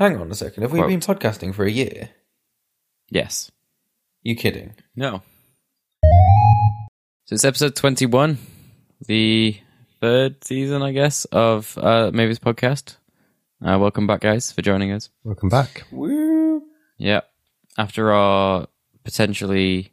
Hang 0.00 0.16
on 0.16 0.30
a 0.30 0.34
second. 0.34 0.62
Have 0.62 0.72
we 0.72 0.78
Quote. 0.78 0.88
been 0.88 1.00
podcasting 1.00 1.54
for 1.54 1.66
a 1.66 1.70
year? 1.70 2.08
Yes. 3.10 3.50
You 4.22 4.34
kidding? 4.34 4.72
No. 4.96 5.20
So 7.26 7.34
it's 7.34 7.44
episode 7.44 7.76
21, 7.76 8.38
the 9.06 9.58
third 10.00 10.42
season, 10.42 10.80
I 10.80 10.92
guess, 10.92 11.26
of 11.26 11.76
uh, 11.76 12.10
Mavis 12.14 12.38
podcast. 12.38 12.96
Uh, 13.62 13.76
welcome 13.78 14.06
back, 14.06 14.22
guys, 14.22 14.50
for 14.50 14.62
joining 14.62 14.90
us. 14.90 15.10
Welcome 15.22 15.50
back. 15.50 15.84
Woo! 15.92 16.62
Yeah. 16.96 17.20
After 17.76 18.10
our 18.10 18.68
potentially 19.04 19.92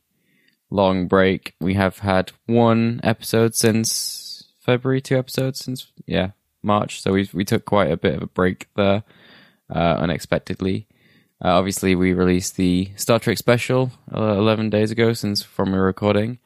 long 0.70 1.10
break, 1.10 1.54
we 1.60 1.74
have 1.74 2.00
had 2.00 2.32
one 2.46 3.02
episode 3.04 3.56
since 3.56 4.46
February, 4.62 5.02
two 5.02 5.18
episodes 5.18 5.60
since, 5.60 5.92
yeah, 6.06 6.32
March. 6.64 7.02
So 7.02 7.12
we 7.12 7.30
we 7.34 7.44
took 7.44 7.66
quite 7.66 7.92
a 7.92 7.98
bit 7.98 8.16
of 8.16 8.22
a 8.22 8.28
break 8.28 8.70
there, 8.78 9.04
unexpectedly. 9.76 10.88
Uh, 11.44 11.50
obviously, 11.50 11.96
we 11.96 12.14
released 12.14 12.56
the 12.56 12.92
Star 12.96 13.20
Trek 13.20 13.38
special 13.38 13.92
uh, 14.14 14.34
11 14.38 14.70
days 14.70 14.92
ago 14.92 15.14
since 15.14 15.44
from 15.44 15.74
our 15.74 15.84
recording. 15.84 16.40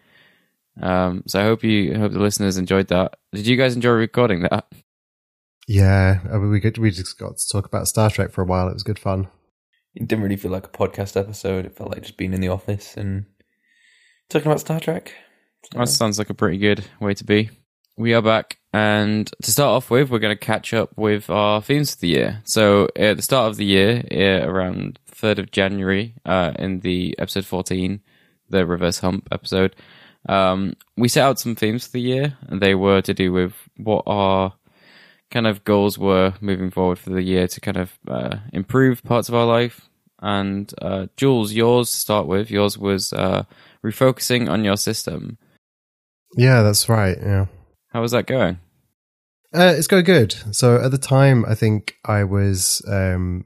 Um, 0.81 1.23
so 1.27 1.39
I 1.39 1.43
hope 1.43 1.63
you 1.63 1.93
I 1.93 1.97
hope 1.97 2.11
the 2.13 2.19
listeners 2.19 2.57
enjoyed 2.57 2.87
that. 2.87 3.17
Did 3.33 3.47
you 3.47 3.57
guys 3.57 3.75
enjoy 3.75 3.91
recording 3.91 4.41
that? 4.43 4.65
Yeah, 5.67 6.19
I 6.25 6.37
mean, 6.37 6.49
we 6.49 6.59
could, 6.59 6.77
we 6.77 6.91
just 6.91 7.17
got 7.17 7.37
to 7.37 7.47
talk 7.47 7.65
about 7.65 7.87
Star 7.87 8.09
Trek 8.09 8.31
for 8.31 8.41
a 8.41 8.45
while. 8.45 8.67
It 8.67 8.73
was 8.73 8.83
good 8.83 8.99
fun. 8.99 9.27
It 9.95 10.07
didn't 10.07 10.23
really 10.23 10.37
feel 10.37 10.51
like 10.51 10.65
a 10.65 10.69
podcast 10.69 11.19
episode. 11.19 11.65
It 11.65 11.75
felt 11.75 11.91
like 11.91 12.01
just 12.01 12.17
being 12.17 12.33
in 12.33 12.41
the 12.41 12.49
office 12.49 12.97
and 12.97 13.25
talking 14.29 14.47
about 14.47 14.61
Star 14.61 14.79
Trek. 14.79 15.13
That 15.73 15.87
sounds 15.87 16.17
like 16.17 16.29
a 16.29 16.33
pretty 16.33 16.57
good 16.57 16.83
way 16.99 17.13
to 17.13 17.23
be. 17.23 17.49
We 17.95 18.13
are 18.13 18.21
back, 18.21 18.57
and 18.73 19.29
to 19.41 19.51
start 19.51 19.69
off 19.69 19.89
with, 19.89 20.09
we're 20.09 20.19
going 20.19 20.37
to 20.37 20.45
catch 20.45 20.73
up 20.73 20.97
with 20.97 21.29
our 21.29 21.61
themes 21.61 21.93
of 21.93 21.99
the 21.99 22.07
year. 22.07 22.41
So, 22.45 22.87
at 22.95 23.17
the 23.17 23.23
start 23.23 23.49
of 23.49 23.57
the 23.57 23.65
year, 23.65 24.03
uh, 24.11 24.47
around 24.47 24.99
3rd 25.11 25.39
of 25.39 25.51
January, 25.51 26.15
uh, 26.25 26.53
in 26.57 26.79
the 26.79 27.15
episode 27.19 27.45
14, 27.45 28.01
the 28.49 28.65
reverse 28.65 28.99
hump 28.99 29.27
episode, 29.31 29.75
um, 30.29 30.73
we 30.95 31.09
set 31.09 31.23
out 31.23 31.39
some 31.39 31.55
themes 31.55 31.85
for 31.85 31.93
the 31.93 32.01
year, 32.01 32.37
and 32.47 32.61
they 32.61 32.75
were 32.75 33.01
to 33.01 33.13
do 33.13 33.33
with 33.33 33.53
what 33.75 34.03
our 34.07 34.53
kind 35.31 35.47
of 35.47 35.63
goals 35.63 35.97
were 35.97 36.33
moving 36.41 36.71
forward 36.71 36.99
for 36.99 37.09
the 37.09 37.23
year 37.23 37.47
to 37.47 37.61
kind 37.61 37.77
of 37.77 37.97
uh, 38.07 38.37
improve 38.53 39.03
parts 39.03 39.29
of 39.29 39.35
our 39.35 39.45
life. 39.45 39.89
And 40.21 40.71
uh, 40.81 41.07
Jules, 41.17 41.51
yours 41.51 41.89
to 41.89 41.97
start 41.97 42.27
with, 42.27 42.51
yours 42.51 42.77
was 42.77 43.11
uh, 43.11 43.43
refocusing 43.83 44.49
on 44.49 44.63
your 44.63 44.77
system. 44.77 45.37
Yeah, 46.37 46.61
that's 46.61 46.87
right. 46.87 47.17
Yeah. 47.19 47.47
How 47.91 48.01
was 48.01 48.11
that 48.11 48.25
going? 48.25 48.59
Uh, 49.53 49.73
it's 49.77 49.87
going 49.87 50.05
good. 50.05 50.33
So 50.51 50.81
at 50.81 50.91
the 50.91 50.97
time, 50.97 51.45
I 51.45 51.55
think 51.55 51.95
I 52.05 52.23
was, 52.23 52.81
um, 52.87 53.45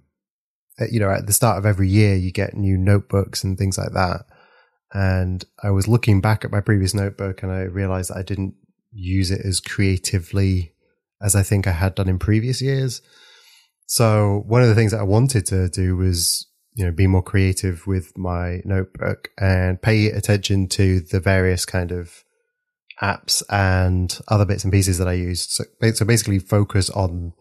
at- 0.80 0.92
you 0.92 1.00
know, 1.00 1.10
at 1.10 1.26
the 1.26 1.34
start 1.34 1.58
of 1.58 1.66
every 1.66 1.90
year, 1.90 2.16
you 2.16 2.32
get 2.32 2.54
new 2.56 2.78
notebooks 2.78 3.44
and 3.44 3.58
things 3.58 3.78
like 3.78 3.94
that. 3.94 4.26
And 4.94 5.44
I 5.64 5.72
was 5.72 5.88
looking 5.88 6.22
back 6.22 6.46
at 6.46 6.52
my 6.52 6.62
previous 6.62 6.94
notebook 6.94 7.42
and 7.42 7.52
I 7.52 7.62
realized 7.62 8.12
that 8.12 8.18
I 8.18 8.22
didn't 8.22 8.54
use 8.92 9.32
it 9.32 9.42
as 9.44 9.60
creatively 9.60 10.74
as 11.22 11.36
I 11.36 11.42
think 11.44 11.66
I 11.66 11.72
had 11.72 11.96
done 11.96 12.08
in 12.08 12.20
previous 12.20 12.62
years. 12.62 13.02
So 13.88 14.44
one 14.48 14.62
of 14.62 14.68
the 14.68 14.76
things 14.76 14.92
that 14.92 15.00
I 15.00 15.04
wanted 15.04 15.46
to 15.48 15.70
do 15.70 15.98
was, 15.98 16.48
you 16.76 16.86
know, 16.86 16.92
be 16.92 17.08
more 17.08 17.24
creative 17.24 17.88
with 17.88 18.16
my 18.18 18.62
notebook 18.64 19.30
and 19.40 19.82
pay 19.82 20.08
attention 20.08 20.68
to 20.70 21.00
the 21.00 21.20
various 21.20 21.66
kind 21.66 21.92
of 21.92 22.25
apps 23.02 23.44
and 23.50 24.20
other 24.28 24.46
bits 24.46 24.64
and 24.64 24.72
pieces 24.74 24.98
that 24.98 25.08
I 25.08 25.14
use. 25.14 25.42
So, 25.50 25.64
so 25.92 26.06
basically 26.06 26.40
focus 26.40 26.90
on 26.90 27.34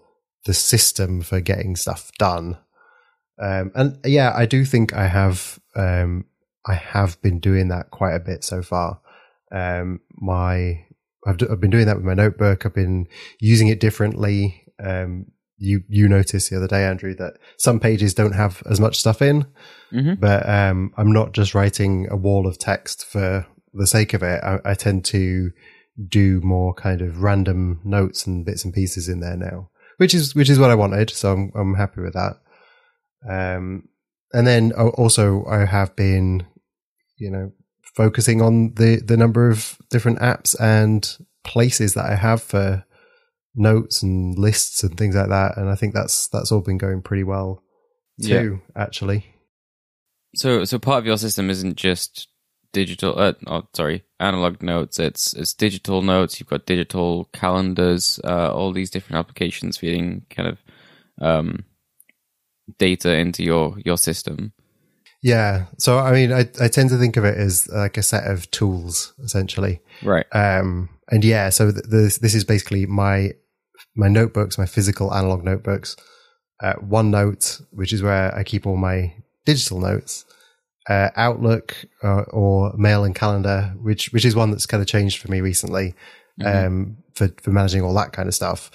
the 0.47 0.55
system 0.55 1.23
for 1.23 1.41
getting 1.41 1.77
stuff 1.77 2.11
done. 2.19 2.59
Um, 3.41 3.73
and 3.75 3.99
yeah, 4.05 4.33
I 4.35 4.47
do 4.47 4.65
think 4.65 4.93
I 4.95 5.07
have, 5.09 5.59
um, 5.77 6.27
I 6.67 6.75
have 6.75 7.21
been 7.23 7.41
doing 7.41 7.69
that 7.69 7.91
quite 7.91 8.15
a 8.15 8.21
bit 8.21 8.45
so 8.45 8.63
far. 8.63 9.01
Um, 9.53 10.01
my, 10.17 10.85
I've, 11.27 11.37
d- 11.39 11.47
I've 11.51 11.61
been 11.61 11.71
doing 11.71 11.87
that 11.87 11.97
with 11.97 12.05
my 12.05 12.15
notebook. 12.15 12.65
I've 12.67 12.75
been 12.75 13.07
using 13.41 13.69
it 13.69 13.81
differently. 13.81 14.65
Um, 14.83 15.27
you, 15.57 15.83
you 15.89 16.09
noticed 16.09 16.51
the 16.51 16.57
other 16.57 16.67
day, 16.69 16.85
Andrew, 16.85 17.15
that 17.15 17.35
some 17.59 17.81
pages 17.81 18.13
don't 18.15 18.35
have 18.35 18.63
as 18.69 18.81
much 18.81 18.99
stuff 18.99 19.23
in, 19.23 19.47
Mhm. 19.93 20.19
but, 20.21 20.49
um, 20.49 20.93
I'm 20.97 21.13
not 21.13 21.33
just 21.33 21.55
writing 21.55 22.09
a 22.11 22.17
wall 22.17 22.47
of 22.47 22.59
text 22.59 23.05
for 23.07 23.47
the 23.75 23.87
sake 23.87 24.15
of 24.15 24.23
it. 24.23 24.43
I, 24.43 24.59
I 24.65 24.75
tend 24.75 25.05
to 25.07 25.51
do 26.09 26.41
more 26.43 26.75
kind 26.75 27.01
of 27.01 27.23
random 27.23 27.81
notes 27.85 28.27
and 28.27 28.45
bits 28.45 28.65
and 28.65 28.75
pieces 28.75 29.09
in 29.09 29.21
there 29.21 29.37
now, 29.37 29.71
which 29.99 30.15
is, 30.15 30.35
which 30.35 30.51
is 30.51 30.59
what 30.59 30.71
I 30.71 30.75
wanted. 30.75 31.11
So 31.11 31.33
I'm, 31.33 31.53
I'm 31.55 31.75
happy 31.75 32.01
with 32.01 32.15
that. 32.15 32.37
Um, 33.29 33.89
and 34.33 34.47
then 34.47 34.73
also 34.73 35.45
I 35.47 35.65
have 35.65 35.95
been, 35.95 36.47
you 37.17 37.31
know, 37.31 37.53
focusing 37.95 38.43
on 38.43 38.75
the, 38.75 39.01
the 39.05 39.17
number 39.17 39.49
of 39.51 39.79
different 39.91 40.19
apps 40.19 40.59
and 40.61 41.17
places 41.45 41.95
that 41.95 42.07
I 42.07 42.17
have 42.17 42.43
for 42.43 42.85
notes 43.55 44.03
and 44.03 44.37
lists 44.37 44.83
and 44.83 44.97
things 44.99 45.15
like 45.15 45.29
that. 45.29 45.57
And 45.57 45.69
I 45.71 45.77
think 45.77 45.95
that's, 45.95 46.27
that's 46.29 46.51
all 46.51 46.61
been 46.61 46.79
going 46.79 47.03
pretty 47.03 47.23
well 47.23 47.63
Yeah. 48.19 48.41
too, 48.41 48.61
actually. 48.75 49.27
So, 50.35 50.65
so 50.65 50.81
part 50.81 50.99
of 50.99 51.07
your 51.07 51.19
system 51.19 51.49
isn't 51.51 51.77
just 51.77 52.27
digital. 52.75 53.19
Uh, 53.19 53.33
oh, 53.47 53.67
sorry, 53.73 54.05
analog 54.21 54.63
notes. 54.63 54.99
It's 54.99 55.33
it's 55.33 55.55
digital 55.55 56.03
notes. 56.03 56.39
You've 56.39 56.51
got 56.51 56.67
digital 56.67 57.31
calendars. 57.33 58.21
Uh, 58.23 58.53
all 58.53 58.73
these 58.73 58.91
different 58.91 59.19
applications 59.19 59.79
feeding 59.79 60.27
kind 60.29 60.49
of 60.49 60.59
um, 61.23 61.65
data 62.79 63.17
into 63.17 63.43
your 63.43 63.79
your 63.83 63.97
system. 63.97 64.53
Yeah. 65.23 65.67
So, 65.79 65.99
I 65.99 66.13
mean, 66.13 66.33
I, 66.35 66.41
I 66.61 66.69
tend 66.69 66.91
to 66.91 66.99
think 66.99 67.17
of 67.17 67.25
it 67.25 67.39
as 67.39 67.67
like 67.69 67.97
a 67.97 68.03
set 68.03 68.31
of 68.31 68.51
tools 68.51 69.15
essentially. 69.25 69.81
Right. 70.03 70.27
Um, 70.33 70.91
and 71.11 71.25
yeah, 71.25 71.49
so 71.49 71.73
th- 71.73 71.87
this 71.89 72.19
this 72.19 72.35
is 72.35 72.45
basically 72.45 72.85
my 72.85 73.31
my 73.97 74.09
notebooks, 74.09 74.59
my 74.59 74.67
physical 74.67 75.15
analog 75.15 75.43
notebooks. 75.43 75.97
Uh, 76.63 76.75
OneNote, 76.75 77.63
which 77.73 77.93
is 77.93 78.01
where 78.01 78.35
I 78.35 78.45
keep 78.45 78.67
all 78.67 78.77
my 78.77 79.13
digital 79.45 79.81
notes. 79.81 80.25
Uh, 80.89 81.09
Outlook 81.17 81.77
uh, 82.03 82.25
or 82.31 82.75
Mail 82.77 83.05
and 83.05 83.15
Calendar, 83.15 83.75
which 83.81 84.13
which 84.13 84.25
is 84.25 84.37
one 84.37 84.51
that's 84.51 84.67
kind 84.67 84.83
of 84.83 84.87
changed 84.87 85.19
for 85.19 85.31
me 85.31 85.41
recently 85.41 85.95
um, 86.45 86.99
for 87.15 87.29
for 87.43 87.51
managing 87.51 87.83
all 87.83 87.95
that 87.95 88.13
kind 88.13 88.29
of 88.29 88.35
stuff. 88.35 88.71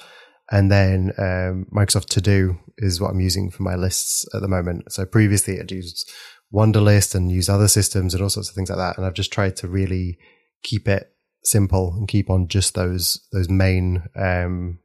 And 0.51 0.71
then 0.71 1.11
um, 1.17 1.67
Microsoft 1.71 2.07
To 2.07 2.21
Do 2.21 2.57
is 2.77 2.99
what 2.99 3.11
I'm 3.11 3.19
using 3.19 3.51
for 3.51 3.61
my 3.61 3.75
lists 3.75 4.25
at 4.33 4.41
the 4.41 4.47
moment. 4.47 4.91
So 4.91 5.05
previously 5.05 5.59
I'd 5.59 5.71
used 5.71 6.09
Wunderlist 6.51 7.13
and 7.13 7.31
used 7.31 7.49
other 7.49 7.67
systems 7.67 8.13
and 8.13 8.23
all 8.23 8.29
sorts 8.29 8.49
of 8.49 8.55
things 8.55 8.69
like 8.69 8.79
that. 8.79 8.97
And 8.97 9.05
I've 9.05 9.13
just 9.13 9.31
tried 9.31 9.55
to 9.57 9.67
really 9.67 10.17
keep 10.63 10.87
it 10.87 11.13
simple 11.43 11.93
and 11.93 12.07
keep 12.07 12.29
on 12.29 12.47
just 12.47 12.73
those 12.73 13.27
those 13.31 13.49
main 13.49 14.03
um, 14.15 14.79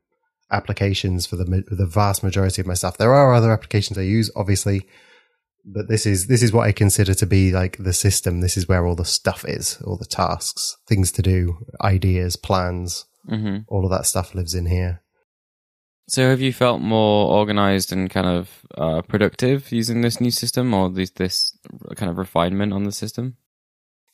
applications 0.50 1.26
for 1.26 1.36
the 1.36 1.64
the 1.68 1.86
vast 1.86 2.22
majority 2.22 2.60
of 2.60 2.66
my 2.66 2.74
stuff. 2.74 2.98
There 2.98 3.14
are 3.14 3.34
other 3.34 3.52
applications 3.52 3.96
I 3.98 4.02
use, 4.02 4.30
obviously, 4.36 4.86
but 5.64 5.88
this 5.88 6.06
is 6.06 6.26
this 6.26 6.42
is 6.42 6.52
what 6.52 6.66
I 6.66 6.72
consider 6.72 7.14
to 7.14 7.26
be 7.26 7.52
like 7.52 7.76
the 7.78 7.92
system. 7.92 8.40
This 8.40 8.56
is 8.56 8.68
where 8.68 8.86
all 8.86 8.94
the 8.94 9.04
stuff 9.04 9.44
is, 9.46 9.80
all 9.82 9.96
the 9.96 10.04
tasks, 10.04 10.76
things 10.86 11.10
to 11.12 11.22
do, 11.22 11.58
ideas, 11.80 12.36
plans, 12.36 13.06
hmm 13.28 13.58
all 13.68 13.84
of 13.84 13.90
that 13.90 14.06
stuff 14.06 14.34
lives 14.34 14.54
in 14.54 14.66
here. 14.66 15.02
So, 16.06 16.28
have 16.28 16.40
you 16.40 16.52
felt 16.52 16.82
more 16.82 17.32
organized 17.32 17.92
and 17.92 18.10
kind 18.10 18.26
of 18.26 18.50
uh, 18.76 19.02
productive 19.02 19.72
using 19.72 20.02
this 20.02 20.20
new 20.20 20.30
system, 20.30 20.74
or 20.74 20.90
this 20.90 21.10
this 21.10 21.56
kind 21.96 22.10
of 22.10 22.18
refinement 22.18 22.72
on 22.72 22.84
the 22.84 22.92
system? 22.92 23.36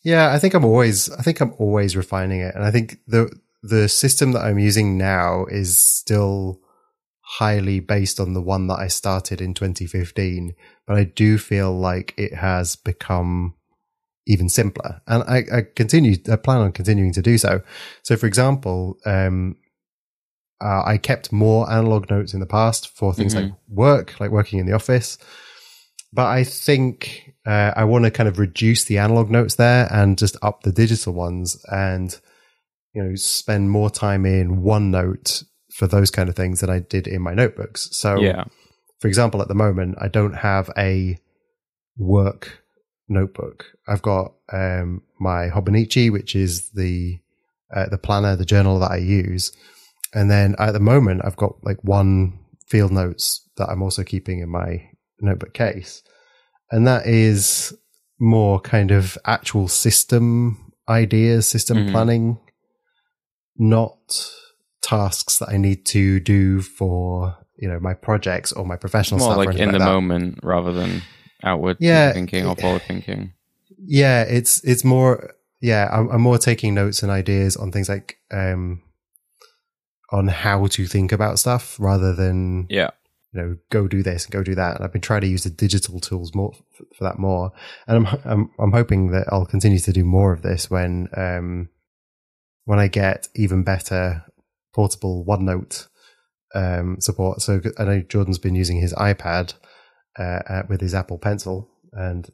Yeah, 0.03 0.33
I 0.33 0.39
think 0.39 0.55
I'm 0.55 0.65
always 0.65 1.11
I 1.11 1.23
think 1.23 1.41
I'm 1.41 1.55
always 1.59 1.97
refining 1.97 2.41
it. 2.41 2.55
And 2.55 2.65
I 2.65 2.71
think 2.71 2.99
the 3.07 3.31
the 3.63 3.89
system 3.89 4.33
that 4.33 4.45
I'm 4.45 4.59
using 4.59 4.97
now 4.97 5.47
is 5.47 5.79
still 5.79 6.61
highly 7.39 7.79
based 7.79 8.19
on 8.19 8.35
the 8.35 8.43
one 8.43 8.67
that 8.67 8.81
I 8.81 8.89
started 8.89 9.41
in 9.41 9.55
2015, 9.55 10.55
but 10.87 10.97
I 10.97 11.05
do 11.05 11.39
feel 11.39 11.73
like 11.73 12.13
it 12.17 12.35
has 12.35 12.75
become 12.75 13.55
even 14.27 14.49
simpler. 14.49 15.01
And 15.07 15.23
I, 15.25 15.45
I 15.59 15.63
continue 15.75 16.17
I 16.31 16.37
plan 16.37 16.59
on 16.59 16.73
continuing 16.73 17.13
to 17.13 17.23
do 17.23 17.39
so. 17.39 17.63
So 18.03 18.17
for 18.17 18.27
example, 18.27 18.99
um 19.07 19.57
uh, 20.63 20.83
I 20.85 20.99
kept 20.99 21.33
more 21.33 21.71
analog 21.73 22.11
notes 22.11 22.35
in 22.35 22.41
the 22.41 22.47
past 22.47 22.95
for 22.95 23.15
things 23.15 23.35
Mhm. 23.35 23.43
like 23.43 23.53
work, 23.69 24.21
like 24.21 24.31
working 24.31 24.59
in 24.59 24.67
the 24.67 24.75
office. 24.75 25.17
But 26.13 26.27
I 26.27 26.45
think 26.45 27.33
uh, 27.47 27.73
I 27.75 27.85
want 27.85 28.05
to 28.05 28.11
kind 28.11 28.29
of 28.29 28.39
reduce 28.39 28.85
the 28.85 28.99
analog 28.99 29.31
notes 29.31 29.55
there 29.55 29.89
and 29.91 30.19
just 30.19 30.37
up 30.43 30.63
the 30.63 30.73
digital 30.73 31.15
ones 31.15 31.65
and, 31.73 32.19
you 32.93 33.03
know, 33.03 33.15
spend 33.15 33.71
more 33.71 33.89
time 33.89 34.27
in 34.27 34.63
OneNote 34.63 35.45
for 35.81 35.87
those 35.87 36.11
kind 36.11 36.29
of 36.29 36.37
things 36.37 36.61
than 36.61 36.69
I 36.69 36.81
did 36.95 37.07
in 37.07 37.23
my 37.23 37.33
notebooks. 37.33 37.89
So, 38.03 38.21
Yeah. 38.21 38.45
for 39.01 39.09
example, 39.09 39.41
at 39.41 39.49
the 39.49 39.55
moment, 39.67 39.97
I 39.99 40.09
don't 40.09 40.35
have 40.51 40.71
a 40.77 41.17
work 41.97 42.43
notebook. 43.09 43.65
I've 43.89 44.03
got 44.03 44.35
um, 44.53 45.03
my 45.19 45.49
Hobonichi, 45.49 46.13
which 46.13 46.37
is 46.37 46.71
the 46.73 47.19
uh, 47.75 47.89
the 47.89 47.99
planner, 47.99 48.37
the 48.37 48.45
journal 48.45 48.79
that 48.81 48.91
I 48.91 48.97
use, 48.99 49.53
and 50.13 50.31
then 50.31 50.55
at 50.59 50.73
the 50.73 50.81
moment, 50.93 51.23
I've 51.25 51.37
got 51.45 51.55
like 51.69 51.81
one 51.83 52.39
field 52.67 52.93
notes 52.93 53.49
that 53.57 53.69
I'm 53.71 53.83
also 53.83 54.03
keeping 54.05 54.41
in 54.41 54.51
my 54.51 54.71
notebook 55.21 55.55
case. 55.55 56.03
And 56.71 56.87
that 56.87 57.07
is 57.07 57.73
more 58.19 58.61
kind 58.61 58.91
of 58.91 59.17
actual 59.25 59.67
system 59.69 60.73
ideas, 60.89 61.49
system 61.49 61.79
Mhm. 61.79 61.91
planning, 61.93 62.39
not 63.57 64.31
tasks 64.83 65.39
that 65.39 65.49
I 65.51 65.57
need 65.57 65.85
to 65.87 66.21
do 66.21 66.61
for, 66.63 67.37
you 67.57 67.69
know, 67.69 67.79
my 67.81 67.95
projects 67.95 68.53
or 68.53 68.65
my 68.65 68.77
professional 68.77 69.21
More 69.21 69.35
stuff. 69.35 69.47
like 69.47 69.57
in 69.57 69.73
the 69.73 69.79
that. 69.79 69.85
moment 69.85 70.39
rather 70.43 70.73
than 70.73 71.03
outward 71.43 71.77
Yeah. 71.81 72.13
thinking 72.13 72.47
or 72.47 72.57
forward 72.57 72.83
thinking. 72.83 73.33
Yeah, 73.79 74.23
it's 74.23 74.63
it's 74.65 74.85
more 74.85 75.35
yeah, 75.61 75.89
I'm, 75.93 76.09
I'm 76.11 76.23
more 76.23 76.39
taking 76.39 76.75
notes 76.75 77.03
and 77.03 77.11
ideas 77.13 77.57
on 77.57 77.71
things 77.73 77.89
like 77.89 78.17
um 78.31 78.83
on 80.11 80.29
how 80.29 80.67
to 80.67 80.87
think 80.87 81.13
about 81.13 81.39
stuff 81.39 81.77
rather 81.79 82.15
than 82.15 82.67
Yeah. 82.69 82.91
you 83.33 83.41
know 83.41 83.57
go 83.71 83.87
do 83.89 84.03
this 84.03 84.25
and 84.25 84.33
go 84.33 84.43
do 84.43 84.55
that. 84.55 84.77
And 84.77 84.85
I've 84.85 84.93
been 84.93 85.01
trying 85.01 85.21
to 85.23 85.27
use 85.29 85.45
the 85.45 85.51
digital 85.51 86.01
tools 86.01 86.35
more 86.35 86.53
for, 86.77 86.85
for 86.97 87.05
that 87.05 87.19
more, 87.19 87.53
and 87.87 88.07
I'm 88.07 88.21
I'm 88.25 88.51
I'm 88.59 88.73
hoping 88.73 89.11
that 89.13 89.27
I'll 89.31 89.47
continue 89.47 89.79
to 89.79 89.93
do 89.93 90.05
more 90.05 90.33
of 90.33 90.43
this 90.43 90.71
when 90.71 91.09
um 91.17 91.69
when 92.65 92.79
I 92.79 92.89
get 92.89 93.29
even 93.35 93.63
better 93.63 94.25
portable 94.75 95.25
OneNote 95.27 95.87
um 96.55 96.97
support. 97.01 97.41
So 97.43 97.61
I 97.79 97.85
know 97.85 98.01
Jordan's 98.03 98.39
been 98.39 98.55
using 98.55 98.81
his 98.81 98.93
iPad 98.95 99.55
uh, 100.19 100.23
uh, 100.49 100.63
with 100.69 100.81
his 100.81 100.95
Apple 100.95 101.19
Pencil 101.19 101.69
and 101.93 102.29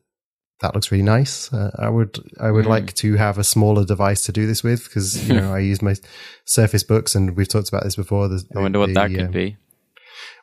that 0.63 0.75
looks 0.75 0.91
really 0.91 1.05
nice. 1.05 1.53
Uh, 1.53 1.71
I 1.79 1.91
would 1.91 2.19
I 2.41 2.51
would 2.51 2.65
Mm. 2.65 2.69
like 2.71 2.95
to 2.95 3.17
have 3.17 3.37
a 3.37 3.45
smaller 3.45 3.85
device 3.85 4.23
to 4.23 4.33
do 4.33 4.47
this 4.47 4.63
with 4.63 4.85
because 4.85 5.29
you 5.29 5.35
know 5.37 5.53
I 5.53 5.59
use 5.73 5.83
my 5.83 5.95
Surface 6.47 6.83
Books 6.83 7.15
and 7.15 7.37
we've 7.37 7.49
talked 7.49 7.69
about 7.69 7.85
this 7.85 7.97
before. 7.97 8.29
The, 8.29 8.43
I 8.57 8.61
wonder 8.61 8.79
what 8.79 8.87
the, 8.89 8.95
that 8.95 9.11
could 9.11 9.21
um, 9.27 9.33
be. 9.33 9.57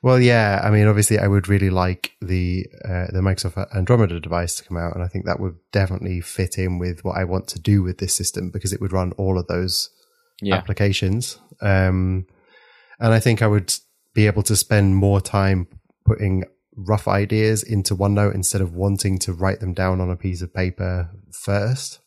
Well, 0.03 0.19
yeah, 0.19 0.61
I 0.63 0.69
mean, 0.69 0.85
obviously, 0.87 1.17
I 1.17 1.27
would 1.27 1.47
really 1.47 1.69
like 1.71 2.11
the 2.21 2.67
uh, 2.85 3.07
the 3.11 3.21
Microsoft 3.21 3.73
Andromeda 3.75 4.19
device 4.19 4.53
to 4.55 4.63
come 4.63 4.77
out, 4.77 4.93
and 4.93 5.03
I 5.03 5.07
think 5.07 5.25
that 5.25 5.39
would 5.39 5.55
definitely 5.71 6.21
fit 6.21 6.57
in 6.59 6.77
with 6.77 7.03
what 7.03 7.17
I 7.17 7.23
want 7.23 7.47
to 7.49 7.59
do 7.59 7.81
with 7.81 7.97
this 7.97 8.13
system 8.15 8.51
because 8.51 8.71
it 8.73 8.81
would 8.81 8.93
run 8.93 9.13
all 9.13 9.39
of 9.39 9.47
those 9.47 9.89
Yeah. 10.41 10.57
applications. 10.57 11.39
Um, 11.61 12.27
and 12.99 13.13
I 13.13 13.19
think 13.19 13.41
I 13.41 13.47
would 13.47 13.73
be 14.13 14.27
able 14.27 14.43
to 14.43 14.55
spend 14.55 14.95
more 14.95 15.19
time 15.21 15.67
putting 16.05 16.43
rough 16.75 17.07
ideas 17.07 17.63
into 17.63 17.95
OneNote 17.95 18.35
instead 18.35 18.61
of 18.61 18.73
wanting 18.73 19.19
to 19.19 19.33
write 19.33 19.59
them 19.59 19.73
down 19.73 20.01
on 20.01 20.09
a 20.09 20.15
piece 20.15 20.41
of 20.41 20.53
paper 20.53 21.09
first. 21.31 21.99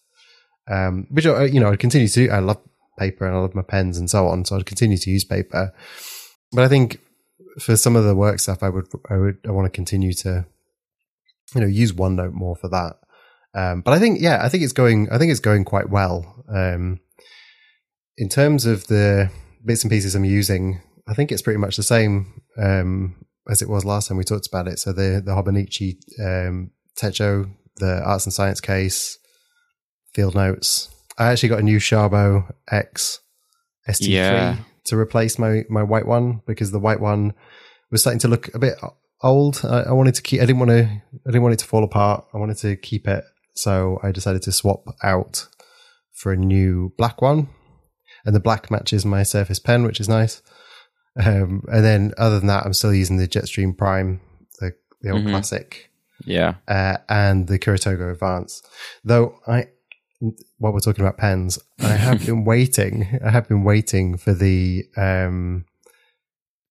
Um, 0.69 1.07
which 1.11 1.27
I, 1.27 1.45
you 1.45 1.61
know, 1.61 1.71
I'd 1.71 1.79
continue 1.79 2.09
to 2.09 2.27
do. 2.27 2.31
I 2.31 2.41
love 2.41 2.59
paper 2.99 3.27
and 3.27 3.37
I 3.37 3.41
love 3.41 3.55
my 3.55 3.63
pens 3.63 3.99
and 3.99 4.11
so 4.11 4.27
on, 4.27 4.45
so 4.45 4.57
I'd 4.57 4.67
continue 4.67 4.97
to 4.97 5.11
use 5.11 5.25
paper. 5.25 5.73
But 6.53 6.65
I 6.65 6.69
think 6.69 7.01
for 7.61 7.77
some 7.77 7.95
of 7.95 8.05
the 8.05 8.17
work 8.17 8.41
stuff, 8.41 8.63
I 8.63 8.69
would, 8.69 8.89
I 9.09 9.17
would, 9.17 9.39
I 9.47 9.51
want 9.53 9.67
to 9.67 9.71
continue 9.71 10.13
to, 10.15 10.47
you 11.55 11.61
know, 11.61 11.67
use 11.67 11.93
OneNote 11.93 12.33
more 12.33 12.57
for 12.57 12.69
that. 12.69 12.97
Um, 13.55 13.81
but 13.81 13.95
I 13.95 13.99
think, 13.99 14.21
yeah, 14.21 14.41
I 14.43 14.49
think 14.49 14.65
it's 14.65 14.73
going, 14.73 15.09
I 15.11 15.19
think 15.19 15.31
it's 15.31 15.41
going 15.41 15.65
quite 15.65 15.89
well. 15.89 16.45
Um, 16.49 17.01
in 18.19 18.29
terms 18.29 18.67
of 18.67 18.87
the 18.87 19.31
bits 19.65 19.83
and 19.83 19.91
pieces 19.91 20.15
I'm 20.15 20.25
using, 20.25 20.81
I 21.09 21.15
think 21.15 21.31
it's 21.33 21.43
pretty 21.43 21.59
much 21.59 21.77
the 21.77 21.83
same 21.83 22.43
um, 22.59 23.17
as 23.49 23.63
it 23.63 23.69
was 23.69 23.85
last 23.85 24.09
time 24.09 24.17
we 24.17 24.25
talked 24.25 24.47
about 24.47 24.69
it. 24.69 24.79
So 24.79 24.93
the 24.93 25.23
the 25.25 25.33
Hobonichi 25.33 25.97
um, 26.21 26.71
Techo, 26.99 27.51
the 27.77 28.03
arts 28.05 28.27
and 28.27 28.33
science 28.33 28.61
case, 28.61 29.19
field 30.15 30.35
notes. 30.35 30.89
I 31.19 31.27
actually 31.31 31.49
got 31.51 31.61
a 31.61 31.63
new 31.63 31.79
Sharbo 31.79 32.53
X 32.71 33.21
ST3 33.89 34.09
Yeah. 34.09 34.57
to 34.87 34.97
replace 34.99 35.39
my 35.39 35.65
my 35.69 35.83
white 35.83 36.07
one 36.07 36.43
because 36.47 36.71
the 36.71 36.79
white 36.81 37.01
one 37.01 37.35
was 37.91 38.01
starting 38.01 38.21
to 38.21 38.29
look 38.29 38.53
a 38.55 38.59
bit 38.59 38.75
old. 39.23 39.61
I, 39.65 39.83
I 39.83 39.93
wanted 39.93 40.15
to 40.17 40.23
keep. 40.23 40.41
I 40.43 40.47
didn't 40.47 40.59
want 40.59 40.71
to. 40.71 40.85
I 40.85 41.31
didn't 41.31 41.43
want 41.43 41.53
it 41.55 41.59
to 41.61 41.67
fall 41.67 41.85
apart. 41.85 42.25
I 42.35 42.39
wanted 42.39 42.57
to 42.59 42.77
keep 42.77 43.07
it. 43.09 43.25
So 43.55 43.99
I 44.03 44.11
decided 44.13 44.43
to 44.43 44.53
swap 44.53 44.85
out 45.03 45.47
for 46.13 46.33
a 46.33 46.37
new 46.37 46.93
black 46.99 47.23
one, 47.23 47.49
and 48.27 48.35
the 48.35 48.41
black 48.41 48.71
matches 48.71 49.07
my 49.07 49.23
Surface 49.23 49.59
Pen, 49.59 49.85
which 49.85 50.01
is 50.01 50.09
nice. 50.09 50.43
Um, 51.19 51.65
and 51.73 51.83
then 51.85 52.13
other 52.19 52.39
than 52.39 52.49
that, 52.49 52.67
I'm 52.67 52.75
still 52.75 52.93
using 52.93 53.17
the 53.17 53.27
Jetstream 53.29 53.75
Prime, 53.77 54.21
the 54.61 54.75
the 55.01 55.11
old 55.11 55.23
Mhm. 55.23 55.31
classic, 55.31 55.91
Yeah. 56.27 56.57
uh, 56.69 56.99
and 57.09 57.47
the 57.47 57.59
Kuru 57.59 57.79
Toga 57.79 58.11
Advance. 58.11 58.63
Though 59.05 59.39
I, 59.47 59.69
while 60.59 60.73
we're 60.75 60.81
talking 60.81 61.05
about 61.05 61.17
pens, 61.19 61.59
I 61.79 61.95
have 61.97 62.21
been 62.27 62.45
waiting. 62.45 63.19
I 63.25 63.31
have 63.31 63.49
been 63.49 63.65
waiting 63.65 64.17
for 64.19 64.35
the 64.35 64.85
um, 64.97 65.65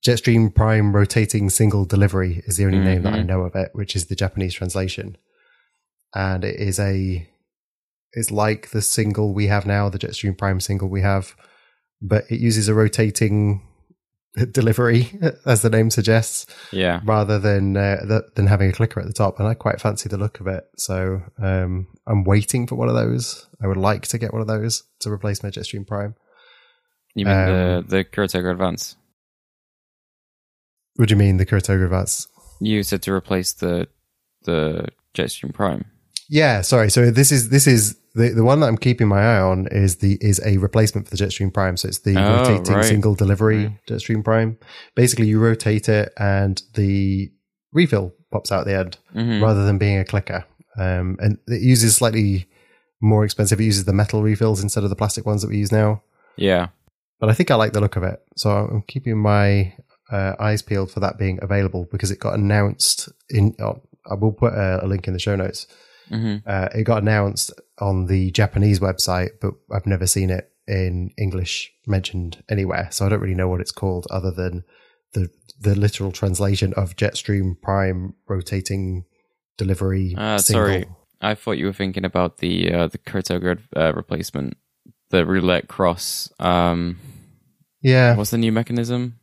Jetstream 0.05 0.53
Prime 0.53 0.95
rotating 0.95 1.49
single 1.49 1.85
delivery 1.85 2.43
is 2.45 2.57
the 2.57 2.65
only 2.65 2.79
name 2.79 3.01
that 3.03 3.13
I 3.13 3.19
Mhm. 3.19 3.25
know 3.27 3.41
of 3.41 3.55
it, 3.55 3.69
which 3.73 3.95
is 3.95 4.05
the 4.05 4.15
Japanese 4.15 4.53
translation, 4.53 5.17
and 6.13 6.43
it 6.43 6.59
is 6.59 6.79
a. 6.79 7.27
It's 8.15 8.31
like 8.31 8.69
the 8.71 8.81
single 8.81 9.33
we 9.33 9.47
have 9.47 9.65
now, 9.65 9.89
the 9.89 9.99
Jetstream 9.99 10.37
Prime 10.37 10.59
single 10.59 10.89
we 10.89 11.01
have, 11.01 11.35
but 12.01 12.23
it 12.29 12.39
uses 12.39 12.67
a 12.67 12.73
rotating 12.73 13.61
delivery, 14.51 15.11
as 15.45 15.61
the 15.61 15.69
name 15.69 15.89
suggests 15.89 16.45
Yeah. 16.71 17.01
rather 17.05 17.39
than 17.39 17.77
uh, 17.77 18.05
th- 18.07 18.33
than 18.35 18.47
having 18.47 18.69
a 18.69 18.73
clicker 18.73 18.99
at 18.99 19.05
the 19.07 19.13
top. 19.13 19.39
And 19.39 19.47
I 19.47 19.53
quite 19.53 19.79
fancy 19.81 20.09
the 20.09 20.17
look 20.17 20.39
of 20.39 20.47
it, 20.47 20.63
so 20.77 21.21
um, 21.41 21.87
I'm 22.07 22.23
waiting 22.23 22.67
for 22.67 22.75
one 22.75 22.89
of 22.89 22.95
those. 22.95 23.47
I 23.61 23.67
would 23.67 23.77
like 23.77 24.07
to 24.07 24.17
get 24.17 24.31
one 24.33 24.41
of 24.41 24.47
those 24.47 24.83
to 25.01 25.11
replace 25.11 25.43
my 25.43 25.49
Jetstream 25.49 25.85
Prime. 25.87 26.15
You 27.15 27.25
mean 27.25 27.33
Um, 27.37 27.47
the 27.47 27.85
the 27.87 28.03
Kuru 28.03 28.27
Toga 28.27 28.51
Advance? 28.51 28.95
What 30.97 31.07
do 31.09 31.13
you 31.13 31.17
mean 31.17 31.37
the 31.37 31.45
Kuru 31.45 31.61
Toga 31.61 31.85
Advance? 31.85 32.27
You 32.61 32.83
said 32.83 33.01
to 33.03 33.11
replace 33.13 33.53
the 33.53 33.87
the 34.43 34.89
Jetstream 35.13 35.53
Prime. 35.53 35.85
Yeah, 36.29 36.61
sorry. 36.61 36.89
So 36.89 37.11
this 37.11 37.31
is 37.31 37.49
this 37.49 37.67
is 37.67 37.97
the 38.15 38.29
the 38.29 38.43
one 38.43 38.59
that 38.61 38.67
I'm 38.67 38.77
keeping 38.77 39.07
my 39.07 39.21
eye 39.21 39.39
on 39.41 39.67
is 39.67 39.97
the 39.97 40.17
is 40.21 40.41
a 40.45 40.57
replacement 40.57 41.07
for 41.07 41.15
the 41.15 41.23
Jetstream 41.23 41.53
Prime. 41.53 41.77
So 41.77 41.87
it's 41.87 41.99
the 41.99 42.15
Oh, 42.17 42.37
rotating 42.37 42.75
right. 42.75 42.85
single 42.85 43.15
delivery 43.15 43.65
Right. 43.67 43.79
Jetstream 43.87 44.23
Prime. 44.23 44.57
Basically, 44.95 45.27
you 45.27 45.39
rotate 45.39 45.87
it 45.89 46.11
and 46.17 46.61
the 46.73 47.31
refill 47.73 48.13
pops 48.31 48.51
out 48.51 48.65
the 48.65 48.77
end. 48.77 48.97
Mhm. 49.15 49.41
rather 49.41 49.65
than 49.65 49.77
being 49.77 49.99
a 49.99 50.05
clicker. 50.05 50.45
Um, 50.77 51.17
and 51.19 51.37
it 51.47 51.61
uses 51.61 51.95
slightly 51.95 52.47
more 53.01 53.23
expensive. 53.23 53.59
It 53.61 53.65
uses 53.65 53.85
the 53.85 53.93
metal 53.93 54.21
refills 54.23 54.61
instead 54.63 54.83
of 54.83 54.89
the 54.89 54.95
plastic 54.95 55.25
ones 55.25 55.41
that 55.41 55.49
we 55.49 55.57
use 55.57 55.71
now. 55.71 56.01
Yeah. 56.37 56.67
But 57.19 57.29
I 57.29 57.33
think 57.33 57.49
I 57.51 57.55
like 57.55 57.71
the 57.73 57.79
look 57.81 57.95
of 57.95 58.03
it. 58.03 58.19
So 58.35 58.49
I'm 58.49 58.81
keeping 58.87 59.17
my 59.17 59.73
uh, 60.11 60.33
eyes 60.39 60.61
peeled 60.61 60.91
for 60.91 60.99
that 60.99 61.17
being 61.17 61.39
available 61.41 61.87
because 61.91 62.11
it 62.11 62.19
got 62.19 62.33
announced 62.35 63.09
in. 63.29 63.55
Oh, 63.59 63.81
I 64.09 64.15
will 64.15 64.33
put 64.33 64.53
a, 64.53 64.83
a 64.83 64.87
link 64.87 65.07
in 65.07 65.13
the 65.13 65.19
show 65.19 65.35
notes. 65.35 65.65
Hmm 66.09 66.37
Uh, 66.45 66.69
it 66.73 66.83
got 66.83 67.01
announced 67.01 67.51
on 67.79 68.05
the 68.07 68.31
Japanese 68.31 68.79
website, 68.79 69.31
but 69.41 69.53
I've 69.73 69.85
never 69.85 70.07
seen 70.07 70.29
it 70.29 70.51
in 70.67 71.11
English 71.17 71.71
mentioned 71.85 72.43
anywhere. 72.49 72.87
So 72.91 73.05
I 73.05 73.09
don't 73.09 73.21
really 73.21 73.35
know 73.35 73.49
what 73.49 73.61
it's 73.61 73.71
called 73.71 74.07
other 74.09 74.31
than 74.31 74.63
the 75.13 75.29
the 75.59 75.75
literal 75.75 76.11
translation 76.11 76.73
of 76.73 76.95
Jetstream 76.95 77.59
Prime 77.61 78.13
rotating 78.27 79.05
delivery. 79.57 80.09
Single. 80.09 80.39
sorry. 80.39 80.85
I 81.21 81.33
thought 81.35 81.57
you 81.57 81.65
were 81.65 81.73
thinking 81.73 82.05
about 82.05 82.37
the 82.37 82.71
uh, 82.73 82.87
the 82.87 82.97
Kuru 82.97 83.21
Toga 83.21 83.57
uh, 83.75 83.93
replacement, 83.95 84.57
the 85.09 85.25
roulette 85.25 85.67
cross. 85.67 86.29
Um, 86.39 86.97
Yeah, 87.81 88.15
what's 88.15 88.31
the 88.31 88.37
new 88.37 88.51
mechanism? 88.51 89.19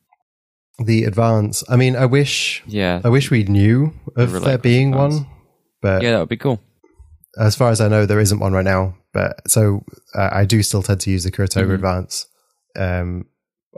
the 0.79 1.05
advance. 1.05 1.63
I 1.69 1.77
mean, 1.77 1.95
I 1.97 2.07
wish 2.07 2.63
Yeah, 2.67 3.01
I 3.05 3.09
wish 3.09 3.31
we 3.31 3.45
knew 3.45 3.93
of 4.17 4.33
roulette 4.33 4.49
there 4.49 4.59
being 4.59 4.93
one, 4.93 5.27
but 5.81 6.03
yeah, 6.03 6.13
that 6.13 6.21
would 6.21 6.29
be 6.29 6.37
cool. 6.37 6.61
As 7.39 7.57
far 7.57 7.71
as 7.71 7.81
I 7.81 7.89
know, 7.89 8.07
there 8.07 8.21
isn't 8.21 8.39
one 8.41 8.53
right 8.53 8.65
now. 8.65 8.97
But 9.13 9.51
so 9.51 9.85
uh, 10.15 10.31
I 10.33 10.45
do 10.45 10.63
still 10.63 10.83
tend 10.83 11.01
to 11.03 11.11
use 11.11 11.25
the 11.25 11.31
Kuru 11.31 11.49
Toga 11.49 11.69
Mhm. 11.69 11.75
Advance, 11.75 12.27
um, 12.77 13.27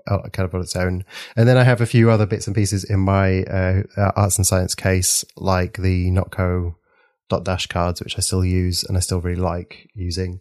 uh, 0.06 0.18
kind 0.32 0.46
of 0.48 0.54
on 0.54 0.60
its 0.60 0.76
own. 0.76 1.04
And 1.36 1.48
then 1.48 1.56
I 1.56 1.64
have 1.64 1.80
a 1.80 1.86
few 1.86 2.10
other 2.10 2.26
bits 2.26 2.46
and 2.46 2.54
pieces 2.54 2.84
in 2.84 3.00
my 3.00 3.42
uh, 3.44 3.82
uh, 3.96 4.12
arts 4.16 4.38
and 4.38 4.46
science 4.46 4.74
case, 4.74 5.24
like 5.36 5.78
the 5.78 6.10
Nock 6.10 6.30
Co 6.30 6.76
dot 7.30 7.44
dash 7.44 7.66
cards, 7.66 8.00
which 8.02 8.16
I 8.18 8.20
still 8.20 8.44
use 8.44 8.84
and 8.84 8.96
I 8.96 9.00
still 9.00 9.20
really 9.20 9.40
like 9.40 9.88
using. 9.94 10.40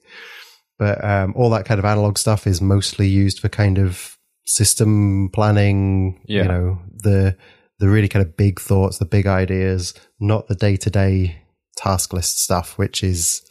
But 0.77 1.03
um, 1.03 1.33
all 1.35 1.49
that 1.51 1.65
kind 1.65 1.79
of 1.79 1.85
analog 1.85 2.17
stuff 2.17 2.45
is 2.45 2.61
mostly 2.61 3.07
used 3.07 3.39
for 3.39 3.49
kind 3.49 3.77
of 3.77 4.17
system 4.45 5.29
planning. 5.33 6.21
Yeah. 6.27 6.43
You 6.43 6.47
know 6.47 6.79
the 6.91 7.37
the 7.79 7.89
really 7.89 8.07
kind 8.09 8.25
of 8.25 8.37
big 8.37 8.59
thoughts, 8.59 8.97
the 8.99 9.05
big 9.05 9.25
ideas, 9.27 9.93
not 10.19 10.47
the 10.47 10.55
day 10.55 10.77
to 10.77 10.89
day 10.89 11.42
task 11.75 12.13
list 12.13 12.39
stuff, 12.39 12.77
which 12.77 13.03
is 13.03 13.41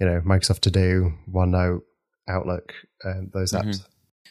you 0.00 0.06
know 0.06 0.20
Microsoft 0.20 0.60
To 0.60 0.70
Do, 0.70 1.12
OneNote, 1.32 1.80
Outlook, 2.28 2.72
um, 3.04 3.30
those 3.32 3.52
apps. 3.52 3.86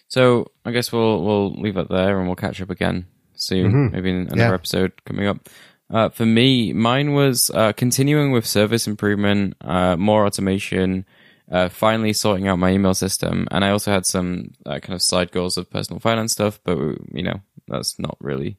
So 0.08 0.52
I 0.64 0.72
guess 0.72 0.92
we'll 0.92 1.24
we'll 1.24 1.54
leave 1.60 1.78
it 1.78 1.90
there, 1.90 2.18
and 2.20 2.28
we'll 2.28 2.36
catch 2.36 2.62
up 2.62 2.70
again 2.70 3.08
soon, 3.34 3.72
Mhm. 3.72 3.92
maybe 3.92 4.10
in 4.10 4.16
another 4.28 4.38
Yeah. 4.50 4.54
episode 4.54 4.92
coming 5.06 5.28
up. 5.28 5.50
Uh, 5.90 6.10
for 6.10 6.26
me, 6.26 6.74
mine 6.74 7.14
was 7.14 7.52
uh, 7.54 7.72
continuing 7.74 8.32
with 8.32 8.46
service 8.46 8.88
improvement, 8.88 9.56
uh, 9.62 9.96
more 9.98 10.26
automation, 10.26 11.06
uh, 11.52 11.70
finally 11.70 12.12
sorting 12.14 12.48
out 12.48 12.58
my 12.58 12.72
email 12.72 12.94
system, 12.96 13.48
and 13.52 13.64
I 13.64 13.70
also 13.70 13.92
had 13.92 14.06
some 14.06 14.52
uh, 14.66 14.80
kind 14.80 14.96
of 14.96 15.02
side 15.02 15.32
goals 15.32 15.58
of 15.58 15.70
personal 15.70 16.00
finance 16.00 16.32
stuff, 16.32 16.60
but 16.64 16.78
you 17.14 17.22
know 17.24 17.40
that's 17.68 18.00
not 18.00 18.18
really 18.20 18.58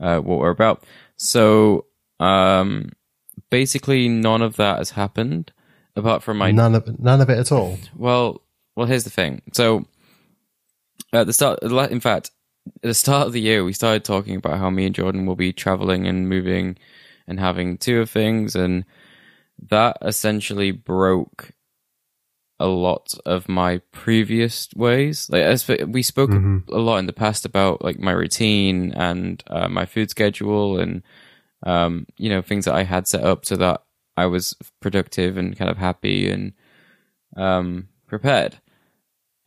uh, 0.00 0.18
what 0.18 0.38
we're 0.38 0.50
about. 0.50 0.84
So, 1.16 1.86
um, 2.20 2.90
basically, 3.50 4.08
none 4.08 4.42
of 4.42 4.56
that 4.56 4.78
has 4.78 4.90
happened 4.90 5.52
apart 5.94 6.22
from 6.22 6.38
my 6.38 6.50
none 6.52 6.74
of 6.74 6.98
none 6.98 7.20
of 7.20 7.30
it 7.30 7.38
at 7.38 7.52
all. 7.52 7.78
well, 7.96 8.42
well, 8.74 8.86
here's 8.86 9.04
the 9.04 9.10
thing. 9.10 9.42
So, 9.52 9.86
at 11.12 11.26
the 11.26 11.32
start, 11.32 11.62
in 11.62 12.00
fact, 12.00 12.30
at 12.76 12.82
the 12.82 12.94
start 12.94 13.26
of 13.26 13.32
the 13.32 13.40
year, 13.40 13.64
we 13.64 13.72
started 13.72 14.04
talking 14.04 14.36
about 14.36 14.58
how 14.58 14.70
me 14.70 14.86
and 14.86 14.94
Jordan 14.94 15.26
will 15.26 15.36
be 15.36 15.52
traveling 15.52 16.06
and 16.06 16.28
moving 16.28 16.76
and 17.26 17.40
having 17.40 17.78
two 17.78 18.00
of 18.00 18.10
things, 18.10 18.54
and 18.54 18.84
that 19.70 19.96
essentially 20.02 20.70
broke 20.70 21.52
a 22.58 22.66
lot 22.66 23.14
of 23.26 23.48
my 23.48 23.78
previous 23.92 24.68
ways. 24.74 25.28
Like 25.30 25.42
as 25.42 25.66
we 25.68 26.02
spoke 26.02 26.30
Mhm. 26.30 26.66
a 26.70 26.78
lot 26.78 26.96
in 26.98 27.06
the 27.06 27.12
past 27.12 27.44
about 27.44 27.84
like 27.84 27.98
my 27.98 28.12
routine 28.12 28.92
and 28.92 29.42
uh, 29.48 29.68
my 29.68 29.84
food 29.84 30.08
schedule 30.10 30.78
and 30.80 31.02
um, 31.66 32.06
you 32.16 32.30
know 32.30 32.40
things 32.40 32.64
that 32.64 32.74
I 32.74 32.84
had 32.84 33.06
set 33.06 33.24
up 33.24 33.44
so 33.44 33.56
that 33.56 33.82
I 34.16 34.26
was 34.26 34.56
productive 34.80 35.36
and 35.36 35.58
kind 35.58 35.70
of 35.70 35.76
happy 35.76 36.30
and 36.30 36.52
um, 37.36 37.88
prepared. 38.06 38.60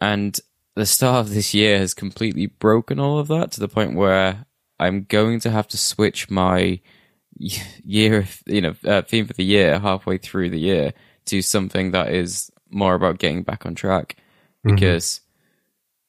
And 0.02 0.40
the 0.76 0.86
start 0.86 1.26
of 1.26 1.34
this 1.34 1.54
year 1.54 1.80
has 1.80 1.94
completely 1.94 2.46
broken 2.46 3.00
all 3.00 3.18
of 3.20 3.30
that 3.30 3.52
to 3.54 3.60
the 3.60 3.68
point 3.68 3.96
where 3.96 4.46
I'm 4.80 5.06
going 5.06 5.40
to 5.42 5.50
have 5.50 5.68
to 5.70 5.78
switch 5.78 6.30
my 6.30 6.80
year, 7.38 8.28
you 8.46 8.62
know, 8.62 8.76
uh, 8.86 9.02
theme 9.02 9.26
for 9.26 9.34
the 9.34 9.44
year 9.44 9.80
halfway 9.80 10.18
through 10.18 10.50
the 10.52 10.60
year 10.60 10.94
to 11.26 11.42
something 11.42 11.92
that 11.92 12.14
is 12.14 12.52
more 12.70 12.96
about 12.96 13.18
getting 13.18 13.44
back 13.44 13.66
on 13.66 13.76
track 13.76 14.18
because 14.64 15.22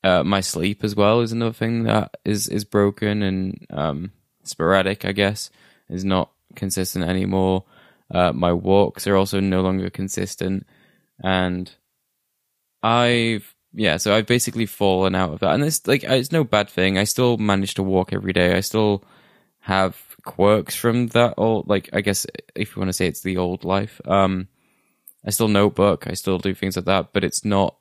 uh, 0.02 0.24
my 0.24 0.40
sleep 0.40 0.82
as 0.82 0.96
well 0.96 1.20
is 1.20 1.32
another 1.32 1.52
thing 1.52 1.84
that 1.84 2.16
is 2.24 2.48
is 2.48 2.64
broken 2.64 3.22
and 3.22 3.66
um, 3.70 4.12
sporadic. 4.42 5.04
I 5.04 5.12
guess 5.12 5.50
is 5.90 6.04
not 6.04 6.30
consistent 6.54 7.04
anymore. 7.04 7.64
Uh, 8.10 8.32
my 8.32 8.52
walks 8.52 9.06
are 9.06 9.16
also 9.16 9.40
no 9.40 9.60
longer 9.60 9.90
consistent, 9.90 10.66
and 11.22 11.70
I've 12.82 13.54
yeah, 13.72 13.98
so 13.98 14.14
I've 14.14 14.26
basically 14.26 14.66
fallen 14.66 15.14
out 15.14 15.32
of 15.32 15.40
that, 15.40 15.54
and 15.54 15.62
it's 15.62 15.86
like 15.86 16.02
it's 16.04 16.32
no 16.32 16.44
bad 16.44 16.68
thing. 16.68 16.98
I 16.98 17.04
still 17.04 17.36
manage 17.36 17.74
to 17.74 17.82
walk 17.82 18.12
every 18.12 18.32
day. 18.32 18.56
I 18.56 18.60
still 18.60 19.04
have 19.60 19.96
quirks 20.24 20.74
from 20.74 21.08
that 21.08 21.34
old, 21.36 21.68
like 21.68 21.90
I 21.92 22.00
guess 22.00 22.26
if 22.54 22.74
you 22.74 22.80
want 22.80 22.88
to 22.88 22.94
say 22.94 23.06
it's 23.06 23.22
the 23.22 23.36
old 23.36 23.64
life. 23.64 24.00
Um, 24.06 24.48
I 25.24 25.30
still 25.30 25.48
notebook. 25.48 26.06
I 26.08 26.14
still 26.14 26.38
do 26.38 26.54
things 26.54 26.76
like 26.76 26.86
that, 26.86 27.12
but 27.12 27.24
it's 27.24 27.44
not 27.44 27.76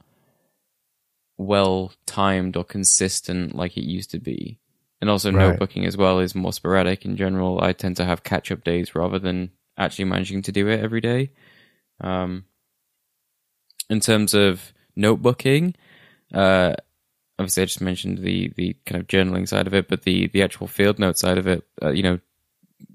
well 1.37 1.93
timed 2.05 2.57
or 2.57 2.63
consistent 2.63 3.55
like 3.55 3.77
it 3.77 3.85
used 3.85 4.11
to 4.11 4.19
be. 4.19 4.59
And 5.01 5.09
also, 5.09 5.31
Right. 5.31 5.57
notebooking 5.57 5.85
as 5.85 5.95
well 5.95 6.19
is 6.19 6.35
more 6.35 6.51
sporadic 6.53 7.05
in 7.05 7.15
general. 7.15 7.61
I 7.63 7.71
tend 7.73 7.97
to 7.97 8.05
have 8.05 8.23
catch 8.23 8.51
up 8.51 8.63
days 8.63 8.95
rather 8.95 9.17
than 9.19 9.51
actually 9.77 10.05
managing 10.05 10.41
to 10.43 10.51
do 10.51 10.67
it 10.67 10.81
every 10.81 10.99
day. 10.99 11.31
Um, 12.01 12.45
in 13.89 13.99
terms 14.01 14.33
of 14.33 14.73
notebooking, 14.97 15.75
uh, 16.33 16.75
obviously 17.37 17.63
I 17.63 17.65
just 17.65 17.81
mentioned 17.81 18.19
the 18.19 18.49
the 18.55 18.75
kind 18.85 19.01
of 19.01 19.07
journaling 19.07 19.47
side 19.47 19.67
of 19.67 19.73
it, 19.73 19.87
but 19.87 20.03
the 20.03 20.27
the 20.27 20.43
actual 20.43 20.67
field 20.67 20.99
note 20.99 21.17
side 21.17 21.37
of 21.37 21.47
it, 21.47 21.63
uh, 21.81 21.89
you 21.89 22.03
know, 22.03 22.19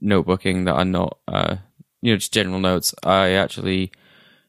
notebooking 0.02 0.66
that 0.66 0.75
are 0.75 0.84
not, 0.84 1.18
uh, 1.26 1.56
you 2.02 2.12
know, 2.12 2.16
just 2.18 2.32
general 2.34 2.61
notes. 2.61 2.94
I 3.02 3.30
actually 3.30 3.92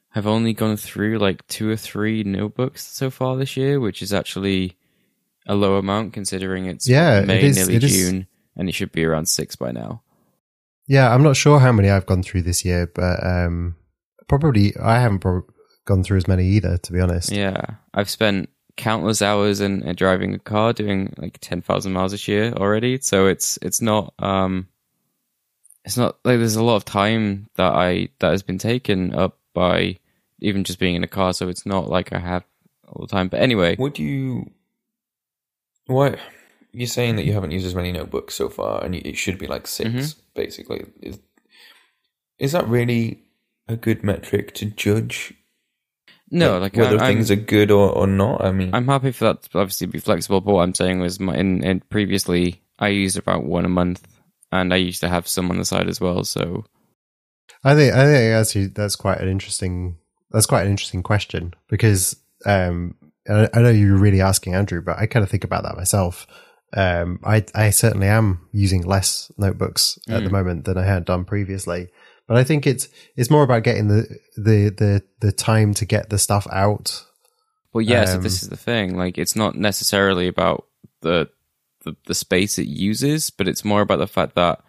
have 0.09 0.27
only 0.27 0.53
gone 0.53 0.77
through 0.77 1.17
like 1.19 1.45
two 1.47 1.69
or 1.69 1.75
three 1.77 2.23
notebooks 2.23 2.85
so 2.85 3.09
far 3.09 3.35
this 3.37 3.57
year, 3.57 3.79
which 3.79 4.01
is 4.01 4.13
actually 4.13 4.77
a 5.47 5.55
low 5.55 5.75
amount 5.77 6.13
considering 6.13 6.65
it's 6.65 6.87
Yeah, 6.87 7.21
May, 7.21 7.43
is- 7.43 7.55
nearly 7.57 7.75
it 7.75 7.83
is- 7.83 7.91
June, 7.91 8.27
and 8.55 8.69
it 8.69 8.73
should 8.73 8.91
be 8.91 9.05
around 9.05 9.27
six 9.27 9.55
by 9.55 9.71
now. 9.71 10.01
Yeah, 10.87 11.13
I'm 11.13 11.23
not 11.23 11.35
sure 11.35 11.59
how 11.59 11.71
many 11.71 11.89
I've 11.89 12.05
gone 12.05 12.21
through 12.23 12.43
this 12.43 12.63
year, 12.63 12.85
but 12.93 13.23
um, 13.25 13.75
probably 14.27 14.73
I 14.77 14.99
haven't 14.99 15.19
prob- 15.19 15.49
gone 15.85 16.03
through 16.03 16.17
as 16.17 16.27
many 16.27 16.45
either, 16.45 16.77
to 16.77 16.93
be 16.93 16.99
honest. 16.99 17.31
Yeah, 17.31 17.59
I've 17.93 18.09
spent 18.09 18.49
countless 18.77 19.21
hours 19.21 19.61
in, 19.61 19.81
in 19.83 19.95
driving 19.95 20.33
a 20.35 20.39
car, 20.39 20.73
doing 20.73 21.13
like 21.17 21.39
ten 21.41 21.61
thousand 21.61 21.93
miles 21.93 22.11
this 22.11 22.27
year 22.27 22.53
already. 22.53 22.99
So 23.01 23.25
it's 23.27 23.57
it's 23.63 23.81
not 23.81 24.13
um, 24.19 24.67
it's 25.85 25.97
not 25.97 26.17
like 26.23 26.37
there's 26.39 26.55
a 26.55 26.63
lot 26.63 26.75
of 26.75 26.85
time 26.85 27.49
that 27.55 27.73
I 27.73 28.09
that 28.19 28.31
has 28.31 28.43
been 28.43 28.57
taken 28.59 29.13
up 29.15 29.39
by 29.53 29.97
even 30.39 30.63
just 30.63 30.77
being 30.79 30.95
in 30.95 31.03
a 31.03 31.07
car. 31.07 31.33
So 31.33 31.49
it's 31.49 31.65
not 31.65 31.89
like 31.89 32.13
I 32.13 32.19
have 32.19 32.43
all 32.87 33.05
the 33.07 33.11
time. 33.11 33.27
But 33.29 33.41
anyway, 33.41 33.75
Would 33.79 33.97
you? 33.97 34.51
What 35.87 36.19
you're 36.71 36.87
saying 36.87 37.15
that 37.15 37.25
you 37.25 37.33
haven't 37.33 37.51
used 37.51 37.65
as 37.65 37.75
many 37.75 37.91
notebooks 37.91 38.35
so 38.35 38.49
far, 38.49 38.83
and 38.83 38.95
it 38.95 39.17
should 39.17 39.37
be 39.37 39.47
like 39.47 39.67
6 39.67 39.89
Mhm. 39.89 40.15
basically. 40.33 40.85
Is 41.01 41.19
is 42.37 42.51
that 42.51 42.67
really 42.67 43.21
a 43.67 43.75
good 43.75 44.03
metric 44.03 44.53
to 44.55 44.65
judge? 44.65 45.33
no, 46.31 46.57
like, 46.57 46.75
whether 46.75 46.99
I, 46.99 47.07
I'm, 47.07 47.15
things 47.15 47.31
are 47.31 47.35
good 47.35 47.71
or, 47.71 47.91
or 47.91 48.07
not. 48.07 48.43
I 48.43 48.51
mean, 48.51 48.73
I'm 48.73 48.87
happy 48.87 49.11
for 49.11 49.25
that 49.25 49.43
to 49.43 49.59
obviously 49.59 49.87
be 49.87 49.99
flexible. 49.99 50.41
But 50.41 50.53
what 50.53 50.63
I'm 50.63 50.73
saying 50.73 50.99
was, 50.99 51.19
my, 51.19 51.35
in, 51.35 51.63
in 51.63 51.79
previously 51.81 52.61
I 52.79 52.89
used 52.89 53.17
about 53.17 53.43
one 53.45 53.63
a 53.63 53.69
month, 53.69 54.05
and 54.51 54.73
I 54.73 54.77
used 54.77 55.01
to 55.01 55.09
have 55.09 55.27
some 55.27 55.49
on 55.51 55.57
the 55.57 55.65
side 55.65 55.87
as 55.87 56.01
well. 56.01 56.23
So 56.23 56.65
I 57.63 57.75
think 57.75 57.93
I 57.93 58.05
think 58.05 58.33
actually 58.33 58.67
that's 58.67 58.95
quite 58.95 59.19
an 59.19 59.29
interesting 59.29 59.97
that's 60.31 60.45
quite 60.47 60.63
an 60.65 60.71
interesting 60.71 61.03
question 61.03 61.53
because 61.69 62.17
um, 62.45 62.95
I, 63.29 63.49
I 63.53 63.61
know 63.61 63.69
you're 63.69 63.97
really 63.97 64.21
asking 64.21 64.53
Andrew, 64.55 64.81
but 64.81 64.97
I 64.97 65.05
kind 65.05 65.23
of 65.23 65.29
think 65.29 65.43
about 65.43 65.63
that 65.63 65.77
myself. 65.77 66.27
Um, 66.73 67.19
I 67.23 67.45
I 67.53 67.69
certainly 67.69 68.07
am 68.07 68.47
using 68.51 68.81
less 68.85 69.31
notebooks 69.37 69.97
at 70.09 70.23
the 70.23 70.29
Mm. 70.29 70.33
moment 70.33 70.65
than 70.65 70.77
I 70.77 70.83
had 70.85 71.05
done 71.05 71.23
previously, 71.25 71.87
but 72.27 72.37
I 72.37 72.43
think 72.43 72.67
it's 72.67 72.89
it's 73.15 73.29
more 73.29 73.43
about 73.43 73.63
getting 73.63 73.87
the 73.87 74.07
the 74.35 74.69
the 74.69 75.03
the 75.21 75.31
time 75.31 75.73
to 75.75 75.85
get 75.85 76.09
the 76.09 76.17
stuff 76.17 76.47
out. 76.51 77.03
Well, 77.73 77.81
yeah. 77.83 78.05
so 78.05 78.17
Um, 78.17 78.23
this 78.23 78.41
is 78.41 78.49
the 78.49 78.57
thing. 78.57 78.95
Like, 78.97 79.17
it's 79.17 79.35
not 79.35 79.55
necessarily 79.55 80.27
about 80.27 80.65
the, 81.01 81.29
the 81.83 81.95
the 82.07 82.13
space 82.15 82.57
it 82.57 82.67
uses, 82.67 83.29
but 83.29 83.47
it's 83.47 83.65
more 83.65 83.81
about 83.81 83.99
the 83.99 84.07
fact 84.07 84.35
that 84.35 84.59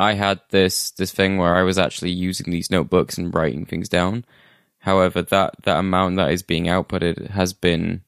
I 0.00 0.14
had 0.14 0.40
this 0.50 0.90
this 0.92 1.12
thing 1.12 1.36
where 1.36 1.54
I 1.56 1.62
was 1.62 1.78
actually 1.78 2.12
using 2.12 2.50
these 2.52 2.70
notebooks 2.70 3.18
and 3.18 3.34
writing 3.34 3.64
things 3.66 3.88
down. 3.88 4.24
However, 4.88 5.20
that 5.20 5.54
that 5.64 5.76
amount 5.78 6.16
that 6.16 6.30
is 6.30 6.42
being 6.42 6.64
outputted 6.64 7.28
has 7.28 7.52
been 7.52 8.00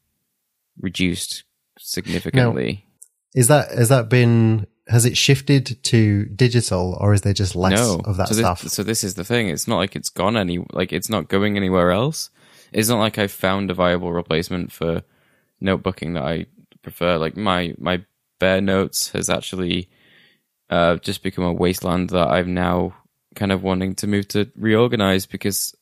reduced 0.80 1.44
significantly. 1.78 2.86
Is 3.34 3.48
that 3.48 3.70
has 3.70 3.90
that 3.90 4.08
been 4.08 4.66
has 4.88 5.04
it 5.04 5.14
shifted 5.14 5.82
to 5.84 6.24
digital 6.24 6.96
or 6.98 7.12
is 7.12 7.20
there 7.20 7.34
just 7.34 7.54
less 7.54 7.78
no, 7.78 8.00
of 8.06 8.16
that 8.16 8.28
so 8.28 8.34
stuff? 8.34 8.62
This, 8.62 8.72
so 8.72 8.82
this 8.82 9.04
is 9.04 9.14
the 9.14 9.24
thing. 9.24 9.50
It's 9.50 9.68
not 9.68 9.76
like 9.76 9.94
it's 9.94 10.08
gone 10.08 10.38
any 10.38 10.64
like 10.72 10.90
it's 10.90 11.10
not 11.10 11.28
going 11.28 11.58
anywhere 11.58 11.90
else. 11.90 12.30
It's 12.72 12.88
not 12.88 12.98
like 12.98 13.18
I 13.18 13.26
found 13.26 13.70
a 13.70 13.74
viable 13.74 14.10
replacement 14.10 14.72
for 14.72 15.02
notebooking 15.62 16.14
that 16.14 16.24
I 16.24 16.46
prefer. 16.80 17.18
Like 17.18 17.36
my 17.36 17.74
my 17.76 18.04
Bear 18.38 18.62
notes 18.62 19.10
has 19.10 19.28
actually 19.28 19.90
uh, 20.70 20.96
just 20.96 21.22
become 21.22 21.44
a 21.44 21.52
wasteland 21.52 22.08
that 22.08 22.28
I'm 22.28 22.54
now 22.54 22.94
kind 23.34 23.52
of 23.52 23.62
wanting 23.62 23.94
to 23.96 24.06
move 24.06 24.28
to 24.28 24.50
reorganize 24.56 25.26
because 25.26 25.76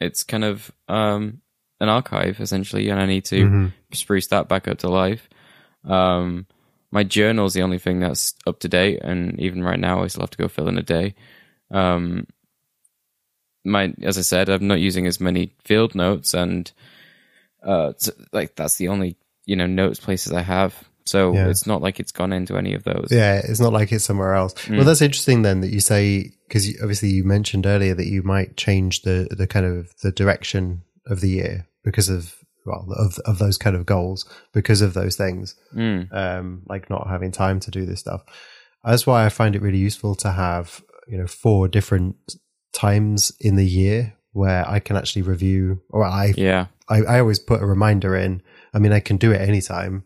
it's 0.00 0.22
kind 0.24 0.44
of 0.44 0.70
um, 0.88 1.40
an 1.80 1.88
archive 1.88 2.40
essentially, 2.40 2.88
and 2.88 3.00
I 3.00 3.06
need 3.06 3.24
to 3.26 3.44
Mhm. 3.46 3.72
spruce 3.92 4.28
that 4.28 4.48
back 4.48 4.68
up 4.68 4.78
to 4.78 4.88
life. 4.88 5.28
Um, 5.84 6.46
my 6.90 7.04
journal's 7.04 7.54
the 7.54 7.62
only 7.62 7.78
thing 7.78 8.00
that's 8.00 8.34
up 8.46 8.60
to 8.60 8.68
date, 8.68 9.00
and 9.02 9.38
even 9.40 9.62
right 9.62 9.78
now, 9.78 10.02
I 10.02 10.08
still 10.08 10.22
have 10.22 10.30
to 10.30 10.38
go 10.38 10.48
fill 10.48 10.68
in 10.68 10.78
a 10.78 10.82
day. 10.82 11.14
Um, 11.70 12.26
my, 13.64 13.92
as 14.02 14.16
I 14.18 14.22
said, 14.22 14.48
I'm 14.48 14.66
not 14.66 14.80
using 14.80 15.06
as 15.06 15.20
many 15.20 15.52
field 15.64 15.94
notes, 15.94 16.34
and 16.34 16.70
uh, 17.62 17.92
like 18.32 18.56
that's 18.56 18.76
the 18.76 18.88
only 18.88 19.16
you 19.46 19.56
know 19.56 19.66
notes 19.66 20.00
places 20.00 20.32
I 20.32 20.42
have. 20.42 20.74
So 21.04 21.34
Yeah. 21.34 21.48
it's 21.48 21.66
not 21.66 21.82
like 21.82 21.98
it's 22.00 22.12
gone 22.12 22.32
into 22.32 22.56
any 22.56 22.74
of 22.74 22.84
those. 22.84 23.08
Yeah, 23.10 23.40
it's 23.44 23.60
not 23.60 23.72
like 23.72 23.90
it's 23.92 24.04
somewhere 24.04 24.34
else. 24.34 24.54
Mm. 24.66 24.76
Well, 24.76 24.86
that's 24.86 25.02
interesting 25.02 25.42
then 25.42 25.60
that 25.60 25.72
you 25.72 25.80
say 25.80 26.32
because 26.50 26.68
obviously 26.82 27.08
you 27.08 27.22
mentioned 27.22 27.64
earlier 27.64 27.94
that 27.94 28.08
you 28.08 28.24
might 28.24 28.56
change 28.56 29.02
the 29.02 29.28
the 29.30 29.46
kind 29.46 29.64
of 29.64 29.94
the 30.02 30.10
direction 30.10 30.82
of 31.06 31.20
the 31.20 31.28
year 31.30 31.68
because 31.84 32.08
of 32.08 32.34
well 32.66 32.86
of 32.98 33.18
of 33.24 33.38
those 33.38 33.56
kind 33.56 33.76
of 33.76 33.86
goals 33.86 34.26
because 34.52 34.82
of 34.82 34.92
those 34.92 35.14
things 35.16 35.54
Mm. 35.74 36.12
um 36.12 36.62
like 36.66 36.90
not 36.90 37.06
having 37.08 37.30
time 37.32 37.60
to 37.60 37.70
do 37.70 37.86
this 37.86 38.00
stuff. 38.00 38.22
That's 38.84 39.06
why 39.06 39.24
I 39.24 39.28
find 39.28 39.54
it 39.54 39.62
really 39.62 39.78
useful 39.78 40.14
to 40.16 40.32
have 40.32 40.82
you 41.06 41.18
know 41.18 41.26
four 41.28 41.68
different 41.68 42.16
times 42.72 43.32
in 43.40 43.54
the 43.56 43.66
year 43.66 44.14
where 44.32 44.68
I 44.68 44.80
can 44.80 44.96
actually 44.96 45.22
review 45.22 45.82
or 45.88 46.04
I 46.04 46.34
Yeah. 46.36 46.66
I, 46.88 47.02
I 47.02 47.20
always 47.20 47.38
put 47.38 47.62
a 47.62 47.66
reminder 47.66 48.16
in. 48.16 48.42
I 48.74 48.78
mean, 48.80 48.92
I 48.92 49.00
can 49.00 49.16
do 49.16 49.30
it 49.32 49.40
anytime. 49.40 50.04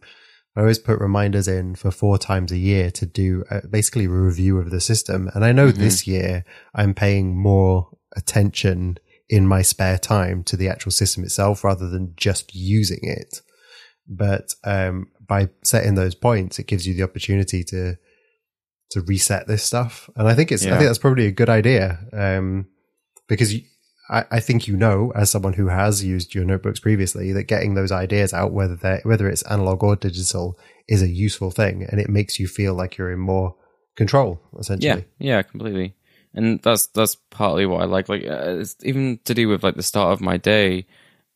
I 0.56 0.61
always 0.61 0.78
put 0.78 1.00
reminders 1.00 1.49
in 1.49 1.75
for 1.75 1.90
four 1.90 2.16
times 2.18 2.52
a 2.52 2.58
year 2.58 2.90
to 2.92 3.06
do 3.06 3.44
uh, 3.50 3.62
basically 3.68 4.04
a 4.04 4.11
review 4.11 4.58
of 4.58 4.70
the 4.70 4.80
system. 4.80 5.28
And 5.34 5.44
I 5.44 5.52
know 5.52 5.73
Mhm. 5.73 5.76
this 5.78 6.06
year 6.06 6.44
I'm 6.75 6.94
paying 6.94 7.37
more 7.37 7.88
attention 8.16 8.99
in 9.28 9.46
my 9.46 9.62
spare 9.62 9.99
time 9.99 10.44
to 10.44 10.56
the 10.56 10.68
actual 10.68 10.92
system 10.92 11.25
itself 11.25 11.64
rather 11.64 11.88
than 11.88 12.12
just 12.16 12.54
using 12.54 13.00
it. 13.02 13.40
But 14.06 14.54
um, 14.64 15.08
by 15.26 15.49
setting 15.64 15.94
those 15.94 16.14
points, 16.14 16.58
it 16.58 16.66
gives 16.66 16.87
you 16.87 16.94
the 16.94 17.02
opportunity 17.02 17.64
to 17.64 17.96
to 18.90 19.00
reset 19.00 19.49
this 19.49 19.64
stuff. 19.64 20.08
And 20.14 20.28
I 20.28 20.34
think 20.34 20.52
it's 20.52 20.62
I 20.75 20.78
think 20.78 20.88
that's 20.88 20.99
probably 20.99 21.26
a 21.26 21.32
good 21.32 21.49
idea 21.49 21.99
um, 22.12 22.66
because 23.28 23.52
you, 23.54 23.62
I, 24.11 24.40
think 24.40 24.68
you 24.68 24.76
know 24.76 25.12
as 25.14 25.30
someone 25.30 25.54
who 25.54 25.68
has 25.68 26.04
used 26.04 26.34
your 26.34 26.44
notebooks 26.44 26.78
previously 26.80 27.32
that 27.32 27.44
getting 27.44 27.75
those 27.75 27.90
ideas 27.90 28.34
out 28.34 28.52
whether 28.52 28.76
they 28.76 29.00
whether 29.04 29.28
it's 29.28 29.42
analog 29.44 29.82
or 29.82 29.96
digital 29.96 30.58
is 30.88 31.02
a 31.02 31.08
useful 31.08 31.50
thing 31.50 31.87
and 31.88 31.99
it 32.00 32.11
makes 32.11 32.38
you 32.38 32.46
feel 32.46 32.75
like 32.75 32.99
you're 32.99 33.12
in 33.12 33.18
more 33.18 33.56
control 33.96 34.40
Yeah, 34.52 34.61
essentially. 34.61 35.04
yeah, 35.18 35.42
completely. 35.42 35.94
And 36.34 36.61
that's 36.62 36.88
that's 36.88 37.16
partly 37.30 37.64
what 37.64 37.80
I 37.80 37.84
like. 37.84 38.08
Like 38.08 38.25
uh, 38.25 38.58
it's 38.58 38.76
even 38.82 39.20
to 39.25 39.34
do 39.34 39.49
with 39.49 39.62
like 39.62 39.76
the 39.76 39.82
start 39.82 40.12
of 40.12 40.20
my 40.20 40.37
day, 40.37 40.87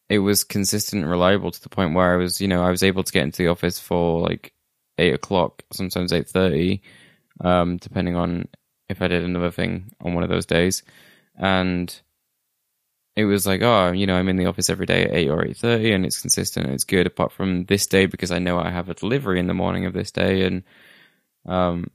it 0.08 0.18
was 0.18 0.44
consistent 0.44 1.02
and 1.02 1.10
reliable 1.10 1.50
to 1.52 1.62
the 1.62 1.68
point 1.68 1.94
where 1.94 2.12
I 2.12 2.16
was, 2.16 2.40
you 2.40 2.48
know, 2.48 2.62
I 2.64 2.70
was 2.70 2.82
able 2.82 3.04
to 3.04 3.12
get 3.12 3.22
into 3.22 3.38
the 3.38 3.48
office 3.48 3.78
for 3.78 4.20
like 4.20 4.52
eight 4.98 5.14
o'clock, 5.14 5.62
sometimes 5.72 6.12
eight 6.12 6.28
thirty, 6.28 6.82
um, 7.40 7.76
depending 7.76 8.16
on 8.16 8.48
if 8.88 9.00
I 9.00 9.06
did 9.06 9.22
another 9.22 9.52
thing 9.52 9.92
on 10.00 10.14
one 10.14 10.24
of 10.24 10.30
those 10.30 10.46
days, 10.46 10.82
and 11.36 11.98
it 13.18 13.24
was 13.24 13.46
like, 13.46 13.62
oh, 13.62 13.92
you 13.92 14.06
know, 14.06 14.16
I'm 14.16 14.28
in 14.28 14.36
the 14.36 14.46
office 14.46 14.70
every 14.70 14.86
day 14.86 15.04
at 15.04 15.12
eight 15.12 15.28
or 15.28 15.44
eight 15.44 15.56
thirty, 15.56 15.92
and 15.92 16.06
it's 16.06 16.20
consistent 16.20 16.66
and 16.66 16.74
it's 16.74 16.84
good. 16.84 17.06
Apart 17.06 17.32
from 17.32 17.64
this 17.64 17.86
day, 17.86 18.06
because 18.06 18.30
I 18.30 18.38
know 18.38 18.58
I 18.58 18.70
have 18.70 18.88
a 18.88 18.94
delivery 18.94 19.40
in 19.40 19.46
the 19.48 19.54
morning 19.54 19.86
of 19.86 19.92
this 19.92 20.10
day, 20.10 20.44
and 20.46 20.62
um, 21.46 21.90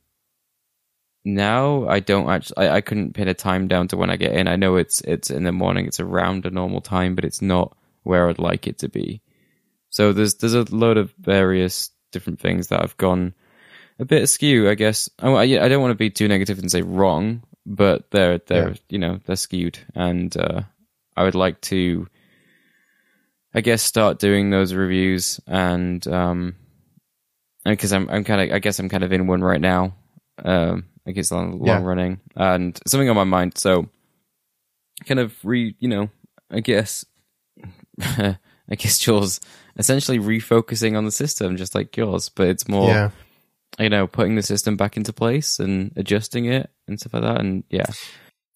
now 1.26 1.88
I 1.88 2.00
don't 2.00 2.30
actually. 2.30 2.68
I, 2.68 2.78
I 2.78 2.82
couldn't 2.82 3.14
pin 3.14 3.28
a 3.28 3.34
time 3.34 3.68
down 3.68 3.88
to 3.90 3.98
when 3.98 4.10
I 4.10 4.18
get 4.18 4.34
in. 4.34 4.48
I 4.48 4.56
know 4.58 4.76
it's 4.76 5.02
it's 5.02 5.30
in 5.30 5.44
the 5.44 5.52
morning. 5.52 5.86
It's 5.86 6.00
around 6.00 6.46
a 6.46 6.52
normal 6.52 6.82
time, 6.82 7.16
but 7.16 7.26
it's 7.26 7.42
not 7.42 7.76
where 8.04 8.28
I'd 8.30 8.40
like 8.40 8.68
it 8.68 8.80
to 8.80 8.90
be. 8.90 9.22
So 9.90 10.12
there's 10.12 10.36
there's 10.36 10.54
a 10.56 10.64
load 10.76 10.98
of 10.98 11.14
various 11.20 11.92
different 12.12 12.40
things 12.40 12.68
that 12.68 12.82
I've 12.82 12.98
gone 12.98 13.34
a 14.00 14.06
bit 14.06 14.24
askew. 14.24 14.70
I 14.70 14.76
guess 14.76 15.10
I, 15.20 15.30
I 15.30 15.44
I 15.44 15.68
don't 15.70 15.82
want 15.82 15.92
to 15.92 15.96
be 15.96 16.10
too 16.10 16.28
negative 16.28 16.60
and 16.60 16.72
say 16.72 16.82
wrong, 16.82 17.44
but 17.66 18.12
they're 18.12 18.40
they're 18.40 18.70
Yeah. 18.72 18.76
you 18.90 19.00
know 19.00 19.20
they're 19.26 19.36
skewed, 19.38 19.80
and 19.96 20.36
uh, 20.36 20.64
I 21.16 21.24
would 21.24 21.36
like 21.36 21.62
to. 21.62 22.08
I 23.56 23.62
guess 23.62 23.84
start 23.84 24.18
doing 24.18 24.50
those 24.50 24.74
reviews 24.74 25.40
and 25.46 26.06
um 26.08 26.56
because 27.66 27.94
I'm 27.94 28.10
I'm 28.10 28.24
kind 28.24 28.42
of 28.42 28.56
I 28.56 28.60
guess 28.60 28.80
I'm 28.80 28.90
kind 28.90 29.04
of 29.04 29.14
in 29.14 29.28
one 29.28 29.44
right 29.44 29.62
now. 29.62 29.96
Um, 30.44 30.86
I 31.06 31.12
guess 31.12 31.32
long, 31.32 31.60
long 31.60 31.68
Yeah. 31.68 31.82
running 31.84 32.20
and 32.36 32.80
something 32.88 33.10
on 33.10 33.16
my 33.16 33.24
mind. 33.26 33.58
So 33.60 33.90
kind 35.06 35.20
of 35.20 35.36
re 35.44 35.76
you 35.80 35.88
know 35.88 36.10
I 36.50 36.62
guess 36.62 37.06
I 38.02 38.38
guess 38.76 39.06
yours 39.06 39.40
essentially 39.78 40.18
refocusing 40.20 40.98
on 40.98 41.06
the 41.06 41.12
system 41.12 41.56
just 41.58 41.76
like 41.76 41.96
yours, 41.96 42.30
but 42.30 42.48
it's 42.48 42.68
more 42.68 42.90
Yeah. 42.90 43.10
you 43.80 43.90
know 43.90 44.08
putting 44.08 44.36
the 44.36 44.42
system 44.42 44.78
back 44.78 44.98
into 44.98 45.14
place 45.14 45.60
and 45.60 45.92
adjusting 45.96 46.46
it 46.46 46.72
and 46.88 47.00
stuff 47.00 47.14
like 47.14 47.24
that. 47.24 47.40
And 47.40 47.64
yeah, 47.70 47.86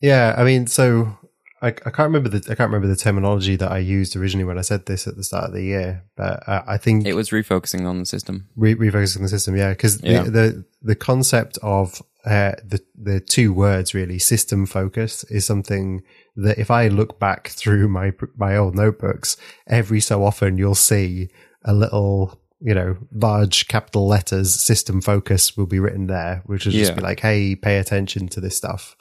Yeah, 0.01 0.33
I 0.37 0.43
mean, 0.43 0.65
so 0.67 1.17
I, 1.61 1.67
I 1.69 1.71
can't 1.71 1.99
remember 2.11 2.29
the 2.29 2.37
I 2.51 2.55
can't 2.55 2.69
remember 2.71 2.87
the 2.87 2.95
terminology 2.95 3.55
that 3.55 3.71
I 3.71 3.79
used 3.79 4.15
originally 4.15 4.45
when 4.45 4.57
I 4.59 4.61
said 4.61 4.85
this 4.85 5.07
at 5.07 5.15
the 5.15 5.23
start 5.23 5.45
of 5.45 5.53
the 5.53 5.63
year, 5.63 6.03
but 6.15 6.47
uh, 6.47 6.63
I 6.67 6.77
think 6.77 7.05
it 7.07 7.13
was 7.15 7.29
refocusing 7.31 7.85
on 7.87 7.99
the 7.99 8.05
system. 8.05 8.47
re- 8.55 8.75
refocusing 8.75 9.21
the 9.21 9.27
system. 9.29 9.55
Yeah, 9.55 9.69
because 9.71 10.01
Yeah. 10.03 10.23
the, 10.23 10.31
the 10.31 10.65
the 10.83 10.95
concept 10.95 11.57
of 11.63 12.01
uh, 12.25 12.51
the 12.63 12.79
the 12.95 13.19
two 13.19 13.53
words 13.53 13.93
really 13.93 14.19
system 14.19 14.65
focus 14.65 15.23
is 15.25 15.45
something 15.45 16.03
that 16.35 16.59
if 16.59 16.69
I 16.69 16.89
look 16.89 17.19
back 17.19 17.47
through 17.49 17.87
my 17.87 18.13
my 18.35 18.55
old 18.55 18.75
notebooks, 18.75 19.35
every 19.65 19.99
so 19.99 20.23
often 20.23 20.57
you'll 20.59 20.75
see 20.75 21.29
a 21.65 21.73
little 21.73 22.39
you 22.59 22.75
know 22.75 22.97
large 23.11 23.67
capital 23.67 24.05
letters 24.07 24.53
system 24.53 25.01
focus 25.01 25.57
will 25.57 25.65
be 25.67 25.79
written 25.79 26.05
there, 26.07 26.43
which 26.45 26.65
will 26.65 26.71
just 26.73 26.91
Yeah. 26.91 26.95
be 26.95 27.01
like, 27.01 27.21
hey, 27.21 27.55
pay 27.55 27.77
attention 27.79 28.27
to 28.29 28.39
this 28.41 28.55
stuff 28.57 28.95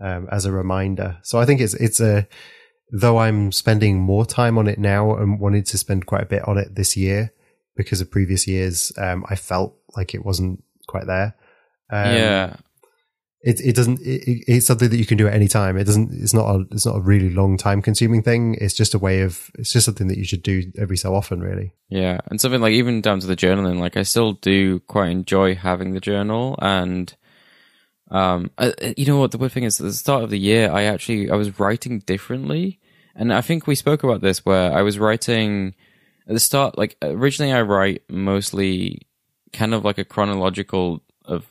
um, 0.00 0.28
as 0.30 0.44
a 0.44 0.52
reminder. 0.52 1.18
So 1.22 1.38
I 1.38 1.44
think 1.46 1.60
it's 1.60 1.74
it's 1.74 2.00
a 2.00 2.26
though 2.90 3.18
I'm 3.18 3.52
spending 3.52 4.00
more 4.00 4.24
time 4.24 4.56
on 4.58 4.66
it 4.66 4.78
now 4.78 5.14
and 5.16 5.38
wanted 5.40 5.66
to 5.66 5.78
spend 5.78 6.06
quite 6.06 6.22
a 6.22 6.26
bit 6.26 6.46
on 6.48 6.56
it 6.58 6.74
this 6.74 6.96
year 6.96 7.32
because 7.76 8.00
of 8.00 8.10
previous 8.10 8.46
years, 8.48 8.90
um, 8.98 9.24
I 9.28 9.36
felt 9.36 9.76
like 9.96 10.14
it 10.14 10.24
wasn't 10.24 10.64
quite 10.88 11.06
there. 11.06 11.36
Um, 11.90 12.14
yeah, 12.14 12.56
it 13.42 13.60
it 13.60 13.76
doesn't. 13.76 14.00
It, 14.00 14.26
it- 14.26 14.44
it's 14.48 14.66
something 14.66 14.88
that 14.90 14.96
you 14.98 15.06
can 15.06 15.16
do 15.16 15.28
at 15.28 15.32
any 15.34 15.48
time. 15.48 15.76
It 15.78 15.84
doesn't. 15.84 16.10
It's 16.12 16.34
not 16.34 16.46
a. 16.54 16.64
It's 16.72 16.84
not 16.86 16.96
a 16.96 17.00
really 17.00 17.30
long 17.30 17.56
time 17.56 17.80
consuming 17.82 18.22
thing. 18.22 18.56
It's 18.60 18.74
just 18.74 18.94
a 18.94 18.98
way 18.98 19.20
of. 19.20 19.50
It's 19.58 19.72
just 19.72 19.86
something 19.86 20.08
that 20.08 20.18
you 20.18 20.24
should 20.24 20.42
do 20.42 20.72
every 20.76 20.96
so 20.96 21.14
often, 21.14 21.40
really. 21.40 21.72
Yeah, 21.88 22.18
and 22.30 22.40
something 22.40 22.60
like 22.60 22.72
even 22.72 23.00
down 23.00 23.20
to 23.20 23.26
the 23.26 23.36
journaling, 23.36 23.78
like 23.78 23.96
I 23.96 24.02
still 24.02 24.32
do 24.32 24.80
quite 24.80 25.10
enjoy 25.10 25.54
having 25.54 25.92
the 25.92 26.00
journal, 26.00 26.58
and 26.60 27.14
um, 28.10 28.50
I, 28.58 28.94
you 28.96 29.06
know 29.06 29.18
what 29.18 29.32
the 29.32 29.38
weird 29.38 29.52
thing 29.52 29.64
is, 29.64 29.80
at 29.80 29.84
the 29.84 29.92
start 29.92 30.22
of 30.22 30.30
the 30.30 30.38
year, 30.38 30.70
I 30.70 30.84
actually 30.84 31.30
I 31.30 31.36
was 31.36 31.58
writing 31.58 32.00
differently, 32.00 32.78
and 33.14 33.32
I 33.32 33.40
think 33.40 33.66
we 33.66 33.74
spoke 33.74 34.02
about 34.02 34.20
this 34.20 34.44
where 34.44 34.72
I 34.72 34.82
was 34.82 34.98
writing 34.98 35.74
at 36.26 36.34
the 36.34 36.40
start, 36.40 36.78
like 36.78 36.96
originally 37.02 37.52
I 37.52 37.62
write 37.62 38.02
mostly 38.08 39.02
kind 39.52 39.74
of 39.74 39.84
like 39.84 39.98
a 39.98 40.04
chronological 40.04 41.02
of, 41.24 41.50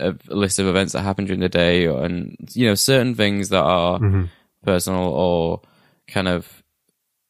of 0.00 0.20
a 0.28 0.34
list 0.34 0.58
of 0.58 0.66
events 0.66 0.92
that 0.92 1.02
happened 1.02 1.28
during 1.28 1.40
the 1.40 1.48
day, 1.48 1.86
and 1.86 2.36
you 2.52 2.66
know 2.66 2.74
certain 2.74 3.14
things 3.14 3.48
that 3.50 3.62
are 3.62 3.98
Mhm. 3.98 4.30
personal 4.62 5.08
or 5.08 5.60
kind 6.06 6.28
of 6.28 6.62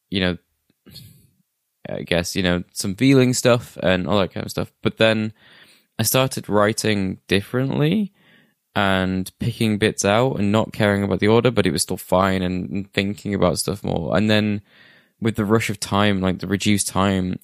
you 0.09 0.19
know 0.21 0.37
I 1.87 2.01
guess, 2.01 2.35
you 2.35 2.41
know, 2.41 2.63
some 2.73 2.95
feeling 2.95 3.33
stuff 3.33 3.77
and 3.83 4.07
all 4.07 4.19
that 4.19 4.33
kind 4.33 4.43
of 4.43 4.49
stuff. 4.49 4.71
But 4.81 4.97
then 4.97 5.33
I 5.99 6.03
started 6.03 6.49
writing 6.49 7.19
differently 7.27 8.11
and 8.75 9.31
picking 9.39 9.77
bits 9.77 10.03
out 10.03 10.33
and 10.33 10.51
not 10.51 10.73
caring 10.73 11.03
about 11.03 11.19
the 11.19 11.27
order, 11.27 11.51
but 11.51 11.65
it 11.65 11.71
was 11.71 11.81
still 11.81 11.97
fine 11.97 12.41
and, 12.41 12.69
and 12.69 12.93
thinking 12.93 13.33
about 13.33 13.59
stuff 13.59 13.83
more. 13.83 14.15
And 14.15 14.29
then 14.29 14.61
with 15.21 15.35
the 15.35 15.45
rush 15.45 15.69
of 15.69 15.79
time, 15.79 16.21
like 16.21 16.39
the 16.39 16.47
reduced 16.47 16.87
time, 16.87 17.39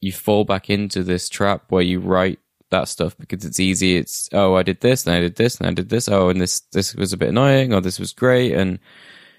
you 0.00 0.12
fall 0.12 0.44
back 0.44 0.70
into 0.70 1.02
this 1.02 1.28
trap 1.28 1.64
where 1.68 1.82
you 1.82 1.98
write 1.98 2.38
that 2.70 2.88
stuff 2.88 3.16
because 3.18 3.44
it's 3.44 3.58
easy. 3.58 3.96
It's, 3.96 4.28
oh, 4.32 4.54
I 4.54 4.62
did 4.62 4.80
this 4.80 5.04
and 5.04 5.16
I 5.16 5.20
did 5.20 5.36
this 5.36 5.58
and 5.58 5.66
I 5.66 5.72
did 5.72 5.88
this. 5.88 6.08
Oh, 6.08 6.28
and 6.28 6.40
this, 6.40 6.60
this 6.72 6.94
was 6.94 7.12
a 7.12 7.16
bit 7.16 7.30
annoying 7.30 7.74
or 7.74 7.80
this 7.80 7.98
was 7.98 8.12
great. 8.12 8.52
And 8.52 8.78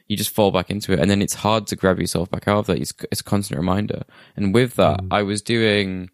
you 0.09 0.17
just 0.17 0.31
fall 0.31 0.51
back 0.51 0.69
into 0.69 0.91
it 0.91 0.99
and 0.99 1.09
then 1.09 1.21
it's 1.21 1.35
hard 1.35 1.67
to 1.67 1.75
grab 1.75 1.99
yourself 1.99 2.29
back 2.29 2.47
out 2.47 2.57
of 2.57 2.65
that 2.65 2.79
it's, 2.79 2.93
it's 3.11 3.21
a 3.21 3.23
constant 3.23 3.57
reminder 3.57 4.01
and 4.35 4.53
with 4.53 4.73
that 4.73 4.99
i 5.11 5.21
was 5.21 5.41
doing 5.41 6.09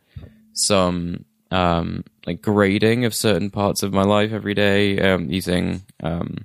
some 0.52 1.24
um 1.50 2.04
like 2.26 2.42
grading 2.42 3.06
of 3.06 3.14
certain 3.14 3.50
parts 3.50 3.84
of 3.84 3.94
my 3.94 4.04
life 4.04 4.32
every 4.32 4.54
day 4.54 5.00
um 5.00 5.30
using 5.30 5.82
um 6.04 6.38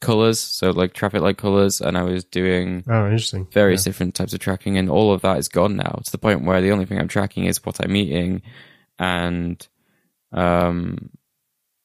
colors 0.00 0.38
so 0.38 0.70
like 0.70 0.94
traffic 0.94 1.20
light 1.20 1.36
colors 1.36 1.80
and 1.82 1.98
i 1.98 2.02
was 2.02 2.24
doing 2.24 2.82
Oh, 2.88 3.04
interesting. 3.04 3.46
various 3.52 3.84
different 3.84 4.14
types 4.14 4.32
of 4.32 4.40
tracking 4.40 4.78
and 4.78 4.88
all 4.88 5.12
of 5.12 5.20
that 5.22 5.36
is 5.36 5.48
gone 5.48 5.76
now 5.76 6.00
to 6.04 6.10
the 6.10 6.16
point 6.18 6.44
where 6.44 6.62
the 6.62 6.70
only 6.72 6.86
thing 6.86 6.98
i'm 6.98 7.08
tracking 7.08 7.44
is 7.44 7.62
what 7.66 7.84
i'm 7.84 7.94
eating 7.94 8.40
and 8.98 9.66
um 10.32 11.10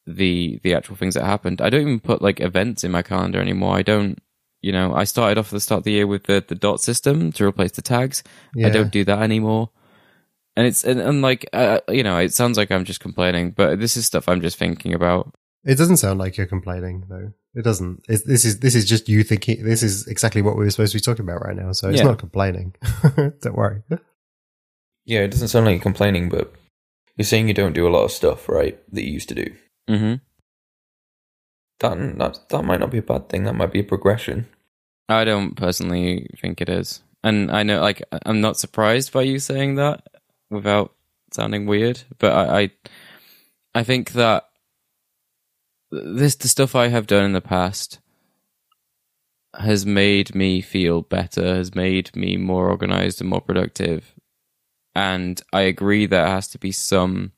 the 0.06 0.60
the 0.64 0.76
actual 0.76 0.96
things 0.96 1.16
that 1.16 1.26
happened. 1.26 1.62
I 1.62 1.70
don't 1.72 1.82
even 1.82 2.00
put 2.00 2.22
like 2.22 2.40
events 2.40 2.84
in 2.84 2.92
my 2.92 3.02
calendar 3.02 3.42
anymore. 3.42 3.76
I 3.76 3.82
don't 3.82 4.20
you 4.62 4.72
know 4.72 4.94
i 4.96 5.04
started 5.04 5.38
off 5.38 5.48
at 5.48 5.52
the 5.52 5.60
start 5.60 5.80
of 5.80 5.84
the 5.84 5.92
year 5.92 6.08
with 6.08 6.24
the 6.24 6.44
the 6.48 6.56
dot 6.56 6.80
system 6.80 7.32
to 7.34 7.44
replace 7.46 7.72
the 7.72 7.82
tags. 7.82 8.24
Yeah. 8.56 8.68
i 8.68 8.70
don't 8.70 8.92
do 8.92 9.04
that 9.04 9.22
anymore 9.22 9.70
and 10.56 10.66
it's 10.68 10.84
and, 10.84 11.00
and 11.00 11.22
like 11.22 11.46
uh, 11.54 11.80
you 11.90 12.04
know 12.04 12.18
it 12.18 12.34
sounds 12.34 12.58
like 12.58 12.72
i'm 12.72 12.86
just 12.86 13.00
complaining 13.00 13.52
but 13.52 13.80
this 13.80 13.98
is 13.98 14.06
stuff 14.06 14.28
i'm 14.30 14.42
just 14.42 14.58
thinking 14.58 14.94
about 14.94 15.34
It 15.66 15.78
doesn't 15.80 15.98
sound 15.98 16.20
like 16.20 16.38
you're 16.38 16.46
complaining, 16.46 17.06
though. 17.10 17.34
It 17.56 17.64
doesn't. 17.64 18.06
It's, 18.08 18.22
this 18.24 18.46
is 18.46 18.60
this 18.60 18.76
is 18.76 18.86
just 18.86 19.10
you 19.10 19.24
thinking. 19.24 19.64
This 19.66 19.82
is 19.82 20.06
exactly 20.08 20.44
what 20.44 20.56
we 20.58 20.64
were 20.66 20.70
supposed 20.72 20.92
to 20.94 20.98
be 21.00 21.02
talking 21.02 21.26
about 21.26 21.42
right 21.42 21.56
now. 21.58 21.72
So 21.74 21.90
it's 21.90 21.98
Yeah. 22.00 22.06
not 22.12 22.20
complaining. 22.20 22.76
don't 23.42 23.56
worry. 23.58 23.82
Yeah, 25.06 25.22
it 25.26 25.32
doesn't 25.32 25.48
sound 25.50 25.66
like 25.66 25.76
you're 25.78 25.82
complaining, 25.92 26.30
but 26.30 26.54
you're 27.18 27.26
saying 27.26 27.48
you 27.48 27.56
don't 27.56 27.74
do 27.74 27.88
a 27.88 27.94
lot 27.96 28.04
of 28.06 28.12
stuff, 28.12 28.48
right? 28.48 28.78
That 28.94 29.06
you 29.06 29.14
used 29.18 29.30
to 29.30 29.36
do. 29.42 29.48
Mm-hmm. 29.90 30.16
That 31.80 32.18
that 32.20 32.50
that 32.50 32.64
might 32.66 32.80
not 32.80 32.92
be 32.92 33.00
a 33.00 33.10
bad 33.10 33.30
thing. 33.30 33.44
That 33.46 33.56
might 33.56 33.72
be 33.74 33.80
a 33.82 33.84
progression. 33.84 34.48
I 35.10 35.24
don't 35.26 35.56
personally 35.56 36.30
think 36.42 36.62
it 36.62 36.70
is. 36.70 37.02
And 37.24 37.50
I 37.52 37.64
know, 37.64 37.82
like, 37.82 38.02
I'm 38.26 38.42
not 38.42 38.58
surprised 38.58 39.12
by 39.12 39.24
you 39.24 39.40
saying 39.40 39.76
that 39.76 40.06
without 40.50 40.94
sounding 41.32 41.66
weird, 41.66 42.04
but 42.20 42.34
I, 42.34 42.62
I, 42.62 42.72
I 43.74 43.84
think 43.84 44.14
that 44.14 44.48
this, 45.92 46.36
the 46.36 46.48
stuff 46.48 46.76
I 46.76 46.88
have 46.88 47.08
done 47.08 47.26
in 47.26 47.34
the 47.34 47.42
past 47.42 48.00
has 49.58 49.86
made 49.86 50.36
me 50.36 50.62
feel 50.62 51.02
better, 51.02 51.56
has 51.56 51.76
made 51.76 52.16
me 52.16 52.38
more 52.38 52.70
organized 52.70 53.22
and 53.22 53.30
more 53.30 53.42
productive. 53.42 54.14
And 54.94 55.42
I 55.52 55.62
agree 55.62 56.06
there 56.06 56.28
has 56.28 56.48
to 56.50 56.58
be 56.58 56.72
some 56.72 57.32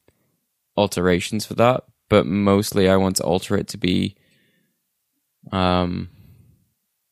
alterations 0.76 1.46
for 1.46 1.56
that, 1.56 1.84
but 2.10 2.26
mostly 2.26 2.90
I 2.90 2.98
want 2.98 3.18
to 3.18 3.24
alter 3.24 3.56
it 3.58 3.68
to 3.70 3.78
be, 3.78 4.16
um, 5.52 6.10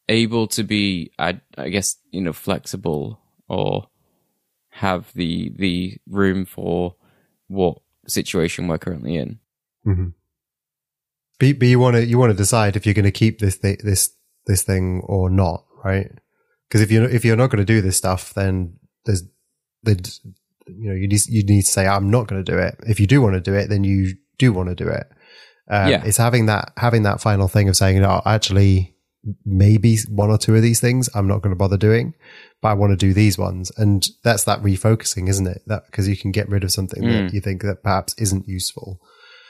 able 0.09 0.47
to 0.47 0.63
be 0.63 1.11
I, 1.17 1.39
I 1.57 1.69
guess 1.69 1.97
you 2.11 2.21
know 2.21 2.33
flexible 2.33 3.19
or 3.47 3.87
have 4.79 5.11
the 5.13 5.51
the 5.57 5.97
room 6.09 6.45
for 6.45 6.95
what 7.47 7.77
situation 8.07 8.67
we're 8.67 8.77
currently 8.77 9.15
in 9.15 9.39
hmm 9.83 10.09
But, 11.39 11.59
but 11.59 11.67
you 11.67 11.79
want 11.79 11.95
to 11.95 12.05
you 12.05 12.17
want 12.17 12.31
to 12.31 12.37
decide 12.37 12.75
if 12.75 12.85
you're 12.85 12.93
going 12.93 13.05
to 13.05 13.11
keep 13.11 13.39
this 13.39 13.55
thi- 13.55 13.81
this 13.83 14.11
this 14.47 14.63
thing 14.63 15.01
or 15.05 15.29
not, 15.29 15.65
right? 15.83 16.11
Because 16.67 16.81
if 16.81 16.91
you 16.91 17.03
if 17.03 17.25
you're 17.25 17.35
not 17.35 17.49
going 17.49 17.65
to 17.65 17.73
do 17.73 17.81
this 17.81 17.97
stuff, 17.97 18.33
then 18.33 18.77
there's 19.05 19.23
the 19.83 19.93
you 20.67 20.89
know 20.89 20.95
you 20.95 21.07
need 21.07 21.21
you 21.27 21.43
need 21.43 21.63
to 21.63 21.71
say 21.71 21.87
I'm 21.87 22.09
not 22.09 22.27
going 22.27 22.43
to 22.43 22.51
do 22.51 22.57
it. 22.57 22.75
If 22.87 22.99
you 22.99 23.07
do 23.07 23.21
want 23.21 23.35
to 23.35 23.41
do 23.41 23.53
it, 23.53 23.69
then 23.69 23.83
you 23.83 24.15
do 24.37 24.53
want 24.53 24.69
to 24.69 24.75
do 24.75 24.87
it. 24.87 25.07
Um, 25.69 25.89
Yeah. 25.89 26.03
it's 26.05 26.17
having 26.17 26.45
that 26.47 26.73
having 26.77 27.03
that 27.03 27.21
final 27.21 27.47
thing 27.47 27.69
of 27.69 27.75
saying, 27.75 28.01
no, 28.01 28.21
actually, 28.25 28.94
maybe 29.45 29.97
one 30.09 30.29
or 30.29 30.37
two 30.37 30.55
of 30.55 30.61
these 30.61 30.79
things 30.79 31.09
I'm 31.15 31.27
not 31.27 31.41
going 31.41 31.51
to 31.51 31.57
bother 31.57 31.77
doing, 31.77 32.13
but 32.61 32.69
I 32.69 32.73
want 32.73 32.91
to 32.91 32.97
do 32.97 33.13
these 33.13 33.37
ones, 33.37 33.71
and 33.77 34.05
that's 34.23 34.43
that 34.45 34.61
refocusing, 34.61 35.29
isn't 35.29 35.47
it? 35.47 35.61
That 35.67 35.85
because 35.87 36.07
you 36.07 36.17
can 36.17 36.31
get 36.31 36.49
rid 36.49 36.63
of 36.63 36.71
something 36.71 37.03
that 37.03 37.31
mm. 37.31 37.33
you 37.33 37.41
think 37.41 37.63
that 37.63 37.83
perhaps 37.83 38.15
isn't 38.17 38.47
useful. 38.47 38.99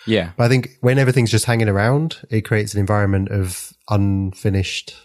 Yeah. 0.06 0.32
But 0.38 0.46
I 0.46 0.50
think 0.50 0.70
when 0.82 1.00
everything's 1.00 1.32
just 1.32 1.46
hanging 1.46 1.70
around, 1.70 2.18
it 2.30 2.42
creates 2.42 2.74
an 2.74 2.80
environment 2.80 3.30
of 3.30 3.74
unfinished 3.90 4.96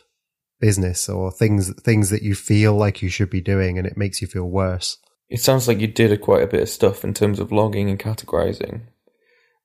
business 0.61 1.09
or 1.09 1.33
things 1.33 1.73
things 1.81 2.11
that 2.11 2.23
you 2.23 2.35
feel 2.35 2.75
like 2.75 3.03
you 3.03 3.09
should 3.09 3.31
be 3.31 3.41
doing, 3.41 3.79
and 3.79 3.87
it 3.87 3.97
makes 3.97 4.21
you 4.21 4.29
feel 4.29 4.49
worse. 4.49 4.99
It 5.29 5.41
sounds 5.41 5.69
like 5.69 5.81
you 5.81 5.87
did 5.87 6.13
a 6.13 6.19
quite 6.19 6.43
a 6.43 6.49
bit 6.49 6.63
of 6.63 6.69
stuff 6.69 7.05
in 7.05 7.15
terms 7.15 7.41
of 7.41 7.53
logging 7.53 7.89
and 7.89 7.99
categorizing, 7.99 8.83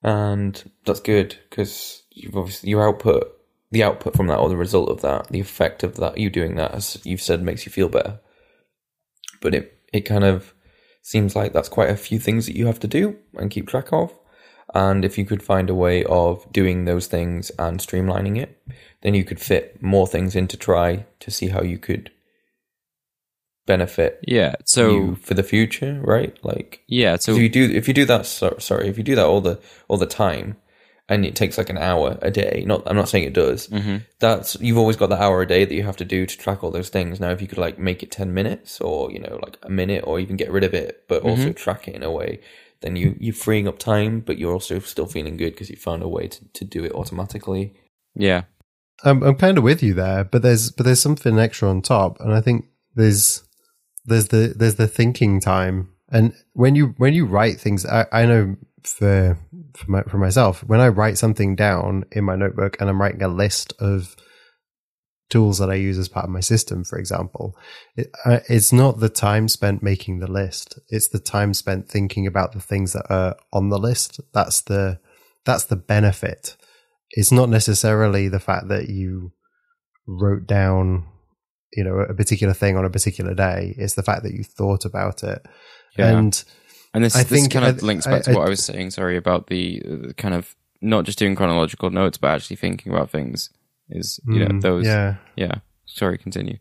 and 0.02 0.70
that's 0.84 1.00
good 1.00 1.36
because 1.50 2.02
you've 2.10 2.36
obviously 2.36 2.70
your 2.70 2.86
output, 2.88 3.35
the 3.70 3.82
output 3.82 4.14
from 4.14 4.28
that 4.28 4.38
or 4.38 4.48
the 4.48 4.56
result 4.56 4.88
of 4.88 5.00
that, 5.02 5.28
the 5.28 5.40
effect 5.40 5.82
of 5.82 5.96
that, 5.96 6.18
you 6.18 6.30
doing 6.30 6.54
that, 6.56 6.72
as 6.72 6.98
you've 7.04 7.22
said, 7.22 7.42
makes 7.42 7.66
you 7.66 7.72
feel 7.72 7.88
better. 7.88 8.20
But 9.40 9.54
it 9.54 9.78
it 9.92 10.02
kind 10.02 10.24
of 10.24 10.54
seems 11.02 11.36
like 11.36 11.52
that's 11.52 11.68
quite 11.68 11.90
a 11.90 11.96
few 11.96 12.18
things 12.18 12.46
that 12.46 12.56
you 12.56 12.66
have 12.66 12.80
to 12.80 12.88
do 12.88 13.16
and 13.34 13.50
keep 13.50 13.68
track 13.68 13.92
of. 13.92 14.16
And 14.74 15.04
if 15.04 15.16
you 15.16 15.24
could 15.24 15.42
find 15.42 15.70
a 15.70 15.74
way 15.74 16.04
of 16.04 16.50
doing 16.52 16.84
those 16.84 17.06
things 17.06 17.50
and 17.58 17.78
streamlining 17.78 18.36
it, 18.36 18.60
then 19.02 19.14
you 19.14 19.24
could 19.24 19.40
fit 19.40 19.80
more 19.80 20.06
things 20.06 20.34
in 20.34 20.48
to 20.48 20.56
try 20.56 21.06
to 21.20 21.30
see 21.30 21.48
how 21.48 21.62
you 21.62 21.78
could 21.78 22.10
benefit 23.66 24.20
Yeah. 24.26 24.54
So 24.64 24.90
you 24.90 25.14
for 25.16 25.34
the 25.34 25.42
future, 25.42 26.00
right? 26.02 26.36
Like 26.42 26.82
yeah. 26.86 27.16
So 27.16 27.32
if 27.32 27.38
you 27.38 27.48
do 27.48 27.70
if 27.70 27.88
you 27.88 27.94
do 27.94 28.04
that 28.06 28.26
so, 28.26 28.56
sorry, 28.58 28.88
if 28.88 28.96
you 28.96 29.04
do 29.04 29.16
that 29.16 29.26
all 29.26 29.40
the 29.40 29.60
all 29.88 29.98
the 29.98 30.06
time 30.06 30.56
and 31.08 31.24
it 31.24 31.36
takes 31.36 31.56
like 31.56 31.70
an 31.70 31.78
hour 31.78 32.18
a 32.22 32.30
day, 32.30 32.64
not 32.66 32.82
I'm 32.86 32.96
not 32.96 33.08
saying 33.08 33.24
it 33.24 33.32
does. 33.32 33.68
Mm-hmm. 33.68 33.98
That's 34.18 34.60
you've 34.60 34.78
always 34.78 34.96
got 34.96 35.10
that 35.10 35.20
hour 35.20 35.42
a 35.42 35.46
day 35.46 35.64
that 35.64 35.74
you 35.74 35.84
have 35.84 35.96
to 35.98 36.04
do 36.04 36.26
to 36.26 36.38
track 36.38 36.64
all 36.64 36.70
those 36.70 36.88
things. 36.88 37.20
Now 37.20 37.30
if 37.30 37.40
you 37.40 37.48
could 37.48 37.58
like 37.58 37.78
make 37.78 38.02
it 38.02 38.10
10 38.10 38.34
minutes 38.34 38.80
or 38.80 39.10
you 39.10 39.20
know 39.20 39.38
like 39.42 39.58
a 39.62 39.70
minute 39.70 40.04
or 40.06 40.18
even 40.18 40.36
get 40.36 40.50
rid 40.50 40.64
of 40.64 40.74
it 40.74 41.04
but 41.08 41.22
also 41.22 41.52
track 41.52 41.88
it 41.88 41.94
in 41.94 42.02
a 42.02 42.10
way 42.10 42.40
then 42.80 42.96
you 42.96 43.16
you're 43.18 43.34
freeing 43.34 43.66
up 43.66 43.78
time 43.78 44.20
but 44.20 44.38
you're 44.38 44.52
also 44.52 44.78
still 44.78 45.06
feeling 45.06 45.36
good 45.36 45.52
because 45.52 45.70
you 45.70 45.76
found 45.76 46.02
a 46.02 46.08
way 46.08 46.28
to, 46.28 46.44
to 46.52 46.64
do 46.64 46.84
it 46.84 46.92
automatically. 46.92 47.74
yeah. 48.14 48.42
I'm 49.04 49.22
I'm 49.22 49.36
kind 49.36 49.58
of 49.58 49.64
with 49.64 49.82
you 49.82 49.94
there, 49.94 50.24
but 50.24 50.42
there's 50.42 50.70
but 50.70 50.84
there's 50.84 51.02
something 51.02 51.38
extra 51.38 51.68
on 51.68 51.82
top, 51.82 52.18
and 52.20 52.32
I 52.32 52.40
think 52.40 52.66
there's 52.94 53.42
there's 54.06 54.28
the 54.28 54.54
there's 54.56 54.76
the 54.76 54.88
thinking 54.88 55.40
time, 55.40 55.90
and 56.08 56.32
when 56.54 56.74
you 56.74 56.94
when 56.96 57.12
you 57.12 57.26
write 57.26 57.60
things, 57.60 57.84
I, 57.84 58.06
I 58.10 58.24
know 58.24 58.56
for 58.82 59.38
for, 59.76 59.90
my, 59.90 60.02
for 60.02 60.18
myself 60.18 60.62
when 60.64 60.80
I 60.80 60.88
write 60.88 61.18
something 61.18 61.54
down 61.56 62.04
in 62.12 62.24
my 62.24 62.36
notebook 62.36 62.76
and 62.80 62.88
I'm 62.88 63.00
writing 63.00 63.22
a 63.22 63.28
list 63.28 63.74
of 63.78 64.16
tools 65.28 65.58
that 65.58 65.70
I 65.70 65.74
use 65.74 65.98
as 65.98 66.08
part 66.08 66.24
of 66.24 66.30
my 66.30 66.40
system, 66.40 66.84
for 66.84 66.98
example, 66.98 67.56
it, 67.96 68.10
uh, 68.24 68.38
it's 68.48 68.72
not 68.72 69.00
the 69.00 69.08
time 69.08 69.48
spent 69.48 69.82
making 69.82 70.20
the 70.20 70.30
list; 70.30 70.78
it's 70.88 71.08
the 71.08 71.18
time 71.18 71.52
spent 71.52 71.88
thinking 71.88 72.26
about 72.26 72.52
the 72.52 72.60
things 72.60 72.92
that 72.92 73.06
are 73.10 73.36
on 73.52 73.68
the 73.70 73.78
list. 73.78 74.20
That's 74.32 74.60
the 74.62 75.00
that's 75.44 75.64
the 75.64 75.76
benefit 75.76 76.56
it's 77.10 77.32
not 77.32 77.48
necessarily 77.48 78.28
the 78.28 78.40
fact 78.40 78.68
that 78.68 78.88
you 78.88 79.32
wrote 80.06 80.46
down 80.46 81.06
you 81.72 81.84
know 81.84 81.98
a 81.98 82.14
particular 82.14 82.54
thing 82.54 82.76
on 82.76 82.84
a 82.84 82.90
particular 82.90 83.34
day 83.34 83.74
it's 83.76 83.94
the 83.94 84.02
fact 84.02 84.22
that 84.22 84.32
you 84.32 84.44
thought 84.44 84.84
about 84.84 85.22
it 85.22 85.44
Yeah. 85.96 86.18
and 86.18 86.44
And 86.96 87.04
this, 87.04 87.14
I 87.14 87.22
this 87.22 87.28
think 87.30 87.52
kind 87.52 87.66
of 87.66 87.82
I- 87.82 87.86
links 87.86 88.06
back 88.06 88.22
to 88.24 88.30
I- 88.32 88.34
what 88.34 88.46
I 88.46 88.48
was 88.48 88.64
saying. 88.64 88.90
Sorry 88.90 89.16
about 89.16 89.46
the, 89.48 89.80
the 89.84 90.14
kind 90.14 90.34
of 90.34 90.56
not 90.80 91.04
just 91.04 91.18
doing 91.18 91.36
chronological 91.36 91.90
notes, 91.90 92.16
but 92.18 92.28
actually 92.28 92.56
thinking 92.56 92.92
about 92.92 93.10
things. 93.10 93.50
Is 93.90 94.18
you 94.26 94.40
know 94.40 94.46
Mm, 94.46 94.62
those? 94.62 94.86
yeah 94.86 95.16
Yeah. 95.36 95.56
Sorry. 95.84 96.18
Continue. 96.18 96.56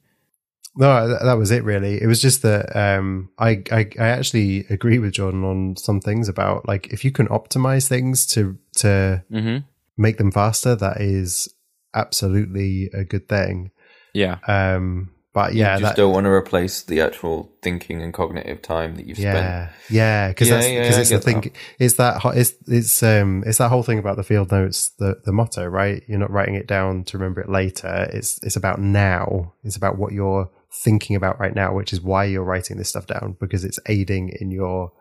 no 0.78 1.08
that, 1.08 1.24
that 1.24 1.38
was 1.38 1.52
it 1.52 1.64
really 1.64 2.02
it 2.02 2.08
was 2.08 2.22
just 2.22 2.42
that 2.42 2.66
um 2.76 3.30
I, 3.40 3.64
I 3.72 3.82
i 3.98 4.08
actually 4.18 4.66
agree 4.70 5.00
with 5.00 5.14
jordan 5.14 5.44
on 5.46 5.78
some 5.78 6.02
things 6.02 6.28
about 6.30 6.68
like 6.68 6.88
if 6.96 7.06
you 7.06 7.12
can 7.12 7.28
optimize 7.30 7.88
things 7.88 8.26
to 8.34 8.58
to 8.84 9.24
Mm-hmm. 9.32 9.58
make 9.98 10.18
them 10.18 10.32
faster 10.34 10.76
that 10.76 11.00
is 11.00 11.48
absolutely 11.96 12.90
a 12.94 13.04
good 13.06 13.28
thing 13.30 13.72
Yeah. 14.14 14.38
um 14.48 15.12
but 15.36 15.54
yeah 15.54 15.74
you 15.76 15.82
just 15.84 15.96
that, 15.96 16.02
don't 16.02 16.14
want 16.14 16.24
to 16.26 16.32
replace 16.32 16.82
the 16.82 17.02
actual 17.02 17.52
thinking 17.62 18.02
and 18.02 18.12
cognitive 18.14 18.62
time 18.64 18.96
that 18.96 19.06
you've 19.06 19.18
spent. 19.20 19.36
Yeah, 19.36 19.70
yeah, 19.90 20.28
because 20.30 20.48
Yeah, 20.48 20.56
that's 20.56 20.68
yeah, 20.72 20.80
because 20.82 20.98
I 20.98 21.02
it's 21.02 21.10
the 21.12 21.16
get 21.18 21.24
thing. 21.24 21.42
that. 21.42 21.52
It's 21.78 21.94
that 21.96 22.22
it's 22.36 22.54
it's 22.68 23.04
um 23.04 23.44
it's 23.46 23.60
that 23.60 23.70
whole 23.70 23.84
thing 23.84 24.00
about 24.00 24.16
the 24.18 24.24
field 24.24 24.52
notes, 24.52 24.90
the 24.98 25.18
the 25.26 25.32
motto, 25.32 25.66
right? 25.68 26.02
You're 26.08 26.18
not 26.20 26.32
writing 26.32 26.56
it 26.56 26.66
down 26.68 27.04
to 27.06 27.18
remember 27.20 27.42
it 27.42 27.50
later. 27.50 28.10
It's 28.12 28.40
it's 28.44 28.56
about 28.56 28.80
now. 28.80 29.54
It's 29.64 29.76
about 29.76 29.98
what 30.00 30.14
you're 30.14 30.50
thinking 30.84 31.16
about 31.16 31.40
right 31.40 31.54
now, 31.56 31.74
which 31.74 31.94
is 31.94 32.02
why 32.02 32.26
you're 32.26 32.44
writing 32.44 32.78
this 32.78 32.90
stuff 32.90 33.06
down 33.08 33.38
because 33.40 33.64
it's 33.64 33.80
aiding 33.88 34.30
in 34.42 34.50
your 34.52 34.92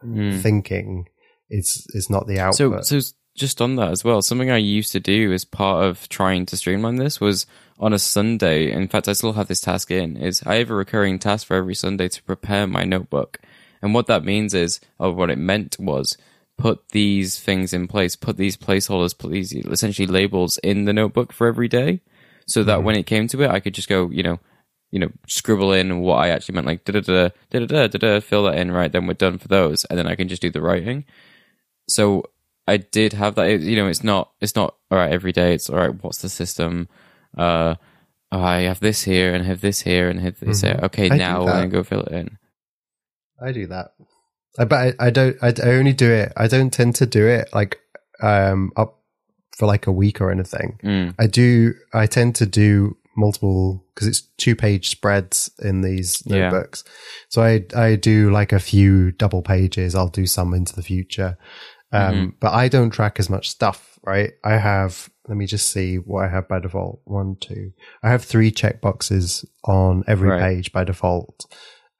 thinking. 0.42 1.09
It's 1.49 1.87
it's 1.94 2.11
not 2.11 2.27
the 2.27 2.37
So, 2.53 2.66
output. 2.73 2.87
so 2.87 2.97
s- 2.97 3.14
just 3.35 3.61
on 3.61 3.77
that 3.77 3.90
as 3.90 4.05
well, 4.05 4.23
something 4.23 4.51
I 4.51 4.59
used 4.59 4.92
to 4.92 5.01
do 5.01 5.33
as 5.33 5.44
part 5.44 5.85
of 5.85 6.09
trying 6.09 6.47
to 6.47 6.57
streamline 6.57 6.97
this 6.97 7.20
was 7.20 7.47
on 7.79 7.92
a 7.92 7.99
Sunday. 7.99 8.70
In 8.70 8.88
fact, 8.88 9.09
I 9.09 9.12
still 9.12 9.33
have 9.33 9.49
this 9.49 9.61
task 9.61 9.90
in. 9.90 10.16
Is 10.16 10.42
I 10.44 10.57
have 10.57 10.70
a 10.70 10.75
recurring 10.75 11.18
task 11.18 11.47
for 11.47 11.57
every 11.57 11.75
Sunday 11.75 12.09
to 12.09 12.23
prepare 12.23 12.66
my 12.66 12.85
notebook, 12.85 13.40
and 13.83 13.92
what 13.92 14.07
that 14.07 14.25
means 14.25 14.55
is, 14.55 14.81
or 14.99 15.12
what 15.12 15.31
it 15.31 15.38
meant 15.38 15.77
was, 15.79 16.16
put 16.57 16.88
these 16.90 17.40
things 17.40 17.73
in 17.73 17.88
place, 17.88 18.14
put 18.14 18.37
these 18.37 18.57
placeholders, 18.57 19.18
put 19.18 19.33
these 19.33 19.53
essentially 19.53 20.07
labels 20.07 20.59
in 20.59 20.85
the 20.85 20.92
notebook 20.92 21.33
for 21.33 21.49
every 21.49 21.68
day, 21.68 22.01
so 22.47 22.62
that 22.62 22.77
mm-hmm. 22.77 22.87
when 22.87 22.97
it 22.97 23.07
came 23.07 23.27
to 23.29 23.42
it, 23.42 23.51
I 23.51 23.61
could 23.61 23.75
just 23.75 23.88
go, 23.88 24.11
you 24.11 24.23
know. 24.23 24.38
You 24.90 25.01
know, 25.01 25.11
scribble 25.27 25.73
in 25.73 26.03
what 26.03 26.18
I 26.18 26.29
actually 26.29 26.55
meant, 26.55 26.68
like 26.68 26.85
da 26.85 26.92
da 26.92 27.01
da 27.01 27.31
da 27.51 27.66
da 27.66 27.87
da 27.88 27.99
da. 27.99 28.20
Fill 28.20 28.44
that 28.44 28.57
in, 28.57 28.70
right? 28.70 28.92
Then 28.92 29.09
we're 29.09 29.14
done 29.14 29.38
for 29.38 29.49
those, 29.49 29.85
and 29.87 29.99
then 29.99 30.07
I 30.07 30.14
can 30.14 30.29
just 30.29 30.40
do 30.40 30.51
the 30.51 30.62
writing 30.62 31.05
so 31.88 32.25
I 32.66 32.79
did 32.79 33.12
have 33.12 33.35
that. 33.35 33.48
It, 33.48 33.61
you 33.62 33.77
know, 33.77 33.88
it's 33.88 34.05
not 34.05 34.31
it's 34.40 34.57
not 34.57 34.74
all 34.90 34.98
right 34.98 35.12
every 35.12 35.33
day. 35.33 35.55
It's 35.55 35.68
all 35.68 35.77
right. 35.77 36.03
What's 36.03 36.22
the 36.22 36.29
system? 36.29 36.88
Uh, 37.37 37.74
oh, 38.33 38.42
I 38.42 38.62
have 38.62 38.81
this 38.81 39.03
here 39.03 39.35
and 39.35 39.42
I 39.42 39.46
have 39.46 39.61
this 39.61 39.81
here 39.83 40.09
and 40.09 40.20
have 40.20 40.40
this 40.40 40.62
here. 40.62 40.79
Okay, 40.85 41.05
Mm-hmm. 41.07 41.14
I 41.14 41.16
now 41.18 41.40
I'm 41.40 41.46
gonna 41.46 41.68
go 41.68 41.83
fill 41.83 42.03
it 42.03 42.12
in. 42.12 42.38
I 43.42 43.53
do 43.53 43.66
that. 43.66 43.88
I, 44.59 44.64
but 44.64 44.77
I, 44.77 45.07
I 45.07 45.11
don't. 45.11 45.37
I, 45.42 45.48
I 45.62 45.70
only 45.74 45.92
do 45.92 46.11
it. 46.11 46.33
I 46.37 46.46
don't 46.46 46.72
tend 46.72 46.94
to 46.96 47.07
do 47.07 47.27
it 47.27 47.48
like 47.53 47.79
um 48.22 48.70
up 48.77 49.00
for 49.59 49.66
like 49.66 49.87
a 49.87 49.92
week 49.92 50.20
or 50.20 50.31
anything. 50.31 50.79
Mm. 50.83 51.14
I 51.18 51.27
do. 51.27 51.74
I 51.92 52.07
tend 52.07 52.35
to 52.37 52.46
do 52.46 52.96
multiple 53.16 53.85
because 53.94 54.09
it's 54.09 54.22
two 54.38 54.57
page 54.57 54.88
spreads 54.90 55.50
in 55.62 55.83
these 55.83 56.22
Yeah. 56.27 56.50
notebooks. 56.50 56.83
So 57.29 57.42
I 57.42 57.64
I 57.77 57.96
do 57.96 58.31
like 58.31 58.53
a 58.53 58.59
few 58.61 59.11
double 59.12 59.42
pages. 59.42 59.94
I'll 59.94 60.09
do 60.09 60.27
some 60.27 60.55
into 60.55 60.74
the 60.74 60.83
future, 60.83 61.37
um, 61.94 62.14
Mm-hmm. 62.14 62.28
but 62.40 62.52
I 62.52 62.68
don't 62.68 62.90
track 62.90 63.18
as 63.18 63.30
much 63.30 63.48
stuff. 63.50 63.98
Right? 64.02 64.33
I 64.44 64.59
have. 64.59 65.09
Let 65.28 65.38
me 65.38 65.46
just 65.46 65.70
see 65.70 65.96
what 65.96 66.24
I 66.26 66.28
have 66.28 66.46
by 66.48 66.59
default. 66.61 67.00
One, 67.04 67.37
two. 67.40 67.72
I 68.02 68.11
have 68.11 68.22
three 68.24 68.52
checkboxes 68.52 69.46
on 69.64 70.04
every 70.07 70.28
Right. 70.28 70.40
page 70.42 70.72
by 70.72 70.85
default. 70.85 71.46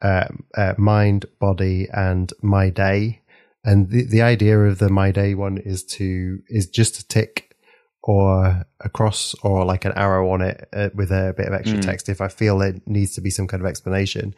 Um, 0.03 0.45
uh, 0.55 0.75
mind, 0.77 1.25
body, 1.41 1.89
and 1.91 2.31
my 2.43 2.69
day. 2.69 3.23
And 3.65 3.89
the, 3.89 4.05
the 4.05 4.21
idea 4.21 4.59
of 4.61 4.79
the 4.79 4.91
my 4.91 5.11
day 5.11 5.35
one 5.35 5.57
is 5.57 5.83
to 5.97 6.41
is 6.49 6.67
just 6.69 6.97
to 6.97 7.09
tick 7.09 7.57
or 8.03 8.67
a 8.81 8.89
cross 8.91 9.35
or 9.43 9.65
like 9.65 9.87
an 9.87 9.93
arrow 9.97 10.31
on 10.31 10.43
it 10.43 10.69
uh, 10.75 10.91
with 10.95 11.11
a 11.11 11.33
bit 11.35 11.47
of 11.49 11.55
extra 11.55 11.79
text 11.81 12.11
if 12.11 12.21
I 12.21 12.29
feel 12.29 12.61
it 12.61 12.83
needs 12.87 13.15
to 13.15 13.23
be 13.23 13.31
some 13.31 13.47
kind 13.47 13.63
of 13.63 13.67
explanation. 13.67 14.35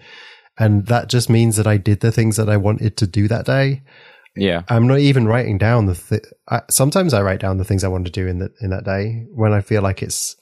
And 0.57 0.87
that 0.87 1.09
just 1.09 1.29
means 1.29 1.57
that 1.57 1.67
I 1.67 1.77
did 1.77 1.99
the 2.01 2.13
things 2.13 2.37
that 2.37 2.49
I 2.49 2.57
wanted 2.57 2.97
to 2.99 3.07
do 3.09 3.27
that 3.27 3.45
day. 3.47 3.83
Yeah, 4.37 4.63
I'm 4.69 4.87
not 4.87 4.99
even 5.01 5.27
writing 5.27 5.59
down 5.59 5.87
the. 5.87 5.95
Th- 5.95 6.23
I, 6.49 6.63
sometimes 6.71 7.15
I 7.15 7.23
write 7.23 7.41
down 7.41 7.59
the 7.59 7.65
things 7.65 7.85
I 7.85 7.89
want 7.89 8.05
to 8.07 8.11
do 8.13 8.27
in 8.27 8.39
that 8.41 8.53
in 8.61 8.71
that 8.71 8.85
day 8.85 9.27
when 9.35 9.53
I 9.53 9.61
feel 9.61 9.83
like 9.83 10.03
it's 10.03 10.37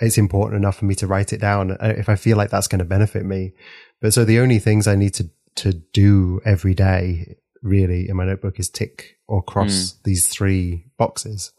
it's 0.00 0.18
important 0.18 0.58
enough 0.62 0.76
for 0.76 0.84
me 0.84 0.94
to 0.96 1.06
write 1.06 1.32
it 1.32 1.40
down. 1.40 1.70
uh, 1.72 1.94
If 1.96 2.08
I 2.08 2.16
feel 2.16 2.36
like 2.36 2.50
that's 2.50 2.68
going 2.68 2.80
to 2.80 2.84
benefit 2.84 3.24
me, 3.24 3.52
but 4.00 4.12
so 4.12 4.24
the 4.24 4.40
only 4.40 4.58
things 4.58 4.86
I 4.86 4.94
need 4.96 5.14
to 5.14 5.30
to 5.56 5.72
do 5.92 6.40
every 6.44 6.74
day 6.74 7.36
really 7.62 8.08
in 8.08 8.16
my 8.16 8.24
notebook 8.26 8.60
is 8.60 8.68
tick 8.68 9.16
or 9.26 9.42
cross 9.42 9.94
these 10.04 10.28
three 10.28 10.84
boxes. 10.98 11.52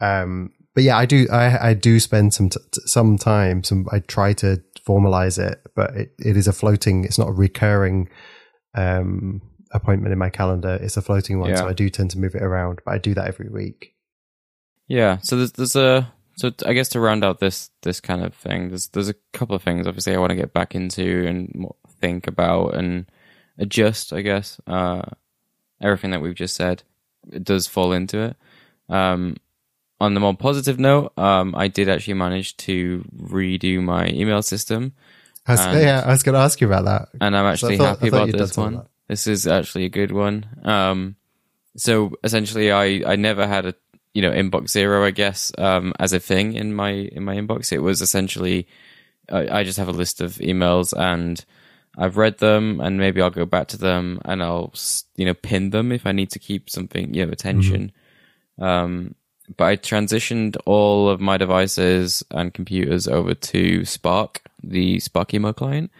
Um, 0.00 0.50
but 0.74 0.82
yeah, 0.84 0.96
I 0.98 1.06
do 1.06 1.26
I 1.30 1.70
I 1.70 1.74
do 1.74 2.00
spend 2.00 2.34
some 2.34 2.50
t- 2.50 2.60
some 2.86 3.16
time. 3.18 3.62
Some 3.64 3.86
I 3.92 4.00
try 4.00 4.32
to 4.34 4.60
formalize 4.86 5.38
it, 5.38 5.60
but 5.76 5.94
it, 5.96 6.12
it 6.18 6.36
is 6.36 6.48
a 6.48 6.52
floating. 6.52 7.04
It's 7.04 7.18
not 7.18 7.28
a 7.28 7.32
recurring 7.32 8.08
um 8.74 9.40
appointment 9.72 10.12
in 10.12 10.18
my 10.18 10.30
calendar. 10.30 10.78
It's 10.80 10.96
a 10.96 11.02
floating 11.02 11.38
one, 11.40 11.50
Yeah. 11.50 11.56
so 11.56 11.68
I 11.68 11.72
do 11.72 11.88
tend 11.90 12.10
to 12.12 12.18
move 12.18 12.34
it 12.34 12.42
around. 12.42 12.80
But 12.84 12.94
I 12.94 12.98
do 12.98 13.14
that 13.14 13.26
every 13.28 13.48
week. 13.48 13.94
Yeah. 14.86 15.18
So 15.18 15.36
there's 15.36 15.52
there's 15.52 15.76
a 15.76 16.12
so 16.36 16.52
I 16.66 16.72
guess 16.72 16.88
to 16.90 17.00
round 17.00 17.24
out 17.24 17.40
this 17.40 17.70
this 17.82 18.00
kind 18.00 18.24
of 18.24 18.34
thing, 18.34 18.68
there's 18.68 18.88
there's 18.88 19.08
a 19.08 19.14
couple 19.32 19.54
of 19.56 19.62
things 19.62 19.86
obviously 19.86 20.14
I 20.14 20.18
want 20.18 20.30
to 20.30 20.36
get 20.36 20.52
back 20.52 20.74
into 20.74 21.26
and 21.26 21.66
think 22.00 22.26
about 22.26 22.74
and 22.74 23.06
adjust. 23.58 24.12
I 24.12 24.22
guess 24.22 24.60
uh, 24.66 25.02
everything 25.80 26.10
that 26.12 26.20
we've 26.22 26.34
just 26.34 26.54
said 26.54 26.82
it 27.32 27.44
does 27.44 27.66
fall 27.66 27.92
into 27.92 28.18
it. 28.20 28.36
Um, 28.88 29.36
on 30.00 30.14
the 30.14 30.20
more 30.20 30.34
positive 30.36 30.78
note, 30.78 31.12
um, 31.18 31.54
I 31.56 31.66
did 31.66 31.88
actually 31.88 32.14
manage 32.14 32.56
to 32.58 33.04
redo 33.20 33.82
my 33.82 34.06
email 34.06 34.42
system, 34.42 34.92
I 35.44 35.52
was, 35.52 35.60
And- 35.60 35.80
yeah, 35.80 36.02
I 36.06 36.10
was 36.10 36.22
going 36.22 36.34
to 36.34 36.38
ask 36.40 36.60
you 36.60 36.68
about 36.68 36.84
that. 36.84 37.08
and 37.20 37.36
I'm 37.36 37.46
actually 37.46 37.78
thought- 37.78 37.98
happy 37.98 38.08
about 38.08 38.30
this 38.30 38.56
one. 38.56 38.82
This 39.08 39.26
is 39.26 39.46
actually 39.46 39.84
a 39.84 39.90
good 39.90 40.12
one. 40.12 40.46
Um, 40.64 41.16
so 41.76 42.12
essentially, 42.22 42.70
I 42.70 43.02
I 43.06 43.16
never 43.16 43.46
had 43.46 43.66
a 43.66 43.74
you 44.14 44.22
know 44.22 44.30
inbox 44.30 44.70
zero, 44.70 45.04
I 45.04 45.10
guess, 45.10 45.52
um, 45.58 45.92
as 45.98 46.12
a 46.12 46.20
thing 46.20 46.54
in 46.54 46.74
my 46.74 46.90
in 46.90 47.24
my 47.24 47.36
inbox. 47.36 47.72
It 47.72 47.80
was 47.80 48.02
essentially 48.02 48.66
I, 49.30 49.60
I 49.60 49.64
just 49.64 49.78
have 49.78 49.88
a 49.88 49.92
list 49.92 50.20
of 50.20 50.34
emails 50.36 50.92
and. 50.96 51.44
I've 52.00 52.16
read 52.16 52.38
them, 52.38 52.78
and 52.80 52.96
maybe 52.96 53.20
I'll 53.20 53.30
go 53.30 53.44
back 53.44 53.66
to 53.68 53.76
them, 53.76 54.20
and 54.24 54.40
I'll 54.40 54.72
you 55.16 55.24
know 55.24 55.34
pin 55.34 55.70
them 55.70 55.90
if 55.90 56.06
I 56.06 56.12
need 56.12 56.30
to 56.30 56.38
keep 56.38 56.70
something 56.70 57.12
you 57.12 57.26
know 57.26 57.32
attention. 57.32 57.90
Um, 58.60 59.16
but 59.56 59.64
I 59.64 59.76
transitioned 59.76 60.56
all 60.66 61.08
of 61.08 61.20
my 61.20 61.36
devices 61.38 62.22
and 62.30 62.54
computers 62.54 63.08
over 63.08 63.34
to 63.34 63.84
Spark, 63.84 64.42
the 64.62 65.00
Spark 65.00 65.34
email 65.34 65.52
client, 65.52 65.90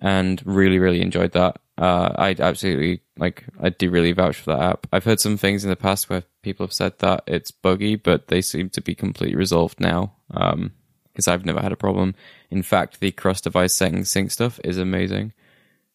and 0.00 0.40
really, 0.46 0.78
really 0.78 1.02
enjoyed 1.02 1.32
that. 1.32 1.60
Uh, 1.76 2.12
I 2.16 2.36
absolutely 2.38 3.02
like. 3.18 3.44
I 3.60 3.70
do 3.70 3.90
really 3.90 4.12
vouch 4.12 4.36
for 4.36 4.52
that 4.52 4.62
app. 4.62 4.86
I've 4.92 5.04
heard 5.04 5.20
some 5.20 5.36
things 5.36 5.64
in 5.64 5.70
the 5.70 5.76
past 5.76 6.08
where 6.08 6.22
people 6.42 6.66
have 6.66 6.72
said 6.72 6.98
that 7.00 7.24
it's 7.26 7.50
buggy, 7.50 7.96
but 7.96 8.28
they 8.28 8.42
seem 8.42 8.70
to 8.70 8.80
be 8.80 8.94
completely 8.94 9.36
resolved 9.36 9.80
now. 9.80 10.14
Um, 10.30 10.72
because 11.14 11.28
I've 11.28 11.46
never 11.46 11.60
had 11.60 11.72
a 11.72 11.76
problem. 11.76 12.16
In 12.50 12.62
fact, 12.62 12.98
the 12.98 13.12
cross-device 13.12 13.72
settings 13.72 14.10
sync 14.10 14.32
stuff 14.32 14.58
is 14.64 14.78
amazing. 14.78 15.32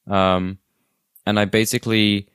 Um, 0.07 0.59
and 1.25 1.37
I 1.37 1.43
basically 1.43 2.29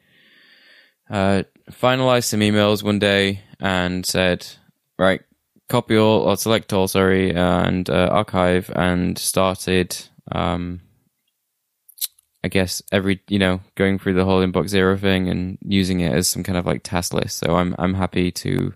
uh, 1.09 1.45
finalized 1.71 2.25
some 2.25 2.41
emails 2.41 2.83
one 2.83 2.99
day 2.99 3.41
and 3.59 4.05
said, 4.05 4.47
right, 4.99 5.23
copy 5.71 5.97
all 5.97 6.29
or 6.29 6.37
select 6.37 6.75
all, 6.75 6.87
sorry, 6.87 7.35
and 7.35 7.89
uh, 7.89 8.09
archive, 8.13 8.71
and 8.77 9.17
started. 9.19 9.97
Um, 10.31 10.83
I 12.45 12.49
guess 12.49 12.83
every 12.93 13.21
you 13.29 13.39
know 13.39 13.61
going 13.75 13.99
through 13.99 14.15
the 14.15 14.27
whole 14.27 14.47
inbox 14.47 14.69
zero 14.69 14.99
thing 14.99 15.29
and 15.29 15.57
using 15.63 16.01
it 16.01 16.13
as 16.13 16.29
some 16.29 16.43
kind 16.43 16.59
of 16.59 16.67
like 16.67 16.83
task 16.83 17.15
list. 17.15 17.39
So 17.39 17.57
I'm 17.57 17.75
I'm 17.79 17.95
happy 17.95 18.31
to 18.31 18.75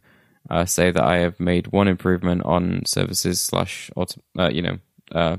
uh, 0.48 0.64
say 0.64 0.90
that 0.90 1.04
I 1.04 1.18
have 1.18 1.38
made 1.38 1.66
one 1.66 1.86
improvement 1.86 2.42
on 2.44 2.86
services 2.86 3.42
slash 3.42 3.90
auto, 3.94 4.22
uh, 4.38 4.48
you 4.48 4.62
know 4.62 4.78
uh, 5.12 5.36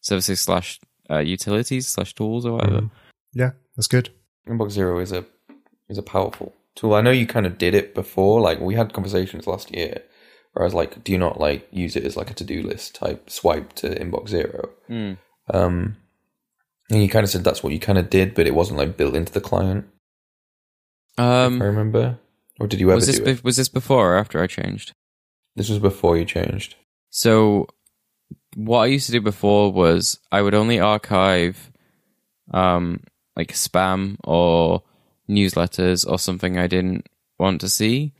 services 0.00 0.40
slash 0.40 0.78
uh, 1.10 1.18
utilities 1.18 1.88
slash 1.88 2.14
tools 2.14 2.46
or 2.46 2.52
whatever. 2.52 2.88
Yeah, 3.32 3.50
that's 3.76 3.88
good. 3.88 4.10
Inbox 4.48 4.70
Zero 4.70 5.00
is 5.00 5.10
a 5.10 5.24
is 5.88 5.98
a 5.98 6.02
powerful 6.02 6.54
tool. 6.76 6.94
I 6.94 7.00
know 7.00 7.10
you 7.10 7.26
kind 7.26 7.46
of 7.46 7.58
did 7.58 7.74
it 7.74 7.96
before. 7.96 8.40
Like 8.40 8.60
we 8.60 8.76
had 8.76 8.92
conversations 8.92 9.48
last 9.48 9.74
year 9.74 10.02
where 10.52 10.62
I 10.62 10.66
was 10.66 10.74
like, 10.74 11.02
"Do 11.02 11.10
you 11.10 11.18
not 11.18 11.40
like 11.40 11.66
use 11.72 11.96
it 11.96 12.04
as 12.04 12.16
like 12.16 12.30
a 12.30 12.34
to 12.34 12.44
do 12.44 12.62
list 12.62 12.94
type 12.94 13.28
swipe 13.28 13.72
to 13.74 13.88
Inbox 13.88 14.28
Zero?" 14.28 14.70
Mm. 14.88 15.18
Um, 15.52 15.96
and 16.90 17.02
you 17.02 17.08
kind 17.08 17.24
of 17.24 17.30
said 17.30 17.44
that's 17.44 17.62
what 17.62 17.72
you 17.72 17.78
kind 17.78 17.98
of 17.98 18.10
did, 18.10 18.34
but 18.34 18.46
it 18.46 18.54
wasn't 18.54 18.78
like 18.78 18.96
built 18.96 19.14
into 19.14 19.32
the 19.32 19.40
client. 19.40 19.86
if 21.18 21.20
I 21.24 21.44
Um, 21.46 21.62
remember, 21.62 22.18
or 22.58 22.66
did 22.66 22.80
you 22.80 22.88
ever 22.90 22.96
was 22.96 23.06
this 23.06 23.18
do 23.18 23.24
be- 23.36 23.40
was 23.42 23.56
this 23.56 23.68
before 23.68 24.14
or 24.14 24.18
after 24.18 24.42
I 24.42 24.46
changed? 24.46 24.92
This 25.56 25.68
was 25.68 25.78
before 25.78 26.16
you 26.16 26.24
changed. 26.24 26.76
So 27.10 27.66
what 28.56 28.80
I 28.80 28.86
used 28.86 29.06
to 29.06 29.12
do 29.12 29.20
before 29.20 29.72
was 29.72 30.18
I 30.32 30.42
would 30.42 30.54
only 30.54 30.78
archive 30.80 31.70
um 32.52 33.00
like 33.36 33.52
spam 33.52 34.16
or 34.24 34.82
newsletters 35.28 36.08
or 36.08 36.18
something 36.18 36.58
I 36.58 36.66
didn't 36.66 37.06
want 37.38 37.60
to 37.62 37.68
see. 37.68 38.12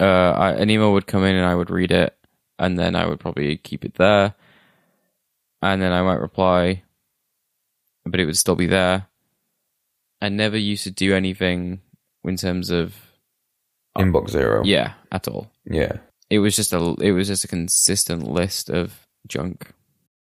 Uh 0.00 0.32
I, 0.36 0.52
an 0.52 0.70
email 0.70 0.92
would 0.92 1.06
come 1.06 1.24
in 1.24 1.36
and 1.36 1.46
I 1.46 1.54
would 1.54 1.70
read 1.70 1.90
it 1.92 2.16
and 2.58 2.78
then 2.78 2.96
I 2.96 3.06
would 3.06 3.20
probably 3.20 3.56
keep 3.58 3.84
it 3.84 3.94
there. 3.94 4.34
And 5.62 5.80
then 5.80 5.92
I 5.92 6.02
might 6.02 6.20
reply 6.20 6.82
but 8.06 8.20
it 8.20 8.26
would 8.26 8.38
still 8.38 8.56
be 8.56 8.66
there. 8.66 9.06
I 10.20 10.28
never 10.28 10.56
used 10.56 10.84
to 10.84 10.90
do 10.90 11.14
anything 11.14 11.80
in 12.24 12.36
terms 12.36 12.70
of 12.70 12.94
Inbox 13.98 14.30
Zero. 14.30 14.62
yeah, 14.64 14.94
at 15.12 15.28
all 15.28 15.50
yeah, 15.64 15.98
it 16.30 16.38
was 16.38 16.56
just 16.56 16.72
a 16.72 16.94
it 17.00 17.12
was 17.12 17.28
just 17.28 17.44
a 17.44 17.48
consistent 17.48 18.28
list 18.28 18.70
of 18.70 19.06
junk. 19.26 19.72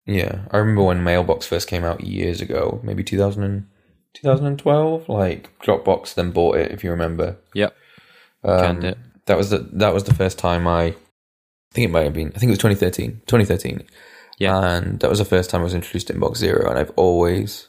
yeah. 0.07 0.41
I 0.51 0.59
remember 0.59 0.85
when 0.85 1.05
Mailbox 1.05 1.47
first 1.47 1.69
came 1.69 1.85
out 1.85 2.03
years 2.03 2.41
ago, 2.41 2.81
maybe 2.83 3.05
2000 3.05 3.43
and, 3.43 3.67
2012. 4.15 5.09
Like 5.09 5.51
Dropbox 5.61 6.15
then 6.15 6.31
bought 6.31 6.57
it, 6.57 6.73
if 6.73 6.83
you 6.83 6.91
remember. 6.91 7.37
Yep. 7.55 7.77
Um, 8.43 8.85
it. 8.85 8.99
That 9.27 9.37
was 9.37 9.51
the 9.51 9.59
that 9.73 9.93
was 9.93 10.05
the 10.05 10.15
first 10.15 10.39
time 10.39 10.67
I, 10.67 10.85
I 10.85 10.95
think 11.73 11.89
it 11.89 11.91
might 11.91 12.05
have 12.05 12.15
been. 12.15 12.33
I 12.35 12.39
think 12.39 12.51
it 12.51 12.53
was 12.53 12.59
2013. 12.59 13.23
2013. 13.27 13.83
Yeah. 14.39 14.77
and 14.77 15.01
that 15.01 15.11
was 15.11 15.19
the 15.19 15.25
first 15.25 15.51
time 15.51 15.61
I 15.61 15.65
was 15.65 15.75
introduced 15.75 16.07
to 16.09 16.15
Inbox 16.15 16.37
Zero, 16.37 16.69
and 16.71 16.79
I've 16.79 16.93
always, 16.97 17.69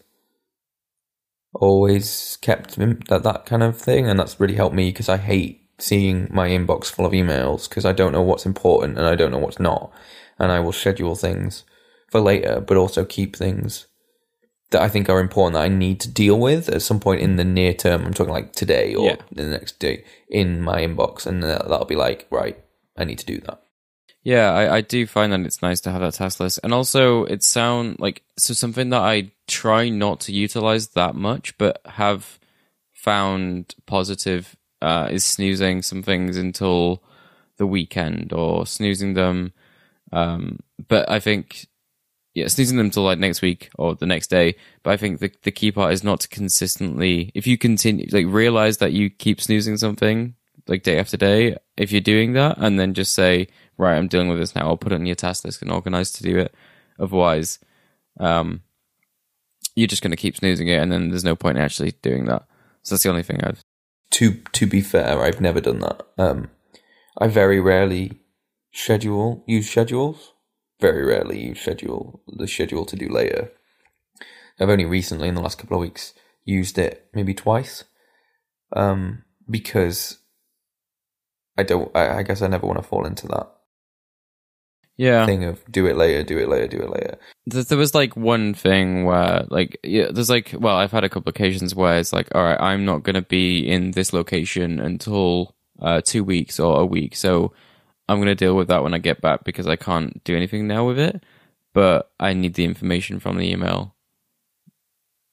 always 1.54 2.38
kept 2.42 2.76
that 2.78 3.24
that 3.24 3.46
kind 3.46 3.64
of 3.64 3.78
thing, 3.78 4.08
and 4.08 4.20
that's 4.20 4.40
really 4.40 4.56
helped 4.56 4.76
me 4.76 4.90
because 4.92 5.10
I 5.10 5.18
hate 5.18 5.62
seeing 5.78 6.28
my 6.32 6.50
inbox 6.50 6.86
full 6.86 7.06
of 7.06 7.14
emails 7.14 7.68
because 7.70 7.86
I 7.86 7.94
don't 7.94 8.12
know 8.12 8.22
what's 8.22 8.46
important 8.46 8.98
and 8.98 9.08
I 9.08 9.16
don't 9.16 9.32
know 9.32 9.38
what's 9.38 9.60
not, 9.60 9.92
and 10.38 10.52
I 10.52 10.60
will 10.60 10.72
schedule 10.74 11.16
things 11.16 11.64
for 12.12 12.20
later, 12.20 12.60
but 12.60 12.78
also 12.78 13.06
keep 13.06 13.36
things 13.36 13.88
that 14.72 14.82
I 14.82 14.90
think 14.90 15.10
are 15.10 15.20
important 15.20 15.54
that 15.56 15.64
I 15.64 15.68
need 15.68 16.00
to 16.02 16.12
deal 16.12 16.40
with 16.40 16.70
at 16.70 16.84
some 16.84 17.00
point 17.00 17.22
in 17.22 17.38
the 17.38 17.44
near 17.44 17.74
term. 17.74 18.06
I'm 18.06 18.14
talking 18.14 18.34
like 18.34 18.54
today 18.54 18.94
or 18.94 19.06
Yeah. 19.06 19.16
the 19.32 19.46
next 19.46 19.80
day 19.80 20.04
in 20.30 20.62
my 20.62 20.82
inbox, 20.82 21.26
and 21.26 21.42
that'll 21.42 21.86
be 21.86 21.96
like, 21.96 22.28
right, 22.30 22.60
I 22.96 23.04
need 23.06 23.18
to 23.20 23.26
do 23.26 23.40
that. 23.42 23.62
Yeah, 24.24 24.52
I, 24.52 24.78
I 24.78 24.82
do 24.82 25.08
find 25.08 25.32
that 25.32 25.42
it's 25.42 25.62
nice 25.62 25.80
to 25.82 25.92
have 25.92 26.02
that 26.02 26.16
task 26.16 26.40
list, 26.40 26.60
and 26.64 26.74
also 26.74 27.24
it 27.26 27.42
sound 27.44 28.00
like 28.00 28.22
so 28.38 28.54
something 28.54 28.90
that 28.90 29.02
I 29.02 29.32
try 29.48 29.90
not 29.90 30.20
to 30.22 30.34
utilize 30.34 30.90
that 30.90 31.16
much, 31.16 31.58
but 31.58 31.82
have 31.86 32.38
found 32.94 33.76
positive 33.86 34.56
uh, 34.82 35.08
is 35.12 35.24
snoozing 35.26 35.82
some 35.82 36.04
things 36.04 36.36
until 36.38 37.02
the 37.58 37.68
weekend 37.68 38.34
or 38.34 38.66
snoozing 38.66 39.14
them. 39.14 39.54
Um, 40.12 40.60
but 40.88 41.10
I 41.10 41.20
think 41.20 41.68
yeah, 42.34 42.48
snoozing 42.48 42.78
them 42.78 42.90
till 42.90 43.04
like 43.04 43.20
next 43.20 43.42
week 43.42 43.70
or 43.78 43.96
the 43.96 44.06
next 44.06 44.28
day. 44.28 44.56
But 44.84 44.92
I 44.92 44.98
think 44.98 45.20
the 45.20 45.32
the 45.44 45.52
key 45.52 45.72
part 45.72 45.94
is 45.94 46.04
not 46.04 46.22
to 46.22 46.28
consistently. 46.28 47.32
If 47.34 47.48
you 47.48 47.58
continue, 47.58 48.08
like 48.12 48.26
realize 48.28 48.78
that 48.78 48.92
you 48.94 49.10
keep 49.10 49.42
snoozing 49.42 49.78
something 49.78 50.36
like 50.68 50.84
day 50.84 51.00
after 51.00 51.18
day. 51.18 51.58
If 51.78 51.92
you're 51.92 52.02
doing 52.02 52.34
that, 52.34 52.58
and 52.60 52.80
then 52.80 52.94
just 52.94 53.14
say, 53.14 53.48
right, 53.80 53.98
I'm 53.98 54.08
dealing 54.08 54.28
with 54.28 54.40
this 54.40 54.56
now. 54.56 54.68
I'll 54.68 54.78
put 54.78 54.92
it 54.92 54.96
on 54.96 55.06
your 55.06 55.16
task 55.16 55.46
list 55.46 55.62
and 55.62 55.72
organize 55.72 56.12
to 56.12 56.24
do 56.24 56.38
it. 56.38 56.54
Otherwise, 57.00 57.60
um, 58.20 58.62
you're 59.76 59.88
just 59.88 60.02
going 60.04 60.12
to 60.12 60.18
keep 60.18 60.36
snoozing 60.36 60.68
it, 60.68 60.82
and 60.82 60.92
then 60.92 61.10
there's 61.10 61.24
no 61.24 61.36
point 61.36 61.58
in 61.58 61.64
actually 61.64 61.94
doing 62.02 62.26
that. 62.26 62.44
So 62.84 62.96
that's 62.96 63.04
the 63.04 63.10
only 63.10 63.24
thing 63.24 63.40
I've. 63.44 63.64
to 64.12 64.34
to 64.52 64.68
be 64.68 64.82
fair, 64.82 65.22
I've 65.24 65.42
never 65.42 65.62
done 65.62 65.80
that. 65.80 66.06
Um, 66.18 66.50
I 67.18 67.28
very 67.28 67.60
rarely 67.60 68.20
schedule 68.72 69.44
use 69.48 69.70
schedules. 69.70 70.34
Very 70.80 71.06
rarely 71.06 71.42
use 71.42 71.62
schedule 71.62 72.22
the 72.28 72.48
schedule 72.48 72.86
to 72.86 72.96
do 72.96 73.10
later. 73.10 73.52
I've 74.60 74.70
only 74.70 74.86
recently, 74.86 75.30
in 75.30 75.36
the 75.36 75.42
last 75.42 75.58
couple 75.58 75.78
of 75.78 75.82
weeks, 75.82 76.14
used 76.44 76.78
it 76.78 77.08
maybe 77.14 77.34
twice. 77.34 77.86
Um, 78.74 79.24
because 79.50 80.18
I 81.58 81.64
don't. 81.64 81.96
I, 81.96 82.18
I 82.20 82.24
guess 82.24 82.42
I 82.42 82.48
never 82.48 82.68
want 82.68 82.80
to 82.80 82.88
fall 82.88 83.06
into 83.06 83.28
that 83.28 83.50
Yeah, 85.00 85.26
thing 85.26 85.46
of 85.46 85.64
do 85.72 85.86
it 85.86 85.96
later, 85.96 86.24
do 86.24 86.38
it 86.38 86.50
later, 86.50 86.68
do 86.68 86.84
it 86.84 86.90
later. 86.90 87.18
There, 87.46 87.78
was 87.78 87.96
like 87.96 88.18
one 88.18 88.54
thing 88.54 89.06
where, 89.06 89.46
like, 89.50 89.80
yeah, 89.82 90.12
there's 90.12 90.30
like, 90.30 90.54
well, 90.60 90.76
I've 90.76 90.92
had 90.92 91.06
a 91.06 91.10
couple 91.10 91.30
occasions 91.30 91.74
where 91.74 91.98
it's 91.98 92.12
like, 92.12 92.28
all 92.36 92.44
right, 92.44 92.60
I'm 92.60 92.84
not 92.84 93.04
going 93.04 93.14
to 93.14 93.22
be 93.22 93.60
in 93.66 93.92
this 93.92 94.12
location 94.12 94.78
until 94.78 95.56
uh, 95.82 96.02
two 96.04 96.26
weeks 96.26 96.60
or 96.60 96.82
a 96.82 96.86
week, 96.86 97.16
so 97.16 97.54
I'm 98.10 98.18
going 98.18 98.28
to 98.28 98.36
deal 98.36 98.58
with 98.58 98.68
that 98.68 98.84
when 98.84 98.94
I 98.94 98.98
get 98.98 99.22
back 99.22 99.46
because 99.46 99.68
I 99.68 99.78
can't 99.78 100.22
do 100.26 100.36
anything 100.36 100.68
now 100.68 100.86
with 100.86 101.00
it. 101.00 101.24
But 101.74 102.12
I 102.20 102.34
need 102.34 102.56
the 102.56 102.66
information 102.66 103.22
from 103.22 103.38
the 103.38 103.50
email. 103.50 103.96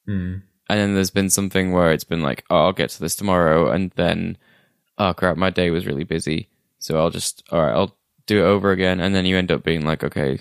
Mm. 0.09 0.42
And 0.68 0.79
then 0.79 0.94
there's 0.94 1.11
been 1.11 1.29
something 1.29 1.72
where 1.72 1.90
it's 1.90 2.05
been 2.05 2.22
like, 2.22 2.44
oh, 2.50 2.66
I'll 2.66 2.72
get 2.72 2.90
to 2.90 3.00
this 3.00 3.16
tomorrow, 3.16 3.68
and 3.72 3.90
then, 3.96 4.38
oh 4.96 5.12
crap, 5.12 5.37
my 5.37 5.50
day 5.50 5.70
was 5.70 5.87
really 5.87 6.05
busy, 6.05 6.50
so 6.79 6.98
I'll 6.98 7.11
just, 7.11 7.42
all 7.50 7.62
right, 7.62 7.74
I'll 7.74 7.96
do 8.27 8.41
it 8.45 8.47
over 8.49 8.71
again, 8.73 9.01
and 9.01 9.15
then 9.15 9.25
you 9.27 9.37
end 9.37 9.51
up 9.53 9.62
being 9.65 9.85
like, 9.87 10.03
okay. 10.05 10.41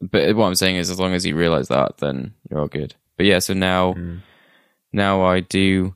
But 0.00 0.34
what 0.36 0.46
I'm 0.46 0.54
saying 0.54 0.76
is, 0.76 0.90
as 0.90 0.98
long 1.00 1.14
as 1.14 1.24
you 1.26 1.34
realize 1.36 1.68
that, 1.68 1.98
then 1.98 2.34
you're 2.50 2.60
all 2.60 2.68
good. 2.68 2.94
But 3.16 3.26
yeah, 3.26 3.38
so 3.38 3.54
now, 3.54 3.94
Mm. 3.94 4.20
now 4.92 5.22
I 5.22 5.40
do 5.40 5.94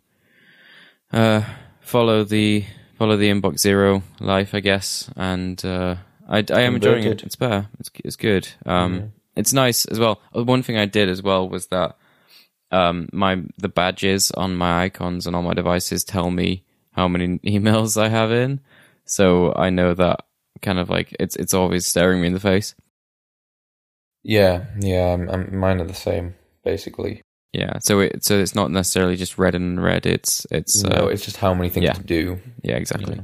uh, 1.13 1.43
follow 1.81 2.25
the 2.25 2.65
follow 2.97 3.17
the 3.17 3.29
inbox 3.31 3.59
zero 3.59 4.03
life, 4.21 4.55
I 4.55 4.61
guess, 4.61 5.11
and 5.17 5.63
uh, 5.65 5.97
I, 6.29 6.39
I 6.53 6.61
am 6.63 6.75
enjoying 6.77 7.05
it. 7.05 7.23
It's 7.23 7.37
better. 7.37 7.69
It's 7.79 7.91
it's 8.05 8.17
good. 8.17 8.49
Um, 8.67 8.95
Yeah. 8.95 9.03
it's 9.37 9.53
nice 9.53 9.85
as 9.87 9.99
well. 9.99 10.21
Uh, 10.35 10.45
One 10.45 10.63
thing 10.63 10.77
I 10.77 10.87
did 10.87 11.09
as 11.09 11.23
well 11.23 11.49
was 11.49 11.69
that 11.69 11.97
um, 12.71 13.09
my 13.13 13.43
the 13.57 13.69
badges 13.69 14.31
on 14.33 14.57
my 14.57 14.85
icons 14.85 15.27
and 15.27 15.35
on 15.35 15.45
my 15.45 15.55
devices 15.55 16.05
tell 16.05 16.31
me 16.31 16.65
how 16.93 17.09
many 17.09 17.39
emails 17.45 18.01
I 18.01 18.09
have 18.09 18.33
in, 18.33 18.61
so 19.05 19.53
I 19.57 19.71
know 19.71 19.95
that 19.95 20.25
kind 20.63 20.79
of 20.79 20.91
like 20.91 21.15
it's 21.19 21.37
it's 21.37 21.55
always 21.55 21.87
staring 21.87 22.21
me 22.21 22.29
in 22.29 22.35
the 22.35 22.41
face. 22.41 22.75
Yeah, 24.23 24.67
yeah, 24.81 25.15
I'm, 25.15 25.29
I'm, 25.31 25.57
mine 25.57 25.81
are 25.81 25.87
the 25.87 25.95
same 25.95 26.35
basically. 26.65 27.23
Yeah, 27.53 27.79
so 27.79 28.01
it 28.01 28.25
so 28.25 28.39
it's 28.39 28.55
not 28.55 28.71
necessarily 28.71 29.17
just 29.17 29.39
red 29.39 29.55
and 29.55 29.83
red. 29.83 30.07
It's 30.07 30.47
it's 30.51 30.85
uh, 30.85 30.89
no, 30.89 31.09
it's 31.09 31.25
just 31.25 31.39
how 31.39 31.55
many 31.55 31.71
things 31.71 31.85
yeah. 31.85 31.93
to 31.93 32.03
do. 32.03 32.41
yeah 32.63 32.77
exactly. 32.77 33.15
Yeah. 33.15 33.23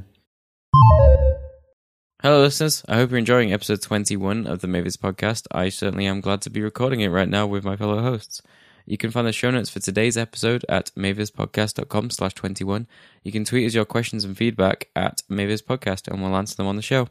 Hello, 2.21 2.41
listeners. 2.41 2.83
I 2.89 2.95
hope 2.95 3.11
you're 3.11 3.19
enjoying 3.19 3.53
episode 3.53 3.83
21 3.83 4.47
of 4.47 4.61
the 4.61 4.67
Mavis 4.67 4.97
podcast. 4.97 5.45
I 5.51 5.69
certainly 5.69 6.07
am 6.07 6.21
glad 6.21 6.41
to 6.41 6.49
be 6.49 6.61
recording 6.61 7.01
it 7.01 7.09
right 7.09 7.29
now 7.29 7.45
with 7.45 7.63
my 7.63 7.75
fellow 7.75 8.01
hosts. 8.01 8.41
You 8.87 8.97
can 8.97 9.11
find 9.11 9.27
the 9.27 9.31
show 9.31 9.51
notes 9.51 9.69
for 9.69 9.79
today's 9.79 10.17
episode 10.17 10.65
at 10.67 10.91
mavispodcast.com 10.97 12.09
slash 12.09 12.33
21. 12.33 12.87
You 13.23 13.31
can 13.31 13.45
tweet 13.45 13.67
us 13.67 13.75
your 13.75 13.85
questions 13.85 14.23
and 14.23 14.35
feedback 14.35 14.89
at 14.95 15.21
mavispodcast 15.29 16.07
and 16.07 16.21
we'll 16.21 16.35
answer 16.35 16.55
them 16.55 16.65
on 16.65 16.77
the 16.77 16.81
show. 16.81 17.09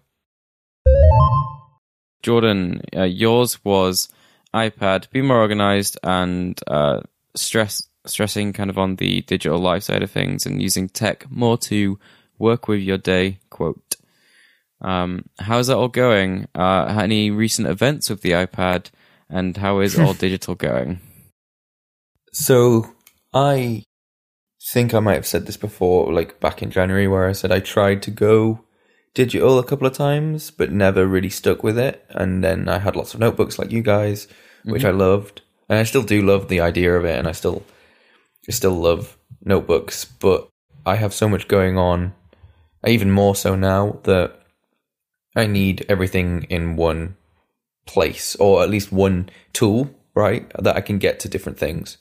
Jordan, 2.23 2.81
uh, 2.97 3.03
yours 3.03 3.62
was 3.64 4.09
iPad, 4.55 5.11
be 5.11 5.20
more 5.20 5.38
organized 5.40 5.99
and 6.03 6.59
uh, 6.66 7.01
stress 7.35 7.83
stressing 8.07 8.53
kind 8.53 8.70
of 8.70 8.79
on 8.79 8.97
the 8.97 9.23
digital 9.23 9.59
life 9.59 9.83
side 9.83 10.03
of 10.03 10.11
things 10.11 10.44
and 10.47 10.62
using 10.62 10.88
tech 10.88 11.31
more 11.31 11.57
to 11.57 11.99
work 12.38 12.68
with 12.68 12.81
your 12.81 12.99
day, 12.99 13.38
quote. 13.51 13.97
Um, 14.81 15.25
how's 15.38 15.68
that 15.68 15.77
all 15.77 15.88
going? 15.88 16.47
Uh, 16.55 16.99
any 17.01 17.31
recent 17.31 17.68
events 17.68 18.11
with 18.11 18.20
the 18.20 18.33
iPad, 18.33 18.90
and 19.31 19.57
how 19.57 19.81
is 19.81 19.99
all 19.99 20.12
digital 20.27 20.55
going? 20.55 21.01
So 22.33 22.94
I 23.33 23.85
think 24.62 24.92
I 24.92 25.01
might 25.01 25.14
have 25.14 25.27
said 25.27 25.47
this 25.47 25.57
before, 25.57 26.12
like 26.12 26.40
back 26.40 26.62
in 26.62 26.70
January, 26.70 27.09
where 27.09 27.27
I 27.27 27.33
said 27.33 27.51
I 27.51 27.61
tried 27.61 28.03
to 28.03 28.11
go 28.11 28.64
digital 29.14 29.59
a 29.59 29.64
couple 29.64 29.87
of 29.87 29.92
times, 29.92 30.50
but 30.50 30.72
never 30.72 31.07
really 31.07 31.31
stuck 31.31 31.62
with 31.62 31.79
it. 31.79 32.05
And 32.11 32.44
then 32.44 32.68
I 32.68 32.79
had 32.79 32.96
lots 32.96 33.14
of 33.14 33.20
notebooks 33.20 33.59
like 33.59 33.70
you 33.70 33.83
guys, 33.83 34.29
which 34.64 34.83
mm-hmm. 34.83 34.96
I 34.96 35.05
loved, 35.07 35.42
and 35.68 35.79
I 35.79 35.85
still 35.85 36.03
do 36.03 36.22
love 36.22 36.48
the 36.48 36.61
idea 36.61 36.94
of 36.96 37.05
it, 37.05 37.18
and 37.18 37.29
I 37.29 37.33
still, 37.33 37.62
I 38.48 38.53
still 38.53 38.74
love 38.74 39.16
notebooks, 39.44 40.05
but 40.05 40.48
I 40.85 40.96
have 40.96 41.14
so 41.14 41.29
much 41.29 41.48
going 41.48 41.79
on, 41.79 42.14
even 42.87 43.11
more 43.11 43.35
so 43.35 43.55
now 43.55 44.00
that 44.05 44.40
I 45.35 45.46
need 45.46 45.87
everything 45.88 46.44
in 46.50 46.77
one 46.77 47.16
place, 47.87 48.37
or 48.37 48.62
at 48.62 48.70
least 48.70 48.92
one 48.92 49.31
tool, 49.53 49.90
right, 50.14 50.50
that 50.59 50.77
I 50.77 50.81
can 50.81 50.98
get 50.98 51.20
to 51.20 51.29
different 51.29 51.59
things 51.59 51.98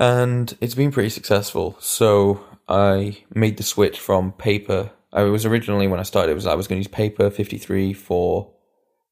and 0.00 0.56
it's 0.62 0.74
been 0.74 0.90
pretty 0.90 1.10
successful. 1.10 1.76
So 1.78 2.40
I 2.66 3.18
made 3.32 3.58
the 3.58 3.62
switch 3.62 4.00
from 4.00 4.32
paper. 4.32 4.90
I 5.12 5.22
was 5.22 5.44
originally 5.44 5.88
when 5.88 6.00
I 6.00 6.04
started, 6.04 6.32
it 6.32 6.34
was 6.34 6.46
I 6.46 6.54
was 6.54 6.66
going 6.66 6.80
to 6.80 6.88
use 6.88 6.94
paper 6.94 7.30
fifty 7.30 7.58
three 7.58 7.92
for 7.92 8.52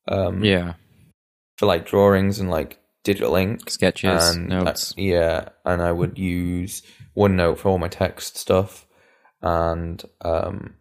um 0.07 0.45
Yeah, 0.45 0.75
for 1.57 1.67
like 1.67 1.87
drawings 1.87 2.39
and 2.39 2.51
like 2.51 2.79
digital 3.05 3.35
ink 3.37 3.71
sketches, 3.71 4.37
and 4.37 4.49
notes. 4.49 4.93
uh, 4.93 5.01
yeah, 5.01 5.49
and 5.65 5.83
I 5.83 5.93
would 5.93 6.19
use 6.19 6.83
OneNote 7.17 7.59
for 7.59 7.69
all 7.71 7.79
my 7.79 7.89
text 7.89 8.37
stuff, 8.37 8.87
and 9.43 10.03
um, 10.21 10.75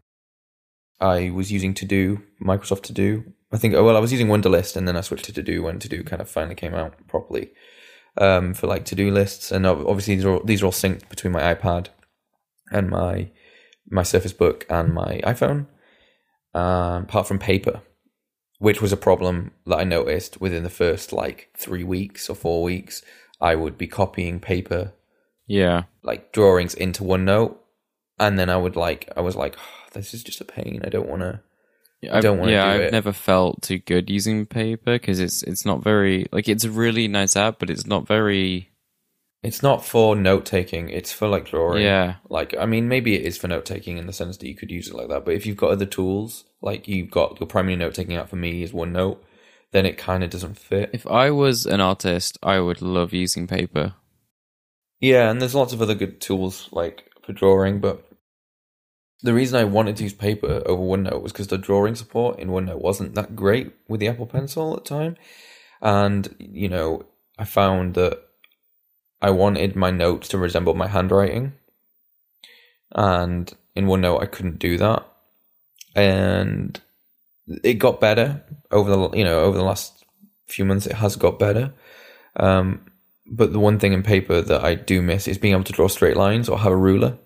I 1.00 1.30
was 1.30 1.52
using 1.52 1.74
To 1.76 1.86
Do, 1.86 2.22
Microsoft 2.42 2.84
To 2.84 2.94
Do. 2.94 3.34
I 3.52 3.58
think. 3.58 3.74
oh, 3.76 3.84
Well, 3.84 3.98
I 3.98 4.02
was 4.02 4.12
using 4.12 4.28
Wunderlist, 4.28 4.76
and 4.76 4.88
then 4.88 4.98
I 4.98 5.02
switched 5.02 5.26
to 5.26 5.34
To 5.34 5.42
Do 5.42 5.64
when 5.64 5.80
To 5.80 5.90
Do 5.90 6.04
kind 6.04 6.22
of 6.22 6.30
finally 6.30 6.56
came 6.56 6.76
out 6.76 7.08
properly 7.08 7.52
um, 8.18 8.54
for 8.54 8.68
like 8.68 8.86
to 8.86 8.96
do 8.96 9.10
lists. 9.10 9.52
And 9.52 9.66
obviously, 9.66 10.16
these 10.16 10.26
are 10.26 10.32
all, 10.34 10.44
these 10.44 10.62
are 10.62 10.66
all 10.66 10.72
synced 10.72 11.08
between 11.10 11.32
my 11.34 11.54
iPad 11.56 11.88
and 12.72 12.90
my 12.90 13.32
my 13.90 14.04
Surface 14.04 14.34
Book 14.34 14.66
and 14.70 14.94
my 14.94 15.22
iPhone. 15.24 15.68
Um, 16.54 17.04
apart 17.04 17.28
from 17.28 17.38
paper, 17.40 17.82
which 18.58 18.82
was 18.82 18.92
a 18.92 18.98
problem 18.98 19.52
that 19.68 19.78
I 19.78 19.84
noticed 19.84 20.42
within 20.42 20.64
the 20.64 20.70
first 20.72 21.14
like 21.14 21.50
three 21.56 21.84
weeks 21.84 22.30
or 22.30 22.36
four 22.36 22.64
weeks. 22.64 23.04
I 23.40 23.54
would 23.56 23.78
be 23.78 23.86
copying 23.88 24.40
paper 24.40 24.94
yeah, 25.46 25.84
like 26.04 26.32
drawings 26.34 26.74
into 26.74 27.04
OneNote, 27.04 27.56
and 28.20 28.40
then 28.40 28.50
I 28.50 28.58
would 28.58 28.76
like 28.76 29.12
I 29.16 29.22
was 29.22 29.36
like, 29.36 29.56
"Oh, 29.60 29.90
this 29.94 30.14
is 30.14 30.24
just 30.24 30.42
a 30.42 30.46
pain. 30.46 30.82
I 30.84 30.90
don't 30.90 31.08
want 31.08 31.22
to. 31.22 31.42
I 32.12 32.20
don't 32.22 32.40
wanna 32.40 32.52
Yeah, 32.54 32.66
do 32.66 32.72
I've 32.72 32.82
it. 32.82 32.92
never 32.92 33.14
felt 33.14 33.62
too 33.62 33.78
good 33.80 34.10
using 34.10 34.46
paper 34.48 34.94
because 34.94 35.20
it's 35.20 35.44
it's 35.44 35.66
not 35.66 35.84
very 35.84 36.28
like 36.32 36.48
it's 36.50 36.64
a 36.64 36.72
really 36.72 37.08
nice 37.08 37.36
app, 37.36 37.60
but 37.60 37.70
it's 37.70 37.86
not 37.86 38.08
very. 38.08 38.72
It's 39.44 39.62
not 39.62 39.86
for 39.86 40.16
note 40.16 40.46
taking. 40.46 40.90
It's 40.90 41.12
for 41.12 41.28
like 41.28 41.46
drawing. 41.50 41.84
Yeah, 41.84 42.16
Like 42.30 42.56
I 42.58 42.66
mean, 42.66 42.88
maybe 42.88 43.16
it 43.16 43.26
is 43.26 43.38
for 43.38 43.48
note 43.48 43.66
taking 43.66 43.98
in 43.98 44.08
the 44.08 44.14
sense 44.14 44.38
that 44.38 44.48
you 44.48 44.56
could 44.56 44.72
use 44.72 44.88
it 44.88 44.96
like 44.96 45.10
that. 45.10 45.26
But 45.26 45.36
if 45.36 45.46
you've 45.46 45.58
got 45.58 45.72
other 45.72 45.86
tools, 45.86 46.46
like 46.62 46.88
you've 46.88 47.12
got 47.12 47.40
your 47.40 47.48
primary 47.48 47.76
note 47.76 47.94
taking 47.94 48.16
app 48.16 48.30
for 48.30 48.36
me 48.36 48.64
is 48.64 48.72
OneNote, 48.72 49.20
then 49.72 49.86
it 49.86 49.98
kind 49.98 50.24
of 50.24 50.30
doesn't 50.30 50.58
fit. 50.58 50.90
if 50.94 51.06
I 51.08 51.30
was 51.32 51.66
an 51.66 51.82
artist, 51.82 52.38
I 52.42 52.60
would 52.60 52.82
love 52.82 53.14
using 53.14 53.48
paper. 53.48 53.94
Yeah, 55.00 55.30
and 55.30 55.40
there's 55.40 55.56
lots 55.56 55.74
of 55.74 55.82
other 55.82 55.96
good 55.96 56.20
tools 56.20 56.70
like 56.72 57.12
for 57.24 57.34
drawing, 57.34 57.80
but 57.80 58.04
the 59.22 59.34
reason 59.34 59.60
I 59.60 59.64
wanted 59.66 59.98
to 59.98 60.04
use 60.04 60.14
paper 60.14 60.64
over 60.66 60.82
OneNote 60.82 61.22
was 61.22 61.32
because 61.32 61.48
the 61.48 61.58
drawing 61.58 61.96
support 61.96 62.40
in 62.40 62.50
OneNote 62.50 62.82
wasn't 62.82 63.16
that 63.16 63.36
great 63.36 63.74
with 63.88 64.00
the 64.00 64.08
Apple 64.08 64.26
Pencil 64.26 64.76
at 64.76 64.84
the 64.84 64.90
time. 64.90 65.18
And, 65.82 66.36
you 66.40 66.70
know, 66.70 67.06
I 67.38 67.46
found 67.46 67.94
that 67.96 68.27
I 69.22 69.32
wanted 69.32 69.76
my 69.76 69.92
notes 69.92 70.28
to 70.30 70.38
resemble 70.38 70.74
my 70.74 70.88
handwriting. 70.88 71.54
And 72.92 73.52
in 73.76 73.86
OneNote, 73.86 74.22
I 74.22 74.26
couldn't 74.26 74.60
do 74.60 74.78
that. 74.78 75.06
And 75.96 76.80
it 77.64 77.76
got 77.76 78.00
better 78.00 78.44
over 78.72 78.90
the, 78.90 79.18
you 79.18 79.24
know, 79.24 79.40
over 79.40 79.58
the 79.58 79.64
last 79.64 80.06
few 80.48 80.66
months, 80.66 80.86
it 80.86 80.94
has 80.94 81.16
got 81.16 81.40
better. 81.40 81.74
Um, 82.36 82.86
but 83.26 83.52
the 83.52 83.60
one 83.60 83.80
thing 83.80 83.94
in 83.94 84.04
paper 84.04 84.42
that 84.42 84.64
I 84.64 84.76
do 84.76 85.02
miss 85.02 85.28
is 85.28 85.38
being 85.38 85.54
able 85.54 85.64
to 85.66 85.74
draw 85.74 85.88
straight 85.88 86.16
lines 86.18 86.48
or 86.48 86.60
have 86.60 86.72
a 86.72 86.78
ruler, 86.78 87.18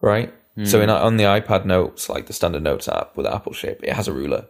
right? 0.00 0.32
So 0.66 0.82
in 0.82 0.90
on 0.90 1.16
the 1.16 1.24
iPad 1.24 1.64
Notes, 1.64 2.08
like 2.10 2.26
the 2.26 2.34
standard 2.34 2.62
Notes 2.62 2.86
app 2.88 3.16
with 3.16 3.26
Apple 3.26 3.54
shape, 3.54 3.82
it 3.82 3.94
has 3.94 4.08
a 4.08 4.12
ruler. 4.12 4.46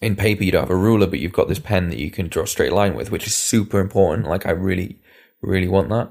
In 0.00 0.14
paper, 0.14 0.44
you 0.44 0.52
don't 0.52 0.62
have 0.62 0.70
a 0.70 0.76
ruler, 0.76 1.06
but 1.06 1.18
you've 1.18 1.32
got 1.32 1.48
this 1.48 1.58
pen 1.58 1.88
that 1.88 1.98
you 1.98 2.10
can 2.10 2.28
draw 2.28 2.44
a 2.44 2.46
straight 2.46 2.72
line 2.72 2.94
with, 2.94 3.10
which 3.10 3.26
is 3.26 3.34
super 3.34 3.80
important. 3.80 4.28
Like 4.28 4.46
I 4.46 4.50
really, 4.50 5.00
really 5.42 5.66
want 5.66 5.88
that. 5.88 6.10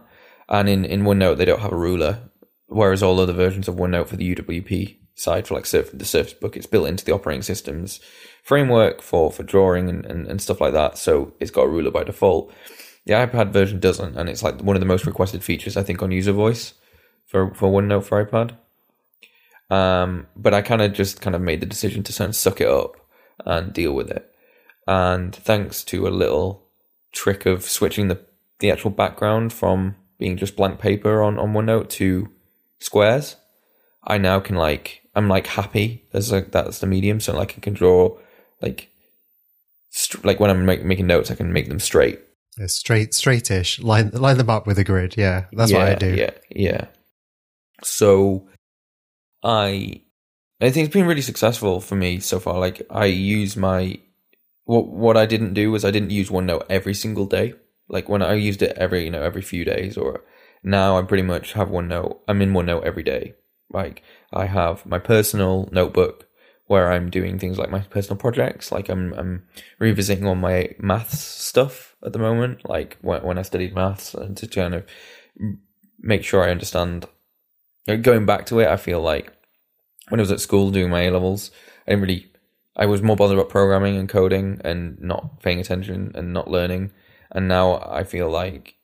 And 0.49 0.67
in 0.67 0.83
in 0.85 1.03
OneNote, 1.03 1.37
they 1.37 1.45
don't 1.45 1.61
have 1.61 1.71
a 1.71 1.77
ruler, 1.77 2.29
whereas 2.67 3.01
all 3.01 3.19
other 3.19 3.33
versions 3.33 3.67
of 3.67 3.75
OneNote 3.75 4.07
for 4.07 4.17
the 4.17 4.35
UWP 4.35 4.97
side 5.15 5.47
for 5.47 5.55
like 5.55 5.65
Surf, 5.65 5.89
the 5.93 6.05
Surface 6.05 6.33
Book, 6.33 6.55
it's 6.55 6.67
built 6.67 6.87
into 6.87 7.03
the 7.03 7.13
operating 7.13 7.41
system's 7.41 7.99
framework 8.43 9.01
for 9.01 9.31
for 9.31 9.43
drawing 9.43 9.89
and, 9.89 10.05
and, 10.05 10.27
and 10.27 10.41
stuff 10.41 10.61
like 10.61 10.73
that. 10.73 10.97
So 10.97 11.33
it's 11.39 11.51
got 11.51 11.63
a 11.63 11.69
ruler 11.69 11.91
by 11.91 12.03
default. 12.03 12.53
The 13.05 13.13
iPad 13.13 13.51
version 13.51 13.79
doesn't, 13.79 14.17
and 14.17 14.27
it's 14.27 14.43
like 14.43 14.61
one 14.61 14.75
of 14.75 14.81
the 14.81 14.85
most 14.85 15.05
requested 15.05 15.43
features 15.43 15.77
I 15.77 15.83
think 15.83 16.01
on 16.01 16.11
User 16.11 16.33
Voice 16.33 16.73
for 17.25 17.53
for 17.53 17.69
OneNote 17.69 18.03
for 18.03 18.25
iPad. 18.25 18.57
Um, 19.69 20.27
but 20.35 20.53
I 20.53 20.61
kind 20.61 20.81
of 20.81 20.93
just 20.93 21.21
kind 21.21 21.35
of 21.35 21.41
made 21.41 21.61
the 21.61 21.65
decision 21.65 22.03
to 22.03 22.13
sort 22.13 22.29
of 22.29 22.35
suck 22.35 22.61
it 22.61 22.69
up 22.69 22.95
and 23.45 23.73
deal 23.73 23.93
with 23.93 24.09
it. 24.09 24.31
And 24.87 25.35
thanks 25.35 25.83
to 25.85 26.07
a 26.07 26.09
little 26.09 26.63
trick 27.11 27.45
of 27.45 27.63
switching 27.63 28.07
the 28.07 28.19
the 28.59 28.71
actual 28.71 28.89
background 28.89 29.53
from 29.53 29.95
being 30.17 30.37
just 30.37 30.55
blank 30.55 30.79
paper 30.79 31.21
on 31.21 31.37
on 31.37 31.53
OneNote 31.53 31.89
to 31.89 32.29
squares, 32.79 33.35
I 34.03 34.17
now 34.17 34.39
can 34.39 34.55
like 34.55 35.01
I'm 35.15 35.27
like 35.27 35.47
happy 35.47 36.05
as 36.13 36.31
like 36.31 36.51
that's 36.51 36.79
the 36.79 36.87
medium, 36.87 37.19
so 37.19 37.35
like 37.35 37.55
I 37.57 37.61
can 37.61 37.73
draw 37.73 38.17
like 38.61 38.89
st- 39.89 40.25
like 40.25 40.39
when 40.39 40.49
I'm 40.49 40.65
make, 40.65 40.83
making 40.83 41.07
notes, 41.07 41.31
I 41.31 41.35
can 41.35 41.51
make 41.51 41.69
them 41.69 41.79
straight. 41.79 42.19
Yeah, 42.57 42.67
straight, 42.67 43.11
straightish. 43.11 43.83
Line, 43.83 44.09
line 44.09 44.37
them 44.37 44.49
up 44.49 44.65
with 44.65 44.79
a 44.79 44.83
grid. 44.83 45.15
Yeah, 45.17 45.45
that's 45.51 45.71
what 45.71 45.81
I 45.81 45.95
do. 45.95 46.15
Yeah, 46.15 46.31
yeah. 46.49 46.85
So 47.83 48.47
I 49.43 50.01
I 50.59 50.71
think 50.71 50.85
it's 50.85 50.93
been 50.93 51.05
really 51.05 51.21
successful 51.21 51.81
for 51.81 51.95
me 51.95 52.19
so 52.19 52.39
far. 52.39 52.59
Like 52.59 52.81
I 52.89 53.05
use 53.05 53.55
my 53.55 53.99
what 54.65 54.87
what 54.87 55.17
I 55.17 55.25
didn't 55.25 55.53
do 55.53 55.71
was 55.71 55.85
I 55.85 55.91
didn't 55.91 56.09
use 56.09 56.29
OneNote 56.29 56.65
every 56.69 56.93
single 56.93 57.25
day. 57.25 57.53
Like 57.87 58.09
when 58.09 58.21
I 58.21 58.33
used 58.33 58.61
it 58.61 58.75
every 58.77 59.05
you 59.05 59.11
know 59.11 59.21
every 59.21 59.41
few 59.41 59.63
days 59.63 59.97
or 59.97 60.23
now 60.63 60.97
I 60.97 61.03
pretty 61.03 61.23
much 61.23 61.53
have 61.53 61.69
OneNote. 61.69 62.17
I'm 62.27 62.41
in 62.41 62.53
OneNote 62.53 62.83
every 62.83 63.03
day. 63.03 63.35
Like 63.71 64.01
I 64.33 64.45
have 64.45 64.85
my 64.85 64.99
personal 64.99 65.69
notebook 65.71 66.27
where 66.65 66.91
I'm 66.91 67.09
doing 67.09 67.39
things 67.39 67.57
like 67.57 67.69
my 67.69 67.81
personal 67.81 68.17
projects. 68.17 68.71
Like 68.71 68.89
I'm 68.89 69.13
I'm 69.13 69.43
revisiting 69.77 70.25
all 70.25 70.35
my 70.35 70.73
maths 70.79 71.19
stuff 71.19 71.95
at 72.03 72.13
the 72.13 72.19
moment. 72.19 72.67
Like 72.67 72.97
when 73.01 73.21
when 73.23 73.37
I 73.37 73.43
studied 73.43 73.75
maths 73.75 74.15
and 74.15 74.35
to 74.37 74.47
kind 74.47 74.73
of 74.73 74.85
make 75.99 76.23
sure 76.23 76.43
I 76.43 76.51
understand 76.51 77.05
going 78.01 78.25
back 78.25 78.47
to 78.47 78.59
it, 78.59 78.67
I 78.67 78.77
feel 78.77 79.01
like 79.01 79.36
when 80.09 80.19
I 80.19 80.23
was 80.23 80.31
at 80.31 80.41
school 80.41 80.71
doing 80.71 80.89
my 80.89 81.03
A 81.03 81.11
levels, 81.11 81.51
I 81.87 81.91
didn't 81.91 82.01
really. 82.01 82.31
I 82.75 82.85
was 82.85 83.01
more 83.01 83.15
bothered 83.15 83.37
about 83.37 83.49
programming 83.49 83.97
and 83.97 84.07
coding 84.07 84.61
and 84.63 84.99
not 85.01 85.41
paying 85.41 85.59
attention 85.59 86.11
and 86.13 86.31
not 86.31 86.49
learning. 86.49 86.91
And 87.31 87.47
now 87.47 87.81
I 87.89 88.03
feel 88.03 88.29
like 88.29 88.75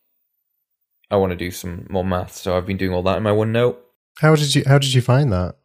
I 1.11 1.17
want 1.17 1.29
to 1.29 1.35
do 1.35 1.51
some 1.51 1.85
more 1.89 2.03
math. 2.03 2.33
So 2.35 2.57
I've 2.57 2.65
been 2.65 2.77
doing 2.77 2.91
all 2.91 3.03
that 3.03 3.17
in 3.17 3.23
my 3.23 3.29
OneNote. 3.31 3.77
How 4.19 4.35
did 4.35 4.55
you 4.55 4.63
How 4.65 4.79
did 4.79 4.93
you 4.93 5.01
find 5.01 5.31
that? 5.31 5.55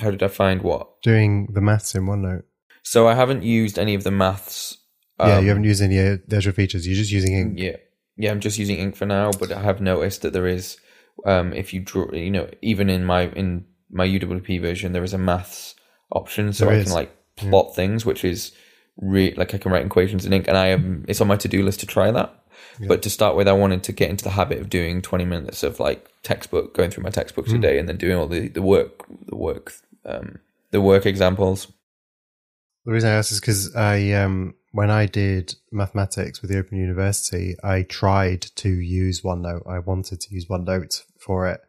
How 0.00 0.10
did 0.10 0.22
I 0.22 0.28
find 0.28 0.62
what? 0.62 1.00
Doing 1.02 1.48
the 1.52 1.60
maths 1.60 1.94
in 1.94 2.06
OneNote. 2.06 2.42
So 2.82 3.06
I 3.06 3.14
haven't 3.14 3.42
used 3.42 3.78
any 3.78 3.94
of 3.94 4.04
the 4.04 4.10
maths. 4.10 4.78
yeah, 5.18 5.36
um, 5.36 5.44
you 5.44 5.48
haven't 5.50 5.64
used 5.64 5.82
any 5.82 5.98
of 5.98 6.22
the 6.26 6.36
extra 6.36 6.52
features. 6.52 6.86
You're 6.86 6.96
just 6.96 7.12
using 7.12 7.34
ink. 7.34 7.54
Yeah, 7.56 7.76
yeah. 8.16 8.30
I'm 8.30 8.40
just 8.40 8.58
using 8.58 8.78
ink 8.78 8.96
for 8.96 9.06
now, 9.06 9.30
but 9.32 9.52
I 9.52 9.62
have 9.62 9.80
noticed 9.80 10.22
that 10.22 10.32
there 10.32 10.46
is, 10.46 10.78
um, 11.24 11.52
if 11.52 11.72
you 11.74 11.80
draw, 11.80 12.10
you 12.12 12.30
know, 12.30 12.48
even 12.62 12.88
in 12.88 13.04
my 13.04 13.28
in 13.28 13.66
my 13.90 14.06
UWP 14.06 14.60
version, 14.60 14.92
there 14.92 15.04
is 15.04 15.12
a 15.14 15.18
maths 15.18 15.74
option, 16.12 16.52
so 16.52 16.66
There 16.66 16.74
I 16.74 16.78
is. 16.78 16.84
can 16.84 16.94
like 16.94 17.16
plot 17.36 17.74
things, 17.74 18.04
which 18.06 18.24
is 18.24 18.52
re- 18.98 19.34
like 19.36 19.54
I 19.54 19.58
can 19.58 19.72
write 19.72 19.84
equations 19.86 20.24
in 20.26 20.32
ink, 20.32 20.48
and 20.48 20.56
I 20.56 20.66
am. 20.68 21.04
It's 21.08 21.20
on 21.20 21.28
my 21.28 21.36
to 21.36 21.48
do 21.48 21.62
list 21.62 21.80
to 21.80 21.86
try 21.86 22.10
that. 22.10 22.34
But 22.88 23.02
to 23.02 23.10
start 23.10 23.36
with, 23.36 23.46
I 23.46 23.52
wanted 23.52 23.82
to 23.84 23.92
get 23.92 24.08
into 24.08 24.24
the 24.24 24.30
habit 24.30 24.58
of 24.58 24.70
doing 24.70 25.02
20 25.02 25.24
minutes 25.26 25.62
of 25.62 25.80
like 25.80 26.08
textbook, 26.22 26.72
going 26.74 26.90
through 26.90 27.04
my 27.04 27.10
textbooks 27.10 27.52
a 27.52 27.58
day, 27.58 27.78
and 27.78 27.86
then 27.88 27.96
doing 27.98 28.16
all 28.16 28.26
the 28.26 28.48
the 28.48 28.62
work, 28.62 29.04
the 29.26 29.36
work, 29.36 29.72
um, 30.06 30.38
the 30.70 30.80
work 30.80 31.04
examples. 31.04 31.66
The 32.86 32.92
reason 32.92 33.10
I 33.10 33.14
asked 33.14 33.32
is 33.32 33.40
because 33.40 33.74
I, 33.76 34.12
um, 34.12 34.54
when 34.72 34.90
I 34.90 35.04
did 35.06 35.54
mathematics 35.70 36.40
with 36.40 36.50
the 36.50 36.58
Open 36.58 36.78
University, 36.78 37.54
I 37.62 37.82
tried 37.82 38.42
to 38.56 38.70
use 38.70 39.20
OneNote. 39.20 39.68
I 39.68 39.78
wanted 39.80 40.20
to 40.22 40.34
use 40.34 40.46
OneNote 40.46 41.02
for 41.18 41.46
it, 41.48 41.60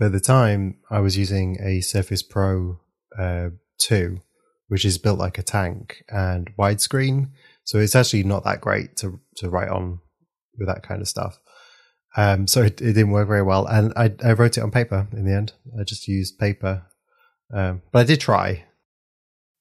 but 0.00 0.06
at 0.06 0.12
the 0.12 0.20
time 0.20 0.78
I 0.90 1.00
was 1.00 1.18
using 1.18 1.58
a 1.60 1.82
Surface 1.82 2.22
Pro 2.22 2.80
uh, 3.18 3.50
two, 3.76 4.22
which 4.66 4.86
is 4.86 4.96
built 4.96 5.18
like 5.18 5.36
a 5.36 5.42
tank 5.42 6.02
and 6.08 6.50
widescreen, 6.56 7.32
so 7.64 7.78
it's 7.78 7.94
actually 7.94 8.22
not 8.22 8.42
that 8.44 8.62
great 8.62 8.96
to 8.96 9.20
to 9.36 9.50
write 9.50 9.68
on 9.68 10.00
with 10.58 10.68
that 10.68 10.82
kind 10.82 11.02
of 11.02 11.08
stuff. 11.08 11.38
Um, 12.16 12.46
so 12.46 12.62
it, 12.62 12.80
it 12.80 12.94
didn't 12.94 13.10
work 13.10 13.28
very 13.28 13.42
well, 13.42 13.66
and 13.66 13.92
I, 13.94 14.14
I 14.24 14.32
wrote 14.32 14.56
it 14.56 14.62
on 14.62 14.70
paper 14.70 15.06
in 15.12 15.26
the 15.26 15.34
end. 15.34 15.52
I 15.78 15.84
just 15.84 16.08
used 16.08 16.38
paper, 16.38 16.86
um, 17.52 17.82
but 17.92 17.98
I 17.98 18.04
did 18.04 18.20
try. 18.20 18.64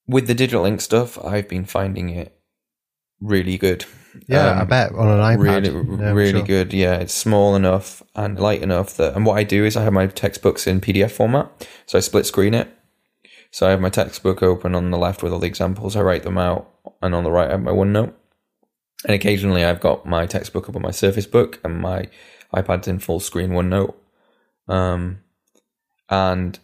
With 0.08 0.28
the 0.28 0.34
digital 0.34 0.66
ink 0.66 0.80
stuff, 0.80 1.24
I've 1.24 1.50
been 1.50 1.66
finding 1.66 2.10
it 2.10 2.40
really 3.20 3.58
good. 3.58 3.84
Yeah, 4.28 4.52
Um, 4.52 4.60
I 4.60 4.64
bet 4.66 4.92
on 4.94 5.08
an 5.08 5.20
iPad. 5.20 5.40
really 5.40 6.02
Yeah, 6.04 6.12
really 6.12 6.32
sure. 6.40 6.44
good. 6.44 6.74
Yeah 6.74 6.96
it's 6.96 7.14
small 7.14 7.56
enough 7.56 8.02
and 8.16 8.40
light 8.40 8.62
enough 8.62 8.96
that 8.98 9.16
and 9.16 9.26
what 9.26 9.38
i 9.38 9.44
do 9.44 9.66
is 9.66 9.76
i 9.78 9.84
have 9.84 9.94
my 9.94 10.08
textbooks 10.08 10.68
in 10.68 10.82
pdf 10.82 11.12
format. 11.12 11.50
So 11.86 11.98
i 11.98 12.02
split 12.02 12.26
screen 12.26 12.54
it. 12.54 12.68
So 13.52 13.68
i 13.68 13.72
have 13.72 13.82
my 13.82 13.90
textbook 13.90 14.42
open 14.44 14.76
on 14.76 14.92
the 14.92 14.98
left 14.98 15.24
with 15.24 15.32
all 15.34 15.40
the 15.40 15.48
examples. 15.48 15.96
I 15.96 16.02
write 16.02 16.24
them 16.24 16.38
out 16.38 16.70
and 17.02 17.14
on 17.16 17.24
the 17.24 17.32
right 17.32 17.48
i 17.48 17.52
have 17.52 17.62
my 17.64 17.72
onenote. 17.72 18.14
And 19.06 19.16
occasionally 19.16 19.64
i've 19.64 19.80
got 19.80 20.06
my 20.06 20.26
textbook 20.26 20.68
up 20.70 20.76
on 20.76 20.82
my 20.82 20.92
surface 20.92 21.26
book 21.26 21.60
and 21.64 21.80
my 21.80 22.10
ipad's 22.54 22.88
in 22.88 23.00
full 23.00 23.20
screen 23.20 23.52
onenote. 23.52 23.94
Um 24.68 25.20
and 26.10 26.60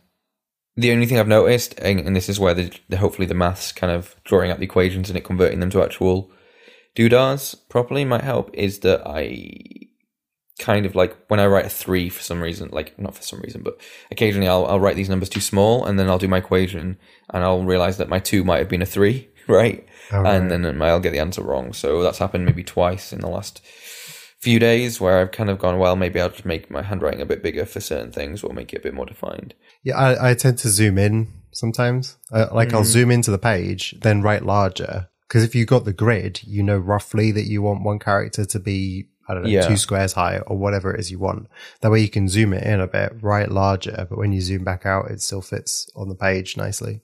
the 0.77 0.91
only 0.91 1.05
thing 1.05 1.17
I've 1.19 1.27
noticed, 1.27 1.79
and, 1.79 2.01
and 2.01 2.13
this 2.15 2.27
is 2.27 2.37
where 2.37 2.53
the, 2.53 2.69
the 2.89 2.97
hopefully 2.97 3.25
the 3.25 3.33
maths 3.33 3.71
kind 3.71 3.93
of 3.93 4.13
drawing 4.25 4.51
out 4.51 4.57
the 4.57 4.65
equations 4.65 5.09
and 5.09 5.15
it 5.17 5.23
converting 5.23 5.61
them 5.61 5.69
to 5.69 5.81
actual 5.81 6.29
doodahs 6.95 7.55
properly 7.69 8.05
might 8.05 8.23
help, 8.23 8.53
is 8.53 8.79
that 8.79 9.05
I 9.05 9.61
kind 10.59 10.85
of 10.85 10.95
like 10.95 11.15
when 11.27 11.39
I 11.39 11.47
write 11.47 11.65
a 11.65 11.69
three 11.69 12.09
for 12.09 12.21
some 12.21 12.41
reason, 12.41 12.69
like 12.71 12.97
not 12.97 13.15
for 13.15 13.21
some 13.21 13.41
reason, 13.41 13.61
but 13.61 13.79
occasionally 14.11 14.47
I'll 14.47 14.65
I'll 14.65 14.79
write 14.79 14.95
these 14.95 15.09
numbers 15.09 15.29
too 15.29 15.41
small 15.41 15.85
and 15.85 15.99
then 15.99 16.09
I'll 16.09 16.17
do 16.17 16.27
my 16.27 16.37
equation 16.37 16.97
and 17.29 17.43
I'll 17.43 17.63
realize 17.63 17.97
that 17.97 18.09
my 18.09 18.19
two 18.19 18.43
might 18.43 18.59
have 18.59 18.69
been 18.69 18.81
a 18.81 18.85
three, 18.85 19.29
right? 19.47 19.85
Oh, 20.11 20.21
right. 20.21 20.35
And 20.35 20.51
then 20.51 20.81
I'll 20.81 20.99
get 20.99 21.11
the 21.11 21.19
answer 21.19 21.43
wrong. 21.43 21.73
So 21.73 22.01
that's 22.01 22.19
happened 22.19 22.45
maybe 22.45 22.63
twice 22.63 23.11
in 23.11 23.19
the 23.19 23.29
last 23.29 23.61
few 24.39 24.59
days 24.59 25.01
where 25.01 25.19
I've 25.19 25.31
kind 25.31 25.49
of 25.49 25.57
gone, 25.57 25.79
well, 25.79 25.95
maybe 25.95 26.21
I'll 26.21 26.29
just 26.29 26.45
make 26.45 26.69
my 26.69 26.83
handwriting 26.83 27.21
a 27.21 27.25
bit 27.25 27.41
bigger 27.41 27.65
for 27.65 27.79
certain 27.79 28.11
things 28.11 28.43
or 28.43 28.53
make 28.53 28.73
it 28.73 28.77
a 28.77 28.81
bit 28.81 28.93
more 28.93 29.07
defined. 29.07 29.55
Yeah, 29.83 29.97
I, 29.97 30.31
I 30.31 30.33
tend 30.35 30.59
to 30.59 30.69
zoom 30.69 30.99
in 30.99 31.33
sometimes. 31.51 32.17
Uh, 32.31 32.47
like 32.51 32.71
I'll 32.73 32.83
zoom 32.83 33.09
into 33.09 33.31
the 33.31 33.39
page, 33.39 33.95
then 34.01 34.21
write 34.21 34.45
larger. 34.45 35.09
Because 35.27 35.43
if 35.43 35.55
you 35.55 35.65
got 35.65 35.85
the 35.85 35.93
grid, 35.93 36.41
you 36.43 36.61
know 36.63 36.77
roughly 36.77 37.31
that 37.31 37.45
you 37.47 37.61
want 37.61 37.83
one 37.83 37.99
character 37.99 38.45
to 38.45 38.59
be, 38.59 39.07
I 39.27 39.33
don't 39.33 39.43
know, 39.43 39.49
Yeah. 39.49 39.67
two 39.67 39.77
squares 39.77 40.13
high 40.13 40.39
or 40.39 40.57
whatever 40.57 40.93
it 40.93 40.99
is 40.99 41.09
you 41.11 41.17
want. 41.19 41.47
That 41.81 41.91
way 41.91 42.01
you 42.01 42.09
can 42.09 42.27
zoom 42.29 42.53
it 42.53 42.63
in 42.63 42.79
a 42.79 42.87
bit, 42.87 43.13
write 43.21 43.49
larger, 43.51 44.05
but 44.09 44.17
when 44.17 44.31
you 44.33 44.41
zoom 44.41 44.63
back 44.63 44.85
out, 44.85 45.09
it 45.09 45.21
still 45.21 45.41
fits 45.41 45.89
on 45.95 46.09
the 46.09 46.15
page 46.15 46.57
nicely. 46.57 47.01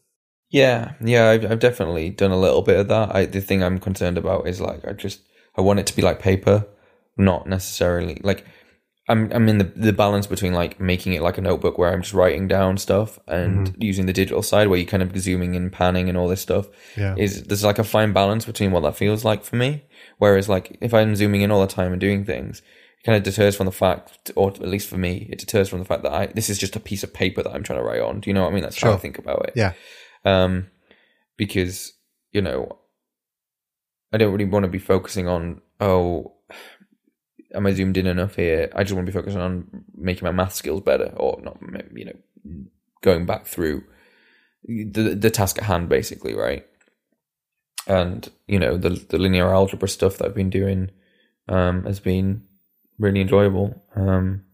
Yeah, 0.51 0.93
yeah, 1.01 1.30
I've, 1.30 1.49
I've 1.49 1.59
definitely 1.59 2.09
done 2.09 2.32
a 2.32 2.39
little 2.39 2.61
bit 2.61 2.80
of 2.80 2.89
that. 2.89 3.15
I, 3.15 3.26
the 3.26 3.41
thing 3.41 3.63
I'm 3.63 3.80
concerned 3.80 4.17
about 4.17 4.47
is 4.47 4.59
like 4.61 4.86
I 4.88 4.91
just 4.93 5.22
I 5.57 5.61
want 5.61 5.80
it 5.80 5.88
to 5.88 5.95
be 5.95 6.01
like 6.01 6.19
paper, 6.19 6.67
not 7.17 7.47
necessarily 7.47 8.19
like 8.24 8.45
I'm 9.10 9.32
I'm 9.34 9.49
in 9.49 9.58
the 9.58 9.64
the 9.64 9.91
balance 9.93 10.28
between 10.28 10.54
like 10.54 10.80
making 10.80 11.14
it 11.14 11.22
like 11.22 11.38
a 11.38 11.41
notebook 11.41 11.78
where 11.78 11.91
I'm 11.91 12.02
just 12.04 12.14
writing 12.14 12.47
down 12.47 12.78
stuff 12.78 13.18
and 13.28 13.76
using 13.80 14.06
the 14.06 14.14
digital 14.14 14.43
side 14.43 14.68
where 14.68 14.78
you're 14.78 14.88
kind 14.88 15.04
of 15.04 15.18
zooming 15.18 15.56
and 15.56 15.72
panning, 15.74 16.08
and 16.08 16.18
all 16.18 16.28
this 16.28 16.41
stuff. 16.41 16.68
Yeah. 16.95 17.16
Is 17.18 17.43
there's 17.43 17.64
like 17.64 17.80
a 17.80 17.84
fine 17.84 18.14
balance 18.14 18.45
between 18.45 18.72
what 18.72 18.82
that 18.82 18.95
feels 18.95 19.26
like 19.26 19.43
for 19.43 19.56
me. 19.56 19.84
Whereas 20.20 20.47
like 20.47 20.78
if 20.82 20.93
I'm 20.93 21.16
zooming 21.16 21.41
in 21.41 21.52
all 21.52 21.62
the 21.62 21.68
time 21.68 21.91
and 21.91 21.99
doing 21.99 22.26
things, 22.26 22.60
it 22.99 23.04
kind 23.04 23.18
of 23.18 23.24
deters 23.24 23.56
from 23.56 23.66
the 23.66 23.72
fact, 23.72 24.32
or 24.36 24.49
at 24.52 24.62
least 24.62 24.88
for 24.88 24.97
me, 24.97 25.28
it 25.32 25.39
deters 25.39 25.68
from 25.68 25.80
the 25.80 25.86
fact 25.86 26.04
that 26.04 26.14
I 26.14 26.28
this 26.28 26.49
is 26.49 26.60
just 26.60 26.76
a 26.76 26.80
piece 26.80 27.04
of 27.04 27.12
paper 27.14 27.41
that 27.41 27.52
I'm 27.54 27.64
trying 27.64 27.80
to 27.80 27.86
write 27.86 28.02
on. 28.02 28.20
Do 28.20 28.30
you 28.30 28.36
know 28.36 28.43
what 28.43 28.52
I 28.52 28.54
mean? 28.54 28.64
That's 28.64 28.80
how 28.80 28.93
I 28.93 28.97
think 28.97 29.18
about 29.18 29.45
it 29.47 29.54
Yeah. 29.56 29.74
um, 30.26 30.68
because 31.38 31.93
you 32.32 32.41
know 32.41 32.78
I 34.14 34.18
don't 34.18 34.32
really 34.32 34.45
want 34.45 34.64
to 34.66 34.72
be 34.72 34.80
focusing 34.80 35.28
on 35.28 35.62
oh 35.80 36.34
am 37.54 37.66
I 37.66 37.74
zoomed 37.74 37.97
in 37.97 38.08
enough 38.08 38.36
here? 38.36 38.70
I 38.76 38.84
just 38.84 38.93
want 38.93 39.06
to 39.06 39.12
be 39.12 39.18
focusing 39.18 39.41
on 39.41 39.86
making 39.95 40.26
my 40.26 40.32
math 40.32 40.54
skills 40.54 40.82
better, 40.82 41.14
or 41.18 41.39
not, 41.43 41.58
you 41.93 42.06
know, 42.06 42.64
going 43.02 43.26
back 43.26 43.45
through 43.45 43.84
the 44.66 45.16
the 45.16 45.30
task 45.30 45.58
at 45.58 45.66
hand, 45.66 45.89
basically, 45.89 46.34
right? 46.34 46.66
And 47.88 48.30
you 48.47 48.60
know 48.60 48.78
the 48.78 48.89
the 48.89 49.18
linear 49.18 49.54
algebra 49.54 49.88
stuff 49.88 50.18
that 50.18 50.26
I've 50.26 50.36
been 50.36 50.49
doing 50.49 50.91
um, 51.47 51.84
has 51.86 51.99
been 51.99 52.43
really 52.99 53.22
enjoyable. 53.22 53.82
Um, 53.95 54.45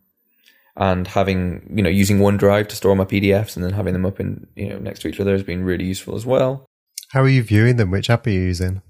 and 0.76 1.08
having 1.08 1.74
you 1.76 1.84
know 1.84 1.90
using 1.90 2.20
OneDrive 2.20 2.70
to 2.70 2.76
store 2.76 2.96
my 2.96 3.06
PDFs 3.06 3.56
and 3.56 3.66
then 3.66 3.74
having 3.74 3.94
them 3.94 4.06
up 4.06 4.20
in 4.20 4.48
you 4.56 4.70
know 4.70 4.80
next 4.80 5.02
to 5.02 5.08
each 5.08 5.20
other 5.20 5.32
has 5.32 5.44
been 5.44 5.64
really 5.64 5.86
useful 5.86 6.16
as 6.16 6.26
well. 6.26 6.66
How 7.10 7.22
are 7.22 7.30
you 7.30 7.44
viewing 7.44 7.78
them? 7.78 7.92
Which 7.92 8.10
app 8.10 8.28
are 8.28 8.32
you 8.32 8.42
using? 8.42 8.82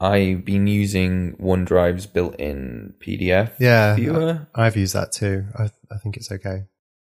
I've 0.00 0.44
been 0.44 0.66
using 0.68 1.36
OneDrive's 1.38 2.06
built-in 2.06 2.94
PDF 3.00 3.52
Yeah, 3.58 3.96
viewer, 3.96 4.46
I've 4.54 4.76
used 4.76 4.94
that 4.94 5.10
too. 5.12 5.46
I, 5.58 5.70
I 5.90 5.98
think 5.98 6.16
it's 6.16 6.30
okay. 6.30 6.64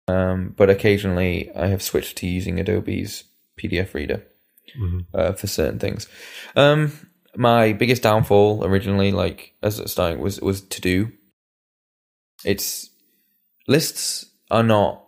um, 0.07 0.53
but 0.55 0.69
occasionally 0.69 1.49
I 1.55 1.67
have 1.67 1.81
switched 1.81 2.17
to 2.17 2.27
using 2.27 2.59
Adobe's 2.59 3.23
PDF 3.59 3.93
reader 3.95 4.23
Mhm. 4.79 5.05
uh, 5.13 5.33
for 5.33 5.47
certain 5.47 5.79
things. 5.79 6.07
Um, 6.55 6.91
my 7.35 7.73
biggest 7.73 8.03
downfall 8.03 8.63
originally, 8.65 9.11
like 9.11 9.53
as 9.63 9.79
it 9.79 9.89
starting, 9.89 10.19
was 10.19 10.39
was 10.41 10.61
to 10.61 10.81
do. 10.81 11.11
It's 12.43 12.89
lists 13.67 14.25
are 14.51 14.63
not. 14.63 15.04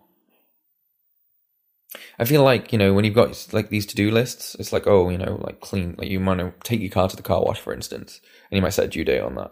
I 2.20 2.26
feel 2.26 2.44
like 2.44 2.72
you 2.72 2.80
know 2.80 2.94
when 2.94 3.06
you've 3.06 3.14
got 3.14 3.48
like 3.54 3.70
these 3.70 3.86
to 3.88 3.96
do 3.96 4.12
lists, 4.12 4.56
it's 4.60 4.74
like 4.74 4.88
oh 4.88 5.10
you 5.10 5.18
know 5.18 5.40
like 5.42 5.60
clean 5.60 5.96
like 5.98 6.10
you 6.10 6.20
might 6.20 6.64
take 6.64 6.82
your 6.82 6.90
car 6.90 7.08
to 7.08 7.16
the 7.16 7.22
car 7.22 7.44
wash 7.44 7.60
for 7.60 7.74
instance, 7.74 8.22
and 8.50 8.58
you 8.58 8.62
might 8.62 8.74
set 8.74 8.86
a 8.86 8.90
due 8.90 9.04
date 9.04 9.22
on 9.22 9.36
that. 9.36 9.52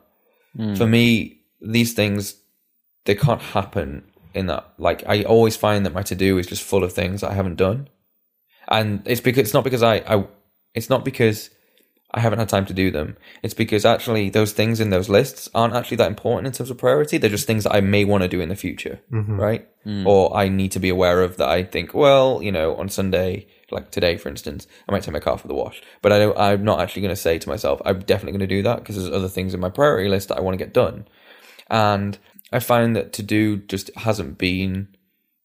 Mm. 0.58 0.78
For 0.78 0.88
me, 0.88 1.42
these 1.62 1.94
things 1.94 2.36
they 3.06 3.16
can't 3.16 3.42
happen 3.42 4.04
in 4.34 4.48
that. 4.48 4.74
Like 4.78 5.04
I 5.08 5.24
always 5.24 5.56
find 5.56 5.86
that 5.86 5.94
my 5.94 6.04
to 6.04 6.16
do 6.16 6.38
is 6.38 6.48
just 6.48 6.64
full 6.64 6.84
of 6.84 6.94
things 6.94 7.24
I 7.24 7.34
haven't 7.34 7.56
done, 7.56 7.88
and 8.68 9.02
it's 9.06 9.22
because 9.22 9.42
it's 9.42 9.54
not 9.54 9.64
because 9.64 9.84
I, 9.84 9.98
I 9.98 10.26
it's 10.74 10.90
not 10.90 11.06
because 11.06 11.52
I 12.16 12.22
haven't 12.22 12.40
had 12.40 12.48
time 12.50 12.66
to 12.68 12.74
do 12.74 12.90
them. 12.92 13.18
It's 13.44 13.54
because 13.54 13.84
actually 13.84 14.30
those 14.30 14.54
things 14.54 14.80
in 14.80 14.90
those 14.90 15.10
lists 15.10 15.50
aren't 15.54 15.76
actually 15.76 15.98
that 15.98 16.08
important 16.08 16.48
in 16.48 16.54
terms 16.54 16.72
of 16.72 16.78
priority. 16.78 17.18
They're 17.18 17.30
just 17.30 17.46
things 17.46 17.66
that 17.66 17.76
I 17.76 17.82
may 17.82 18.06
want 18.06 18.24
to 18.24 18.30
do 18.30 18.40
in 18.40 18.48
the 18.50 18.56
future, 18.56 19.02
Mhm. 19.12 19.38
right? 19.38 19.68
Or 20.06 20.36
I 20.36 20.48
need 20.48 20.72
to 20.72 20.80
be 20.80 20.90
aware 20.90 21.22
of 21.22 21.36
that. 21.38 21.50
I 21.50 21.62
think, 21.64 21.94
well, 21.94 22.40
you 22.42 22.52
know, 22.52 22.74
on 22.76 22.90
Sunday, 22.90 23.46
like 23.70 23.92
today, 23.92 24.16
for 24.18 24.30
instance, 24.30 24.66
I 24.88 24.92
might 24.94 25.04
take 25.04 25.14
my 25.14 25.20
car 25.20 25.38
for 25.38 25.48
the 25.50 25.54
wash, 25.54 25.82
but 26.02 26.12
I 26.12 26.18
don't. 26.20 26.38
I'm 26.38 26.64
not 26.64 26.80
actually 26.80 27.02
going 27.04 27.14
to 27.14 27.22
say 27.22 27.38
to 27.38 27.50
myself, 27.50 27.82
I'm 27.86 28.00
definitely 28.00 28.32
going 28.32 28.48
to 28.50 28.56
do 28.56 28.64
that 28.64 28.78
because 28.80 28.96
there's 28.96 29.14
other 29.14 29.28
things 29.28 29.54
in 29.54 29.60
my 29.60 29.70
priority 29.70 30.10
list 30.10 30.30
that 30.30 30.38
I 30.38 30.42
want 30.42 30.58
to 30.58 30.64
get 30.66 30.74
done, 30.74 31.06
and 31.70 32.18
I 32.52 32.60
find 32.60 32.96
that 32.96 33.12
to 33.14 33.24
do 33.24 33.58
just 33.58 33.92
hasn't 33.98 34.38
been 34.38 34.88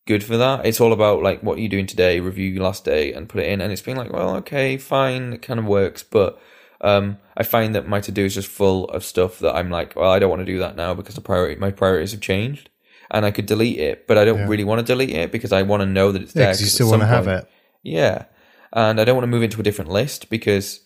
good 0.07 0.23
for 0.25 0.37
that. 0.37 0.65
It's 0.65 0.81
all 0.81 0.93
about 0.93 1.23
like 1.23 1.43
what 1.43 1.59
you're 1.59 1.69
doing 1.69 1.87
today, 1.87 2.21
review 2.21 2.49
your 2.49 2.63
last 2.65 2.85
day, 2.85 3.13
and 3.13 3.29
put 3.29 3.43
it 3.43 3.49
in. 3.49 3.61
And 3.61 3.73
it's 3.73 3.83
been 3.83 3.97
like, 3.97 4.13
well, 4.13 4.37
okay, 4.37 4.77
fine, 4.77 5.33
it 5.35 5.43
kind 5.43 5.61
of 5.61 5.67
works, 5.67 6.03
but 6.03 6.41
um, 6.83 7.19
I 7.37 7.43
find 7.43 7.75
that 7.75 7.87
my 7.89 8.01
to 8.01 8.13
do 8.13 8.25
is 8.25 8.35
just 8.35 8.49
full 8.49 8.85
of 8.91 9.05
stuff 9.05 9.39
that 9.41 9.55
I'm 9.55 9.71
like, 9.71 9.97
well, 9.97 10.11
I 10.11 10.19
don't 10.19 10.31
want 10.31 10.41
to 10.41 10.47
do 10.47 10.59
that 10.61 10.77
now 10.77 10.95
because 10.95 11.15
the 11.15 11.21
priority, 11.21 11.61
my 11.61 11.71
priorities 11.71 12.13
have 12.13 12.21
changed. 12.21 12.69
and 13.13 13.27
I 13.27 13.33
could 13.33 13.47
delete 13.47 13.79
it, 13.81 14.07
but 14.07 14.17
I 14.19 14.25
don't 14.25 14.39
Yeah. 14.39 14.47
really 14.47 14.63
want 14.63 14.79
to 14.79 14.85
delete 14.87 15.11
it 15.11 15.33
because 15.33 15.51
I 15.51 15.63
want 15.63 15.81
to 15.81 15.87
know 15.87 16.13
that 16.13 16.23
it's 16.23 16.33
Yeah, 16.33 16.43
there. 16.45 16.49
because 16.53 16.61
you 16.61 16.67
still 16.69 16.91
want 16.91 17.03
to 17.03 17.09
have 17.09 17.27
it. 17.27 17.45
Yeah. 17.83 18.27
And 18.73 19.01
I 19.01 19.05
don't 19.05 19.17
want 19.17 19.25
to 19.25 19.27
move 19.35 19.43
into 19.43 19.59
a 19.59 19.65
different 19.65 19.91
list 19.91 20.31
because 20.31 20.79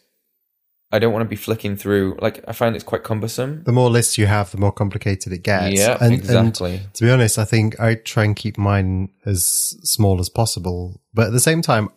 I 0.90 0.98
don't 1.00 1.12
want 1.12 1.22
to 1.22 1.28
be 1.28 1.36
flicking 1.36 1.76
through. 1.76 2.16
Like, 2.22 2.42
I 2.48 2.52
find 2.52 2.74
it's 2.76 2.82
quite 2.84 3.02
cumbersome. 3.04 3.62
The 3.64 3.72
more 3.72 3.90
lists 3.90 4.16
you 4.16 4.24
have, 4.24 4.50
the 4.52 4.56
more 4.56 4.72
complicated 4.72 5.34
it 5.34 5.42
gets. 5.42 5.76
yeah, 5.78 5.98
and, 6.00 6.14
exactly. 6.14 6.76
And 6.76 6.94
to 6.94 7.04
be 7.04 7.10
honest, 7.10 7.38
I 7.38 7.44
think 7.44 7.78
I 7.78 7.96
try 7.96 8.24
and 8.24 8.34
keep 8.34 8.56
mine 8.56 9.10
as 9.26 9.44
small 9.82 10.18
as 10.18 10.30
possible. 10.30 11.02
But 11.12 11.26
at 11.26 11.32
the 11.34 11.40
same 11.40 11.60
time, 11.60 11.90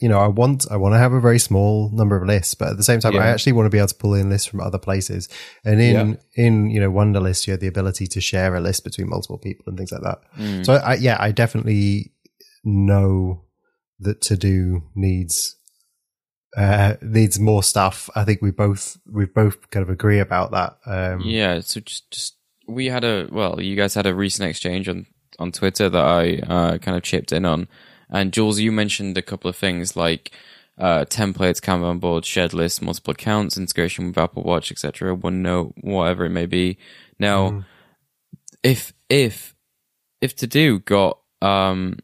you 0.00 0.08
know, 0.08 0.18
I 0.18 0.26
want 0.26 0.66
I 0.70 0.76
want 0.76 0.94
to 0.94 0.98
have 0.98 1.12
a 1.12 1.20
very 1.20 1.38
small 1.38 1.90
number 1.90 2.16
of 2.16 2.26
lists, 2.26 2.54
but 2.54 2.70
at 2.70 2.76
the 2.76 2.82
same 2.82 3.00
time, 3.00 3.16
I 3.16 3.26
actually 3.26 3.52
want 3.52 3.66
to 3.66 3.70
be 3.70 3.78
able 3.78 3.88
to 3.88 3.94
pull 3.94 4.14
in 4.14 4.30
lists 4.30 4.46
from 4.46 4.60
other 4.60 4.78
places. 4.78 5.28
And 5.64 5.80
in 5.80 6.18
in 6.34 6.70
you 6.70 6.80
know 6.80 6.90
Wunderlist, 6.90 7.46
you 7.46 7.52
have 7.52 7.60
the 7.60 7.66
ability 7.68 8.06
to 8.08 8.20
share 8.20 8.54
a 8.54 8.60
list 8.60 8.84
between 8.84 9.08
multiple 9.08 9.38
people 9.38 9.64
and 9.66 9.76
things 9.76 9.92
like 9.92 10.02
that. 10.02 10.20
Mm. 10.38 10.66
So 10.66 10.74
I, 10.74 10.94
yeah, 10.94 11.16
I 11.20 11.32
definitely 11.32 12.12
know 12.64 13.44
that 14.00 14.20
to 14.22 14.36
do 14.36 14.82
needs 14.94 15.56
uh 16.56 16.94
needs 17.00 17.38
more 17.38 17.62
stuff. 17.62 18.10
I 18.14 18.24
think 18.24 18.42
we 18.42 18.50
both 18.50 18.98
we 19.10 19.26
both 19.26 19.70
kind 19.70 19.82
of 19.82 19.90
agree 19.90 20.18
about 20.18 20.50
that. 20.50 20.76
Um, 20.86 21.20
Yeah, 21.20 21.60
so 21.60 21.80
just, 21.80 22.10
just 22.10 22.36
we 22.66 22.86
had 22.86 23.04
a 23.04 23.28
well, 23.30 23.60
you 23.60 23.76
guys 23.76 23.94
had 23.94 24.06
a 24.06 24.14
recent 24.14 24.48
exchange 24.48 24.88
on 24.88 25.06
on 25.38 25.52
Twitter 25.52 25.88
that 25.88 26.04
I 26.04 26.36
uh, 26.46 26.78
kind 26.78 26.96
of 26.96 27.02
chipped 27.02 27.32
in 27.32 27.44
on, 27.44 27.68
and 28.12 28.32
Jules, 28.32 28.60
you 28.60 28.70
mentioned 28.70 29.16
a 29.16 29.22
couple 29.22 29.48
of 29.48 29.56
things 29.56 29.96
like 29.96 30.30
uh, 30.78 31.04
templates, 31.06 31.60
Kanban 31.60 31.98
boards, 31.98 32.28
shared 32.28 32.52
lists, 32.52 32.82
multiple 32.82 33.12
accounts, 33.12 33.56
integration 33.56 34.08
with 34.08 34.18
Apple 34.18 34.42
Watch, 34.42 34.70
etc., 34.70 35.16
OneNote, 35.16 35.72
whatever 35.80 36.24
it 36.24 36.30
may 36.30 36.46
be. 36.46 36.78
Now, 37.18 37.64
if 38.62 38.92
if 39.08 39.54
if 40.20 40.36
to 40.36 40.46
do 40.46 40.78
got 40.80 41.18
um, 41.40 41.98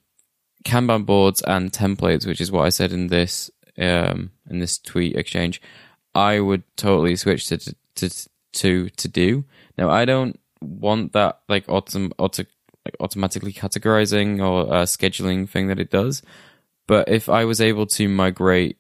Kanban 0.64 1.06
boards 1.06 1.42
and 1.42 1.72
templates, 1.72 2.26
which 2.26 2.40
is 2.40 2.50
what 2.50 2.66
I 2.66 2.70
said 2.70 2.92
in 2.92 3.08
this 3.08 3.50
um, 3.78 4.32
in 4.48 4.58
this 4.58 4.78
tweet 4.78 5.16
exchange, 5.16 5.60
I 6.14 6.40
would 6.40 6.62
totally 6.76 7.16
switch 7.16 7.46
to 7.48 7.58
to 7.96 8.28
to 8.54 8.88
to 8.88 9.08
do. 9.08 9.44
Now 9.76 9.90
I 9.90 10.04
don't 10.04 10.38
want 10.60 11.12
that 11.12 11.40
like 11.48 11.66
autom- 11.66 12.12
auto 12.18 12.44
like 12.88 12.96
automatically 13.00 13.52
categorizing 13.52 14.40
or 14.40 14.72
uh, 14.72 14.82
scheduling 14.84 15.48
thing 15.48 15.68
that 15.68 15.78
it 15.78 15.90
does. 15.90 16.22
But 16.86 17.08
if 17.08 17.28
I 17.28 17.44
was 17.44 17.60
able 17.60 17.86
to 17.86 18.08
migrate 18.08 18.78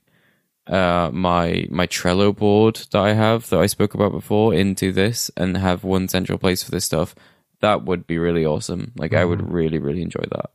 uh, 0.66 1.10
my 1.12 1.66
my 1.70 1.86
Trello 1.86 2.34
board 2.34 2.76
that 2.90 2.98
I 2.98 3.12
have 3.12 3.48
that 3.50 3.60
I 3.60 3.66
spoke 3.66 3.94
about 3.94 4.12
before 4.12 4.54
into 4.54 4.92
this 4.92 5.30
and 5.36 5.56
have 5.56 5.84
one 5.84 6.08
central 6.08 6.38
place 6.38 6.62
for 6.62 6.70
this 6.70 6.84
stuff, 6.84 7.14
that 7.60 7.84
would 7.84 8.06
be 8.06 8.18
really 8.18 8.46
awesome. 8.46 8.92
Like 8.96 9.12
I 9.12 9.24
would 9.24 9.50
really 9.52 9.78
really 9.78 10.02
enjoy 10.02 10.24
that. 10.30 10.50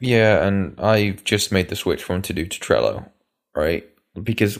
Yeah, 0.00 0.46
and 0.46 0.78
I've 0.78 1.24
just 1.24 1.50
made 1.50 1.68
the 1.68 1.76
switch 1.76 2.04
from 2.04 2.22
To 2.22 2.32
Do 2.32 2.46
to 2.46 2.60
Trello, 2.60 3.08
right? 3.54 3.88
Because 4.22 4.58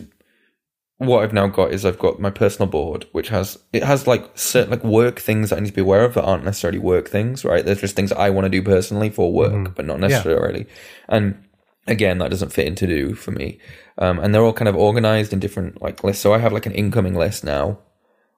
what 0.99 1.23
I've 1.23 1.33
now 1.33 1.47
got 1.47 1.73
is 1.73 1.85
I've 1.85 1.99
got 1.99 2.21
my 2.21 2.31
personal 2.31 2.69
board, 2.69 3.07
which 3.13 3.29
has 3.29 3.57
it 3.73 3.85
has 3.85 4.09
like 4.09 4.37
certain 4.37 4.71
like 4.71 4.83
work 4.83 5.21
things 5.21 5.51
that 5.51 5.57
I 5.57 5.61
need 5.61 5.69
to 5.69 5.75
be 5.75 5.81
aware 5.81 6.05
of 6.05 6.15
that 6.15 6.25
aren't 6.25 6.45
necessarily 6.45 6.81
work 6.81 7.09
things, 7.09 7.45
right? 7.45 7.65
There's 7.65 7.81
just 7.81 7.95
things 7.95 8.11
I 8.13 8.31
want 8.31 8.47
to 8.47 8.51
do 8.51 8.63
personally 8.63 9.09
for 9.09 9.33
work, 9.33 9.77
but 9.77 9.87
not 9.87 10.01
necessarily. 10.01 10.67
And 11.09 11.45
again, 11.87 12.19
that 12.19 12.31
doesn't 12.31 12.53
fit 12.53 12.67
into 12.67 12.89
do 12.89 13.15
for 13.15 13.31
me. 13.31 13.61
Um, 13.97 14.19
and 14.19 14.35
they're 14.35 14.43
all 14.43 14.53
kind 14.53 14.69
of 14.69 14.77
organized 14.77 15.33
in 15.33 15.39
different 15.39 15.81
like 15.81 16.03
lists. 16.03 16.23
So 16.23 16.35
I 16.35 16.39
have 16.39 16.53
like 16.53 16.67
an 16.67 16.73
incoming 16.73 17.15
list 17.15 17.45
now 17.45 17.79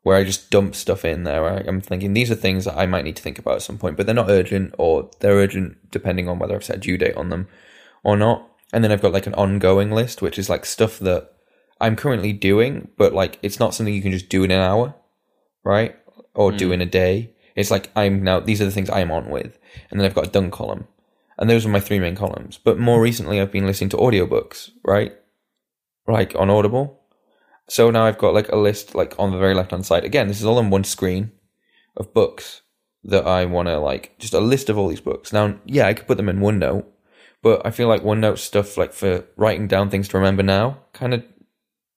where 0.02 0.16
I 0.16 0.24
just 0.24 0.50
dump 0.50 0.74
stuff 0.74 1.04
in 1.04 1.24
there. 1.24 1.42
Right? 1.42 1.66
I'm 1.66 1.80
thinking 1.80 2.12
these 2.12 2.30
are 2.30 2.34
things 2.34 2.66
that 2.66 2.76
I 2.76 2.84
might 2.84 3.04
need 3.04 3.16
to 3.16 3.22
think 3.22 3.38
about 3.38 3.56
at 3.56 3.62
some 3.62 3.78
point, 3.78 3.96
but 3.96 4.04
they're 4.04 4.14
not 4.14 4.28
urgent 4.28 4.74
or 4.76 5.10
they're 5.20 5.32
urgent 5.32 5.90
depending 5.90 6.28
on 6.28 6.38
whether 6.38 6.54
I've 6.54 6.64
set 6.64 6.76
a 6.76 6.80
due 6.80 6.98
date 6.98 7.16
on 7.16 7.30
them 7.30 7.48
or 8.04 8.18
not. 8.18 8.46
And 8.70 8.84
then 8.84 8.92
I've 8.92 9.02
got 9.02 9.12
like 9.12 9.26
an 9.26 9.34
ongoing 9.34 9.90
list, 9.90 10.20
which 10.20 10.38
is 10.38 10.50
like 10.50 10.66
stuff 10.66 10.98
that 10.98 11.32
I'm 11.80 11.96
currently 11.96 12.32
doing, 12.32 12.88
but 12.96 13.12
like 13.12 13.38
it's 13.42 13.58
not 13.58 13.74
something 13.74 13.94
you 13.94 14.02
can 14.02 14.12
just 14.12 14.28
do 14.28 14.44
in 14.44 14.50
an 14.50 14.60
hour, 14.60 14.94
right? 15.64 15.96
Or 16.34 16.52
do 16.52 16.68
hmm. 16.68 16.74
in 16.74 16.80
a 16.80 16.86
day. 16.86 17.34
It's 17.56 17.70
like 17.70 17.90
I'm 17.96 18.22
now, 18.22 18.40
these 18.40 18.60
are 18.60 18.64
the 18.64 18.70
things 18.70 18.90
I'm 18.90 19.10
on 19.10 19.30
with. 19.30 19.58
And 19.90 19.98
then 19.98 20.06
I've 20.06 20.14
got 20.14 20.26
a 20.26 20.30
done 20.30 20.50
column. 20.50 20.86
And 21.38 21.48
those 21.48 21.64
are 21.64 21.70
my 21.70 21.80
three 21.80 21.98
main 21.98 22.16
columns. 22.16 22.58
But 22.58 22.78
more 22.78 23.00
recently, 23.00 23.40
I've 23.40 23.50
been 23.50 23.66
listening 23.66 23.90
to 23.90 23.96
audiobooks, 23.96 24.70
right? 24.84 25.12
Like 26.06 26.34
on 26.36 26.50
Audible. 26.50 27.00
So 27.68 27.90
now 27.90 28.04
I've 28.04 28.18
got 28.18 28.34
like 28.34 28.50
a 28.50 28.56
list 28.56 28.94
like 28.94 29.14
on 29.18 29.30
the 29.30 29.38
very 29.38 29.54
left 29.54 29.70
hand 29.70 29.86
side. 29.86 30.04
Again, 30.04 30.28
this 30.28 30.40
is 30.40 30.44
all 30.44 30.58
on 30.58 30.70
one 30.70 30.84
screen 30.84 31.32
of 31.96 32.12
books 32.12 32.62
that 33.04 33.26
I 33.26 33.44
want 33.46 33.68
to 33.68 33.78
like 33.78 34.18
just 34.18 34.34
a 34.34 34.40
list 34.40 34.68
of 34.68 34.76
all 34.76 34.88
these 34.88 35.00
books. 35.00 35.32
Now, 35.32 35.58
yeah, 35.64 35.86
I 35.86 35.94
could 35.94 36.06
put 36.06 36.16
them 36.16 36.28
in 36.28 36.40
OneNote, 36.40 36.84
but 37.42 37.64
I 37.64 37.70
feel 37.70 37.88
like 37.88 38.02
OneNote 38.02 38.38
stuff 38.38 38.76
like 38.76 38.92
for 38.92 39.24
writing 39.36 39.66
down 39.66 39.88
things 39.88 40.08
to 40.08 40.18
remember 40.18 40.42
now 40.42 40.78
kind 40.92 41.14
of 41.14 41.24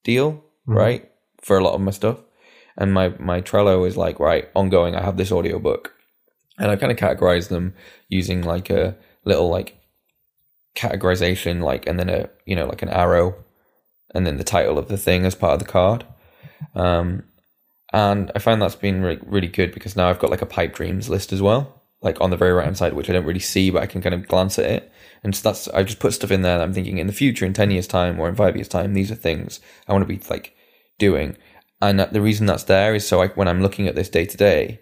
deal, 0.03 0.43
right? 0.65 1.09
For 1.41 1.57
a 1.57 1.63
lot 1.63 1.73
of 1.73 1.81
my 1.81 1.91
stuff. 1.91 2.19
And 2.77 2.93
my 2.93 3.09
my 3.19 3.41
Trello 3.41 3.87
is 3.87 3.97
like, 3.97 4.19
right, 4.19 4.49
ongoing, 4.55 4.95
I 4.95 5.03
have 5.03 5.17
this 5.17 5.31
audiobook. 5.31 5.93
And 6.59 6.69
I 6.69 6.75
kind 6.75 6.91
of 6.91 6.97
categorize 6.97 7.49
them 7.49 7.73
using 8.09 8.43
like 8.43 8.69
a 8.69 8.95
little 9.25 9.49
like 9.49 9.77
categorization 10.75 11.61
like 11.61 11.85
and 11.85 11.99
then 11.99 12.09
a 12.09 12.27
you 12.45 12.55
know 12.55 12.65
like 12.65 12.81
an 12.81 12.89
arrow 12.89 13.35
and 14.13 14.25
then 14.25 14.37
the 14.37 14.43
title 14.43 14.77
of 14.77 14.87
the 14.87 14.97
thing 14.97 15.25
as 15.25 15.35
part 15.35 15.53
of 15.53 15.59
the 15.59 15.71
card. 15.71 16.05
Um, 16.75 17.23
and 17.91 18.31
I 18.35 18.39
find 18.39 18.61
that's 18.61 18.75
been 18.75 19.01
really, 19.01 19.19
really 19.23 19.47
good 19.47 19.71
because 19.71 19.95
now 19.95 20.09
I've 20.09 20.19
got 20.19 20.31
like 20.31 20.41
a 20.41 20.47
pipe 20.47 20.73
dreams 20.73 21.09
list 21.09 21.33
as 21.33 21.41
well, 21.41 21.81
like 22.01 22.21
on 22.21 22.29
the 22.29 22.37
very 22.37 22.53
right 22.53 22.63
hand 22.63 22.77
side, 22.77 22.93
which 22.93 23.09
I 23.09 23.13
don't 23.13 23.25
really 23.25 23.39
see, 23.39 23.69
but 23.69 23.83
I 23.83 23.85
can 23.85 24.01
kind 24.01 24.15
of 24.15 24.27
glance 24.27 24.57
at 24.59 24.65
it. 24.65 24.91
And 25.23 25.35
so 25.35 25.49
that's, 25.49 25.67
I've 25.69 25.85
just 25.85 25.99
put 25.99 26.13
stuff 26.13 26.31
in 26.31 26.41
there 26.41 26.57
that 26.57 26.63
I'm 26.63 26.73
thinking 26.73 26.97
in 26.97 27.07
the 27.07 27.13
future, 27.13 27.45
in 27.45 27.53
10 27.53 27.71
years 27.71 27.87
time 27.87 28.19
or 28.19 28.27
in 28.27 28.35
five 28.35 28.55
years 28.55 28.67
time, 28.67 28.93
these 28.93 29.11
are 29.11 29.15
things 29.15 29.59
I 29.87 29.93
want 29.93 30.07
to 30.07 30.13
be 30.13 30.21
like 30.29 30.55
doing. 30.99 31.37
And 31.81 31.99
the 31.99 32.21
reason 32.21 32.45
that's 32.45 32.63
there 32.63 32.93
is 32.93 33.07
so 33.07 33.21
I, 33.21 33.27
when 33.29 33.47
I'm 33.47 33.61
looking 33.61 33.87
at 33.87 33.95
this 33.95 34.09
day 34.09 34.25
to 34.25 34.37
day, 34.37 34.81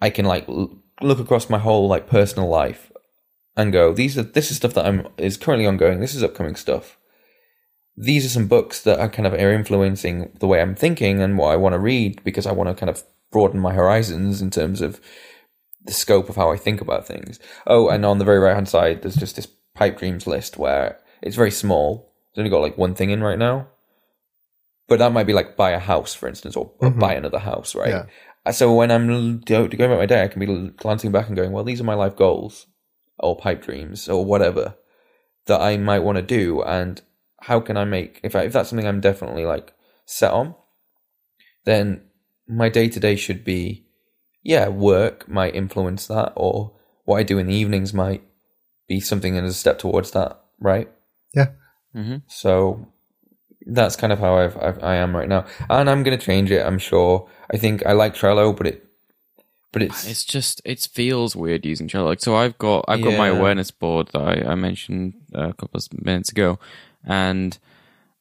I 0.00 0.10
can 0.10 0.24
like 0.24 0.48
l- 0.48 0.78
look 1.00 1.18
across 1.18 1.48
my 1.48 1.58
whole 1.58 1.88
like 1.88 2.08
personal 2.08 2.48
life 2.48 2.92
and 3.56 3.72
go, 3.72 3.92
these 3.92 4.18
are, 4.18 4.22
this 4.22 4.50
is 4.50 4.58
stuff 4.58 4.74
that 4.74 4.86
I'm, 4.86 5.08
is 5.16 5.36
currently 5.36 5.66
ongoing. 5.66 6.00
This 6.00 6.14
is 6.14 6.22
upcoming 6.22 6.56
stuff 6.56 6.98
these 8.00 8.24
are 8.24 8.30
some 8.30 8.46
books 8.46 8.80
that 8.82 8.98
are 8.98 9.10
kind 9.10 9.26
of 9.26 9.34
are 9.34 9.52
influencing 9.52 10.32
the 10.40 10.46
way 10.46 10.60
I'm 10.60 10.74
thinking 10.74 11.20
and 11.20 11.36
what 11.36 11.52
I 11.52 11.56
want 11.56 11.74
to 11.74 11.78
read 11.78 12.22
because 12.24 12.46
I 12.46 12.52
want 12.52 12.70
to 12.70 12.74
kind 12.74 12.88
of 12.88 13.02
broaden 13.30 13.60
my 13.60 13.74
horizons 13.74 14.40
in 14.40 14.50
terms 14.50 14.80
of 14.80 15.00
the 15.84 15.92
scope 15.92 16.28
of 16.28 16.36
how 16.36 16.50
I 16.50 16.56
think 16.56 16.80
about 16.80 17.06
things. 17.06 17.38
Oh, 17.66 17.88
and 17.88 18.04
on 18.04 18.18
the 18.18 18.24
very 18.24 18.38
right 18.38 18.54
hand 18.54 18.68
side, 18.68 19.02
there's 19.02 19.16
just 19.16 19.36
this 19.36 19.48
pipe 19.74 19.98
dreams 19.98 20.26
list 20.26 20.58
where 20.58 20.98
it's 21.22 21.36
very 21.36 21.50
small. 21.50 22.12
It's 22.30 22.38
only 22.38 22.50
got 22.50 22.60
like 22.62 22.78
one 22.78 22.94
thing 22.94 23.10
in 23.10 23.22
right 23.22 23.38
now, 23.38 23.68
but 24.88 24.98
that 24.98 25.12
might 25.12 25.26
be 25.26 25.32
like 25.32 25.56
buy 25.56 25.70
a 25.70 25.78
house, 25.78 26.14
for 26.14 26.28
instance, 26.28 26.56
or, 26.56 26.70
or 26.78 26.90
buy 26.90 27.14
another 27.14 27.38
house, 27.38 27.74
right? 27.74 27.88
Yeah. 27.88 28.06
Uh, 28.46 28.52
So 28.52 28.74
when 28.74 28.90
I'm 28.90 29.40
going 29.40 29.74
about 29.74 29.98
my 29.98 30.06
day, 30.06 30.22
I 30.22 30.28
can 30.28 30.40
be 30.40 30.70
glancing 30.76 31.12
back 31.12 31.28
and 31.28 31.36
going, 31.36 31.52
well, 31.52 31.64
these 31.64 31.80
are 31.80 31.84
my 31.84 31.94
life 31.94 32.16
goals 32.16 32.66
or 33.18 33.36
pipe 33.36 33.62
dreams 33.62 34.08
or 34.08 34.24
whatever 34.24 34.76
that 35.46 35.60
I 35.60 35.76
might 35.76 36.00
want 36.00 36.16
to 36.16 36.22
do, 36.22 36.62
and 36.62 37.00
how 37.40 37.60
can 37.60 37.76
I 37.76 37.84
make 37.84 38.20
if 38.22 38.36
I, 38.36 38.42
if 38.42 38.52
that's 38.52 38.68
something 38.68 38.86
I'm 38.86 39.00
definitely 39.00 39.46
like 39.46 39.72
set 40.06 40.30
on, 40.32 40.54
then 41.64 42.02
my 42.46 42.68
day 42.68 42.88
to 42.88 43.00
day 43.00 43.16
should 43.16 43.44
be, 43.44 43.86
yeah, 44.42 44.68
work 44.68 45.28
might 45.28 45.54
influence 45.54 46.06
that, 46.06 46.32
or 46.36 46.72
what 47.04 47.16
I 47.16 47.22
do 47.22 47.38
in 47.38 47.46
the 47.46 47.54
evenings 47.54 47.92
might 47.94 48.22
be 48.88 49.00
something 49.00 49.36
as 49.36 49.50
a 49.50 49.54
step 49.54 49.78
towards 49.78 50.10
that, 50.12 50.40
right? 50.58 50.88
Yeah. 51.34 51.48
hmm 51.92 52.16
So 52.26 52.86
that's 53.66 53.96
kind 53.96 54.12
of 54.12 54.18
how 54.18 54.36
I've, 54.38 54.56
I've 54.56 54.82
I 54.82 54.96
am 54.96 55.14
right 55.14 55.28
now, 55.28 55.46
and 55.68 55.88
I'm 55.90 56.02
going 56.02 56.18
to 56.18 56.24
change 56.24 56.50
it. 56.50 56.64
I'm 56.64 56.78
sure. 56.78 57.28
I 57.52 57.56
think 57.56 57.84
I 57.86 57.92
like 57.92 58.14
Trello, 58.14 58.56
but 58.56 58.66
it, 58.66 58.86
but 59.72 59.82
it's, 59.82 60.06
It's 60.08 60.24
just 60.24 60.60
it 60.64 60.80
feels 60.92 61.36
weird 61.36 61.66
using 61.66 61.88
Trello. 61.88 62.06
Like 62.06 62.20
so, 62.20 62.36
I've 62.36 62.58
got 62.58 62.84
I've 62.88 63.02
got 63.02 63.16
my 63.18 63.28
awareness 63.38 63.70
board 63.70 64.08
that 64.12 64.22
I, 64.22 64.52
I 64.52 64.54
mentioned 64.54 65.14
a 65.32 65.52
couple 65.52 65.78
of 65.78 66.04
minutes 66.04 66.30
ago, 66.30 66.58
and 67.04 67.58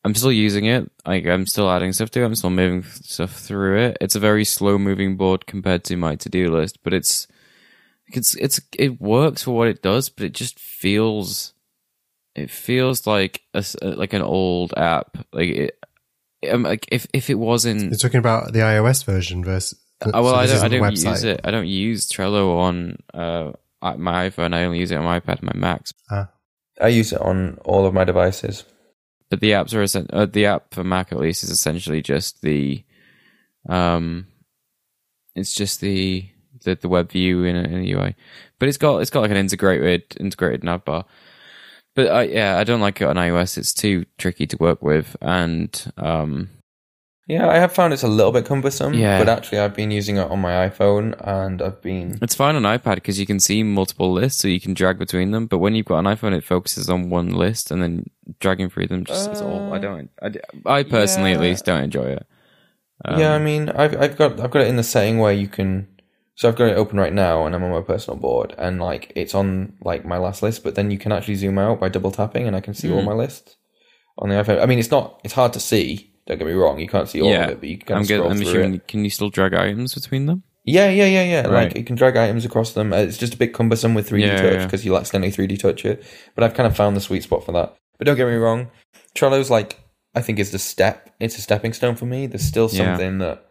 I'm 0.03 0.15
still 0.15 0.31
using 0.31 0.65
it. 0.65 0.89
Like 1.05 1.25
I'm 1.25 1.45
still 1.45 1.69
adding 1.69 1.91
stuff 1.91 2.09
to 2.11 2.21
it. 2.21 2.25
I'm 2.25 2.35
still 2.35 2.49
moving 2.49 2.83
stuff 2.83 3.33
through 3.33 3.79
it. 3.79 3.97
It's 3.99 4.15
a 4.15 4.19
very 4.19 4.45
slow 4.45 4.77
moving 4.77 5.17
board 5.17 5.45
compared 5.45 5.83
to 5.85 5.97
my 5.97 6.15
to 6.15 6.29
do 6.29 6.51
list, 6.51 6.79
but 6.83 6.93
it's 6.93 7.27
it's 8.07 8.35
it's 8.35 8.61
it 8.77 9.01
works 9.01 9.43
for 9.43 9.55
what 9.55 9.67
it 9.67 9.81
does. 9.81 10.09
But 10.09 10.25
it 10.25 10.33
just 10.33 10.57
feels 10.57 11.53
it 12.35 12.49
feels 12.49 13.05
like 13.05 13.41
a, 13.53 13.63
like 13.81 14.13
an 14.13 14.21
old 14.21 14.73
app. 14.77 15.17
Like 15.33 15.49
it. 15.49 15.79
Um, 16.49 16.63
like 16.63 16.87
if 16.89 17.05
if 17.13 17.29
it 17.29 17.35
wasn't 17.35 17.81
You're 17.81 17.97
talking 17.97 18.19
about 18.19 18.53
the 18.53 18.59
iOS 18.59 19.03
version 19.03 19.43
versus. 19.43 19.77
uh, 20.01 20.11
well, 20.13 20.29
so 20.29 20.35
I 20.35 20.47
don't. 20.47 20.63
I 20.63 20.67
don't 20.69 20.91
use 20.91 21.23
it. 21.25 21.41
I 21.43 21.51
don't 21.51 21.67
use 21.67 22.07
Trello 22.07 22.57
on 22.59 22.97
uh, 23.13 23.51
my 23.97 24.29
iPhone. 24.29 24.53
I 24.53 24.63
only 24.63 24.79
use 24.79 24.91
it 24.91 24.95
on 24.95 25.03
my 25.03 25.19
iPad 25.19 25.39
and 25.39 25.43
my 25.43 25.53
Macs. 25.55 25.93
I 26.79 26.87
use 26.87 27.11
it 27.11 27.19
on 27.19 27.57
all 27.65 27.85
of 27.85 27.93
my 27.93 28.05
devices. 28.05 28.63
But 29.29 29.41
the 29.41 29.51
apps 29.51 29.73
are 29.73 30.15
uh, 30.15 30.25
the 30.25 30.45
app 30.47 30.73
for 30.73 30.83
Mac 30.83 31.11
at 31.11 31.19
least 31.19 31.43
is 31.43 31.51
essentially 31.51 32.01
just 32.01 32.41
the 32.41 32.83
um, 33.67 34.27
it's 35.35 35.53
just 35.53 35.81
the 35.81 36.29
the, 36.63 36.75
the 36.75 36.89
web 36.89 37.11
view 37.11 37.43
in, 37.43 37.55
a, 37.55 37.61
in 37.61 37.81
the 37.81 37.93
UI. 37.93 38.15
But 38.57 38.69
it's 38.69 38.77
got 38.77 38.97
it's 38.97 39.11
got 39.11 39.21
like 39.21 39.31
an 39.31 39.37
integrated 39.37 40.17
integrated 40.19 40.63
nav 40.63 40.85
bar. 40.85 41.05
But 41.95 42.07
I, 42.07 42.23
yeah, 42.23 42.57
I 42.57 42.63
don't 42.63 42.81
like 42.81 43.01
it 43.01 43.07
on 43.07 43.15
iOS. 43.15 43.57
It's 43.57 43.73
too 43.73 44.05
tricky 44.17 44.47
to 44.47 44.57
work 44.57 44.81
with, 44.81 45.15
and 45.21 45.91
um, 45.97 46.49
Yeah, 47.29 47.47
I 47.47 47.57
have 47.59 47.71
found 47.71 47.93
it's 47.93 48.01
a 48.01 48.07
little 48.07 48.31
bit 48.31 48.45
cumbersome. 48.45 48.95
Yeah. 48.95 49.19
But 49.19 49.29
actually, 49.29 49.59
I've 49.59 49.75
been 49.75 49.91
using 49.91 50.17
it 50.17 50.31
on 50.31 50.39
my 50.39 50.67
iPhone, 50.67 51.13
and 51.27 51.61
I've 51.61 51.79
been. 51.79 52.17
It's 52.23 52.33
fine 52.33 52.55
on 52.55 52.63
iPad 52.63 52.95
because 52.95 53.19
you 53.19 53.27
can 53.27 53.39
see 53.39 53.61
multiple 53.61 54.11
lists, 54.11 54.41
so 54.41 54.47
you 54.47 54.59
can 54.59 54.73
drag 54.73 54.97
between 54.97 55.29
them. 55.29 55.45
But 55.45 55.59
when 55.59 55.75
you've 55.75 55.85
got 55.85 55.99
an 55.99 56.05
iPhone, 56.05 56.35
it 56.35 56.43
focuses 56.43 56.89
on 56.89 57.11
one 57.11 57.29
list, 57.31 57.69
and 57.69 57.83
then 57.83 58.09
dragging 58.39 58.67
through 58.71 58.87
them 58.87 59.05
just 59.05 59.29
is 59.29 59.41
all. 59.41 59.71
I 59.71 59.77
don't. 59.77 60.09
I, 60.23 60.31
I 60.65 60.83
personally, 60.83 61.33
at 61.33 61.39
least, 61.39 61.65
don't 61.65 61.83
enjoy 61.83 62.05
it. 62.17 62.25
Um, 63.05 63.19
yeah, 63.19 63.33
I 63.35 63.37
mean, 63.39 63.69
I've 63.69 63.95
I've 64.01 64.17
got 64.17 64.39
I've 64.39 64.49
got 64.51 64.63
it 64.63 64.67
in 64.67 64.77
the 64.77 64.83
setting 64.83 65.19
where 65.19 65.31
you 65.31 65.47
can. 65.47 65.87
So 66.33 66.47
I've 66.49 66.55
got 66.55 66.69
it 66.69 66.77
open 66.77 66.97
right 66.97 67.13
now, 67.13 67.45
and 67.45 67.53
I'm 67.53 67.63
on 67.63 67.69
my 67.71 67.81
personal 67.81 68.19
board, 68.19 68.55
and 68.57 68.81
like 68.81 69.13
it's 69.15 69.35
on 69.35 69.73
like 69.83 70.03
my 70.03 70.17
last 70.17 70.41
list. 70.41 70.63
But 70.63 70.73
then 70.73 70.89
you 70.89 70.97
can 70.97 71.11
actually 71.11 71.35
zoom 71.35 71.59
out 71.59 71.79
by 71.79 71.89
double 71.89 72.09
tapping, 72.11 72.47
and 72.47 72.55
I 72.55 72.59
can 72.61 72.73
see 72.73 72.87
Hmm. 72.87 72.95
all 72.95 73.01
my 73.03 73.13
lists 73.13 73.55
on 74.17 74.29
the 74.29 74.35
iPhone. 74.35 74.61
I 74.61 74.65
mean, 74.65 74.79
it's 74.79 74.89
not. 74.89 75.21
It's 75.23 75.35
hard 75.35 75.53
to 75.53 75.59
see. 75.59 76.08
Don't 76.29 76.37
get 76.37 76.47
me 76.47 76.53
wrong. 76.53 76.79
You 76.79 76.87
can't 76.87 77.09
see 77.09 77.21
all 77.21 77.29
yeah, 77.31 77.45
of 77.45 77.49
it, 77.49 77.59
but 77.59 77.69
you 77.69 77.77
can 77.79 77.97
I'm, 77.97 78.03
scroll 78.05 78.21
good, 78.21 78.31
I'm 78.31 78.37
through 78.37 78.47
assuming. 78.49 78.73
it. 78.75 78.87
Can 78.87 79.03
you 79.03 79.09
still 79.09 79.29
drag 79.29 79.53
items 79.55 79.95
between 79.95 80.27
them? 80.27 80.43
Yeah, 80.63 80.87
yeah, 80.89 81.05
yeah, 81.07 81.23
yeah. 81.23 81.41
Right. 81.47 81.67
Like 81.69 81.77
you 81.77 81.83
can 81.83 81.95
drag 81.95 82.15
items 82.15 82.45
across 82.45 82.73
them. 82.73 82.93
Uh, 82.93 82.97
It's 82.97 83.17
just 83.17 83.33
a 83.33 83.37
bit 83.37 83.53
cumbersome 83.53 83.95
with 83.95 84.07
3D 84.09 84.21
Yeah, 84.21 84.41
touch 84.41 84.53
yeah. 84.53 84.65
because 84.65 84.85
you'll 84.85 84.97
accidentally 84.99 85.31
3D 85.31 85.59
touch 85.59 85.83
it. 85.85 86.03
But 86.35 86.43
I've 86.43 86.53
kind 86.53 86.67
of 86.67 86.75
found 86.77 86.95
the 86.95 87.01
sweet 87.01 87.23
spot 87.23 87.43
for 87.43 87.51
that. 87.53 87.75
But 87.97 88.05
don't 88.05 88.15
get 88.15 88.27
me 88.27 88.35
wrong, 88.35 88.69
Trello's 89.15 89.49
like 89.49 89.79
I 90.15 90.21
think 90.21 90.37
is 90.39 90.51
the 90.51 90.59
step. 90.59 91.09
It's 91.19 91.37
a 91.37 91.41
stepping 91.41 91.73
stone 91.73 91.95
for 91.95 92.05
me. 92.05 92.27
There's 92.27 92.45
still 92.45 92.69
Yeah. 92.71 92.85
something 92.91 93.17
that 93.19 93.45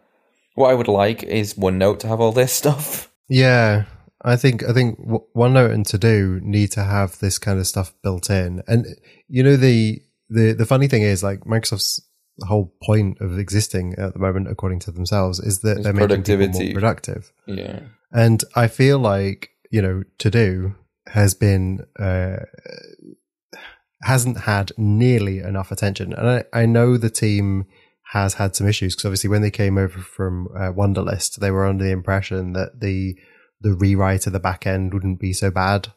what 0.55 0.71
I 0.71 0.73
would 0.73 0.87
like 0.87 1.23
is 1.23 1.55
OneNote 1.55 1.99
to 1.99 2.07
have 2.07 2.21
all 2.21 2.31
this 2.31 2.53
stuff. 2.63 3.11
Yeah, 3.27 3.83
I 4.23 4.37
think 4.37 4.63
I 4.63 4.71
think 4.71 4.97
OneNote 5.35 5.73
and 5.73 5.85
To 5.87 5.97
Do 5.97 6.39
need 6.41 6.71
to 6.71 6.83
have 6.83 7.19
this 7.19 7.37
kind 7.37 7.59
of 7.59 7.67
stuff 7.67 7.93
built 8.01 8.29
in. 8.29 8.61
And 8.67 8.85
you 9.27 9.43
know 9.43 9.57
the 9.57 10.01
the 10.29 10.53
the 10.53 10.65
funny 10.65 10.87
thing 10.87 11.01
is 11.01 11.21
like 11.23 11.41
Microsoft's 11.41 12.01
whole 12.45 12.73
point 12.83 13.19
of 13.21 13.37
existing 13.37 13.95
at 13.97 14.13
the 14.13 14.19
moment, 14.19 14.49
according 14.49 14.79
to 14.79 14.91
themselves, 14.91 15.39
is 15.39 15.59
that 15.59 15.77
It's 15.77 15.83
they're 15.83 15.93
making 15.93 16.23
people 16.23 16.49
more 16.49 16.73
productive. 16.73 17.31
Yeah. 17.45 17.81
And 18.11 18.43
I 18.55 18.67
feel 18.67 18.99
like 18.99 19.51
you 19.71 19.81
know 19.81 20.03
To 20.19 20.29
Do 20.29 20.75
has 21.07 21.33
been 21.33 21.85
uh, 21.99 22.37
hasn't 24.01 24.41
had 24.41 24.71
nearly 24.77 25.39
enough 25.39 25.71
attention, 25.71 26.13
and 26.13 26.29
I, 26.29 26.43
I 26.53 26.65
know 26.65 26.97
the 26.97 27.09
team 27.09 27.65
has 28.11 28.35
had 28.35 28.55
some 28.55 28.67
issues 28.67 28.95
because 28.95 29.05
obviously 29.05 29.29
when 29.29 29.43
they 29.43 29.51
came 29.51 29.77
over 29.77 29.99
from 29.99 30.47
uh, 30.55 30.71
Wunderlist, 30.71 31.35
they 31.35 31.51
were 31.51 31.67
under 31.67 31.83
the 31.83 31.91
impression 31.91 32.53
that 32.53 32.79
the 32.79 33.15
the 33.61 33.73
rewrite 33.73 34.25
of 34.25 34.33
the 34.33 34.39
back 34.39 34.65
end 34.65 34.93
wouldn't 34.93 35.19
be 35.19 35.33
so 35.33 35.51
bad, 35.51 35.89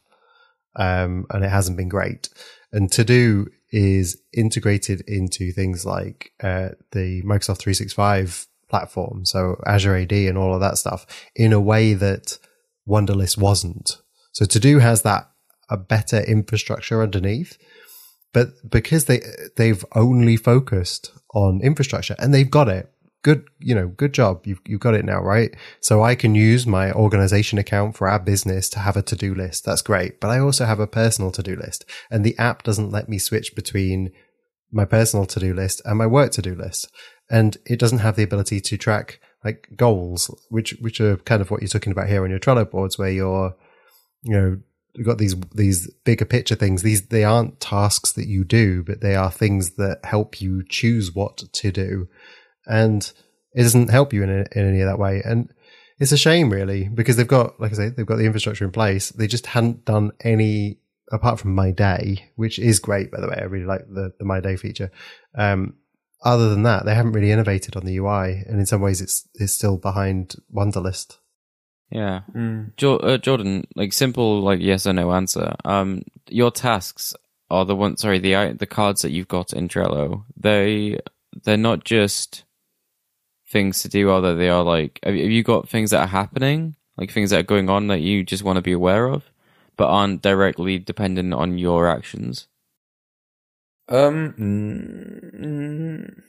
um, 0.77 1.27
and 1.31 1.45
it 1.45 1.51
hasn't 1.51 1.77
been 1.77 1.89
great. 1.89 2.29
And 2.73 2.91
To 2.93 3.05
Do 3.05 3.47
is 3.73 4.21
integrated 4.33 5.01
into 5.09 5.51
things 5.51 5.85
like 5.85 6.33
uh, 6.43 6.71
the 6.93 7.23
Microsoft 7.23 7.59
365 7.59 8.47
platform, 8.69 9.25
so 9.25 9.57
Azure 9.67 9.97
AD 9.97 10.13
and 10.13 10.39
all 10.39 10.55
of 10.55 10.61
that 10.61 10.79
stuff, 10.79 11.07
in 11.35 11.53
a 11.53 11.61
way 11.61 11.95
that 11.95 12.39
Wunderlist 12.87 13.39
wasn't. 13.39 14.01
So 14.33 14.45
To 14.45 14.61
Do 14.61 14.79
has 14.79 15.03
that 15.03 15.31
a 15.69 15.77
better 15.77 16.21
infrastructure 16.21 17.03
underneath, 17.03 17.57
but 18.33 18.49
because 18.69 19.07
they 19.07 19.21
they've 19.57 19.85
only 19.95 20.37
focused 20.37 21.13
on 21.35 21.61
infrastructure 21.63 22.17
and 22.19 22.33
they've 22.33 22.51
got 22.51 22.69
it. 22.69 22.92
Good, 23.23 23.49
you 23.61 23.75
know, 23.75 23.89
good 23.89 24.13
job. 24.13 24.47
You've 24.47 24.61
you've 24.67 24.81
got 24.81 24.95
it 24.95 25.05
now, 25.05 25.21
right? 25.21 25.55
So 25.81 26.03
I 26.03 26.15
can 26.17 26.35
use 26.35 26.67
my 26.67 26.93
organization 26.93 27.59
account 27.59 27.97
for 27.97 28.09
our 28.09 28.19
business 28.19 28.69
to 28.71 28.81
have 28.81 28.97
a 28.97 29.03
to-do 29.03 29.35
list. 29.35 29.65
That's 29.65 29.83
great. 29.83 30.21
But 30.21 30.31
I 30.31 30.41
also 30.41 30.65
have 30.65 30.81
a 30.81 30.89
personal 30.89 31.31
to-do 31.31 31.55
list. 31.55 31.85
And 32.11 32.25
the 32.25 32.37
app 32.37 32.65
doesn't 32.65 32.91
let 32.91 33.09
me 33.09 33.19
switch 33.19 33.55
between 33.55 34.11
my 34.73 34.85
personal 34.85 35.27
to-do 35.27 35.55
list 35.55 35.83
and 35.85 35.99
my 35.99 36.07
work 36.07 36.33
to-do 36.33 36.57
list. 36.57 36.91
And 37.31 37.57
it 37.65 37.79
doesn't 37.79 37.99
have 37.99 38.17
the 38.17 38.25
ability 38.25 38.61
to 38.61 38.77
track 38.77 39.21
like 39.45 39.69
goals, 39.77 40.29
which 40.51 40.75
which 40.81 41.01
are 41.01 41.17
kind 41.19 41.41
of 41.41 41.51
what 41.51 41.63
you're 41.63 41.69
talking 41.69 41.93
about 41.93 42.09
here 42.09 42.25
on 42.25 42.31
your 42.31 42.41
Trello 42.41 42.69
boards 42.69 42.99
where 42.99 43.11
you're 43.11 43.55
you 44.23 44.33
know 44.33 44.59
you've 44.95 45.07
got 45.07 45.19
these 45.19 45.37
these 45.55 45.91
bigger 46.05 46.25
picture 46.25 46.55
things 46.55 46.83
these 46.83 47.09
they 47.09 47.25
aren't 47.25 47.61
tasks 47.61 48.13
that 48.13 48.27
you 48.27 48.45
do 48.45 48.83
but 48.83 49.01
they 49.01 49.15
are 49.15 49.31
things 49.31 49.73
that 49.73 50.05
help 50.05 50.41
you 50.41 50.63
choose 50.69 51.15
what 51.15 51.39
to 51.53 51.73
do 51.73 52.09
and 52.67 53.13
it 53.55 53.63
doesn't 53.63 53.91
help 53.91 54.13
you 54.13 54.23
in, 54.23 54.31
a, 54.31 54.45
in 54.59 54.69
any 54.69 54.81
of 54.81 54.89
that 54.89 54.99
way 54.99 55.23
and 55.25 55.53
it's 55.99 56.13
a 56.13 56.17
shame 56.17 56.51
really 56.51 56.89
because 56.89 57.17
they've 57.17 57.29
got 57.29 57.59
like 57.61 57.73
i 57.73 57.75
say 57.75 57.89
they've 57.89 58.07
got 58.07 58.17
the 58.17 58.25
infrastructure 58.27 58.65
in 58.65 58.71
place 58.73 59.11
they 59.11 59.27
just 59.27 59.47
hadn't 59.47 59.85
done 59.85 60.11
any 60.21 60.79
apart 61.11 61.39
from 61.39 61.55
my 61.55 61.71
day 61.71 62.29
which 62.37 62.59
is 62.59 62.79
great 62.79 63.11
by 63.11 63.21
the 63.21 63.29
way 63.29 63.37
i 63.39 63.45
really 63.45 63.67
like 63.67 63.87
the, 63.89 64.13
the 64.19 64.25
my 64.25 64.41
day 64.41 64.57
feature 64.57 64.91
um 65.37 65.75
other 66.25 66.49
than 66.51 66.63
that 66.63 66.85
they 66.87 66.95
haven't 66.95 67.13
really 67.13 67.31
innovated 67.33 67.77
on 67.77 67.85
the 67.85 67.97
ui 67.99 68.43
and 68.47 68.59
in 68.61 68.67
some 68.67 68.81
ways 68.81 69.01
it's 69.01 69.29
it's 69.35 69.53
still 69.53 69.77
behind 69.77 70.37
Wunderlist 70.55 71.19
Yeah. 71.91 72.23
Mm. 72.35 72.75
Jo- 72.77 72.97
uh, 72.97 73.19
Jordan, 73.19 73.67
like 73.77 73.93
simple, 73.93 74.41
like 74.41 74.61
yes 74.61 74.87
or 74.87 74.95
no 74.95 75.13
answer. 75.13 75.55
Um, 75.65 76.03
your 76.31 76.51
tasks 76.51 77.13
are 77.51 77.67
the 77.67 77.77
ones. 77.77 78.01
Sorry, 78.01 78.19
the 78.19 78.57
the 78.59 78.67
cards 78.67 79.03
that 79.03 79.11
you've 79.11 79.29
got 79.29 79.53
in 79.53 79.69
Trello. 79.69 80.25
They 80.35 80.99
they're 81.45 81.59
not 81.59 81.85
just 81.85 82.45
things 83.53 83.83
to 83.83 83.91
do, 83.91 84.11
although 84.11 84.37
they 84.37 84.51
are 84.51 84.65
like. 84.65 85.01
Have 85.05 85.15
you 85.17 85.45
got 85.45 85.69
things 85.69 85.93
that 85.93 86.01
are 86.03 86.09
happening, 86.09 86.77
like 86.99 87.13
things 87.13 87.31
that 87.31 87.41
are 87.41 87.45
going 87.45 87.71
on 87.71 87.89
that 87.89 88.01
you 88.01 88.25
just 88.25 88.45
want 88.45 88.57
to 88.57 88.63
be 88.63 88.73
aware 88.73 89.07
of, 89.07 89.25
but 89.77 89.89
aren't 89.89 90.23
directly 90.23 90.79
dependent 90.81 91.35
on 91.35 91.59
your 91.59 91.89
actions? 91.89 92.49
Um. 93.89 94.35
mm, 94.39 96.23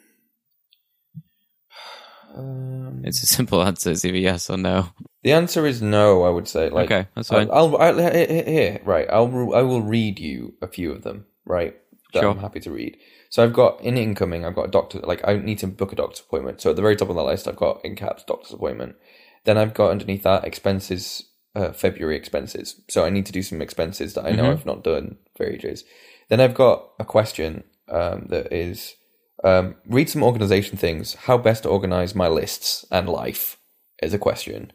um, 2.36 3.02
It's 3.06 3.24
a 3.24 3.28
simple 3.28 3.64
answer. 3.68 3.92
It's 3.92 4.06
either 4.06 4.18
yes 4.18 4.50
or 4.50 4.58
no. 4.58 4.90
the 5.24 5.34
answer 5.34 5.66
is 5.68 5.82
no. 5.82 6.24
I 6.24 6.30
would 6.32 6.48
say. 6.50 6.70
Like, 6.70 6.92
okay, 6.92 7.10
that's 7.16 7.30
fine. 7.30 7.50
I'll, 7.52 7.76
I'll, 7.78 7.82
I'll 7.82 7.98
here, 8.00 8.44
here, 8.46 8.82
right. 8.86 9.08
I'll 9.12 9.28
I 9.56 9.62
will 9.64 9.82
read 9.82 10.20
you 10.20 10.56
a 10.62 10.68
few 10.68 10.92
of 10.92 11.04
them. 11.04 11.26
Right, 11.46 11.76
that 12.14 12.22
Sure. 12.22 12.32
I'm 12.32 12.40
happy 12.40 12.60
to 12.62 12.72
read. 12.72 12.98
So 13.34 13.44
I've 13.44 13.52
got 13.52 13.82
in 13.82 13.98
incoming. 13.98 14.46
I've 14.46 14.54
got 14.54 14.68
a 14.68 14.72
doctor. 14.72 15.00
Like 15.00 15.28
I 15.28 15.38
need 15.38 15.58
to 15.58 15.66
book 15.66 15.92
a 15.92 15.96
doctor's 15.96 16.20
appointment. 16.20 16.62
So 16.62 16.70
at 16.70 16.76
the 16.76 16.84
very 16.84 16.96
top 16.96 17.10
of 17.10 17.16
the 17.16 17.24
list, 17.24 17.48
I've 17.48 17.56
got 17.56 17.84
in 17.84 17.96
caps 17.96 18.24
doctor's 18.24 18.54
appointment. 18.54 18.96
Then 19.44 19.58
I've 19.58 19.74
got 19.74 19.90
underneath 19.90 20.22
that 20.22 20.46
expenses, 20.46 21.24
uh, 21.56 21.72
February 21.72 22.16
expenses. 22.16 22.80
So 22.90 23.04
I 23.04 23.10
need 23.10 23.26
to 23.26 23.32
do 23.32 23.42
some 23.42 23.60
expenses 23.60 24.14
that 24.14 24.26
I 24.28 24.34
know 24.34 24.44
Mhm. 24.44 24.52
I've 24.52 24.68
not 24.68 24.84
done 24.84 25.18
for 25.36 25.48
ages. 25.48 25.84
Then 26.30 26.42
I've 26.42 26.54
got 26.54 26.92
a 27.00 27.06
question 27.06 27.64
um, 27.90 28.28
that 28.30 28.54
is 28.54 28.98
um, 29.44 29.78
read 29.88 30.12
some 30.12 30.22
organization 30.22 30.78
things. 30.78 31.16
How 31.16 31.40
best 31.40 31.64
to 31.64 31.70
organize 31.70 32.14
my 32.14 32.28
lists 32.28 32.86
and 32.92 33.10
life 33.10 33.58
is 34.04 34.14
a 34.14 34.20
question, 34.20 34.72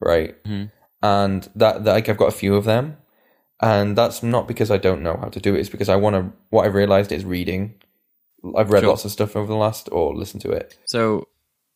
right? 0.00 0.42
Mhm. 0.42 0.72
And 1.04 1.48
that, 1.54 1.84
that 1.84 1.92
like 1.92 2.08
I've 2.08 2.16
got 2.16 2.34
a 2.34 2.40
few 2.42 2.56
of 2.56 2.64
them, 2.64 2.96
and 3.60 3.96
that's 3.96 4.24
not 4.24 4.48
because 4.48 4.72
I 4.72 4.76
don't 4.76 5.04
know 5.04 5.16
how 5.18 5.28
to 5.28 5.38
do 5.38 5.54
it. 5.54 5.60
It's 5.60 5.68
because 5.68 5.88
I 5.88 5.94
want 5.94 6.16
to. 6.16 6.32
What 6.50 6.66
I've 6.66 6.74
realized 6.74 7.12
is 7.12 7.24
reading. 7.24 7.74
I've 8.56 8.70
read 8.70 8.80
Sure. 8.80 8.90
lots 8.90 9.04
of 9.04 9.10
stuff 9.10 9.36
over 9.36 9.46
the 9.46 9.56
last, 9.58 9.88
or 9.92 10.14
listened 10.14 10.42
to 10.42 10.50
it. 10.50 10.76
So, 10.86 11.28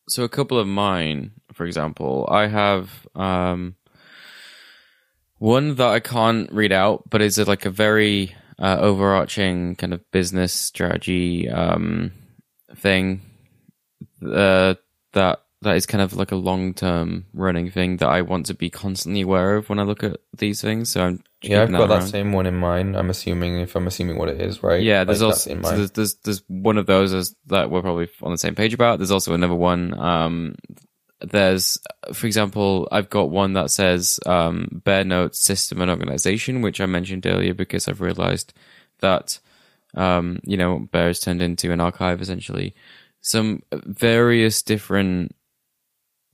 so 0.09 0.25
a 0.25 0.29
couple 0.29 0.59
of 0.59 0.67
mine, 0.67 1.33
for 1.53 1.64
example, 1.67 2.27
I 2.31 2.47
have 2.49 3.07
um, 3.14 3.77
one 5.39 5.75
that 5.77 5.89
I 5.89 6.01
can't 6.01 6.51
read 6.53 6.73
out, 6.73 7.09
but 7.11 7.23
is 7.23 7.39
like 7.39 7.64
a 7.67 7.71
very 7.71 8.35
uh, 8.59 8.79
overarching 8.81 9.77
kind 9.77 9.93
of 9.93 10.11
business 10.11 10.53
strategy 10.53 11.49
um, 11.49 12.12
thing 12.75 13.21
uh, 14.27 14.75
that 15.12 15.43
that 15.63 15.77
is 15.77 15.87
kind 15.87 16.03
of 16.03 16.15
like 16.15 16.33
a 16.33 16.37
long 16.37 16.75
term 16.75 17.27
running 17.33 17.71
thing 17.71 17.97
that 17.99 18.09
I 18.09 18.23
want 18.23 18.47
to 18.47 18.55
be 18.55 18.69
constantly 18.71 19.23
aware 19.23 19.57
of 19.57 19.69
when 19.69 19.79
I 19.79 19.85
look 19.85 20.05
at 20.05 20.19
these 20.37 20.61
things. 20.61 20.91
So 20.91 21.03
I'm 21.03 21.25
Yeah, 21.43 21.63
I've 21.63 21.73
got 21.73 21.89
that 21.89 21.95
around. 22.01 22.09
same 22.09 22.33
one 22.33 22.47
in 22.47 22.55
mind. 22.57 22.97
I'm 22.97 23.09
assuming 23.11 23.59
if 23.61 23.75
I'm 23.75 23.87
assuming 23.87 24.19
what 24.19 24.29
it 24.29 24.41
is, 24.41 24.63
right? 24.63 24.83
Yeah, 24.83 25.05
there's 25.05 25.23
Like, 25.23 25.29
also 25.29 25.63
so 25.63 25.77
there's, 25.77 25.91
there's 25.93 26.15
there's 26.17 26.43
one 26.49 26.77
of 26.77 26.87
those 26.87 27.15
as 27.15 27.35
that 27.47 27.71
we're 27.71 27.83
probably 27.83 28.09
on 28.23 28.33
the 28.33 28.39
same 28.39 28.55
page 28.55 28.75
about. 28.75 28.99
There's 28.99 29.11
also 29.11 29.33
another 29.33 29.55
one. 29.55 29.99
Um, 29.99 30.57
there's, 31.21 31.79
for 32.13 32.27
example, 32.27 32.87
I've 32.93 33.09
got 33.09 33.31
one 33.31 33.55
that 33.55 33.71
says 33.71 34.21
um, 34.27 34.83
Bear 34.85 35.05
notes 35.05 35.41
system 35.41 35.81
and 35.81 35.91
organization, 35.91 36.61
which 36.61 36.81
I 36.81 36.87
mentioned 36.87 37.27
earlier 37.27 37.55
because 37.55 37.89
I've 37.89 38.03
realized 38.03 38.53
that 39.01 39.39
um, 39.95 40.41
you 40.45 40.59
know 40.59 40.81
Bear 40.93 41.07
has 41.07 41.21
turned 41.21 41.41
into 41.41 41.73
an 41.73 41.81
archive 41.81 42.21
essentially. 42.21 42.75
Some 43.23 43.63
various 43.73 44.63
different 44.63 45.35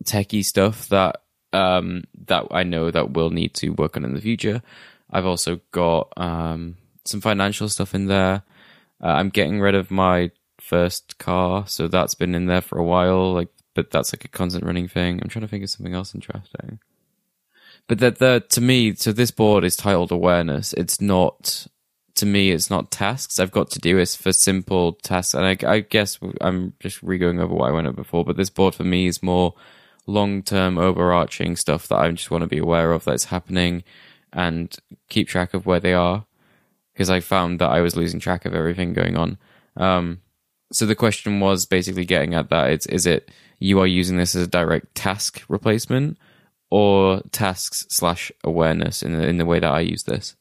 techie 0.04 0.44
stuff 0.44 0.88
that 0.88 1.22
um, 1.52 2.04
that 2.26 2.46
I 2.50 2.62
know 2.62 2.90
that 2.90 3.12
we'll 3.12 3.30
need 3.30 3.54
to 3.54 3.70
work 3.70 3.96
on 3.96 4.04
in 4.04 4.14
the 4.14 4.20
future. 4.20 4.62
I've 5.10 5.26
also 5.26 5.60
got 5.70 6.12
um, 6.16 6.76
some 7.04 7.20
financial 7.20 7.68
stuff 7.68 7.94
in 7.94 8.06
there. 8.06 8.42
Uh, 9.02 9.08
I'm 9.08 9.28
getting 9.28 9.60
rid 9.60 9.74
of 9.74 9.90
my 9.90 10.30
first 10.60 11.18
car, 11.18 11.66
so 11.66 11.88
that's 11.88 12.14
been 12.14 12.34
in 12.34 12.46
there 12.46 12.62
for 12.62 12.78
a 12.78 12.84
while. 12.84 13.34
Like, 13.34 13.48
but 13.74 13.90
that's 13.90 14.14
like 14.14 14.24
a 14.24 14.28
constant 14.28 14.64
running 14.64 14.88
thing. 14.88 15.20
I'm 15.22 15.28
trying 15.28 15.42
to 15.42 15.48
think 15.48 15.64
of 15.64 15.70
something 15.70 15.94
else 15.94 16.14
interesting. 16.14 16.78
But 17.88 17.98
that 17.98 18.18
the 18.18 18.44
to 18.50 18.60
me, 18.60 18.94
so 18.94 19.12
this 19.12 19.30
board 19.30 19.64
is 19.64 19.76
titled 19.76 20.12
awareness. 20.12 20.72
It's 20.74 21.00
not 21.00 21.66
to 22.14 22.26
me. 22.26 22.50
It's 22.50 22.70
not 22.70 22.90
tasks. 22.90 23.38
I've 23.38 23.50
got 23.50 23.70
to 23.72 23.80
do 23.80 23.98
is 23.98 24.14
for 24.14 24.32
simple 24.32 24.94
tasks, 24.94 25.34
and 25.34 25.44
I, 25.44 25.56
I 25.70 25.80
guess 25.80 26.18
I'm 26.40 26.74
just 26.80 27.02
re-going 27.02 27.40
over 27.40 27.54
what 27.54 27.68
I 27.68 27.72
went 27.72 27.88
over 27.88 27.96
before. 27.96 28.24
But 28.24 28.36
this 28.36 28.50
board 28.50 28.74
for 28.74 28.84
me 28.84 29.08
is 29.08 29.22
more 29.22 29.54
long-term, 30.06 30.78
overarching 30.78 31.56
stuff 31.56 31.88
that 31.88 31.98
I 31.98 32.10
just 32.10 32.30
want 32.30 32.42
to 32.42 32.48
be 32.48 32.58
aware 32.58 32.92
of 32.92 33.04
that's 33.04 33.26
happening 33.26 33.84
and 34.32 34.74
keep 35.08 35.28
track 35.28 35.54
of 35.54 35.66
where 35.66 35.80
they 35.80 35.92
are 35.92 36.26
because 36.92 37.10
I 37.10 37.20
found 37.20 37.58
that 37.60 37.70
I 37.70 37.80
was 37.80 37.96
losing 37.96 38.20
track 38.20 38.44
of 38.44 38.54
everything 38.54 38.92
going 38.92 39.16
on. 39.16 39.38
Um, 39.76 40.20
so 40.72 40.86
the 40.86 40.94
question 40.94 41.40
was 41.40 41.66
basically 41.66 42.04
getting 42.04 42.34
at 42.34 42.48
that: 42.50 42.70
it's 42.70 42.86
is 42.86 43.06
it 43.06 43.30
you 43.58 43.78
are 43.80 43.86
using 43.86 44.16
this 44.16 44.34
as 44.34 44.42
a 44.44 44.50
direct 44.50 44.94
task 44.94 45.42
replacement 45.48 46.18
or 46.70 47.20
tasks 47.30 47.86
slash 47.90 48.32
awareness 48.42 49.02
in 49.02 49.16
the, 49.18 49.26
in 49.28 49.36
the 49.38 49.44
way 49.44 49.60
that 49.60 49.70
I 49.70 49.80
use 49.80 50.04
this? 50.04 50.34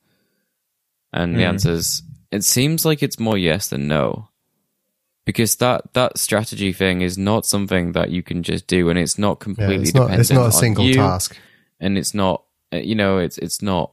And 1.13 1.35
the 1.37 1.43
Hmm. 1.43 1.49
answer 1.49 1.71
is 1.71 2.03
it 2.31 2.43
seems 2.43 2.85
like 2.85 3.03
it's 3.03 3.19
more 3.19 3.37
yes 3.37 3.67
than 3.67 3.87
no. 3.87 4.29
Because 5.25 5.55
that, 5.57 5.93
that 5.93 6.17
strategy 6.17 6.73
thing 6.73 7.01
is 7.01 7.17
not 7.17 7.45
something 7.45 7.91
that 7.91 8.09
you 8.09 8.23
can 8.23 8.41
just 8.43 8.65
do, 8.67 8.89
and 8.89 8.97
it's 8.97 9.17
not 9.19 9.37
Yeah, 9.39 9.43
completely 9.43 9.83
it's 9.83 9.93
not. 9.93 10.01
dependent 10.09 10.21
It's 10.21 10.31
not 10.31 10.41
a 10.41 10.45
on 10.45 10.51
single 10.51 10.85
you, 10.85 10.95
task. 10.95 11.37
and 11.79 11.97
it's 11.97 12.13
not 12.13 12.43
uh, 12.73 12.77
you 12.77 12.95
know 12.95 13.17
it's 13.19 13.37
it's 13.37 13.61
not 13.61 13.91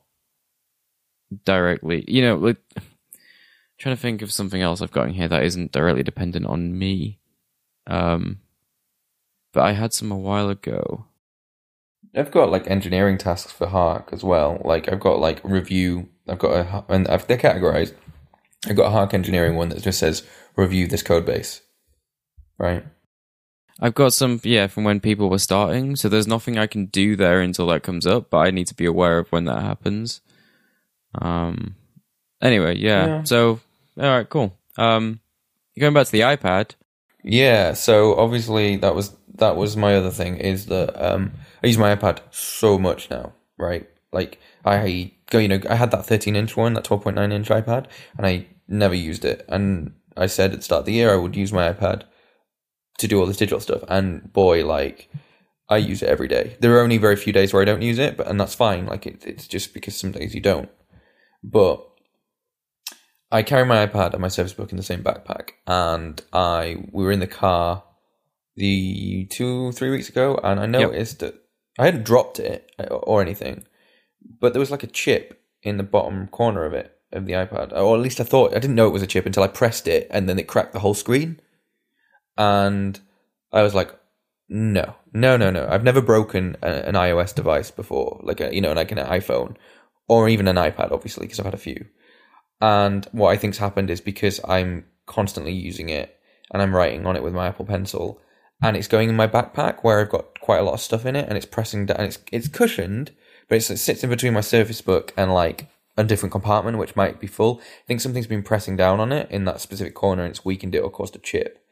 directly 1.44 2.04
you 2.08 2.22
know 2.22 2.36
like 2.36 2.56
trying 3.78 3.94
to 3.94 4.00
think 4.00 4.22
of 4.22 4.32
something 4.32 4.60
else 4.62 4.80
I've 4.80 4.90
got 4.90 5.06
in 5.08 5.14
here 5.14 5.28
that 5.28 5.42
isn't 5.44 5.70
directly 5.72 6.02
dependent 6.02 6.46
on 6.46 6.76
me. 6.78 7.18
Um, 7.86 8.40
but 9.52 9.62
I 9.64 9.72
had 9.72 9.92
some 9.92 10.10
a 10.10 10.16
while 10.16 10.48
ago. 10.48 11.06
I've 12.16 12.30
got 12.30 12.50
like 12.50 12.68
engineering 12.70 13.18
tasks 13.18 13.52
for 13.52 13.66
Hark 13.68 14.08
as 14.12 14.24
well. 14.24 14.60
Like 14.64 14.90
I've 14.90 14.98
got 15.00 15.20
like 15.20 15.40
review. 15.44 16.08
I've 16.26 16.38
got 16.38 16.52
a 16.52 16.84
and 16.92 17.06
I've, 17.06 17.26
they're 17.26 17.36
categorized. 17.38 17.94
I've 18.66 18.76
got 18.76 18.86
a 18.86 18.90
Hark 18.90 19.14
engineering 19.14 19.56
one 19.56 19.68
that 19.68 19.82
just 19.82 19.98
says 19.98 20.26
review 20.56 20.86
this 20.86 21.02
code 21.02 21.24
base. 21.24 21.62
Right. 22.58 22.84
I've 23.80 23.94
got 23.94 24.12
some, 24.12 24.40
yeah, 24.42 24.66
from 24.66 24.82
when 24.84 24.98
people 24.98 25.30
were 25.30 25.38
starting. 25.38 25.94
So 25.94 26.08
there's 26.08 26.26
nothing 26.26 26.58
I 26.58 26.66
can 26.66 26.86
do 26.86 27.14
there 27.14 27.40
until 27.40 27.68
that 27.68 27.84
comes 27.84 28.06
up, 28.06 28.30
but 28.30 28.38
I 28.38 28.50
need 28.50 28.66
to 28.66 28.74
be 28.74 28.86
aware 28.86 29.18
of 29.18 29.30
when 29.30 29.44
that 29.44 29.62
happens. 29.62 30.20
Um. 31.14 31.76
Anyway, 32.42 32.76
yeah. 32.76 33.06
Yeah. 33.06 33.22
So, 33.24 33.60
all 33.98 34.04
right, 34.04 34.28
cool. 34.28 34.56
Um, 34.76 35.20
going 35.78 35.94
back 35.94 36.06
to 36.06 36.12
the 36.12 36.20
iPad. 36.20 36.74
Yeah. 37.22 37.72
So 37.72 38.16
obviously 38.16 38.76
that 38.76 38.94
was 38.94 39.14
that 39.34 39.56
was 39.56 39.76
my 39.76 39.94
other 39.94 40.10
thing 40.10 40.36
is 40.36 40.66
that 40.66 40.94
um 40.96 41.32
I 41.62 41.66
use 41.66 41.78
my 41.78 41.94
iPad 41.94 42.20
so 42.30 42.78
much 42.78 43.10
now. 43.10 43.32
Right. 43.56 43.88
Like 44.12 44.38
I 44.64 45.12
go, 45.30 45.38
you 45.38 45.48
know, 45.48 45.60
I 45.68 45.74
had 45.74 45.90
that 45.90 46.06
13 46.06 46.36
inch 46.36 46.56
one, 46.56 46.74
that 46.74 46.84
12.9 46.84 47.32
inch 47.32 47.48
iPad, 47.48 47.86
and 48.16 48.26
I 48.26 48.46
never 48.66 48.94
used 48.94 49.24
it. 49.24 49.44
And 49.48 49.94
I 50.16 50.26
said 50.26 50.52
at 50.52 50.58
the 50.58 50.64
start 50.64 50.80
of 50.80 50.86
the 50.86 50.92
year 50.92 51.12
I 51.12 51.16
would 51.16 51.36
use 51.36 51.52
my 51.52 51.72
iPad 51.72 52.04
to 52.98 53.08
do 53.08 53.20
all 53.20 53.26
this 53.26 53.36
digital 53.36 53.60
stuff. 53.60 53.82
And 53.88 54.32
boy, 54.32 54.66
like 54.66 55.08
I 55.68 55.76
use 55.76 56.02
it 56.02 56.08
every 56.08 56.28
day. 56.28 56.56
There 56.60 56.76
are 56.76 56.82
only 56.82 56.98
very 56.98 57.16
few 57.16 57.32
days 57.32 57.52
where 57.52 57.62
I 57.62 57.66
don't 57.66 57.82
use 57.82 57.98
it, 57.98 58.16
but 58.16 58.26
and 58.26 58.40
that's 58.40 58.54
fine. 58.54 58.86
Like 58.86 59.06
it, 59.06 59.24
it's 59.26 59.46
just 59.46 59.74
because 59.74 59.96
some 59.96 60.12
days 60.12 60.34
you 60.34 60.40
don't. 60.40 60.70
But 61.42 61.84
I 63.30 63.42
carry 63.42 63.66
my 63.66 63.86
iPad 63.86 64.12
and 64.12 64.22
my 64.22 64.28
Surface 64.28 64.54
Book 64.54 64.70
in 64.70 64.76
the 64.76 64.82
same 64.82 65.02
backpack, 65.04 65.50
and 65.66 66.20
I 66.32 66.84
we 66.90 67.04
were 67.04 67.12
in 67.12 67.20
the 67.20 67.26
car 67.26 67.84
the 68.56 69.26
two 69.26 69.72
three 69.72 69.90
weeks 69.90 70.08
ago, 70.08 70.40
and 70.42 70.58
I 70.58 70.66
noticed 70.66 71.20
that 71.20 71.34
I 71.78 71.84
hadn't 71.84 72.04
dropped 72.04 72.40
it 72.40 72.72
or 72.90 73.20
anything, 73.22 73.64
but 74.40 74.52
there 74.52 74.60
was 74.60 74.70
like 74.70 74.82
a 74.82 74.88
chip 74.88 75.42
in 75.62 75.76
the 75.76 75.82
bottom 75.82 76.28
corner 76.28 76.64
of 76.64 76.74
it 76.74 76.94
of 77.12 77.26
the 77.26 77.32
iPad, 77.32 77.72
or 77.72 77.96
at 77.96 78.02
least 78.02 78.20
I 78.20 78.24
thought 78.24 78.54
I 78.54 78.58
didn't 78.58 78.76
know 78.76 78.86
it 78.86 78.92
was 78.92 79.02
a 79.02 79.06
chip 79.06 79.26
until 79.26 79.42
I 79.42 79.48
pressed 79.48 79.88
it, 79.88 80.06
and 80.10 80.28
then 80.28 80.38
it 80.38 80.46
cracked 80.46 80.72
the 80.72 80.80
whole 80.80 80.94
screen, 80.94 81.40
and 82.36 82.98
I 83.52 83.62
was 83.62 83.74
like, 83.74 83.94
no, 84.48 84.96
no, 85.12 85.36
no, 85.36 85.50
no. 85.50 85.66
I've 85.68 85.84
never 85.84 86.00
broken 86.00 86.56
a, 86.62 86.88
an 86.88 86.94
iOS 86.94 87.34
device 87.34 87.70
before, 87.70 88.20
like 88.22 88.40
a 88.40 88.54
you 88.54 88.60
know, 88.60 88.72
like 88.72 88.92
an 88.92 88.98
iPhone 88.98 89.56
or 90.08 90.28
even 90.28 90.48
an 90.48 90.56
iPad, 90.56 90.90
obviously, 90.90 91.26
because 91.26 91.38
I've 91.38 91.44
had 91.44 91.54
a 91.54 91.58
few. 91.58 91.86
And 92.60 93.06
what 93.12 93.30
I 93.30 93.36
think's 93.36 93.58
happened 93.58 93.90
is 93.90 94.00
because 94.00 94.40
I'm 94.48 94.86
constantly 95.06 95.52
using 95.52 95.90
it 95.90 96.16
and 96.50 96.62
I'm 96.62 96.74
writing 96.74 97.06
on 97.06 97.14
it 97.14 97.22
with 97.22 97.34
my 97.34 97.48
Apple 97.48 97.66
Pencil, 97.66 98.20
and 98.62 98.76
it's 98.76 98.88
going 98.88 99.08
in 99.08 99.16
my 99.16 99.26
backpack 99.26 99.80
where 99.82 100.00
I've 100.00 100.08
got 100.08 100.40
quite 100.40 100.58
a 100.58 100.62
lot 100.62 100.74
of 100.74 100.80
stuff 100.80 101.06
in 101.06 101.14
it, 101.14 101.28
and 101.28 101.36
it's 101.36 101.46
pressing 101.46 101.86
down. 101.86 102.00
It's 102.00 102.18
it's 102.32 102.48
cushioned, 102.48 103.12
but 103.48 103.56
it 103.56 103.62
sits 103.62 104.04
in 104.04 104.10
between 104.10 104.34
my 104.34 104.40
Surface 104.40 104.80
Book 104.80 105.12
and 105.16 105.32
like 105.32 105.68
a 105.96 106.04
different 106.04 106.32
compartment, 106.32 106.78
which 106.78 106.96
might 106.96 107.20
be 107.20 107.26
full. 107.26 107.60
I 107.60 107.86
think 107.86 108.00
something's 108.00 108.26
been 108.26 108.42
pressing 108.42 108.76
down 108.76 109.00
on 109.00 109.10
it 109.12 109.30
in 109.30 109.44
that 109.46 109.60
specific 109.60 109.94
corner, 109.94 110.22
and 110.22 110.30
it's 110.30 110.44
weakened 110.44 110.74
it 110.74 110.80
or 110.80 110.90
caused 110.90 111.16
a 111.16 111.18
chip. 111.18 111.64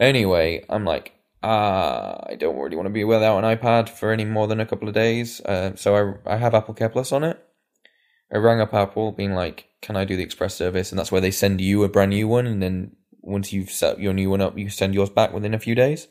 Anyway, 0.00 0.64
I'm 0.68 0.84
like, 0.84 1.12
ah, 1.42 2.24
I 2.26 2.34
don't 2.34 2.56
really 2.56 2.76
want 2.76 2.86
to 2.86 2.92
be 2.92 3.04
without 3.04 3.42
an 3.42 3.56
iPad 3.56 3.88
for 3.88 4.10
any 4.10 4.24
more 4.24 4.46
than 4.46 4.60
a 4.60 4.66
couple 4.66 4.88
of 4.88 4.94
days. 4.94 5.40
Uh, 5.40 5.74
so 5.76 6.18
I 6.26 6.34
I 6.34 6.36
have 6.36 6.54
Apple 6.54 6.74
Care 6.74 6.88
Plus 6.88 7.12
on 7.12 7.24
it. 7.24 7.42
I 8.32 8.38
rang 8.38 8.60
up 8.60 8.74
Apple, 8.74 9.12
being 9.12 9.34
like, 9.34 9.68
"Can 9.82 9.96
I 9.96 10.04
do 10.04 10.16
the 10.16 10.22
express 10.22 10.54
service?" 10.54 10.90
And 10.90 10.98
that's 10.98 11.12
where 11.12 11.20
they 11.20 11.30
send 11.30 11.60
you 11.60 11.84
a 11.84 11.88
brand 11.88 12.10
new 12.10 12.28
one, 12.28 12.46
and 12.46 12.62
then 12.62 12.96
once 13.20 13.52
you've 13.52 13.70
set 13.70 14.00
your 14.00 14.14
new 14.14 14.30
one 14.30 14.40
up, 14.40 14.56
you 14.56 14.70
send 14.70 14.94
yours 14.94 15.10
back 15.10 15.32
within 15.32 15.54
a 15.54 15.58
few 15.58 15.74
days. 15.74 16.08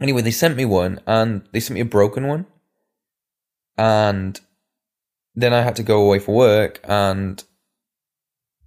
Anyway, 0.00 0.22
they 0.22 0.30
sent 0.30 0.56
me 0.56 0.64
one, 0.64 1.00
and 1.06 1.48
they 1.52 1.60
sent 1.60 1.74
me 1.74 1.80
a 1.80 1.86
broken 1.86 2.26
one, 2.26 2.46
and 3.78 4.40
then 5.34 5.52
I 5.52 5.62
had 5.62 5.76
to 5.76 5.82
go 5.82 6.02
away 6.02 6.18
for 6.18 6.34
work, 6.34 6.80
and 6.84 7.42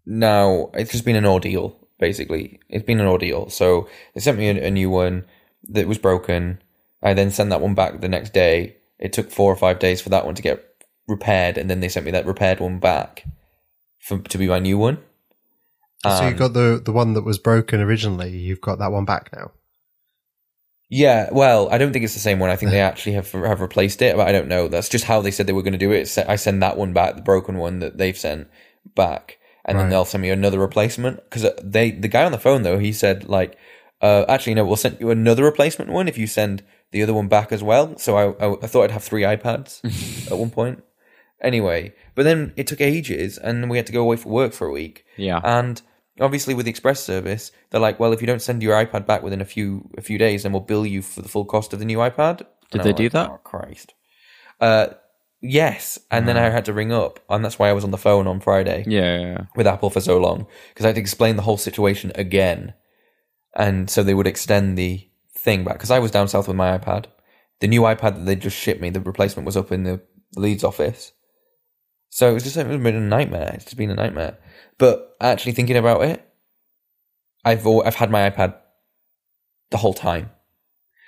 now 0.06 0.70
it's 0.74 0.92
just 0.92 1.06
been 1.06 1.16
an 1.16 1.26
ordeal. 1.26 1.76
Basically, 2.00 2.60
it's 2.70 2.86
been 2.86 3.00
an 3.00 3.08
ordeal. 3.08 3.50
So 3.50 3.90
they 4.14 4.22
sent 4.22 4.38
me 4.38 4.50
a, 4.50 4.68
a 4.68 4.72
new 4.72 4.90
one 4.90 5.26
that 5.70 5.88
was 5.88 5.98
broken. 5.98 6.62
I 7.04 7.14
then 7.14 7.32
sent 7.32 7.50
that 7.50 7.62
one 7.62 7.76
back 7.76 8.00
the 8.02 8.08
next 8.10 8.34
day. 8.34 8.78
It 9.00 9.14
took 9.14 9.32
four 9.32 9.52
or 9.52 9.56
five 9.56 9.80
days 9.80 10.02
for 10.02 10.10
that 10.10 10.26
one 10.26 10.36
to 10.36 10.42
get 10.42 10.64
repaired, 11.08 11.58
and 11.58 11.70
then 11.70 11.80
they 11.80 11.90
sent 11.90 12.06
me 12.06 12.12
that 12.12 12.26
repaired 12.26 12.60
one 12.60 12.80
back 12.80 13.26
for 14.00 14.20
to 14.20 14.38
be 14.38 14.48
my 14.48 14.60
new 14.60 14.78
one. 14.78 15.00
so 16.06 16.28
you 16.30 16.34
got 16.36 16.54
the 16.54 16.82
the 16.84 16.94
one 16.94 17.14
that 17.14 17.24
was 17.24 17.38
broken 17.38 17.82
originally. 17.82 18.38
You've 18.38 18.62
got 18.62 18.80
that 18.80 18.92
one 18.92 19.06
back 19.06 19.32
now. 19.34 19.52
Yeah, 20.90 21.30
well, 21.32 21.70
I 21.70 21.78
don't 21.78 21.94
think 21.94 22.04
it's 22.04 22.16
the 22.16 22.20
same 22.20 22.40
one. 22.40 22.50
I 22.50 22.56
think 22.56 22.72
they 22.72 22.82
actually 22.92 23.14
have 23.14 23.32
have 23.32 23.62
replaced 23.62 24.02
it, 24.02 24.16
but 24.16 24.28
I 24.28 24.32
don't 24.32 24.48
know. 24.48 24.68
That's 24.68 24.90
just 24.90 25.06
how 25.06 25.22
they 25.22 25.32
said 25.32 25.48
they 25.48 25.54
were 25.54 25.62
going 25.62 25.74
to 25.74 25.80
do 25.80 25.92
it. 25.92 26.18
I 26.28 26.36
send 26.36 26.62
that 26.64 26.78
one 26.78 26.94
back, 26.94 27.16
the 27.16 27.22
broken 27.22 27.58
one 27.58 27.80
that 27.80 27.98
they've 27.98 28.18
sent 28.18 28.50
back, 28.96 29.38
and 29.66 29.78
then 29.78 29.90
they'll 29.90 30.06
send 30.06 30.24
me 30.24 30.32
another 30.32 30.60
replacement. 30.60 31.18
Because 31.30 31.46
they, 31.64 31.92
the 31.92 32.08
guy 32.08 32.26
on 32.26 32.32
the 32.32 32.40
phone 32.40 32.64
though, 32.64 32.80
he 32.80 32.92
said 32.92 33.30
like, 33.30 33.58
uh, 34.02 34.26
actually 34.28 34.56
no, 34.56 34.66
we'll 34.66 34.78
send 34.78 35.00
you 35.00 35.12
another 35.12 35.44
replacement 35.44 35.92
one 35.92 36.08
if 36.08 36.18
you 36.18 36.26
send 36.26 36.64
the 36.92 37.04
other 37.04 37.14
one 37.14 37.28
back 37.28 37.52
as 37.52 37.62
well. 37.62 37.98
So 37.98 38.18
I, 38.18 38.46
I, 38.46 38.54
I 38.64 38.68
thought 38.68 38.86
I'd 38.86 38.92
have 38.92 39.04
three 39.04 39.22
iPads 39.22 40.32
at 40.32 40.38
one 40.38 40.50
point. 40.50 40.84
Anyway, 41.42 41.94
but 42.16 42.24
then 42.24 42.52
it 42.58 42.68
took 42.68 42.82
ages, 42.82 43.38
and 43.38 43.70
we 43.70 43.78
had 43.78 43.86
to 43.86 43.94
go 43.94 44.02
away 44.02 44.18
for 44.18 44.28
work 44.28 44.52
for 44.52 44.68
a 44.68 44.72
week. 44.72 45.06
Yeah. 45.16 45.40
And 45.44 45.82
obviously, 46.20 46.54
with 46.54 46.66
the 46.66 46.70
express 46.70 47.02
service, 47.02 47.52
they're 47.70 47.82
like, 47.82 48.00
"Well, 48.00 48.14
if 48.14 48.22
you 48.22 48.28
don't 48.28 48.42
send 48.42 48.62
your 48.62 48.76
iPad 48.76 49.06
back 49.06 49.24
within 49.24 49.42
a 49.42 49.46
few 49.46 49.90
a 49.98 50.02
few 50.02 50.18
days, 50.18 50.44
then 50.44 50.52
we'll 50.52 50.62
bill 50.62 50.86
you 50.86 51.02
for 51.02 51.22
the 51.22 51.30
full 51.30 51.46
cost 51.46 51.74
of 51.74 51.80
the 51.80 51.86
new 51.86 51.98
iPad." 51.98 52.46
And 52.72 52.84
they 52.84 52.90
I'm 52.90 52.96
do 52.96 53.04
like, 53.04 53.12
that? 53.14 53.30
Oh 53.30 53.40
Christ! 53.44 53.94
Uh, 54.60 54.88
yes. 55.42 56.00
And 56.12 56.28
then 56.28 56.38
I 56.38 56.50
had 56.50 56.66
to 56.66 56.74
ring 56.74 56.92
up, 56.92 57.20
and 57.30 57.44
that's 57.44 57.58
why 57.58 57.70
I 57.70 57.74
was 57.74 57.84
on 57.84 57.92
the 57.92 57.98
phone 57.98 58.28
on 58.28 58.40
Friday 58.40 58.84
yeah, 58.88 59.20
yeah, 59.20 59.28
yeah. 59.28 59.46
with 59.56 59.68
Apple 59.68 59.90
for 59.90 60.02
so 60.02 60.18
long 60.18 60.48
because 60.70 60.86
I 60.86 60.90
had 60.90 60.96
to 60.96 61.02
explain 61.02 61.36
the 61.36 61.44
whole 61.44 61.58
situation 61.58 62.12
again, 62.16 62.74
and 63.56 63.90
so 63.90 64.04
they 64.04 64.14
would 64.14 64.28
extend 64.28 64.78
the 64.78 65.08
thing 65.34 65.64
back 65.64 65.76
because 65.76 65.92
I 65.92 66.00
was 66.00 66.12
down 66.12 66.28
south 66.28 66.48
with 66.48 66.58
my 66.58 66.78
iPad. 66.78 67.06
The 67.60 67.68
new 67.68 67.82
iPad 67.82 68.16
that 68.16 68.26
they 68.26 68.36
just 68.36 68.58
shipped 68.58 68.82
me, 68.82 68.90
the 68.90 69.02
replacement 69.02 69.46
was 69.46 69.58
up 69.58 69.72
in 69.72 69.84
the 69.84 70.02
Leeds 70.36 70.64
office. 70.64 71.12
So 72.10 72.30
it 72.30 72.34
was 72.34 72.44
just 72.44 72.58
it 72.58 72.68
was 72.68 72.78
been 72.82 72.96
a 72.96 73.00
nightmare. 73.00 73.52
It's 73.54 73.66
just 73.66 73.78
been 73.78 73.92
a 73.92 73.96
nightmare. 73.96 74.38
But 74.78 75.16
actually 75.22 75.52
thinking 75.54 75.78
about 75.78 76.04
it, 76.04 76.26
I've 77.46 77.66
I've 77.66 77.96
had 77.96 78.10
my 78.12 78.30
iPad 78.30 78.56
the 79.72 79.78
whole 79.78 79.94
time. 79.94 80.32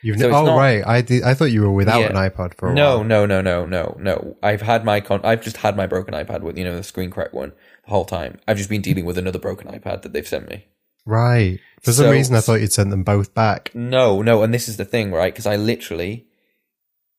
You've 0.03 0.19
So 0.19 0.29
oh 0.31 0.45
not- 0.45 0.57
right, 0.57 0.83
I 0.85 1.01
did, 1.01 1.21
I 1.23 1.35
thought 1.35 1.45
you 1.51 1.61
were 1.61 1.71
without 1.71 2.01
Yeah. 2.01 2.07
an 2.07 2.15
iPad 2.15 2.55
for 2.55 2.69
a 2.71 2.73
No, 2.73 2.97
while. 2.97 3.03
no, 3.03 3.25
no, 3.27 3.41
no, 3.41 3.65
no, 3.67 3.95
no. 3.99 4.35
I've 4.41 4.63
had 4.63 4.83
my 4.83 4.99
con- 4.99 5.21
I've 5.23 5.43
just 5.43 5.57
had 5.57 5.77
my 5.77 5.85
broken 5.85 6.13
iPad 6.15 6.41
with 6.41 6.57
you 6.57 6.63
know 6.63 6.75
the 6.75 6.83
screen 6.83 7.11
crack 7.11 7.33
one 7.33 7.51
the 7.85 7.91
whole 7.91 8.05
time. 8.05 8.39
I've 8.47 8.57
just 8.57 8.69
been 8.69 8.81
dealing 8.81 9.05
with 9.05 9.17
another 9.19 9.37
broken 9.39 9.67
iPad 9.67 10.01
that 10.01 10.11
they've 10.13 10.27
sent 10.27 10.49
me. 10.49 10.65
Right. 11.05 11.59
For 11.83 11.91
some 11.93 12.05
So- 12.05 12.11
reason, 12.11 12.35
I 12.35 12.41
thought 12.41 12.61
you'd 12.61 12.73
sent 12.73 12.89
them 12.89 13.03
both 13.03 13.33
back. 13.35 13.71
No, 13.75 14.21
no, 14.23 14.41
and 14.43 14.53
this 14.53 14.67
is 14.69 14.77
the 14.77 14.85
thing, 14.85 15.11
right? 15.11 15.33
Because 15.33 15.45
I 15.47 15.55
literally, 15.55 16.27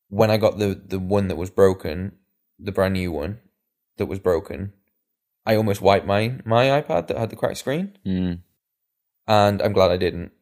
when 0.08 0.30
I 0.30 0.36
got 0.36 0.58
the 0.58 0.74
the 0.84 0.98
one 0.98 1.28
that 1.28 1.36
was 1.36 1.50
broken, 1.50 2.12
the 2.58 2.72
brand 2.72 2.94
new 2.94 3.12
one 3.12 3.38
that 3.98 4.06
was 4.06 4.18
broken, 4.18 4.72
I 5.46 5.56
almost 5.56 5.80
wiped 5.82 6.06
my 6.06 6.38
my 6.44 6.66
iPad 6.80 7.08
that 7.08 7.16
had 7.18 7.30
the 7.30 7.36
cracked 7.36 7.58
screen, 7.58 7.96
Mm. 8.06 8.40
and 9.26 9.62
I'm 9.62 9.72
glad 9.72 9.90
I 9.90 9.96
didn't 9.96 10.32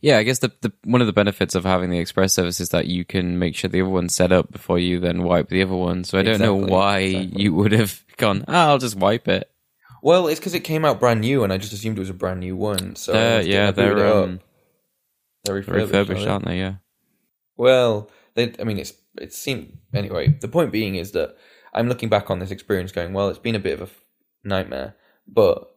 Yeah, 0.00 0.18
I 0.18 0.24
guess 0.24 0.40
the, 0.40 0.50
the 0.62 0.72
one 0.84 1.00
of 1.00 1.06
the 1.06 1.12
benefits 1.12 1.54
of 1.54 1.64
having 1.64 1.90
the 1.90 1.98
express 2.00 2.34
service 2.34 2.58
is 2.60 2.70
that 2.70 2.86
you 2.86 3.04
can 3.04 3.38
make 3.38 3.54
sure 3.54 3.70
the 3.70 3.80
other 3.82 3.90
one's 3.90 4.14
set 4.14 4.32
up 4.32 4.50
before 4.50 4.78
you 4.78 4.98
then 4.98 5.22
wipe 5.22 5.48
the 5.48 5.62
other 5.62 5.76
one. 5.76 6.02
So 6.04 6.18
I 6.18 6.22
don't 6.22 6.40
know 6.40 6.54
why 6.56 6.98
exactly. 6.98 7.42
you 7.42 7.54
would 7.54 7.72
have 7.72 8.04
gone. 8.16 8.44
Ah, 8.48 8.68
I'll 8.68 8.78
just 8.78 8.96
wipe 8.96 9.28
it. 9.28 9.48
Well, 10.02 10.26
it's 10.28 10.40
because 10.40 10.54
it 10.54 10.60
came 10.60 10.84
out 10.84 11.00
brand 11.00 11.20
new, 11.20 11.44
and 11.44 11.52
I 11.52 11.58
just 11.58 11.72
assumed 11.72 11.96
it 11.98 12.00
was 12.00 12.10
a 12.10 12.14
brand 12.14 12.40
new 12.40 12.56
one. 12.56 12.96
So 12.96 13.12
I 13.12 13.40
yeah, 13.40 13.68
I 13.68 13.70
booted 13.70 13.92
it 13.92 13.96
they're 13.96 14.12
um, 14.14 14.40
they're 15.44 15.54
refurbished, 15.54 15.92
refurbished, 15.92 16.26
aren't 16.26 16.44
they? 16.46 16.58
Yeah. 16.58 16.74
Well, 17.56 18.10
they, 18.34 18.52
I 18.60 18.64
mean, 18.64 18.78
it's 18.78 18.92
it 19.20 19.32
seemed 19.32 19.78
anyway. 19.94 20.28
The 20.28 20.48
point 20.48 20.72
being 20.72 20.96
is 20.96 21.12
that 21.12 21.36
I'm 21.72 21.88
looking 21.88 22.08
back 22.08 22.30
on 22.30 22.38
this 22.38 22.50
experience, 22.50 22.92
going, 22.92 23.12
well, 23.12 23.28
it's 23.28 23.38
been 23.38 23.54
a 23.54 23.58
bit 23.60 23.74
of 23.74 23.80
a 23.80 23.84
f- 23.84 24.04
nightmare, 24.44 24.94
but 25.26 25.70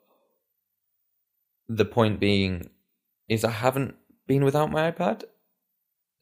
the 1.68 1.86
point 1.86 2.20
being 2.20 2.70
is 3.28 3.44
I 3.44 3.52
haven't 3.52 3.96
been 4.28 4.44
without 4.44 4.72
my 4.72 4.92
iPad, 4.92 5.24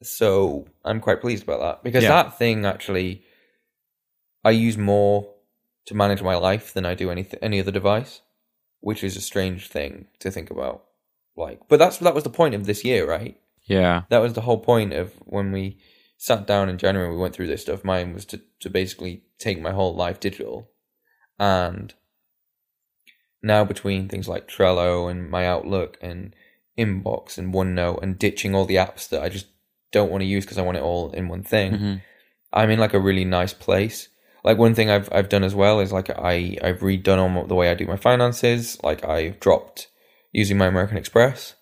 so 0.03 0.65
I'm 0.85 0.99
quite 0.99 1.21
pleased 1.21 1.43
about 1.43 1.59
that 1.61 1.83
because 1.83 2.03
Yeah. 2.03 2.09
that 2.23 2.37
thing 2.37 2.65
actually 2.65 3.23
I 4.43 4.51
use 4.51 4.77
more 4.77 5.33
to 5.85 5.95
manage 5.95 6.21
my 6.21 6.35
life 6.35 6.73
than 6.73 6.85
I 6.85 6.93
do 6.95 7.09
any 7.09 7.27
any 7.41 7.59
other 7.59 7.71
device, 7.71 8.21
which 8.81 9.03
is 9.03 9.15
a 9.17 9.21
strange 9.21 9.67
thing 9.69 10.07
to 10.19 10.29
think 10.31 10.49
about. 10.51 10.83
Like, 11.35 11.61
but 11.67 11.79
that's 11.79 11.97
that 11.99 12.15
was 12.15 12.23
the 12.23 12.29
point 12.29 12.55
of 12.55 12.65
this 12.65 12.83
year, 12.83 13.07
right? 13.07 13.39
Yeah. 13.63 14.03
that 14.09 14.19
was 14.19 14.31
the 14.33 14.41
whole 14.41 14.59
point 14.59 14.93
of 14.93 15.13
when 15.25 15.51
we 15.51 15.77
sat 16.17 16.47
down 16.47 16.69
in 16.69 16.77
January. 16.77 17.11
We 17.11 17.17
went 17.17 17.35
through 17.35 17.47
this 17.47 17.61
stuff. 17.61 17.83
Mine 17.83 18.13
was 18.13 18.25
to 18.25 18.41
to 18.59 18.69
basically 18.69 19.23
take 19.39 19.61
my 19.61 19.71
whole 19.71 19.95
life 19.95 20.19
digital, 20.19 20.69
and 21.39 21.93
now 23.41 23.63
between 23.63 24.07
things 24.07 24.27
like 24.27 24.47
Trello 24.47 25.09
and 25.09 25.29
my 25.29 25.45
Outlook 25.45 25.97
and 26.01 26.35
Inbox 26.77 27.37
and 27.37 27.53
OneNote 27.53 28.01
and 28.01 28.19
ditching 28.19 28.55
all 28.55 28.65
the 28.65 28.75
apps 28.75 29.07
that 29.09 29.21
I 29.21 29.29
just 29.29 29.47
don't 29.91 30.11
want 30.11 30.21
to 30.21 30.27
use 30.27 30.45
because 30.45 30.57
I 30.57 30.63
want 30.63 30.77
it 30.77 30.83
all 30.83 31.11
in 31.11 31.27
one 31.27 31.43
thing. 31.43 31.73
hmm 31.73 31.95
I'm 32.53 32.69
in 32.69 32.79
like 32.79 32.93
a 32.93 32.99
really 32.99 33.25
nice 33.25 33.53
place. 33.53 34.07
Like 34.43 34.57
one 34.57 34.73
thing 34.73 34.89
I've 34.89 35.09
I've 35.11 35.27
done 35.27 35.43
as 35.43 35.53
well 35.53 35.81
is 35.81 35.91
like 35.91 36.09
I 36.09 36.57
I've 36.63 36.79
redone 36.79 37.19
on 37.19 37.47
the 37.47 37.55
way 37.55 37.69
I 37.69 37.75
do 37.75 37.85
my 37.85 37.97
finances. 37.97 38.81
Like 38.81 39.03
I've 39.03 39.39
dropped 39.41 39.89
using 40.31 40.57
my 40.57 40.67
American 40.67 40.97
Express 40.97 41.55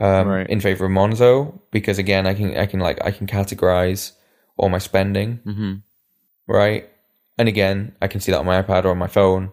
um, 0.00 0.28
Right. 0.28 0.48
in 0.50 0.60
favor 0.60 0.86
of 0.86 0.90
Monzo 0.90 1.60
because 1.70 1.98
again 1.98 2.26
I 2.26 2.34
can 2.34 2.56
I 2.56 2.66
can 2.66 2.80
like 2.80 2.98
I 3.04 3.10
can 3.12 3.26
categorize 3.26 4.12
all 4.56 4.68
my 4.68 4.78
spending 4.78 5.40
hmm 5.44 5.74
right, 6.48 6.88
and 7.38 7.48
again 7.48 7.94
I 8.02 8.08
can 8.08 8.20
see 8.20 8.32
that 8.32 8.38
on 8.40 8.46
my 8.46 8.60
iPad 8.62 8.84
or 8.84 8.90
on 8.90 8.98
my 8.98 9.06
phone, 9.06 9.52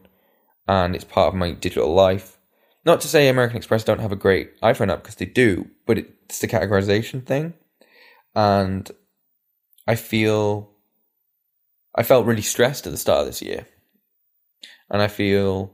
and 0.68 0.96
it's 0.96 1.04
part 1.06 1.28
of 1.30 1.36
my 1.36 1.52
digital 1.52 1.94
life. 1.94 2.38
Not 2.86 3.02
to 3.02 3.08
say 3.08 3.28
American 3.28 3.58
Express 3.58 3.84
don't 3.84 4.00
have 4.00 4.14
a 4.14 4.16
great 4.26 4.60
iPhone 4.62 4.92
app 4.92 5.04
because 5.04 5.16
they 5.16 5.26
do, 5.26 5.68
but 5.86 5.98
it's 5.98 6.40
the 6.40 6.48
categorization 6.48 7.26
thing, 7.26 7.54
and 8.36 8.90
I 9.88 9.96
feel 9.96 10.72
I 11.94 12.04
felt 12.04 12.26
really 12.26 12.42
stressed 12.42 12.88
at 12.88 12.92
the 12.92 12.98
start 12.98 13.22
of 13.22 13.28
this 13.28 13.42
year, 13.42 13.68
and 14.90 15.02
I 15.02 15.08
feel 15.08 15.74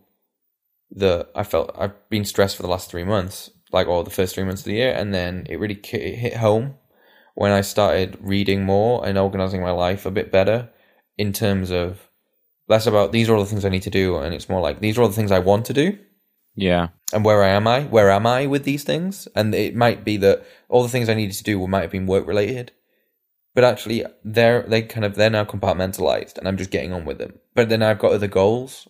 that 0.96 1.30
I 1.36 1.44
felt 1.44 1.76
I've 1.78 2.10
been 2.10 2.26
stressed 2.26 2.56
for 2.56 2.64
the 2.64 2.70
last 2.70 2.90
three 2.90 3.04
months, 3.04 3.50
like 3.74 3.88
all 3.88 4.04
the 4.04 4.10
first 4.12 4.36
three 4.36 4.44
months 4.44 4.62
of 4.62 4.66
the 4.66 4.74
year, 4.74 4.94
and 4.94 5.14
then 5.14 5.46
it 5.50 5.60
really 5.60 5.76
it 5.92 6.16
hit 6.16 6.38
home 6.38 6.76
when 7.36 7.52
I 7.52 7.62
started 7.62 8.18
reading 8.22 8.64
more 8.64 9.06
and 9.06 9.18
organizing 9.18 9.62
my 9.62 9.72
life 9.72 10.06
a 10.06 10.12
bit 10.12 10.32
better 10.32 10.70
in 11.18 11.34
terms 11.34 11.72
of 11.72 12.08
less 12.70 12.86
about 12.88 13.12
these 13.12 13.28
are 13.30 13.36
all 13.36 13.44
the 13.44 13.50
things 13.50 13.66
I 13.66 13.70
need 13.70 13.84
to 13.84 13.90
do, 13.90 14.18
and 14.18 14.34
it's 14.34 14.50
more 14.50 14.62
like 14.62 14.80
these 14.80 14.98
are 14.98 15.02
all 15.02 15.10
the 15.10 15.16
things 15.16 15.32
I 15.32 15.40
want 15.40 15.66
to 15.66 15.74
do 15.74 15.98
Yeah. 16.56 16.90
and 17.12 17.26
where 17.26 17.44
am 17.44 17.68
I? 17.68 17.82
Where 17.84 18.12
am 18.12 18.26
I 18.28 18.46
with 18.48 18.64
these 18.64 18.84
things? 18.84 19.28
And 19.36 19.54
it 19.56 19.76
might 19.76 20.06
be 20.06 20.18
that 20.18 20.46
all 20.70 20.84
the 20.84 20.90
things 20.90 21.10
I 21.10 21.14
needed 21.16 21.36
to 21.38 21.44
do 21.44 21.68
might 21.68 21.82
have 21.82 21.92
been 21.92 22.08
work 22.08 22.28
related, 22.28 22.72
but 23.56 23.64
actually 23.64 24.06
they're 24.24 24.62
they 24.64 24.84
kind 24.84 25.06
of 25.06 25.16
they're 25.16 25.30
now 25.30 25.46
compartmentalized, 25.46 26.38
and 26.38 26.48
I'm 26.48 26.58
just 26.58 26.72
getting 26.72 26.94
on 26.94 27.06
with 27.06 27.18
them. 27.18 27.40
But 27.56 27.70
then 27.70 27.82
I've 27.84 28.00
got 28.00 28.12
other 28.14 28.28
goals, 28.28 28.88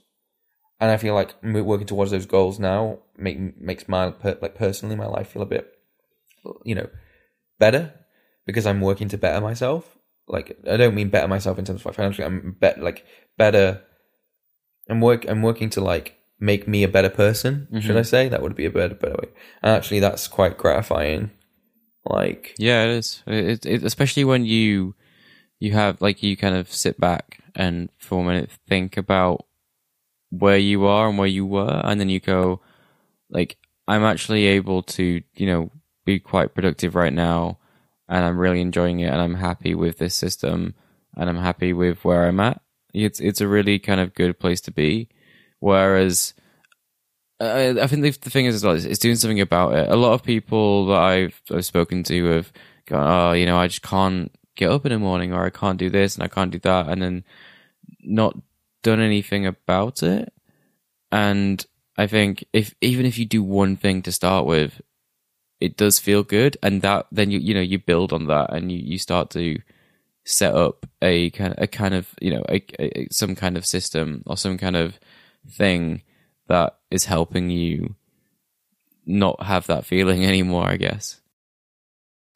and 0.83 0.91
I 0.91 0.97
feel 0.97 1.13
like 1.15 1.33
working 1.41 1.87
towards 1.87 2.11
those 2.11 2.25
goals 2.25 2.59
now 2.59 2.99
make 3.15 3.37
makes 3.57 3.87
my 3.87 4.11
per, 4.11 4.37
like 4.41 4.55
personally 4.55 4.97
my 4.97 5.05
life 5.07 5.29
feel 5.29 5.41
a 5.41 5.45
bit, 5.45 5.71
you 6.65 6.75
know, 6.75 6.89
better 7.57 7.93
because 8.45 8.65
I'm 8.67 8.81
working 8.81 9.07
to 9.09 9.17
better 9.17 9.39
myself. 9.39 9.97
Like 10.27 10.57
I 10.69 10.75
don't 10.75 10.93
mean 10.93 11.07
better 11.09 11.29
myself 11.29 11.57
in 11.57 11.63
terms 11.63 11.85
of 11.85 11.95
financially. 11.95 12.25
I'm 12.25 12.57
bet 12.59 12.83
like 12.83 13.05
better. 13.37 13.81
I'm 14.89 14.99
work. 14.99 15.25
I'm 15.29 15.41
working 15.41 15.69
to 15.71 15.81
like 15.81 16.17
make 16.37 16.67
me 16.67 16.83
a 16.83 16.89
better 16.89 17.09
person. 17.09 17.67
Should 17.79 17.95
Mhm. 17.95 17.99
I 17.99 18.01
say 18.01 18.27
that 18.29 18.41
would 18.41 18.55
be 18.55 18.65
a 18.65 18.69
better 18.69 18.95
better 18.95 19.15
way? 19.15 19.29
And 19.61 19.71
actually, 19.71 20.01
that's 20.01 20.27
quite 20.27 20.57
gratifying. 20.57 21.31
Like 22.05 22.55
Yeah, 22.57 22.83
it 22.83 22.89
is. 22.97 23.23
It, 23.25 23.65
it, 23.65 23.83
especially 23.83 24.25
when 24.25 24.43
you 24.45 24.95
you 25.59 25.71
have 25.71 26.01
like 26.01 26.21
you 26.21 26.35
kind 26.35 26.55
of 26.55 26.67
sit 26.73 26.99
back 26.99 27.39
and 27.55 27.89
for 27.97 28.19
a 28.21 28.25
minute 28.25 28.49
think 28.67 28.97
about 28.97 29.45
where 30.39 30.57
you 30.57 30.85
are 30.85 31.09
and 31.09 31.17
where 31.17 31.27
you 31.27 31.45
were, 31.45 31.81
and 31.83 31.99
then 31.99 32.09
you 32.09 32.19
go, 32.19 32.59
like, 33.29 33.57
I'm 33.87 34.03
actually 34.03 34.45
able 34.45 34.81
to, 34.83 35.21
you 35.35 35.45
know, 35.45 35.71
be 36.05 36.19
quite 36.19 36.55
productive 36.55 36.95
right 36.95 37.13
now, 37.13 37.59
and 38.09 38.25
I'm 38.25 38.37
really 38.37 38.61
enjoying 38.61 38.99
it, 38.99 39.11
and 39.11 39.21
I'm 39.21 39.35
happy 39.35 39.75
with 39.75 39.97
this 39.99 40.15
system, 40.15 40.73
and 41.15 41.29
I'm 41.29 41.37
happy 41.37 41.73
with 41.73 42.03
where 42.03 42.25
I'm 42.25 42.39
at. 42.39 42.61
It's 42.93 43.19
it's 43.19 43.41
a 43.41 43.47
really 43.47 43.79
kind 43.79 43.99
of 43.99 44.13
good 44.13 44.39
place 44.39 44.61
to 44.61 44.71
be. 44.71 45.09
Whereas 45.59 46.33
I, 47.39 47.87
think 47.87 48.03
the, 48.03 48.11
thing 48.11 48.45
is 48.45 48.55
as 48.55 48.63
well, 48.63 48.75
it's 48.75 48.99
doing 48.99 49.15
something 49.15 49.41
about 49.41 49.73
it. 49.75 49.89
A 49.89 49.95
lot 49.95 50.13
of 50.13 50.23
people 50.23 50.87
that 50.87 50.99
I've, 50.99 51.41
I've 51.51 51.65
spoken 51.65 52.03
to 52.03 52.25
have 52.25 52.51
gone, 52.85 53.07
oh, 53.07 53.33
you 53.33 53.45
know, 53.45 53.57
I 53.57 53.67
just 53.67 53.81
can't 53.81 54.31
get 54.55 54.69
up 54.69 54.85
in 54.85 54.91
the 54.91 54.99
morning, 54.99 55.33
or 55.33 55.45
I 55.45 55.49
can't 55.49 55.79
do 55.79 55.89
this 55.89 56.15
and 56.15 56.23
I 56.23 56.27
can't 56.27 56.51
do 56.51 56.59
that, 56.59 56.89
and 56.89 57.01
then 57.01 57.23
not 58.01 58.35
done 58.83 58.99
anything 58.99 59.45
about 59.45 60.03
it. 60.03 60.31
And 61.11 61.65
I 61.97 62.07
think 62.07 62.45
if 62.53 62.73
even 62.81 63.05
if 63.05 63.17
you 63.17 63.25
do 63.25 63.43
one 63.43 63.75
thing 63.77 64.01
to 64.03 64.11
start 64.11 64.45
with, 64.45 64.81
it 65.59 65.77
does 65.77 65.99
feel 65.99 66.23
good, 66.23 66.57
and 66.61 66.81
that 66.81 67.07
then 67.11 67.31
you 67.31 67.39
you 67.39 67.53
know 67.53 67.61
you 67.61 67.79
build 67.79 68.13
on 68.13 68.27
that, 68.27 68.53
and 68.53 68.71
you, 68.71 68.77
you 68.77 68.97
start 68.97 69.29
to 69.31 69.59
set 70.25 70.55
up 70.55 70.85
a 71.01 71.29
kind 71.31 71.55
a 71.57 71.67
kind 71.67 71.93
of 71.93 72.09
you 72.21 72.31
know 72.31 72.43
a, 72.49 72.63
a, 72.79 73.07
some 73.11 73.35
kind 73.35 73.57
of 73.57 73.65
system 73.65 74.23
or 74.25 74.37
some 74.37 74.57
kind 74.57 74.75
of 74.75 74.99
thing 75.49 76.01
that 76.47 76.77
is 76.89 77.05
helping 77.05 77.49
you 77.49 77.95
not 79.05 79.43
have 79.43 79.67
that 79.67 79.85
feeling 79.85 80.25
anymore. 80.33 80.65
I 80.65 80.77
guess. 80.77 81.21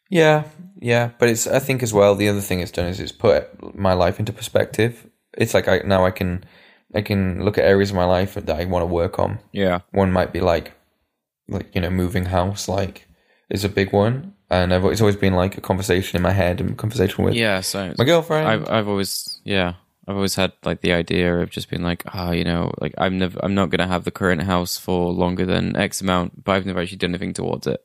yeah, 0.10 0.43
yeah. 0.80 1.12
But 1.18 1.30
it's 1.30 1.48
I 1.48 1.60
think 1.60 1.82
as 1.82 1.93
well. 1.93 2.16
The 2.16 2.30
other 2.30 2.41
thing 2.41 2.60
it's 2.60 2.72
done 2.72 2.88
is 2.88 3.00
it's 3.00 3.12
put 3.12 3.76
my 3.76 3.93
life 3.93 4.20
into 4.20 4.34
perspective. 4.34 5.10
It's 5.38 5.53
like 5.53 5.67
I 5.67 5.79
now 5.85 6.05
I 6.05 6.11
can 6.11 6.43
I 6.93 7.01
can 7.01 7.43
look 7.43 7.57
at 7.57 7.65
areas 7.65 7.89
of 7.91 7.95
my 7.95 8.05
life 8.05 8.33
that 8.35 8.49
I 8.49 8.65
want 8.65 8.81
to 8.83 8.88
work 8.88 9.19
on. 9.19 9.39
Yeah. 9.51 9.79
One 9.91 10.11
might 10.11 10.33
be 10.33 10.41
like 10.41 10.73
like 11.47 11.73
you 11.75 11.81
know 11.81 11.89
moving 11.89 12.25
house 12.25 12.67
like 12.67 13.07
is 13.49 13.63
a 13.63 13.69
big 13.69 13.93
one, 13.93 14.33
and 14.49 14.73
I've 14.73 14.83
it's 14.85 15.01
always 15.01 15.15
been 15.15 15.33
like 15.33 15.57
a 15.57 15.61
conversation 15.61 16.17
in 16.17 16.21
my 16.23 16.31
head 16.33 16.59
and 16.59 16.77
conversation 16.77 17.23
with 17.23 17.35
Yeah. 17.35 17.61
So 17.61 17.93
my 17.97 18.03
girlfriend. 18.05 18.47
I've 18.47 18.69
I've 18.69 18.88
always 18.88 19.39
yeah 19.45 19.75
I've 20.07 20.15
always 20.15 20.35
had 20.35 20.53
like 20.63 20.81
the 20.81 20.93
idea 20.93 21.38
of 21.39 21.49
just 21.49 21.69
being 21.69 21.83
like 21.83 22.03
ah 22.13 22.31
you 22.31 22.43
know 22.43 22.71
like 22.81 22.93
I'm 22.97 23.17
never 23.17 23.39
I'm 23.43 23.55
not 23.55 23.69
gonna 23.69 23.88
have 23.88 24.03
the 24.05 24.11
current 24.11 24.43
house 24.43 24.77
for 24.77 25.11
longer 25.13 25.45
than 25.45 25.75
X 25.77 26.01
amount, 26.01 26.43
but 26.43 26.53
I've 26.53 26.65
never 26.65 26.81
actually 26.81 26.97
done 26.97 27.11
anything 27.11 27.33
towards 27.33 27.67
it. 27.67 27.83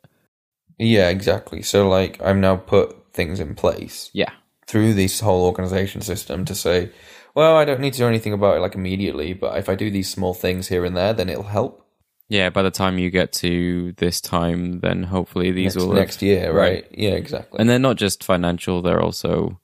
Yeah, 0.79 1.09
exactly. 1.11 1.63
So 1.63 1.89
like 1.89 2.21
I'm 2.23 2.41
now 2.41 2.57
put 2.57 3.13
things 3.13 3.39
in 3.41 3.55
place 3.55 4.09
Yeah. 4.15 4.31
through 4.67 4.95
this 4.95 5.21
whole 5.21 5.45
organization 5.45 6.01
system 6.01 6.45
to 6.47 6.55
say, 6.55 6.91
well, 7.35 7.57
I 7.57 7.65
don't 7.65 7.81
need 7.81 7.93
to 7.95 7.99
do 7.99 8.07
anything 8.07 8.33
about 8.33 8.57
it 8.57 8.61
like 8.61 8.75
immediately, 8.75 9.33
but 9.33 9.57
if 9.59 9.69
I 9.69 9.75
do 9.75 9.91
these 9.91 10.11
small 10.11 10.35
things 10.35 10.69
here 10.69 10.85
and 10.85 10.97
there, 10.97 11.13
then 11.13 11.29
it'll 11.29 11.45
help 11.45 11.87
Yeah. 12.29 12.51
By 12.51 12.63
the 12.63 12.71
time 12.71 12.99
you 12.99 13.11
get 13.11 13.33
to 13.35 13.93
this 13.99 14.21
time, 14.21 14.81
then 14.81 15.05
hopefully 15.05 15.51
these 15.51 15.75
next, 15.75 15.77
will 15.77 15.93
have- 15.93 16.03
next 16.03 16.23
year, 16.23 16.53
right? 16.53 16.85
right. 16.85 16.87
Yeah, 16.91 17.11
exactly. 17.11 17.59
and 17.61 17.69
they're 17.69 17.79
not 17.79 17.97
just 17.97 18.25
financial; 18.25 18.83
they're 18.83 19.03
also 19.03 19.61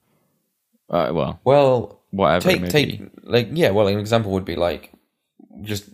uh, 0.89 1.11
well 1.13 1.39
well, 1.43 2.01
whatever. 2.11 2.49
take 2.49 2.69
take 2.69 3.01
like 3.23 3.49
yeah. 3.51 3.69
Well, 3.71 3.87
an 3.87 3.99
example 3.99 4.31
would 4.31 4.45
be 4.45 4.55
like 4.55 4.91
just 5.61 5.89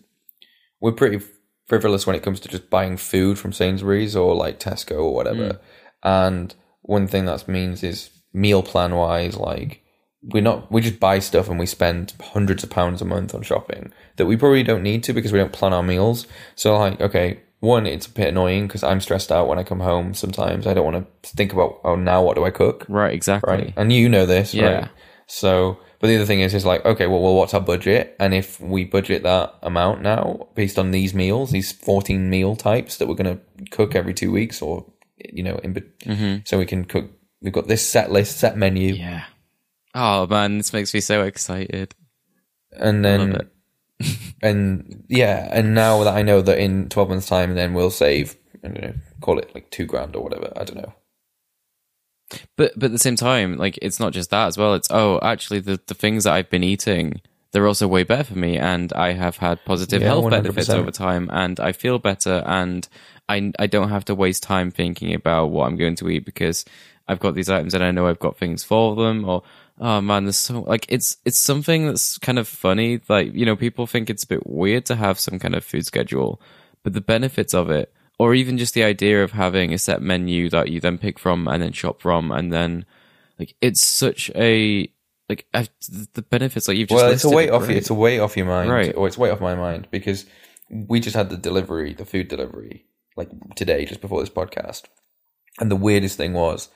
we're 0.80 0.92
pretty 0.92 1.26
frivolous 1.66 2.06
when 2.06 2.16
it 2.16 2.24
comes 2.24 2.40
to 2.42 2.50
just 2.50 2.70
buying 2.70 2.98
food 2.98 3.40
from 3.40 3.52
Sainsbury's 3.52 4.16
or 4.16 4.36
like 4.36 4.60
Tesco 4.60 4.98
or 4.98 5.16
whatever. 5.16 5.50
Mm. 5.50 5.60
And 6.04 6.56
one 6.82 7.08
thing 7.08 7.26
that 7.26 7.48
means 7.48 7.84
is 7.84 8.10
meal 8.34 8.62
plan 8.62 8.96
wise, 8.96 9.36
like 9.38 9.82
we're 10.32 10.42
not 10.44 10.72
we 10.72 10.82
just 10.82 11.00
buy 11.00 11.20
stuff 11.20 11.50
and 11.50 11.60
we 11.60 11.66
spend 11.66 12.14
hundreds 12.22 12.64
of 12.64 12.70
pounds 12.70 13.02
a 13.02 13.06
month 13.06 13.36
on 13.36 13.42
shopping 13.44 13.92
that 14.18 14.26
we 14.26 14.36
probably 14.38 14.64
don't 14.64 14.84
need 14.84 15.04
to 15.04 15.14
because 15.14 15.32
we 15.32 15.40
don't 15.40 15.54
plan 15.54 15.74
our 15.74 15.84
meals. 15.84 16.26
So 16.56 16.78
like 16.78 17.00
okay, 17.02 17.40
one 17.60 17.86
it's 17.86 18.08
a 18.08 18.12
bit 18.12 18.30
annoying 18.30 18.68
because 18.68 18.84
I'm 18.84 19.02
stressed 19.02 19.32
out 19.32 19.48
when 19.48 19.60
I 19.60 19.64
come 19.64 19.80
home. 19.82 20.14
Sometimes 20.14 20.66
I 20.68 20.74
don't 20.74 20.86
want 20.92 21.08
to 21.24 21.30
think 21.36 21.54
about 21.54 21.80
oh 21.84 21.96
now 21.96 22.24
what 22.24 22.36
do 22.36 22.44
I 22.46 22.52
cook 22.52 22.86
right? 22.90 23.14
Exactly. 23.14 23.52
right? 23.54 23.74
And 23.78 23.94
you 23.94 24.10
know 24.10 24.26
this, 24.26 24.54
Yeah. 24.54 24.66
right? 24.82 24.90
So, 25.28 25.80
but 26.00 26.08
the 26.08 26.18
other 26.18 26.26
thing 26.28 26.42
is, 26.42 26.54
is 26.54 26.66
like, 26.66 26.86
okay, 26.86 27.08
well, 27.08 27.20
well, 27.20 27.34
what's 27.34 27.56
our 27.56 27.60
budget? 27.62 28.16
And 28.20 28.32
if 28.36 28.60
we 28.62 28.86
budget 28.86 29.24
that 29.24 29.56
amount 29.64 30.04
now 30.04 30.50
based 30.54 30.78
on 30.78 30.92
these 30.92 31.16
meals, 31.16 31.50
these 31.50 31.72
14 31.72 32.30
meal 32.30 32.56
types 32.56 32.98
that 32.98 33.08
we're 33.08 33.16
going 33.16 33.36
to 33.40 33.66
cook 33.72 33.96
every 33.96 34.14
two 34.14 34.32
weeks 34.32 34.62
or 34.62 34.86
you 35.18 35.42
know, 35.42 35.58
in 35.64 35.74
bet- 35.74 35.84
hmm 36.06 36.36
so 36.46 36.60
we 36.60 36.66
can 36.68 36.86
cook. 36.86 37.10
We've 37.42 37.54
got 37.54 37.68
this 37.68 37.88
set 37.88 38.12
list, 38.12 38.38
set 38.38 38.56
menu, 38.58 38.94
Yeah. 38.94 39.24
Oh 39.96 40.28
man, 40.28 40.58
this 40.58 40.74
makes 40.74 40.94
me 40.94 41.00
so 41.00 41.24
excited. 41.24 41.96
and 42.78 43.04
then 43.04 43.50
and 44.44 45.06
yeah, 45.08 45.50
and 45.52 45.74
now 45.74 46.04
that 46.04 46.14
I 46.14 46.22
know 46.22 46.42
that 46.42 46.58
in 46.60 46.90
twelve 46.90 47.10
months' 47.10 47.28
time, 47.28 47.56
then 47.56 47.74
we'll 47.74 47.90
save. 47.92 48.36
I 48.64 48.68
don't 48.68 48.82
know, 48.82 48.94
call 49.22 49.40
it 49.40 49.52
like 49.56 49.72
two 49.72 49.86
grand 49.86 50.16
or 50.16 50.24
whatever. 50.24 50.52
I 50.56 50.64
don't 50.66 50.78
know. 50.78 50.94
But 52.58 52.74
but 52.76 52.86
at 52.88 52.92
the 52.92 53.00
same 53.00 53.16
time, 53.16 53.58
like 53.58 53.78
it's 53.82 54.00
not 54.00 54.12
just 54.14 54.32
that 54.32 54.48
as 54.48 54.58
well. 54.58 54.74
It's 54.74 54.90
oh, 54.92 55.20
actually 55.22 55.60
the 55.62 55.80
the 55.88 55.94
things 55.94 56.24
that 56.26 56.34
I've 56.34 56.50
been 56.50 56.64
eating, 56.64 57.22
they're 57.52 57.68
also 57.68 57.88
way 57.88 58.04
better 58.04 58.24
for 58.24 58.38
me, 58.38 58.58
and 58.58 58.92
I 58.94 59.14
have 59.14 59.38
had 59.38 59.64
positive 59.66 60.02
Yeah, 60.02 60.10
health 60.10 60.30
benefits 60.30 60.68
100%. 60.68 60.76
over 60.76 60.92
time, 60.92 61.30
and 61.32 61.60
I 61.60 61.72
feel 61.72 62.00
better, 62.00 62.44
and 62.46 62.88
I 63.30 63.52
I 63.60 63.68
don't 63.68 63.90
have 63.90 64.06
to 64.06 64.16
waste 64.16 64.44
time 64.44 64.72
thinking 64.72 65.14
about 65.14 65.52
what 65.52 65.68
I'm 65.68 65.78
going 65.78 65.96
to 65.98 66.10
eat 66.10 66.26
because 66.26 66.66
I've 67.08 67.20
got 67.20 67.36
these 67.36 67.50
items 67.50 67.76
and 67.76 67.84
I 67.84 67.92
know 67.92 68.08
I've 68.08 68.20
got 68.20 68.38
things 68.38 68.64
for 68.64 68.96
them. 68.96 69.24
Or 69.30 69.44
oh 69.80 70.02
man, 70.02 70.26
there's 70.26 70.38
so 70.38 70.62
like 70.62 70.86
it's 70.90 71.18
it's 71.26 71.40
something 71.40 71.88
that's 71.88 72.18
kind 72.18 72.40
of 72.40 72.48
funny. 72.48 73.02
Like 73.08 73.34
you 73.34 73.46
know, 73.46 73.56
people 73.56 73.88
think 73.88 74.10
it's 74.10 74.24
a 74.24 74.28
bit 74.28 74.48
weird 74.48 74.86
to 74.88 74.96
have 74.96 75.20
some 75.20 75.40
kind 75.40 75.56
of 75.56 75.64
food 75.64 75.86
schedule, 75.86 76.42
but 76.84 76.94
the 76.94 77.02
benefits 77.02 77.54
of 77.54 77.70
it 77.70 77.94
or 78.18 78.34
even 78.34 78.58
just 78.58 78.74
the 78.74 78.84
idea 78.84 79.24
of 79.24 79.32
having 79.32 79.74
a 79.74 79.78
set 79.78 80.02
menu 80.02 80.50
that 80.50 80.70
you 80.70 80.80
then 80.80 80.98
pick 80.98 81.20
from 81.20 81.48
and 81.48 81.62
then 81.62 81.72
shop 81.72 82.02
from 82.02 82.32
and 82.32 82.52
then 82.52 82.86
like 83.40 83.56
it's 83.62 83.82
such 83.82 84.32
a 84.36 84.90
like 85.28 85.46
the 86.14 86.22
benefits 86.22 86.68
like 86.68 86.78
you've 86.78 86.90
just 86.90 87.02
well, 87.02 87.12
it's 87.12 87.24
a 87.24 87.30
weight 87.30 87.50
off. 87.50 87.66
great. 87.66 87.78
It's 87.78 87.90
a 87.90 87.96
weight 87.96 88.20
off 88.20 88.38
your 88.38 88.46
mind, 88.46 88.70
Right. 88.70 88.96
Or 88.96 89.08
it's 89.08 89.18
weight 89.18 89.32
off 89.32 89.42
my 89.42 89.56
mind 89.56 89.88
because 89.92 90.26
we 90.70 91.00
just 91.00 91.16
had 91.16 91.30
the 91.30 91.38
delivery, 91.38 91.94
the 91.94 92.06
food 92.06 92.28
delivery, 92.28 92.86
like 93.16 93.30
today, 93.56 93.86
just 93.86 94.02
before 94.02 94.20
this 94.22 94.30
podcast. 94.30 94.84
And 95.60 95.72
the 95.72 95.76
weirdest 95.76 96.18
thing 96.18 96.34
was, 96.34 96.70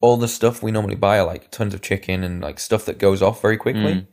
all 0.00 0.16
the 0.16 0.28
stuff 0.28 0.62
we 0.62 0.70
normally 0.70 0.96
buy 0.96 1.18
are 1.18 1.26
like 1.26 1.50
tons 1.50 1.74
of 1.74 1.82
chicken 1.82 2.24
and 2.24 2.40
like 2.42 2.58
stuff 2.58 2.84
that 2.86 2.98
goes 2.98 3.22
off 3.22 3.42
very 3.42 3.56
quickly, 3.56 3.94
Mm. 3.94 4.06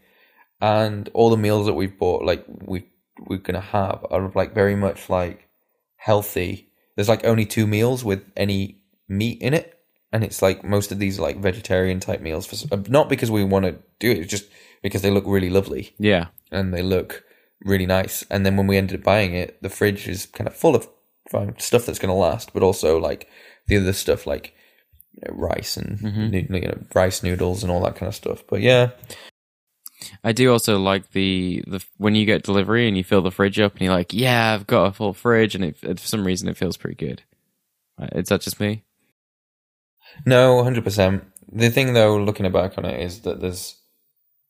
and 0.61 1.09
all 1.13 1.29
the 1.29 1.37
meals 1.37 1.65
that 1.65 1.73
we've 1.73 1.97
bought, 1.97 2.23
like 2.23 2.45
we 2.65 2.89
we're 3.27 3.39
gonna 3.39 3.61
have, 3.61 4.05
are 4.11 4.31
like 4.35 4.53
very 4.53 4.75
much 4.75 5.09
like 5.09 5.47
healthy. 5.95 6.69
There's 6.95 7.09
like 7.09 7.25
only 7.25 7.45
two 7.45 7.67
meals 7.67 8.03
with 8.03 8.31
any 8.35 8.81
meat 9.07 9.41
in 9.41 9.53
it, 9.53 9.79
and 10.11 10.23
it's 10.23 10.41
like 10.41 10.63
most 10.63 10.91
of 10.91 10.99
these 10.99 11.19
like 11.19 11.37
vegetarian 11.39 11.99
type 11.99 12.21
meals. 12.21 12.45
For 12.45 12.73
uh, 12.73 12.83
not 12.89 13.09
because 13.09 13.31
we 13.31 13.43
want 13.43 13.65
to 13.65 13.77
do 13.99 14.11
it, 14.11 14.19
it's 14.19 14.31
just 14.31 14.45
because 14.83 15.01
they 15.01 15.11
look 15.11 15.25
really 15.25 15.49
lovely 15.49 15.93
yeah 15.97 16.27
and 16.51 16.73
they 16.73 16.83
look 16.83 17.23
really 17.61 17.85
nice. 17.87 18.23
And 18.29 18.45
then 18.45 18.55
when 18.57 18.67
we 18.67 18.77
ended 18.77 18.99
up 18.99 19.03
buying 19.03 19.33
it, 19.33 19.61
the 19.63 19.69
fridge 19.69 20.07
is 20.07 20.27
kind 20.27 20.47
of 20.47 20.55
full 20.55 20.75
of 20.75 20.87
stuff 21.57 21.85
that's 21.85 21.99
going 21.99 22.09
to 22.13 22.13
last, 22.13 22.53
but 22.53 22.63
also 22.63 22.99
like 22.99 23.27
the 23.67 23.77
other 23.77 23.93
stuff 23.93 24.25
like 24.27 24.53
you 25.17 25.31
know, 25.31 25.37
rice 25.37 25.77
and 25.77 25.99
Mm-hmm. 25.99 26.55
you 26.55 26.61
know, 26.61 26.79
rice 26.93 27.23
noodles 27.23 27.63
and 27.63 27.71
all 27.71 27.81
that 27.81 27.95
kind 27.95 28.07
of 28.07 28.15
stuff. 28.15 28.43
But 28.47 28.61
yeah, 28.61 28.91
i 30.23 30.31
do 30.31 30.51
also 30.51 30.77
like 30.77 31.11
the 31.11 31.63
the 31.67 31.83
when 31.97 32.13
you 32.15 32.23
get 32.25 32.43
delivery 32.43 32.87
and 32.87 32.95
you 32.95 33.03
fill 33.03 33.23
the 33.23 33.31
fridge 33.31 33.59
up 33.59 33.73
and 33.73 33.81
you're 33.81 33.93
like 33.93 34.13
yeah 34.13 34.53
i've 34.53 34.67
got 34.67 34.85
a 34.85 34.91
full 34.93 35.11
fridge 35.13 35.55
and 35.55 35.65
it, 35.65 35.77
for 35.77 35.97
some 35.97 36.23
reason 36.23 36.47
it 36.47 36.55
feels 36.55 36.77
pretty 36.77 36.95
good 36.95 37.23
is 38.13 38.29
that 38.29 38.41
just 38.41 38.59
me 38.59 38.83
no, 40.25 40.63
hundred 40.63 40.83
percent. 40.83 41.23
The 41.51 41.69
thing 41.69 41.93
though, 41.93 42.17
looking 42.17 42.49
back 42.51 42.77
on 42.77 42.85
it, 42.85 43.01
is 43.01 43.21
that 43.21 43.39
there's 43.39 43.75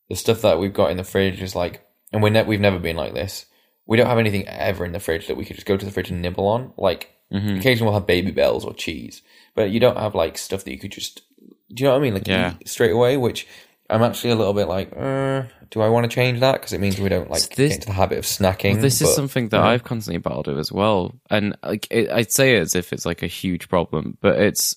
the 0.08 0.16
stuff 0.16 0.42
that 0.42 0.58
we've 0.58 0.72
got 0.72 0.90
in 0.90 0.96
the 0.96 1.04
fridge 1.04 1.42
is 1.42 1.54
like, 1.54 1.84
and 2.12 2.22
we 2.22 2.30
ne- 2.30 2.44
we've 2.44 2.60
never 2.60 2.78
been 2.78 2.96
like 2.96 3.14
this. 3.14 3.46
We 3.86 3.96
don't 3.96 4.06
have 4.06 4.18
anything 4.18 4.46
ever 4.48 4.84
in 4.84 4.92
the 4.92 5.00
fridge 5.00 5.26
that 5.26 5.36
we 5.36 5.44
could 5.44 5.56
just 5.56 5.66
go 5.66 5.76
to 5.76 5.84
the 5.84 5.92
fridge 5.92 6.10
and 6.10 6.22
nibble 6.22 6.46
on. 6.46 6.72
Like 6.76 7.10
hmm 7.30 7.56
occasionally 7.58 7.90
we'll 7.90 7.98
have 7.98 8.06
baby 8.06 8.30
bells 8.30 8.64
or 8.64 8.72
cheese, 8.74 9.22
but 9.54 9.70
you 9.70 9.80
don't 9.80 9.98
have 9.98 10.14
like 10.14 10.38
stuff 10.38 10.64
that 10.64 10.70
you 10.72 10.78
could 10.78 10.92
just. 10.92 11.22
Do 11.72 11.82
you 11.82 11.84
know 11.84 11.92
what 11.92 11.98
I 11.98 12.02
mean? 12.02 12.14
Like 12.14 12.26
Yeah. 12.28 12.54
eat 12.60 12.68
straight 12.68 12.92
away, 12.92 13.16
which 13.18 13.46
I'm 13.90 14.02
actually 14.02 14.30
a 14.30 14.36
little 14.36 14.54
bit 14.54 14.68
like, 14.68 14.90
uh, 14.96 15.42
do 15.70 15.80
I 15.82 15.88
want 15.88 16.04
to 16.10 16.14
change 16.14 16.40
that? 16.40 16.52
Because 16.54 16.72
it 16.72 16.80
means 16.80 16.98
we 16.98 17.08
don't 17.10 17.30
like 17.30 17.40
So 17.42 17.48
this- 17.56 17.68
get 17.68 17.74
into 17.76 17.86
the 17.88 17.92
habit 17.92 18.18
of 18.18 18.24
snacking. 18.24 18.72
Well, 18.74 18.82
this 18.82 19.02
is 19.02 19.14
something 19.14 19.50
that 19.50 19.58
yeah. 19.60 19.66
I've 19.66 19.84
constantly 19.84 20.18
battled 20.18 20.46
with 20.46 20.58
as 20.58 20.72
well, 20.72 21.14
and 21.28 21.56
like 21.62 21.86
it, 21.90 22.10
I'd 22.10 22.32
say 22.32 22.56
it 22.56 22.60
as 22.60 22.74
if 22.74 22.92
it's 22.92 23.04
like 23.04 23.22
a 23.22 23.26
huge 23.26 23.68
problem, 23.68 24.16
but 24.22 24.38
it's 24.40 24.76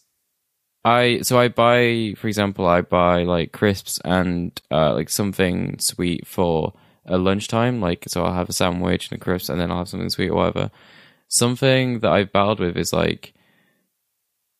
I 0.83 1.21
so 1.21 1.39
I 1.39 1.47
buy, 1.47 2.15
for 2.17 2.27
example, 2.27 2.65
I 2.67 2.81
buy 2.81 3.23
like 3.23 3.51
crisps 3.51 3.99
and 4.03 4.59
uh, 4.71 4.93
like 4.93 5.09
something 5.09 5.77
sweet 5.79 6.25
for 6.27 6.73
a 7.05 7.17
lunchtime. 7.17 7.79
Like 7.81 8.05
so, 8.07 8.23
I'll 8.23 8.33
have 8.33 8.49
a 8.49 8.53
sandwich 8.53 9.09
and 9.11 9.19
a 9.21 9.23
crisp, 9.23 9.49
and 9.49 9.59
then 9.59 9.71
I'll 9.71 9.79
have 9.79 9.89
something 9.89 10.09
sweet 10.09 10.29
or 10.29 10.35
whatever. 10.35 10.71
Something 11.31 12.01
that 12.01 12.11
I've 12.11 12.33
battled 12.33 12.59
with 12.59 12.75
is 12.75 12.91
like 12.91 13.33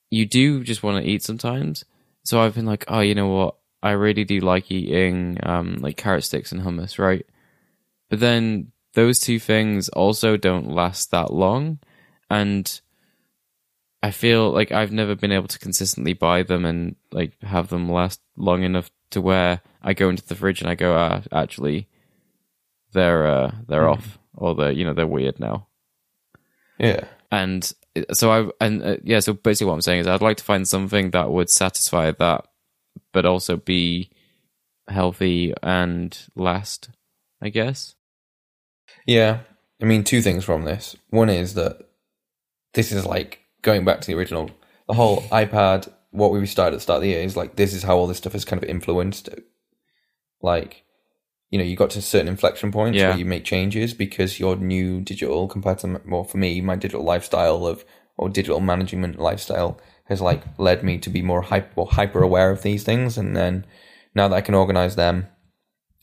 you 0.10 0.26
do 0.26 0.64
just 0.64 0.84
want 0.84 1.04
to 1.04 1.10
eat 1.10 1.22
sometimes. 1.22 1.84
So 2.24 2.40
I've 2.40 2.56
been 2.56 2.66
like, 2.66 2.86
oh, 2.88 3.02
you 3.02 3.14
know 3.14 3.28
what? 3.28 3.56
I 3.84 3.92
really 3.92 4.24
do 4.24 4.40
like 4.40 4.72
eating 4.72 5.38
um, 5.44 5.80
like 5.82 5.98
carrot 5.98 6.24
sticks 6.24 6.54
and 6.54 6.62
hummus, 6.62 6.98
right? 6.98 7.26
But 8.10 8.22
then 8.22 8.72
those 8.94 9.20
two 9.20 9.38
things 9.38 9.90
also 9.90 10.38
don't 10.38 10.70
last 10.72 11.12
that 11.12 11.34
long. 11.34 11.80
And 12.30 12.80
I 14.02 14.12
feel 14.12 14.50
like 14.52 14.72
I've 14.72 14.94
never 14.94 15.14
been 15.14 15.34
able 15.34 15.50
to 15.50 15.60
consistently 15.60 16.14
buy 16.14 16.44
them 16.44 16.64
and 16.64 16.96
like 17.12 17.34
have 17.42 17.68
them 17.68 17.92
last 17.92 18.22
long 18.38 18.64
enough 18.64 18.90
to 19.10 19.20
where 19.20 19.60
I 19.82 19.94
go 19.94 20.08
into 20.08 20.26
the 20.26 20.36
fridge 20.36 20.62
and 20.62 20.70
I 20.70 20.76
go, 20.76 20.96
ah, 20.96 21.22
actually, 21.34 21.90
they're 22.94 23.28
uh, 23.28 23.52
they're 23.68 23.90
off 23.90 24.20
or 24.34 24.56
they're 24.56 24.72
you 24.72 24.86
know 24.86 24.94
they're 24.94 25.06
weird 25.06 25.38
now. 25.38 25.68
Yeah. 26.82 27.06
And 27.32 27.72
so 28.12 28.32
I 28.32 28.66
and 28.66 28.84
uh, 28.84 28.98
yeah, 29.04 29.22
so 29.22 29.34
basically 29.34 29.68
what 29.68 29.76
I'm 29.76 29.82
saying 29.82 30.02
is 30.02 30.08
I'd 30.08 30.22
like 30.22 30.38
to 30.38 30.44
find 30.44 30.68
something 30.68 31.12
that 31.12 31.32
would 31.32 31.50
satisfy 31.50 32.12
that, 32.12 32.48
but 33.14 33.26
also 33.26 33.56
be 33.56 34.10
healthy 34.90 35.54
and 35.64 36.18
last. 36.36 36.90
I 37.42 37.50
guess. 37.50 37.96
Yeah. 39.06 39.40
I 39.82 39.86
mean, 39.86 40.04
two 40.04 40.22
things 40.22 40.44
from 40.44 40.64
this. 40.64 40.96
One 41.10 41.30
is 41.30 41.56
that 41.56 41.90
this 42.74 42.92
is 42.92 43.06
like 43.06 43.40
going 43.64 43.84
back 43.84 44.02
to 44.02 44.08
the 44.08 44.14
original, 44.14 44.52
the 44.88 44.94
whole 44.94 45.22
iPad, 45.32 45.92
what 46.12 46.32
we 46.32 46.46
started 46.46 46.76
at 46.76 46.78
the 46.78 46.82
start 46.82 46.98
of 46.98 47.02
the 47.02 47.10
year 47.10 47.22
is 47.22 47.36
like, 47.36 47.56
this 47.56 47.74
is 47.74 47.84
how 47.84 47.98
all 47.98 48.08
this 48.08 48.18
stuff 48.18 48.36
is 48.36 48.46
kind 48.46 48.62
of 48.62 48.70
influenced. 48.70 49.30
Like, 50.42 50.84
you 51.52 51.58
know, 51.60 51.66
you 51.66 51.76
got 51.76 51.90
to 51.92 52.02
certain 52.02 52.30
inflection 52.30 52.72
points 52.72 52.98
Yeah. 52.98 53.10
where 53.10 53.18
you 53.18 53.26
make 53.26 53.44
changes 53.44 53.94
because 53.94 54.40
your 54.40 54.56
new 54.56 55.02
digital 55.02 55.48
compared 55.48 55.80
to, 55.80 56.02
well, 56.08 56.24
for 56.24 56.38
me, 56.38 56.62
my 56.62 56.76
digital 56.78 57.04
lifestyle 57.04 57.68
of, 57.68 57.84
or 58.18 58.30
digital 58.30 58.62
management 58.62 59.20
lifestyle 59.20 59.80
has 60.06 60.22
like 60.22 60.44
led 60.58 60.84
me 60.84 60.98
to 61.00 61.10
be 61.10 61.22
more 61.22 61.42
hyper, 61.42 61.86
hyper 61.86 62.24
aware 62.24 62.52
of 62.52 62.62
these 62.62 62.84
things. 62.84 63.18
And 63.18 63.36
then 63.36 63.66
now 64.16 64.28
that 64.30 64.36
I 64.36 64.42
can 64.42 64.56
organize 64.56 64.96
them, 64.96 65.28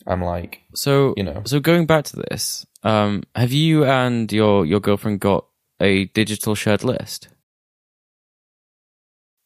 I'm 0.06 0.22
like, 0.22 0.62
So 0.74 1.14
you 1.16 1.24
know, 1.24 1.42
So 1.44 1.60
going 1.60 1.86
back 1.86 2.04
to 2.06 2.16
this, 2.16 2.66
um, 2.82 3.22
have 3.34 3.52
you 3.52 3.84
and 3.84 4.30
your 4.32 4.64
your 4.66 4.80
girlfriend 4.80 5.20
got 5.20 5.46
a 5.80 6.06
digital 6.06 6.54
shared 6.54 6.84
list? 6.84 7.28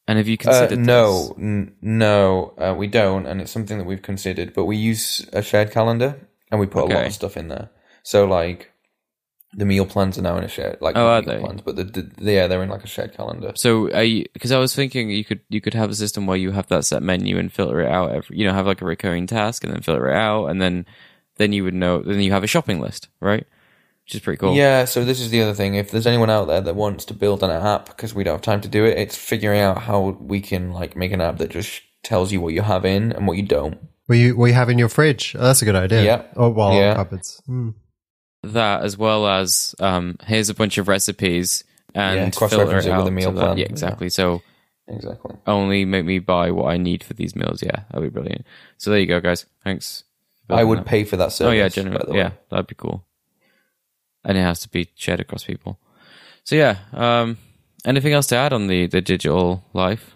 And 0.07 0.17
have 0.17 0.27
you 0.27 0.35
Uh, 0.35 0.37
considered 0.43 0.79
no, 0.79 1.33
n- 1.39 1.75
no, 1.81 2.53
uh, 2.57 2.75
we 2.77 2.87
don't, 2.87 3.25
and 3.25 3.39
it's 3.39 3.51
something 3.51 3.77
that 3.77 3.85
we've 3.85 4.01
considered. 4.01 4.53
But 4.53 4.65
we 4.65 4.75
use 4.75 5.25
a 5.31 5.41
shared 5.41 5.71
calendar, 5.71 6.27
and 6.51 6.59
we 6.59 6.65
put 6.65 6.83
a 6.83 6.93
lot 6.93 7.05
of 7.05 7.13
stuff 7.13 7.37
in 7.37 7.47
there. 7.47 7.69
So, 8.03 8.25
like, 8.25 8.71
the 9.55 9.65
meal 9.65 9.85
plans 9.85 10.17
are 10.17 10.21
now 10.21 10.35
in 10.37 10.43
a 10.43 10.47
shared, 10.49 10.77
like, 10.81 10.97
Oh, 10.97 11.07
are 11.07 11.21
meal 11.21 11.29
they? 11.31 11.39
Plans, 11.39 11.61
but 11.61 11.75
the, 11.77 11.83
the, 11.85 12.31
yeah, 12.31 12.47
they're 12.47 12.63
in 12.63 12.69
like 12.69 12.83
a 12.83 12.87
shared 12.87 13.13
calendar. 13.15 13.53
So 13.55 13.85
because 14.33 14.51
I 14.51 14.57
was 14.57 14.75
thinking 14.75 15.09
you 15.11 15.23
could 15.23 15.41
you 15.49 15.61
could 15.61 15.73
have 15.75 15.89
a 15.89 15.95
system 15.95 16.25
where 16.25 16.37
you 16.37 16.51
have 16.51 16.67
that 16.67 16.83
set 16.85 17.03
menu 17.03 17.37
and 17.37 17.53
filter 17.53 17.79
it 17.81 17.89
out 17.89 18.11
every 18.11 18.37
you 18.37 18.45
know 18.45 18.53
have 18.53 18.65
like 18.67 18.81
a 18.81 18.85
recurring 18.85 19.27
task 19.27 19.63
and 19.63 19.71
then 19.71 19.81
filter 19.81 20.09
it 20.09 20.15
out 20.17 20.47
and 20.47 20.59
then 20.61 20.85
then 21.37 21.53
you 21.53 21.63
would 21.63 21.73
know 21.75 22.01
then 22.01 22.19
you 22.19 22.31
have 22.31 22.43
a 22.43 22.47
shopping 22.47 22.79
list 22.81 23.07
right, 23.19 23.45
which 24.05 24.15
is 24.15 24.21
pretty 24.21 24.37
cool. 24.37 24.53
Yeah, 24.55 24.85
so 24.85 25.03
this 25.05 25.19
is 25.21 25.29
the 25.29 25.41
other 25.41 25.53
thing. 25.53 25.75
If 25.75 25.91
there's 25.91 26.07
anyone 26.07 26.29
out 26.29 26.45
there 26.47 26.61
that 26.61 26.75
wants 26.75 27.05
to 27.05 27.13
build 27.13 27.41
an 27.43 27.49
app 27.51 27.85
because 27.87 28.13
we 28.13 28.23
don't 28.23 28.33
have 28.35 28.41
time 28.41 28.61
to 28.61 28.67
do 28.67 28.85
it, 28.85 28.97
it's 28.97 29.15
figuring 29.15 29.61
out 29.61 29.79
how 29.83 30.17
we 30.19 30.41
can 30.41 30.71
like 30.71 30.95
make 30.95 31.11
an 31.11 31.21
app 31.21 31.37
that 31.37 31.49
just 31.51 31.81
tells 32.03 32.31
you 32.31 32.41
what 32.41 32.53
you 32.53 32.61
have 32.61 32.83
in 32.85 33.11
and 33.13 33.27
what 33.27 33.37
you 33.37 33.43
don't. 33.43 33.77
Were 34.07 34.15
you 34.15 34.35
were 34.35 34.49
you 34.49 34.53
have 34.53 34.69
in 34.69 34.77
your 34.77 34.89
fridge? 34.89 35.35
Oh, 35.37 35.43
that's 35.43 35.61
a 35.61 35.65
good 35.65 35.75
idea. 35.75 36.03
Yeah. 36.03 36.21
Oh 36.35 36.49
well, 36.49 36.73
Yeah. 36.75 36.95
cupboards. 36.95 37.41
Hmm. 37.45 37.69
That 38.43 38.83
as 38.83 38.97
well 38.97 39.25
as 39.25 39.73
um, 39.79 40.17
here's 40.25 40.49
a 40.49 40.53
bunch 40.53 40.77
of 40.77 40.89
recipes 40.89 41.63
and 41.95 42.17
Yeah, 42.19 42.29
filter 42.47 42.63
it 42.63 42.69
it 42.69 42.75
with 42.75 42.87
out 42.87 43.07
a 43.07 43.11
meal 43.11 43.29
to 43.31 43.35
that- 43.37 43.41
plan. 43.45 43.57
Yeah, 43.57 43.65
exactly. 43.65 44.09
So. 44.09 44.41
Exactly. 44.85 45.37
only 45.47 45.85
make 45.85 46.03
me 46.03 46.19
buy 46.19 46.51
what 46.51 46.65
I 46.65 46.75
need 46.75 47.05
for 47.05 47.13
these 47.13 47.37
meals. 47.37 47.63
Yeah, 47.63 47.83
that'd 47.89 48.03
be 48.03 48.09
brilliant. 48.09 48.45
So 48.77 48.89
there 48.91 48.99
you 48.99 49.05
go, 49.07 49.21
guys. 49.21 49.45
Thanks. 49.63 50.03
I 50.49 50.65
would 50.65 50.79
that. 50.79 50.85
pay 50.85 51.05
for 51.05 51.15
that 51.15 51.31
service. 51.31 51.49
Oh 51.51 51.53
yeah, 51.53 51.63
by 51.63 51.69
genuinely. 51.69 52.05
the 52.05 52.11
way. 52.11 52.17
Yeah, 52.17 52.31
that'd 52.49 52.67
be 52.67 52.75
cool. 52.75 53.05
And 54.23 54.37
it 54.37 54.41
has 54.41 54.59
to 54.61 54.69
be 54.69 54.89
shared 54.95 55.19
across 55.19 55.43
people. 55.43 55.79
So 56.43 56.55
yeah. 56.55 56.77
Um, 56.93 57.37
anything 57.85 58.13
else 58.13 58.27
to 58.27 58.37
add 58.37 58.53
on 58.53 58.67
the 58.67 58.87
the 58.87 59.01
digital 59.01 59.63
life? 59.73 60.15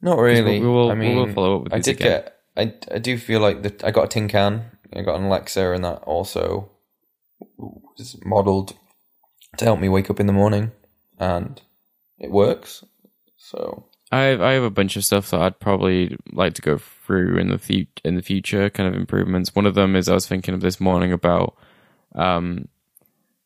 Not 0.00 0.18
really. 0.18 0.60
we 0.60 0.66
will- 0.66 0.90
I 0.90 0.94
we 0.94 1.00
mean, 1.00 1.16
will 1.16 1.32
follow 1.32 1.56
up 1.56 1.64
with 1.64 1.72
I 1.72 1.76
these 1.78 1.84
did 1.86 1.96
again. 1.96 2.08
get. 2.22 2.30
I, 2.56 2.94
I 2.94 2.98
do 2.98 3.18
feel 3.18 3.40
like 3.40 3.62
that. 3.62 3.82
I 3.84 3.90
got 3.90 4.04
a 4.04 4.08
tin 4.08 4.28
can. 4.28 4.64
I 4.94 5.02
got 5.02 5.16
an 5.18 5.24
Alexa, 5.24 5.72
and 5.72 5.84
that 5.84 6.02
also 6.04 6.70
was 7.58 8.16
modeled 8.24 8.74
to 9.56 9.64
help 9.64 9.80
me 9.80 9.88
wake 9.88 10.10
up 10.10 10.20
in 10.20 10.26
the 10.26 10.32
morning. 10.32 10.72
and 11.18 11.60
it 12.18 12.30
works. 12.30 12.84
So 13.36 13.86
I 14.12 14.22
have, 14.22 14.40
I 14.40 14.52
have 14.52 14.62
a 14.62 14.70
bunch 14.70 14.96
of 14.96 15.04
stuff 15.04 15.30
that 15.30 15.40
I'd 15.40 15.58
probably 15.60 16.16
like 16.32 16.54
to 16.54 16.62
go 16.62 16.78
through 17.04 17.38
in 17.38 17.48
the 17.48 17.58
fu- 17.58 17.86
in 18.04 18.16
the 18.16 18.22
future, 18.22 18.70
kind 18.70 18.88
of 18.88 18.94
improvements. 18.94 19.54
One 19.54 19.66
of 19.66 19.74
them 19.74 19.96
is 19.96 20.08
I 20.08 20.14
was 20.14 20.26
thinking 20.26 20.54
of 20.54 20.60
this 20.60 20.80
morning 20.80 21.12
about 21.12 21.56
um, 22.14 22.68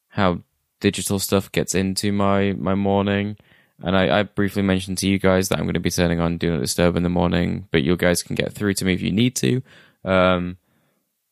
how 0.08 0.40
digital 0.80 1.18
stuff 1.18 1.50
gets 1.52 1.74
into 1.74 2.12
my 2.12 2.52
my 2.52 2.74
morning, 2.74 3.36
and 3.82 3.96
I, 3.96 4.20
I 4.20 4.22
briefly 4.22 4.62
mentioned 4.62 4.98
to 4.98 5.08
you 5.08 5.18
guys 5.18 5.48
that 5.48 5.58
I'm 5.58 5.64
going 5.64 5.74
to 5.74 5.80
be 5.80 5.90
turning 5.90 6.20
on 6.20 6.38
Do 6.38 6.50
Not 6.50 6.60
Disturb 6.60 6.96
in 6.96 7.02
the 7.02 7.08
morning, 7.08 7.68
but 7.70 7.82
you 7.82 7.96
guys 7.96 8.22
can 8.22 8.34
get 8.36 8.52
through 8.52 8.74
to 8.74 8.84
me 8.84 8.94
if 8.94 9.02
you 9.02 9.12
need 9.12 9.36
to. 9.36 9.62
Um, 10.04 10.56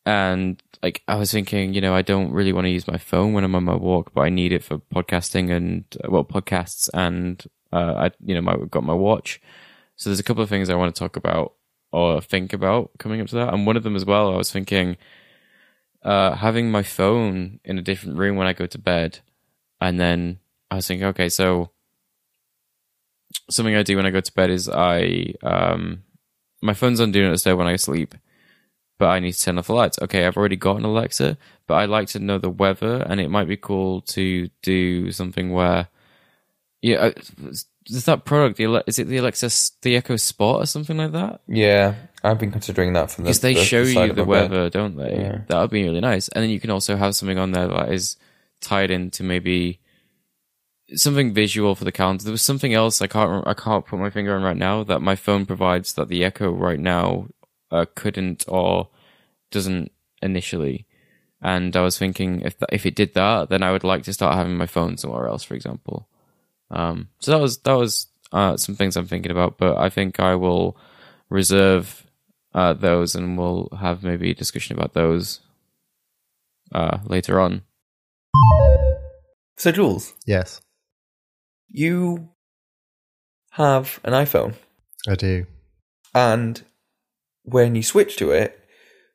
and 0.05 0.63
like 0.83 1.03
I 1.09 1.17
was 1.17 1.33
thinking, 1.33 1.75
you 1.75 1.81
know, 1.81 1.95
I 1.95 2.03
don't 2.03 2.33
really 2.33 2.53
want 2.53 2.67
to 2.67 2.71
use 2.71 2.87
my 2.87 2.99
phone 2.99 3.33
when 3.33 3.43
I'm 3.43 3.55
on 3.55 3.65
my 3.65 3.75
walk, 3.75 4.13
but 4.15 4.21
I 4.23 4.29
need 4.29 4.53
it 4.53 4.63
for 4.63 4.79
podcasting 4.79 5.51
and 5.51 5.85
uh, 6.05 6.11
well, 6.11 6.25
podcasts 6.25 6.89
and 6.95 7.45
uh, 7.73 7.95
I, 7.97 8.11
you 8.25 8.35
know, 8.35 8.41
my 8.41 8.57
got 8.71 8.85
my 8.85 8.95
watch. 8.95 9.41
So 9.97 10.11
there's 10.11 10.21
a 10.21 10.23
couple 10.23 10.43
of 10.43 10.49
things 10.49 10.71
I 10.71 10.75
want 10.75 10.95
to 10.95 10.99
talk 10.99 11.17
about 11.17 11.55
or 11.97 12.21
think 12.21 12.53
about 12.53 12.91
coming 12.99 13.21
up 13.21 13.29
to 13.29 13.37
that, 13.37 13.53
and 13.53 13.67
one 13.67 13.77
of 13.77 13.83
them 13.83 13.97
as 13.97 14.05
well. 14.05 14.33
I 14.33 14.37
was 14.37 14.53
thinking 14.53 14.97
uh, 16.03 16.35
having 16.37 16.71
my 16.71 16.83
phone 16.83 17.61
in 17.65 17.79
a 17.79 17.83
different 17.83 18.19
room 18.19 18.37
when 18.37 18.47
I 18.47 18.53
go 18.53 18.67
to 18.67 18.79
bed, 18.79 19.21
and 19.81 19.99
then 19.99 20.39
I 20.71 20.77
was 20.77 20.87
thinking, 20.87 21.07
okay, 21.09 21.29
so 21.29 21.71
something 23.51 23.75
I 23.75 23.83
do 23.83 23.97
when 23.97 24.07
I 24.07 24.11
go 24.11 24.21
to 24.21 24.33
bed 24.33 24.51
is 24.51 24.69
I 24.69 25.35
um, 25.43 26.03
my 26.63 26.75
phone's 26.75 27.01
on 27.01 27.13
do 27.13 27.25
not 27.25 27.33
disturb 27.33 27.59
when 27.59 27.67
I 27.67 27.77
sleep 27.77 28.15
but 28.99 29.07
I 29.07 29.21
need 29.21 29.33
to 29.33 29.43
turn 29.43 29.59
off 29.59 29.67
the 29.67 29.75
lights. 29.75 29.99
Okay, 30.01 30.27
I've 30.27 30.37
already 30.37 30.57
got 30.57 30.77
an 30.77 30.85
Alexa, 30.85 31.37
but 31.67 31.75
I 31.75 31.85
like 31.85 32.09
to 32.09 32.19
know 32.19 32.39
the 32.39 32.51
weather, 32.51 33.03
and 33.09 33.21
it 33.21 33.31
might 33.31 33.49
be 33.49 33.57
cool 33.57 34.01
to 34.03 34.49
do 34.63 35.13
something 35.13 35.53
where, 35.53 35.89
yeah, 36.81 37.11
is 37.89 38.05
that 38.07 38.25
product? 38.25 38.59
Is 38.89 38.99
it 38.99 39.07
the 39.09 39.17
Alexa, 39.19 39.51
the 39.83 39.97
Echo 39.97 40.17
Spot 40.17 40.63
or 40.63 40.67
something 40.67 40.97
like 40.97 41.13
that? 41.13 41.41
yeah, 41.49 41.95
I've 42.25 42.39
been 42.39 42.51
considering 42.51 42.93
that 42.95 43.11
from 43.11 43.25
the 43.25 43.29
Because 43.29 43.41
they 43.41 43.55
the 43.55 43.65
show 43.65 43.85
side 43.85 44.09
you 44.09 44.13
the 44.15 44.27
my 44.27 44.41
bed. 44.41 44.51
weather, 44.51 44.71
don't 44.71 44.97
they? 44.97 45.17
Yeah. 45.17 45.39
That 45.49 45.61
would 45.61 45.71
be 45.71 45.85
really 45.85 46.01
nice. 46.01 46.29
And 46.29 46.43
then 46.43 46.51
you 46.51 46.61
can 46.61 46.71
also 46.71 46.97
have 46.97 47.15
something 47.15 47.39
on 47.39 47.53
there 47.53 47.69
that 47.69 47.93
is 47.93 48.17
tied 48.61 48.91
into 48.91 49.23
maybe 49.23 49.81
something 50.95 51.33
visual 51.35 51.75
for 51.75 51.85
the 51.85 51.93
calendar. 51.93 52.25
There 52.25 52.33
was 52.33 52.43
something 52.43 52.75
else 52.75 53.01
I 53.03 53.07
can't 53.07 53.47
I 53.47 53.55
can't 53.55 53.87
put 53.87 53.99
my 53.99 54.11
finger 54.11 54.35
on 54.37 54.43
right 54.43 54.57
now 54.57 54.83
that 54.85 55.01
my 55.03 55.17
phone 55.17 55.47
provides 55.47 55.93
that 55.95 56.09
the 56.09 56.25
Echo 56.25 56.51
right 56.51 56.81
now 56.81 57.29
uh, 57.71 57.87
couldn't 57.95 58.45
or 58.49 58.89
doesn't 59.51 59.91
initially. 60.23 60.87
And 61.43 61.77
I 61.77 61.83
was 61.83 61.99
thinking 61.99 62.41
if 62.41 62.59
that, 62.59 62.71
if 62.73 62.87
it 62.87 62.95
did 62.97 63.15
that, 63.15 63.51
then 63.51 63.63
I 63.63 63.71
would 63.73 63.85
like 63.85 64.05
to 64.05 64.13
start 64.13 64.35
having 64.37 64.57
my 64.57 64.67
phone 64.67 64.97
somewhere 64.97 65.29
else, 65.29 65.45
for 65.45 65.55
example. 65.55 66.09
Um, 66.71 67.09
so 67.21 67.31
that 67.31 67.41
was 67.41 67.59
that 67.59 67.75
was 67.75 68.07
uh, 68.33 68.57
some 68.57 68.75
things 68.75 68.97
I'm 68.97 69.07
thinking 69.07 69.31
about, 69.33 69.57
but 69.59 69.77
I 69.79 69.89
think 69.89 70.19
I 70.21 70.35
will 70.35 70.77
reserve 71.31 72.05
uh, 72.55 72.73
those 72.73 73.15
and 73.15 73.37
we'll 73.39 73.69
have 73.79 74.03
maybe 74.03 74.31
a 74.31 74.35
discussion 74.35 74.77
about 74.77 74.95
those 74.95 75.41
uh, 76.75 76.99
later 77.07 77.41
on. 77.41 77.63
So, 79.59 79.73
Jules, 79.73 80.13
Yes, 80.27 80.61
you 81.71 82.31
have 83.53 84.01
an 84.05 84.13
iPhone, 84.13 84.55
I 85.09 85.15
do. 85.15 85.47
and 86.15 86.63
when 87.43 87.75
you 87.75 87.83
switched 87.83 88.19
to 88.19 88.33
it, 88.33 88.59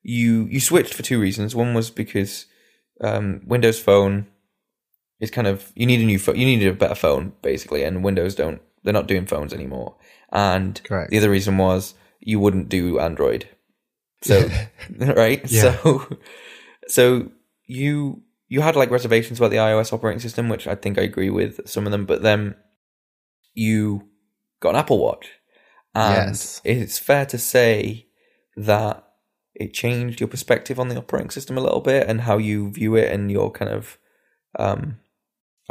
you 0.02 0.46
you 0.46 0.60
switched 0.60 0.94
for 0.96 1.04
two 1.04 1.20
reasons. 1.20 1.56
One 1.56 1.74
was 1.76 1.92
because 1.92 2.46
um, 3.02 3.42
Windows 3.46 3.80
Phone 3.80 4.28
is 5.22 5.32
kind 5.32 5.48
of 5.48 5.72
you 5.76 5.86
need 5.86 6.02
a 6.02 6.06
new 6.06 6.20
phone, 6.20 6.36
you 6.36 6.46
need 6.46 6.66
a 6.68 6.74
better 6.74 6.96
phone 6.96 7.32
basically, 7.42 7.84
and 7.84 8.04
Windows 8.04 8.36
don't 8.36 8.62
they're 8.84 8.92
not 8.94 9.08
doing 9.08 9.26
phones 9.26 9.54
anymore. 9.54 9.96
And 10.34 10.82
Correct. 10.84 11.12
the 11.12 11.18
other 11.18 11.30
reason 11.30 11.58
was 11.58 11.94
you 12.20 12.40
wouldn't 12.40 12.68
do 12.70 13.00
Android, 13.00 13.48
so 14.22 14.50
right, 14.98 15.50
Yeah. 15.50 15.78
so 15.78 16.08
so 16.88 17.32
you 17.66 18.24
you 18.48 18.62
had 18.62 18.76
like 18.76 18.92
reservations 18.92 19.40
about 19.40 19.52
the 19.52 19.58
iOS 19.58 19.94
operating 19.94 20.20
system, 20.20 20.50
which 20.50 20.68
I 20.68 20.76
think 20.76 20.98
I 20.98 21.04
agree 21.04 21.30
with 21.30 21.66
some 21.70 21.86
of 21.86 21.92
them, 21.92 22.06
but 22.06 22.22
then 22.22 22.56
you 23.54 24.10
got 24.60 24.72
an 24.72 24.76
Apple 24.78 25.00
Watch, 25.00 25.30
and 25.96 26.30
Yes. 26.30 26.62
it's 26.64 26.98
fair 26.98 27.26
to 27.28 27.38
say 27.38 28.08
that 28.58 29.08
it 29.54 29.74
changed 29.74 30.20
your 30.20 30.28
perspective 30.28 30.80
on 30.80 30.88
the 30.90 30.98
operating 30.98 31.30
system 31.30 31.58
a 31.58 31.62
little 31.62 31.82
bit 31.82 32.08
and 32.08 32.22
how 32.22 32.38
you 32.38 32.72
view 32.72 32.96
it 32.96 33.12
and 33.12 33.32
your 33.32 33.52
kind 33.52 33.70
of 33.72 33.98
um 34.58 34.98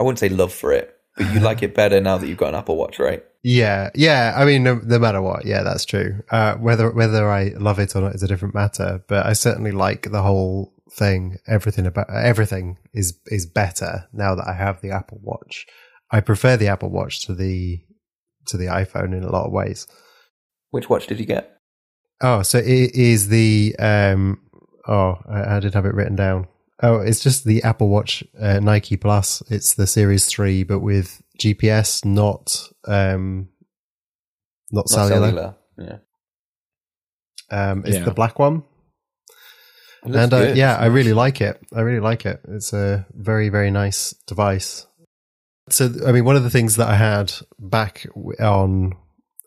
I 0.01 0.03
wouldn't 0.03 0.19
say 0.19 0.31
love 0.31 0.53
for 0.53 0.73
it, 0.73 0.97
but 1.17 1.31
you 1.33 1.41
like 1.41 1.63
it 1.63 1.75
better 1.75 2.01
now 2.01 2.17
that 2.17 2.27
you've 2.27 2.39
got 2.39 2.49
an 2.49 2.55
Apple 2.55 2.77
Watch, 2.77 2.99
right? 2.99 3.23
Yeah, 3.43 3.91
yeah. 3.95 4.35
I 4.35 4.47
mean, 4.47 4.63
no, 4.63 4.77
no 4.77 4.99
matter 4.99 5.21
what, 5.21 5.45
yeah, 5.45 5.63
that's 5.63 5.85
true. 5.85 6.23
Uh, 6.31 6.55
whether 6.55 6.91
whether 6.91 7.31
I 7.31 7.53
love 7.59 7.79
it 7.79 7.95
or 7.95 8.01
not 8.01 8.15
is 8.15 8.23
a 8.23 8.29
different 8.29 8.55
matter. 8.55 9.05
But 9.09 9.27
I 9.27 9.35
certainly 9.35 9.73
like 9.73 10.11
the 10.11 10.23
whole 10.23 10.73
thing. 10.93 11.37
Everything 11.47 11.87
about 11.87 12.09
everything 12.11 12.79
is 12.95 13.19
is 13.27 13.45
better 13.45 14.09
now 14.13 14.35
that 14.35 14.49
I 14.49 14.55
have 14.55 14.81
the 14.81 14.91
Apple 14.91 15.21
Watch. 15.23 15.67
I 16.11 16.21
prefer 16.21 16.57
the 16.57 16.69
Apple 16.69 16.91
Watch 16.91 17.27
to 17.27 17.35
the 17.35 17.81
to 18.47 18.57
the 18.57 18.67
iPhone 18.67 19.15
in 19.15 19.23
a 19.23 19.31
lot 19.31 19.47
of 19.47 19.53
ways. 19.53 19.87
Which 20.71 20.89
watch 20.89 21.07
did 21.07 21.21
you 21.21 21.27
get? 21.27 21.59
Oh, 22.23 22.43
so 22.43 22.59
it 22.59 22.95
is 22.95 23.29
the 23.29 23.77
um. 23.79 24.41
Oh, 24.89 25.19
I, 25.29 25.57
I 25.57 25.61
did 25.61 25.75
have 25.75 25.85
it 25.85 25.95
written 25.95 26.17
down. 26.17 26.49
Oh, 26.83 27.01
it's 27.01 27.20
just 27.20 27.45
the 27.45 27.62
Apple 27.62 27.89
Watch 27.89 28.24
uh, 28.41 28.59
Nike 28.61 28.97
Plus. 28.97 29.43
It's 29.51 29.74
the 29.74 29.87
Series 29.87 30.26
Three, 30.26 30.62
but 30.64 30.81
with 30.81 31.20
GPS, 31.39 32.05
not 32.05 32.68
um, 32.87 33.49
not, 34.72 34.87
Not 34.89 34.89
cellular. 34.89 35.57
Yeah. 35.78 35.99
Um, 37.51 37.85
it's 37.85 37.97
Yeah. 37.97 38.05
the 38.05 38.12
black 38.14 38.39
one, 38.39 38.62
and 40.05 40.33
uh, 40.33 40.53
yeah, 40.55 40.76
I 40.76 40.87
really 40.87 41.12
like 41.12 41.41
it. 41.41 41.61
I 41.74 41.81
really 41.81 42.01
like 42.01 42.24
it. 42.24 42.41
It's 42.49 42.72
a 42.72 43.07
very 43.12 43.49
very 43.49 43.70
nice 43.70 44.14
device. 44.26 44.87
So, 45.68 45.91
I 46.07 46.12
mean, 46.12 46.24
one 46.24 46.37
of 46.37 46.43
the 46.45 46.51
things 46.51 46.76
that 46.76 46.89
I 46.89 46.95
had 46.97 47.33
back 47.59 48.07
on 48.41 48.95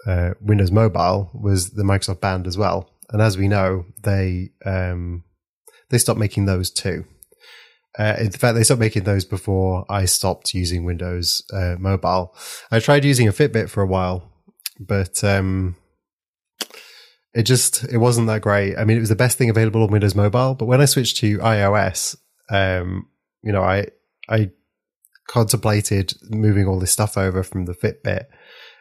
uh, 0.06 0.32
Windows 0.42 0.72
Mobile 0.72 1.32
was 1.34 1.72
the 1.72 1.84
Microsoft 1.84 2.22
Band 2.22 2.46
as 2.48 2.58
well, 2.58 2.90
and 3.10 3.22
as 3.22 3.38
we 3.38 3.48
know, 3.48 3.86
they 4.04 4.52
um, 4.66 5.24
they 5.90 5.98
stopped 5.98 6.20
making 6.20 6.46
those 6.46 6.70
too. 6.70 7.06
Uh, 7.98 8.16
in 8.20 8.32
fact, 8.32 8.56
they 8.56 8.64
stopped 8.64 8.80
making 8.80 9.04
those 9.04 9.24
before 9.24 9.86
I 9.90 10.06
stopped 10.06 10.54
using 10.54 10.84
Windows 10.84 11.44
uh, 11.54 11.76
Mobile. 11.78 12.36
I 12.72 12.80
tried 12.80 13.06
using 13.06 13.28
a 13.28 13.32
Fitbit 13.32 13.70
for 13.70 13.84
a 13.84 13.88
while, 13.88 14.32
but 14.80 15.24
um, 15.24 15.76
it 17.34 17.44
just 17.44 17.84
it 17.86 17.98
wasn't 17.98 18.28
that 18.28 18.42
great. 18.42 18.78
I 18.78 18.86
mean, 18.86 18.98
it 18.98 19.02
was 19.02 19.10
the 19.10 19.16
best 19.16 19.38
thing 19.38 19.50
available 19.50 19.84
on 19.84 19.92
Windows 19.92 20.16
Mobile, 20.16 20.56
but 20.56 20.66
when 20.66 20.82
I 20.82 20.86
switched 20.86 21.18
to 21.18 21.38
iOS, 21.40 22.16
um, 22.50 23.08
you 23.44 23.52
know, 23.52 23.64
I 23.64 23.88
I 24.28 24.52
contemplated 25.28 26.14
moving 26.30 26.68
all 26.68 26.80
this 26.80 26.92
stuff 26.92 27.18
over 27.18 27.44
from 27.44 27.66
the 27.66 27.74
Fitbit, 27.74 28.26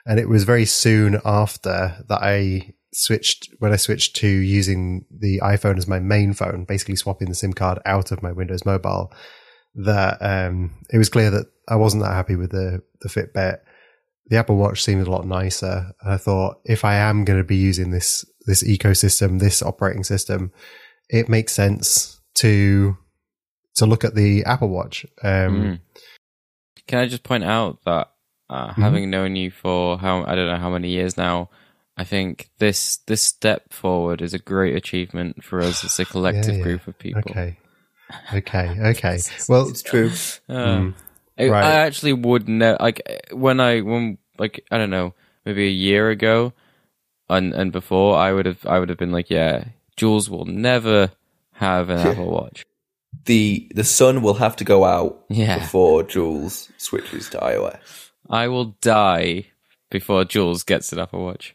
and 0.06 0.18
it 0.18 0.28
was 0.28 0.44
very 0.44 0.64
soon 0.64 1.20
after 1.24 2.02
that 2.08 2.22
I 2.22 2.72
switched 2.92 3.48
when 3.58 3.72
I 3.72 3.76
switched 3.76 4.16
to 4.16 4.28
using 4.28 5.04
the 5.10 5.40
iPhone 5.40 5.78
as 5.78 5.88
my 5.88 5.98
main 6.00 6.32
phone, 6.34 6.64
basically 6.64 6.96
swapping 6.96 7.28
the 7.28 7.34
SIM 7.34 7.52
card 7.52 7.78
out 7.86 8.12
of 8.12 8.22
my 8.22 8.32
Windows 8.32 8.64
Mobile. 8.66 9.12
That 9.74 10.18
um, 10.20 10.72
it 10.90 10.98
was 10.98 11.08
clear 11.08 11.30
that 11.30 11.46
I 11.68 11.76
wasn't 11.76 12.02
that 12.02 12.12
happy 12.12 12.36
with 12.36 12.50
the 12.50 12.82
the 13.00 13.08
Fitbit. 13.08 13.58
The 14.26 14.36
Apple 14.36 14.56
Watch 14.56 14.82
seemed 14.82 15.06
a 15.06 15.10
lot 15.10 15.26
nicer. 15.26 15.92
I 16.04 16.16
thought 16.16 16.56
if 16.64 16.84
I 16.84 16.94
am 16.96 17.24
going 17.24 17.38
to 17.38 17.44
be 17.44 17.56
using 17.56 17.90
this 17.90 18.24
this 18.46 18.62
ecosystem, 18.62 19.40
this 19.40 19.62
operating 19.62 20.04
system, 20.04 20.52
it 21.08 21.28
makes 21.28 21.52
sense 21.52 22.20
to 22.34 22.96
to 23.76 23.86
look 23.86 24.04
at 24.04 24.14
the 24.14 24.44
Apple 24.44 24.68
Watch. 24.68 25.06
Um, 25.22 25.30
Mm. 25.62 25.80
Can 26.88 26.98
I 26.98 27.06
just 27.06 27.22
point 27.22 27.44
out 27.44 27.78
that 27.84 28.08
uh, 28.50 28.68
Mm-hmm. 28.72 28.82
having 28.82 29.10
known 29.10 29.36
you 29.36 29.50
for 29.50 29.96
how 29.98 30.24
I 30.24 30.34
don't 30.34 30.48
know 30.48 30.58
how 30.58 30.70
many 30.70 30.90
years 30.90 31.16
now, 31.16 31.48
I 31.96 32.04
think 32.04 32.48
this 32.58 32.96
this 33.06 33.22
step 33.22 33.72
forward 33.72 34.22
is 34.22 34.32
a 34.34 34.38
great 34.38 34.74
achievement 34.76 35.44
for 35.44 35.60
us 35.60 35.84
as 35.84 35.98
a 36.00 36.04
collective 36.04 36.56
yeah. 36.56 36.62
group 36.62 36.86
of 36.86 36.98
people. 36.98 37.22
Okay. 37.28 37.58
Okay. 38.32 38.76
Okay. 38.90 39.18
Well, 39.48 39.68
It's 39.68 39.82
true. 39.82 40.10
Uh, 40.48 40.52
Mm. 40.76 40.94
I, 41.38 41.48
Right. 41.48 41.64
I 41.64 41.72
actually 41.86 42.12
would 42.12 42.48
know, 42.48 42.76
like 42.78 43.00
when 43.32 43.58
I 43.60 43.80
when 43.80 44.18
like 44.38 44.64
I 44.70 44.78
don't 44.78 44.90
know, 44.90 45.14
maybe 45.44 45.66
a 45.66 45.70
year 45.70 46.10
ago, 46.10 46.52
and 47.28 47.54
and 47.54 47.72
before, 47.72 48.16
I 48.16 48.32
would 48.32 48.46
have 48.46 48.64
I 48.66 48.78
would 48.78 48.88
have 48.90 48.98
been 48.98 49.12
like, 49.12 49.30
yeah, 49.30 49.64
Jules 49.96 50.28
will 50.28 50.44
never 50.44 51.10
have 51.52 51.88
an 51.90 51.98
Apple 52.06 52.30
Watch. 52.30 52.64
The 53.24 53.70
the 53.74 53.84
sun 53.84 54.22
will 54.22 54.34
have 54.34 54.56
to 54.56 54.64
go 54.64 54.84
out 54.84 55.24
Yeah. 55.28 55.58
before 55.58 56.02
Jules 56.02 56.70
switches 56.76 57.28
to 57.30 57.38
iOS. 57.38 58.10
I 58.30 58.48
will 58.48 58.76
die 58.80 59.46
before 59.90 60.24
Jules 60.24 60.64
gets 60.64 60.92
an 60.92 60.98
Apple 60.98 61.24
Watch. 61.24 61.54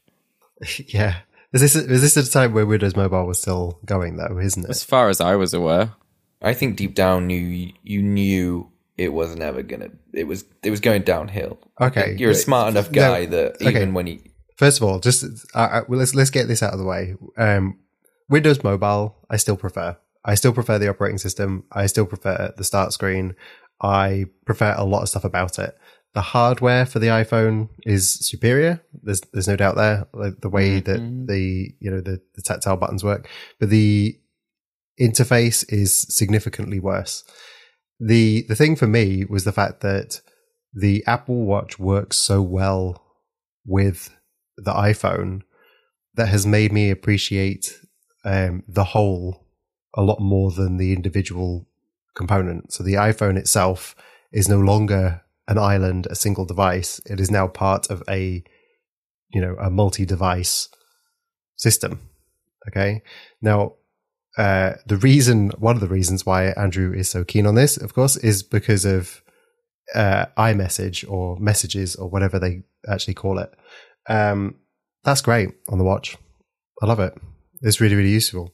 yeah. 0.88 1.19
Is 1.53 1.61
this 1.61 1.75
is 1.75 2.01
this 2.01 2.17
at 2.17 2.25
a 2.25 2.31
time 2.31 2.53
where 2.53 2.65
Windows 2.65 2.95
Mobile 2.95 3.25
was 3.25 3.39
still 3.39 3.79
going 3.85 4.17
though, 4.17 4.38
isn't 4.38 4.65
it? 4.65 4.69
As 4.69 4.84
far 4.84 5.09
as 5.09 5.21
I 5.21 5.35
was 5.35 5.53
aware, 5.53 5.93
I 6.41 6.53
think 6.53 6.75
deep 6.75 6.93
down 6.93 7.29
you 7.29 7.73
you 7.84 8.01
knew 8.01 8.69
it 8.97 9.13
was 9.13 9.35
never 9.35 9.63
gonna. 9.63 9.89
It 10.13 10.27
was 10.27 10.43
it 10.63 10.71
was 10.71 10.81
going 10.81 11.03
downhill. 11.03 11.57
Okay, 11.79 12.15
You're 12.19 12.31
a 12.31 12.35
smart 12.35 12.69
enough 12.69 12.91
no, 12.91 12.99
guy 12.99 13.25
that 13.27 13.55
okay. 13.61 13.69
even 13.69 13.93
when 13.93 14.07
you 14.07 14.19
First 14.57 14.81
of 14.81 14.84
all, 14.88 14.99
just 14.99 15.23
uh, 15.55 15.59
uh, 15.59 15.81
well, 15.88 15.99
let's 15.99 16.15
let's 16.15 16.31
get 16.31 16.47
this 16.47 16.63
out 16.63 16.73
of 16.73 16.79
the 16.79 16.85
way. 16.85 17.15
Um, 17.38 17.77
Windows 18.27 18.63
Mobile, 18.63 19.15
I 19.29 19.38
still 19.38 19.55
prefer. 19.55 19.97
I 20.25 20.34
still 20.35 20.51
prefer 20.51 20.79
the 20.79 20.89
operating 20.89 21.19
system. 21.19 21.63
I 21.71 21.85
still 21.85 22.07
prefer 22.07 22.53
the 22.57 22.63
start 22.63 22.91
screen. 22.91 23.35
I 23.79 24.25
prefer 24.45 24.73
a 24.75 24.84
lot 24.84 25.03
of 25.03 25.09
stuff 25.09 25.23
about 25.23 25.59
it. 25.59 25.77
The 26.13 26.21
hardware 26.21 26.85
for 26.85 26.99
the 26.99 27.07
iPhone 27.07 27.69
is 27.85 28.11
superior. 28.27 28.81
There's 29.03 29.21
there's 29.34 29.47
no 29.47 29.55
doubt 29.55 29.75
there. 29.75 30.07
Like 30.13 30.41
the 30.41 30.49
way 30.49 30.79
that 30.79 30.99
Mhm. 30.99 31.27
the 31.27 31.73
you 31.79 31.91
know 31.91 32.01
the, 32.01 32.21
the 32.35 32.41
tactile 32.41 32.77
buttons 32.77 33.03
work, 33.03 33.29
but 33.59 33.69
the 33.69 34.17
interface 34.99 35.63
is 35.71 35.93
significantly 36.09 36.79
worse. 36.79 37.23
The 37.99 38.45
the 38.47 38.55
thing 38.55 38.75
for 38.75 38.88
me 38.88 39.25
was 39.25 39.43
the 39.43 39.51
fact 39.51 39.81
that 39.81 40.21
the 40.73 41.03
Apple 41.05 41.45
Watch 41.45 41.77
works 41.79 42.17
so 42.17 42.41
well 42.41 43.03
with 43.65 44.09
the 44.57 44.73
iPhone 44.73 45.41
that 46.15 46.27
has 46.29 46.45
made 46.47 46.71
me 46.71 46.89
appreciate 46.89 47.79
um, 48.25 48.63
the 48.67 48.84
whole 48.85 49.45
a 49.95 50.01
lot 50.01 50.19
more 50.19 50.51
than 50.51 50.77
the 50.77 50.93
individual 50.93 51.67
component. 52.15 52.73
So 52.73 52.84
the 52.84 52.93
iPhone 52.95 53.38
itself 53.38 53.95
is 54.31 54.49
no 54.49 54.59
longer 54.59 55.21
an 55.48 55.57
island, 55.57 56.07
a 56.10 56.15
single 56.15 56.45
device. 56.45 56.99
It 57.06 57.19
is 57.19 57.32
now 57.32 57.48
part 57.48 57.90
of 57.90 58.03
a, 58.10 58.44
you 59.30 59.41
know, 59.41 59.56
a 59.60 59.69
multi-device 59.69 60.69
system. 61.56 61.99
Okay. 62.68 63.02
Now, 63.41 63.74
uh, 64.38 64.74
the 64.86 64.98
reason, 64.98 65.52
one 65.57 65.76
of 65.76 65.82
the 65.82 65.88
reasons 65.88 66.26
why 66.26 66.48
Andrew 66.52 66.94
is 66.94 67.10
so 67.10 67.24
keen 67.24 67.48
on 67.48 67.56
this, 67.56 67.78
of 67.78 67.94
course, 67.94 68.18
is 68.18 68.44
because 68.44 68.86
of 68.86 69.22
uh, 69.95 70.26
iMessage 70.38 71.10
or 71.10 71.40
messages 71.40 71.95
or 71.95 72.10
whatever 72.10 72.38
they 72.38 72.64
actually 72.88 73.15
call 73.15 73.40
it. 73.40 73.49
Um, 74.07 74.56
that's 75.03 75.22
great 75.22 75.49
on 75.69 75.78
the 75.78 75.84
watch. 75.84 76.18
I 76.82 76.86
love 76.86 76.99
it. 76.99 77.14
It's 77.61 77.82
really, 77.82 77.95
really 77.95 78.11
useful. 78.11 78.53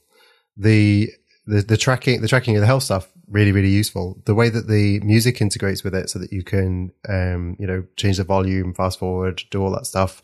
The, 0.56 1.10
the, 1.46 1.60
the 1.62 1.76
tracking, 1.76 2.22
the 2.22 2.28
tracking 2.28 2.56
of 2.56 2.60
the 2.60 2.66
health 2.66 2.84
stuff, 2.84 3.08
really, 3.28 3.52
really 3.52 3.68
useful. 3.68 4.20
The 4.24 4.34
way 4.34 4.48
that 4.48 4.68
the 4.68 5.00
music 5.00 5.40
integrates 5.40 5.84
with 5.84 5.94
it 5.94 6.10
so 6.10 6.18
that 6.18 6.32
you 6.32 6.42
can, 6.42 6.92
um, 7.08 7.56
you 7.58 7.66
know, 7.66 7.84
change 7.96 8.18
the 8.18 8.24
volume, 8.24 8.74
fast 8.74 8.98
forward, 8.98 9.42
do 9.50 9.62
all 9.62 9.70
that 9.72 9.86
stuff. 9.86 10.22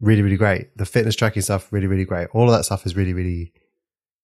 Really, 0.00 0.22
really 0.22 0.36
great. 0.36 0.76
The 0.76 0.86
fitness 0.86 1.16
tracking 1.16 1.42
stuff, 1.42 1.72
really, 1.72 1.86
really 1.86 2.04
great. 2.04 2.28
All 2.32 2.44
of 2.44 2.56
that 2.56 2.64
stuff 2.64 2.86
is 2.86 2.96
really, 2.96 3.14
really 3.14 3.52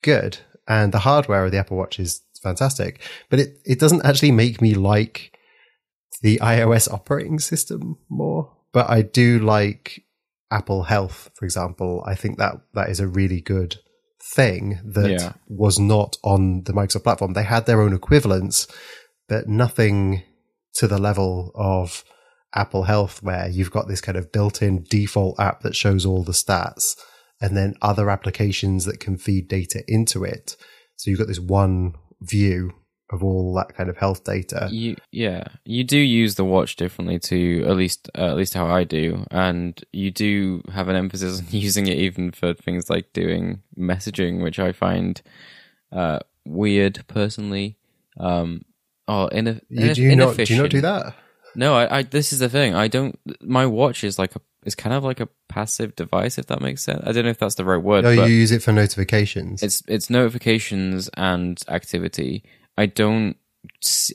good. 0.02 0.38
And 0.68 0.92
the 0.92 1.00
hardware 1.00 1.44
of 1.44 1.50
the 1.50 1.58
Apple 1.58 1.76
Watch 1.76 1.98
is 1.98 2.22
fantastic, 2.42 3.00
but 3.30 3.38
it, 3.38 3.58
it 3.64 3.78
doesn't 3.78 4.04
actually 4.04 4.32
make 4.32 4.60
me 4.60 4.74
like 4.74 5.38
the 6.20 6.38
iOS 6.38 6.92
operating 6.92 7.38
system 7.38 7.98
more. 8.08 8.52
But 8.72 8.88
I 8.88 9.02
do 9.02 9.38
like 9.38 10.04
Apple 10.50 10.84
Health, 10.84 11.30
for 11.34 11.44
example. 11.44 12.02
I 12.06 12.14
think 12.14 12.38
that 12.38 12.56
that 12.74 12.90
is 12.90 13.00
a 13.00 13.08
really 13.08 13.40
good 13.40 13.76
thing 14.22 14.80
that 14.84 15.10
Yeah. 15.10 15.32
was 15.48 15.78
not 15.78 16.16
on 16.22 16.62
the 16.64 16.72
Microsoft 16.72 17.04
platform. 17.04 17.32
They 17.32 17.42
had 17.42 17.66
their 17.66 17.80
own 17.80 17.92
equivalents, 17.92 18.66
but 19.28 19.48
nothing 19.48 20.22
to 20.74 20.86
the 20.86 20.98
level 20.98 21.52
of 21.54 22.04
Apple 22.54 22.84
Health, 22.84 23.22
where 23.22 23.48
you've 23.48 23.70
got 23.70 23.88
this 23.88 24.00
kind 24.00 24.16
of 24.18 24.30
built 24.32 24.62
in 24.62 24.84
default 24.88 25.40
app 25.40 25.62
that 25.62 25.74
shows 25.76 26.04
all 26.06 26.22
the 26.22 26.32
stats 26.32 26.96
and 27.40 27.56
then 27.56 27.74
other 27.82 28.10
applications 28.10 28.84
that 28.84 29.00
can 29.00 29.16
feed 29.16 29.48
data 29.48 29.82
into 29.88 30.22
it. 30.24 30.56
So 30.96 31.10
you've 31.10 31.18
got 31.18 31.28
this 31.28 31.40
one 31.40 31.94
view 32.20 32.72
of 33.12 33.22
all 33.22 33.54
that 33.54 33.74
kind 33.76 33.90
of 33.90 33.96
health 33.96 34.24
data. 34.24 34.68
You 34.70 34.96
yeah, 35.10 35.44
you 35.64 35.84
do 35.84 35.98
use 35.98 36.34
the 36.36 36.44
watch 36.44 36.76
differently 36.76 37.18
to 37.20 37.64
at 37.66 37.76
least 37.76 38.10
uh, 38.16 38.26
at 38.28 38.36
least 38.36 38.54
how 38.54 38.66
I 38.66 38.84
do, 38.84 39.26
and 39.30 39.80
you 39.92 40.10
do 40.10 40.62
have 40.72 40.88
an 40.88 40.96
emphasis 40.96 41.38
on 41.40 41.46
using 41.50 41.86
it 41.86 41.98
even 41.98 42.32
for 42.32 42.54
things 42.54 42.88
like 42.90 43.12
doing 43.12 43.62
messaging, 43.78 44.42
which 44.42 44.58
I 44.58 44.72
find 44.72 45.20
uh, 45.92 46.20
weird 46.44 47.04
personally. 47.06 47.76
Um, 48.18 48.64
or 49.08 49.30
in, 49.32 49.60
You, 49.68 49.94
do 49.94 50.02
you 50.02 50.16
not 50.16 50.36
do 50.36 50.54
you 50.54 50.62
not 50.62 50.70
do 50.70 50.80
that? 50.80 51.14
No, 51.54 51.74
I, 51.74 51.98
I. 51.98 52.02
This 52.02 52.32
is 52.32 52.38
the 52.38 52.48
thing. 52.48 52.74
I 52.74 52.88
don't. 52.88 53.18
My 53.42 53.66
watch 53.66 54.04
is 54.04 54.18
like 54.18 54.34
a. 54.36 54.40
It's 54.64 54.74
kind 54.76 54.94
of 54.94 55.02
like 55.02 55.18
a 55.20 55.28
passive 55.48 55.96
device, 55.96 56.38
if 56.38 56.46
that 56.46 56.60
makes 56.60 56.82
sense. 56.82 57.02
I 57.04 57.10
don't 57.12 57.24
know 57.24 57.30
if 57.30 57.38
that's 57.38 57.56
the 57.56 57.64
right 57.64 57.82
word. 57.82 58.04
No, 58.04 58.10
you 58.10 58.26
use 58.26 58.52
it 58.52 58.62
for 58.62 58.72
notifications. 58.72 59.62
it's 59.62 59.82
it's 59.88 60.08
notifications 60.08 61.10
and 61.14 61.60
activity. 61.68 62.44
I 62.76 62.86
don't 62.86 63.36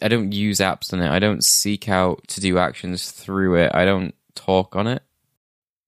I 0.02 0.08
don't 0.08 0.32
use 0.32 0.60
apps 0.60 0.94
on 0.94 1.02
it. 1.02 1.10
I 1.10 1.20
don't 1.20 1.44
seek 1.44 1.88
out 1.88 2.28
to 2.30 2.42
do 2.42 2.58
actions 2.58 3.12
through 3.12 3.56
it. 3.56 3.72
I 3.74 3.86
don't 3.86 4.14
talk 4.36 4.76
on 4.76 4.88
it. 4.88 5.04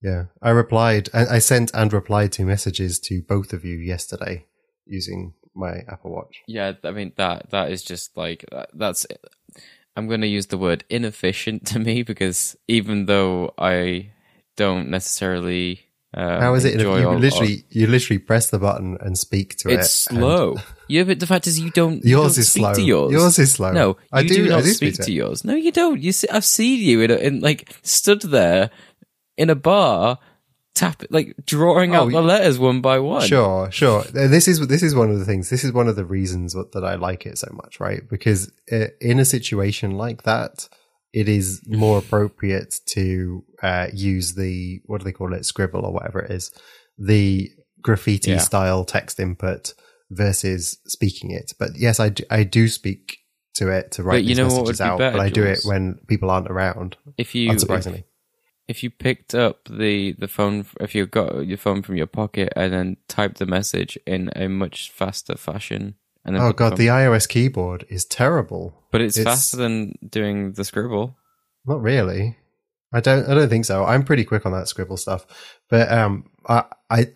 Yeah, 0.02 0.26
I 0.42 0.52
replied. 0.52 1.10
I, 1.14 1.26
I 1.26 1.40
sent 1.40 1.72
and 1.74 1.92
replied 1.92 2.32
to 2.34 2.46
messages 2.46 3.00
to 3.02 3.22
both 3.22 3.52
of 3.52 3.66
you 3.66 3.78
yesterday 3.78 4.46
using 4.86 5.34
my 5.54 5.84
Apple 5.90 6.12
Watch. 6.12 6.42
Yeah, 6.48 6.74
I 6.84 6.92
mean 6.92 7.12
that 7.18 7.50
that 7.52 7.72
is 7.72 7.84
just 7.84 8.16
like 8.16 8.46
that, 8.52 8.70
that's. 8.74 9.06
I'm 9.96 10.08
going 10.08 10.22
to 10.22 10.28
use 10.28 10.48
the 10.48 10.58
word 10.58 10.86
inefficient 10.90 11.66
to 11.68 11.80
me 11.80 12.04
because 12.04 12.56
even 12.68 13.06
though 13.06 13.54
I 13.58 14.12
don't 14.56 14.90
necessarily 14.90 15.89
uh, 16.14 16.40
How 16.40 16.54
is 16.56 16.66
it? 16.66 16.80
You 16.80 16.90
all- 16.90 17.18
literally, 17.18 17.66
you 17.70 17.88
literally 17.88 18.18
press 18.20 18.50
the 18.50 18.58
button 18.60 18.98
and 19.02 19.18
speak 19.18 19.58
to 19.58 19.70
it. 19.70 19.76
it's 19.80 20.08
and- 20.08 20.18
slow. 20.20 20.56
yeah, 20.88 21.04
but 21.04 21.20
the 21.20 21.28
fact 21.28 21.46
is 21.48 21.60
you 21.60 21.70
don't. 21.72 22.04
you 22.04 22.18
Yours 22.18 22.34
don't 22.36 22.40
is 22.42 22.50
speak 22.52 22.62
slow. 22.64 22.74
To 22.74 22.82
yours. 22.82 23.12
Yours 23.12 23.40
is 23.40 23.52
slow. 23.52 23.72
No, 23.72 23.98
I 24.12 24.22
you 24.22 24.30
do- 24.30 24.36
do, 24.36 24.46
I 24.46 24.56
not 24.58 24.64
do 24.64 24.72
speak 24.72 24.96
speak 24.96 25.06
to 25.06 25.12
it. 25.12 25.16
yours. 25.16 25.44
No, 25.46 25.56
you 25.56 25.72
don't. 25.72 26.02
You 26.02 26.12
see, 26.12 26.28
I've 26.30 26.46
seen 26.46 26.80
you 26.80 27.02
in, 27.02 27.12
a, 27.12 27.16
in 27.16 27.40
like 27.42 27.76
stood 27.84 28.22
there 28.24 28.72
in 29.38 29.50
a 29.52 29.56
bar, 29.56 30.18
tap 30.74 31.04
like 31.12 31.36
drawing 31.46 31.96
Oh, 31.96 32.04
out 32.06 32.12
the 32.12 32.22
letters 32.22 32.58
one 32.58 32.82
by 32.82 32.98
one. 33.00 33.28
Sure, 33.28 33.70
sure. 33.72 34.02
This 34.04 34.48
is 34.48 34.66
this 34.68 34.82
is 34.82 34.96
one 34.96 35.12
of 35.12 35.20
the 35.20 35.26
things. 35.26 35.50
This 35.52 35.64
is 35.64 35.72
one 35.74 35.88
of 35.88 35.96
the 35.96 36.06
reasons 36.06 36.56
what- 36.56 36.72
that 36.72 36.84
I 36.84 36.96
like 36.96 37.26
it 37.28 37.38
so 37.38 37.50
much, 37.54 37.80
right? 37.80 38.02
Because 38.10 38.52
uh, 38.72 38.86
in 39.00 39.20
a 39.20 39.26
situation 39.26 39.92
like 39.92 40.24
that, 40.24 40.68
it 41.14 41.28
is 41.28 41.62
more 41.68 41.98
appropriate 42.00 42.76
to 42.88 43.44
uh, 43.64 43.88
use 43.94 44.36
the 44.36 44.82
what 44.86 45.00
do 45.00 45.06
they 45.06 45.12
call 45.12 45.34
it, 45.34 45.46
scribble 45.46 45.86
or 45.86 45.94
whatever 45.94 46.20
it 46.20 46.32
is, 46.32 46.52
the 46.98 47.50
graffiti 47.82 48.32
Yeah. 48.32 48.38
style 48.40 48.86
text 48.86 49.20
input 49.20 49.74
versus 50.12 50.78
speaking 50.88 51.32
it. 51.32 51.54
But 51.58 51.72
yes, 51.76 52.00
I 52.00 52.10
do, 52.10 52.24
I 52.30 52.44
do 52.44 52.68
speak 52.68 53.18
to 53.56 53.70
it 53.70 53.92
to 53.94 54.04
write 54.04 54.16
But 54.16 54.24
you 54.24 54.28
these 54.30 54.38
know 54.38 54.46
what 54.46 54.66
would 54.66 54.80
messages 54.80 54.80
be 54.80 54.84
out, 54.86 54.98
better, 55.00 55.18
but 55.18 55.24
I 55.24 55.30
do 55.30 55.44
it 55.44 55.60
when 55.66 56.00
people 56.08 56.30
aren't 56.30 56.50
around. 56.50 56.98
If 57.18 57.36
you 57.36 57.50
if, 57.90 58.04
if 58.68 58.84
you 58.84 58.90
picked 58.90 59.34
up 59.34 59.66
the 59.70 60.14
the 60.14 60.28
phone, 60.28 60.66
if 60.80 60.94
you 60.96 61.06
got 61.08 61.46
your 61.48 61.58
phone 61.58 61.82
from 61.82 61.96
your 61.96 62.08
pocket 62.08 62.54
and 62.56 62.72
then 62.74 62.98
typed 63.08 63.40
the 63.40 63.46
message 63.46 63.98
in 64.06 64.30
a 64.36 64.48
much 64.48 64.92
faster 64.92 65.36
fashion, 65.36 65.96
and 66.36 66.44
oh 66.44 66.54
god, 66.54 66.78
the 66.78 66.88
iOS 66.88 67.28
keyboard 67.28 67.86
is 67.90 68.06
terrible. 68.06 68.74
but 68.92 69.02
it's, 69.02 69.18
it's- 69.18 69.34
faster 69.36 69.58
than 69.58 69.94
doing 70.08 70.54
the 70.54 70.64
scribble. 70.64 71.16
Not 71.66 71.82
really. 71.82 72.38
I 72.94 73.02
don't. 73.02 73.28
I 73.30 73.34
don't 73.36 73.50
think 73.50 73.66
so. 73.66 73.86
I'm 73.86 74.04
pretty 74.04 74.24
quick 74.24 74.46
on 74.46 74.52
that 74.54 74.68
scribble 74.68 74.98
stuff, 74.98 75.26
but 75.70 75.92
um, 75.92 76.30
I, 76.48 76.64
I 76.90 77.08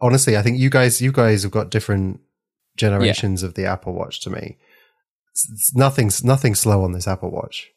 honestly, 0.00 0.36
I 0.36 0.42
think 0.42 0.58
you 0.58 0.68
guys, 0.68 1.00
you 1.00 1.10
guys 1.12 1.42
have 1.44 1.52
got 1.52 1.70
different 1.70 2.20
generations 2.76 3.42
of 3.42 3.54
the 3.54 3.64
Apple 3.64 3.94
Watch 3.94 4.20
to 4.22 4.30
me. 4.30 4.58
It's, 5.32 5.48
it's 5.50 5.74
nothing's 5.74 6.22
nothing 6.22 6.54
slow 6.54 6.82
on 6.84 6.92
this 6.92 7.08
Apple 7.08 7.30
Watch. 7.30 7.70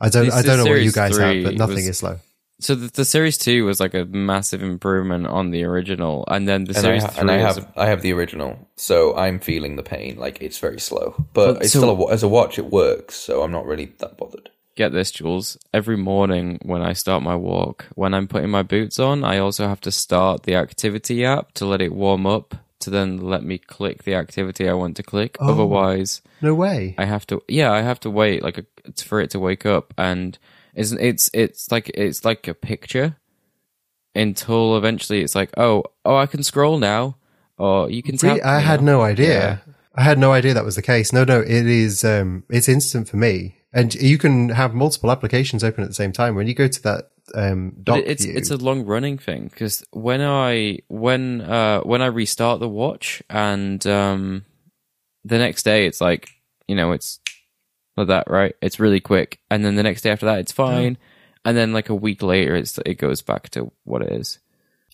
I 0.00 0.08
don't. 0.10 0.26
This 0.26 0.34
I 0.34 0.42
don't 0.42 0.58
know 0.58 0.70
what 0.70 0.82
you 0.82 0.92
guys 0.92 1.16
have, 1.16 1.44
but 1.44 1.54
nothing 1.54 1.76
was- 1.76 1.88
is 1.88 1.98
slow. 1.98 2.18
So 2.60 2.74
the, 2.74 2.88
the 2.88 3.04
series 3.04 3.38
two 3.38 3.64
was 3.64 3.80
like 3.80 3.94
a 3.94 4.04
massive 4.04 4.62
improvement 4.62 5.26
on 5.26 5.50
the 5.50 5.64
original, 5.64 6.24
and 6.28 6.46
then 6.46 6.64
the 6.64 6.70
and 6.76 6.78
I, 6.78 6.80
series 6.82 7.02
ha- 7.02 7.08
three 7.08 7.20
and 7.22 7.30
I 7.30 7.36
have 7.38 7.72
I 7.76 7.86
have 7.86 8.02
the 8.02 8.12
original, 8.12 8.68
so 8.76 9.16
I'm 9.16 9.40
feeling 9.40 9.76
the 9.76 9.82
pain. 9.82 10.16
Like 10.18 10.40
it's 10.42 10.58
very 10.58 10.78
slow, 10.80 11.14
but 11.32 11.54
But 11.54 11.62
it's 11.64 11.72
so- 11.72 11.80
still 11.80 12.08
a, 12.08 12.12
as 12.12 12.22
a 12.22 12.28
watch 12.28 12.58
it 12.58 12.66
works, 12.70 13.14
so 13.16 13.42
I'm 13.42 13.50
not 13.52 13.66
really 13.66 13.86
that 13.98 14.16
bothered. 14.16 14.50
get 14.76 14.92
this, 14.92 15.10
Jules. 15.10 15.58
Every 15.74 15.96
morning 15.96 16.58
when 16.62 16.82
I 16.82 16.92
start 16.94 17.22
my 17.22 17.34
walk, 17.36 17.86
when 17.94 18.14
I'm 18.14 18.28
putting 18.28 18.50
my 18.50 18.62
boots 18.62 18.98
on, 18.98 19.24
I 19.24 19.38
also 19.38 19.66
have 19.66 19.80
to 19.82 19.90
start 19.90 20.42
the 20.44 20.54
activity 20.54 21.24
app 21.24 21.52
to 21.54 21.66
let 21.66 21.80
it 21.82 21.92
warm 21.92 22.26
up 22.26 22.54
to 22.80 22.88
then 22.90 23.18
let 23.18 23.42
me 23.42 23.58
click 23.58 24.04
the 24.04 24.14
activity 24.14 24.66
I 24.68 24.72
want 24.72 24.96
to 24.96 25.02
click. 25.02 25.36
Oh. 25.38 25.52
Otherwise, 25.52 26.22
No 26.40 26.54
way. 26.54 26.94
I 26.96 27.04
have 27.04 27.26
to. 27.26 27.42
Yeah, 27.46 27.70
I 27.72 27.82
have 27.82 28.00
to 28.00 28.10
wait 28.10 28.42
like 28.42 28.58
a, 28.58 28.64
for 29.04 29.20
it 29.20 29.30
to 29.30 29.38
wake 29.38 29.66
up, 29.66 29.92
and 29.98 30.38
it's 30.74 30.92
it's 30.92 31.30
it's 31.34 31.70
like 31.70 31.90
it's 31.94 32.24
like 32.24 32.48
a 32.48 32.54
picture 32.54 33.16
until 34.14 34.76
eventually 34.76 35.20
it's 35.20 35.34
like 35.34 35.50
oh 35.56 35.84
oh 36.04 36.16
I 36.16 36.26
can 36.26 36.42
scroll 36.42 36.78
now, 36.78 37.16
or 37.58 37.90
you 37.90 38.02
can 38.02 38.16
tap. 38.16 38.30
Really? 38.30 38.42
I 38.42 38.60
you 38.60 38.66
had 38.66 38.82
know? 38.82 38.98
no 38.98 39.02
idea. 39.02 39.62
I 39.94 40.02
had 40.02 40.18
no 40.18 40.32
idea 40.32 40.54
that 40.54 40.64
was 40.64 40.76
the 40.76 40.82
case. 40.82 41.12
No, 41.12 41.24
no, 41.24 41.40
it 41.40 41.66
is. 41.66 42.04
Um, 42.04 42.44
it's 42.48 42.68
instant 42.68 43.08
for 43.08 43.16
me, 43.16 43.56
and 43.72 43.94
you 43.94 44.18
can 44.18 44.50
have 44.50 44.72
multiple 44.72 45.10
applications 45.10 45.64
open 45.64 45.82
at 45.82 45.90
the 45.90 45.94
same 45.94 46.12
time. 46.12 46.34
When 46.34 46.46
you 46.46 46.54
go 46.54 46.68
to 46.68 46.82
that 46.82 47.10
um, 47.34 47.74
it's 47.86 48.24
view, 48.24 48.34
it's 48.36 48.50
a 48.50 48.56
long 48.56 48.84
running 48.84 49.18
thing 49.18 49.48
because 49.48 49.84
when 49.90 50.20
I 50.20 50.78
when 50.88 51.40
uh 51.40 51.80
when 51.80 52.02
I 52.02 52.06
restart 52.06 52.60
the 52.60 52.68
watch 52.68 53.22
and 53.28 53.84
um 53.86 54.44
the 55.24 55.38
next 55.38 55.62
day 55.64 55.86
it's 55.86 56.00
like 56.00 56.30
you 56.66 56.74
know 56.74 56.92
it's 56.92 57.20
like 57.96 58.08
that, 58.08 58.30
right? 58.30 58.54
It's 58.62 58.80
really 58.80 59.00
quick, 59.00 59.40
and 59.50 59.64
then 59.64 59.76
the 59.76 59.82
next 59.82 60.02
day 60.02 60.10
after 60.10 60.26
that, 60.26 60.38
it's 60.38 60.52
fine, 60.52 60.98
and 61.44 61.56
then 61.56 61.72
like 61.72 61.88
a 61.88 61.94
week 61.94 62.22
later, 62.22 62.54
it's 62.56 62.78
it 62.84 62.94
goes 62.94 63.22
back 63.22 63.48
to 63.50 63.72
what 63.84 64.02
it 64.02 64.12
is. 64.12 64.38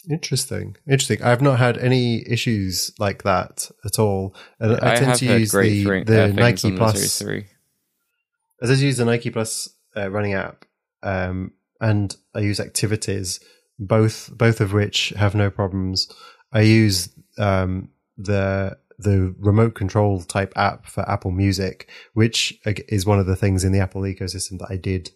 Interesting. 0.08 0.76
Interesting. 0.88 1.22
I've 1.22 1.42
not 1.42 1.58
had 1.58 1.78
any 1.78 2.24
issues 2.28 2.92
like 2.98 3.24
that 3.24 3.68
at 3.84 3.98
all. 3.98 4.36
And 4.60 4.76
I, 4.80 4.94
tend 4.96 5.18
to 5.18 5.38
use 5.38 5.50
the, 5.50 6.04
the 6.06 6.24
uh, 6.24 6.26
Nike 6.28 6.70
the 6.70 6.76
Plus. 6.76 7.22
I 7.22 8.66
just 8.66 8.82
use 8.82 8.98
the 8.98 9.04
Nike 9.04 9.30
Plus 9.30 9.68
uh, 9.96 10.08
running 10.10 10.34
app, 10.34 10.64
um, 11.02 11.52
and 11.80 12.14
I 12.34 12.40
use 12.40 12.60
activities, 12.60 13.40
both 13.78 14.30
both 14.32 14.60
of 14.60 14.72
which 14.72 15.10
have 15.16 15.34
no 15.34 15.50
problems. 15.50 16.08
I 16.52 16.60
use 16.60 17.08
um, 17.38 17.90
the 18.16 18.78
the 18.98 19.34
remote 19.38 19.74
control 19.74 20.20
type 20.22 20.52
app 20.56 20.86
for 20.86 21.08
Apple 21.08 21.30
Music, 21.30 21.88
which 22.14 22.58
is 22.88 23.04
one 23.06 23.18
of 23.18 23.26
the 23.26 23.36
things 23.36 23.64
in 23.64 23.72
the 23.72 23.80
Apple 23.80 24.02
ecosystem 24.02 24.58
that 24.58 24.68
I 24.70 24.76
did. 24.76 25.10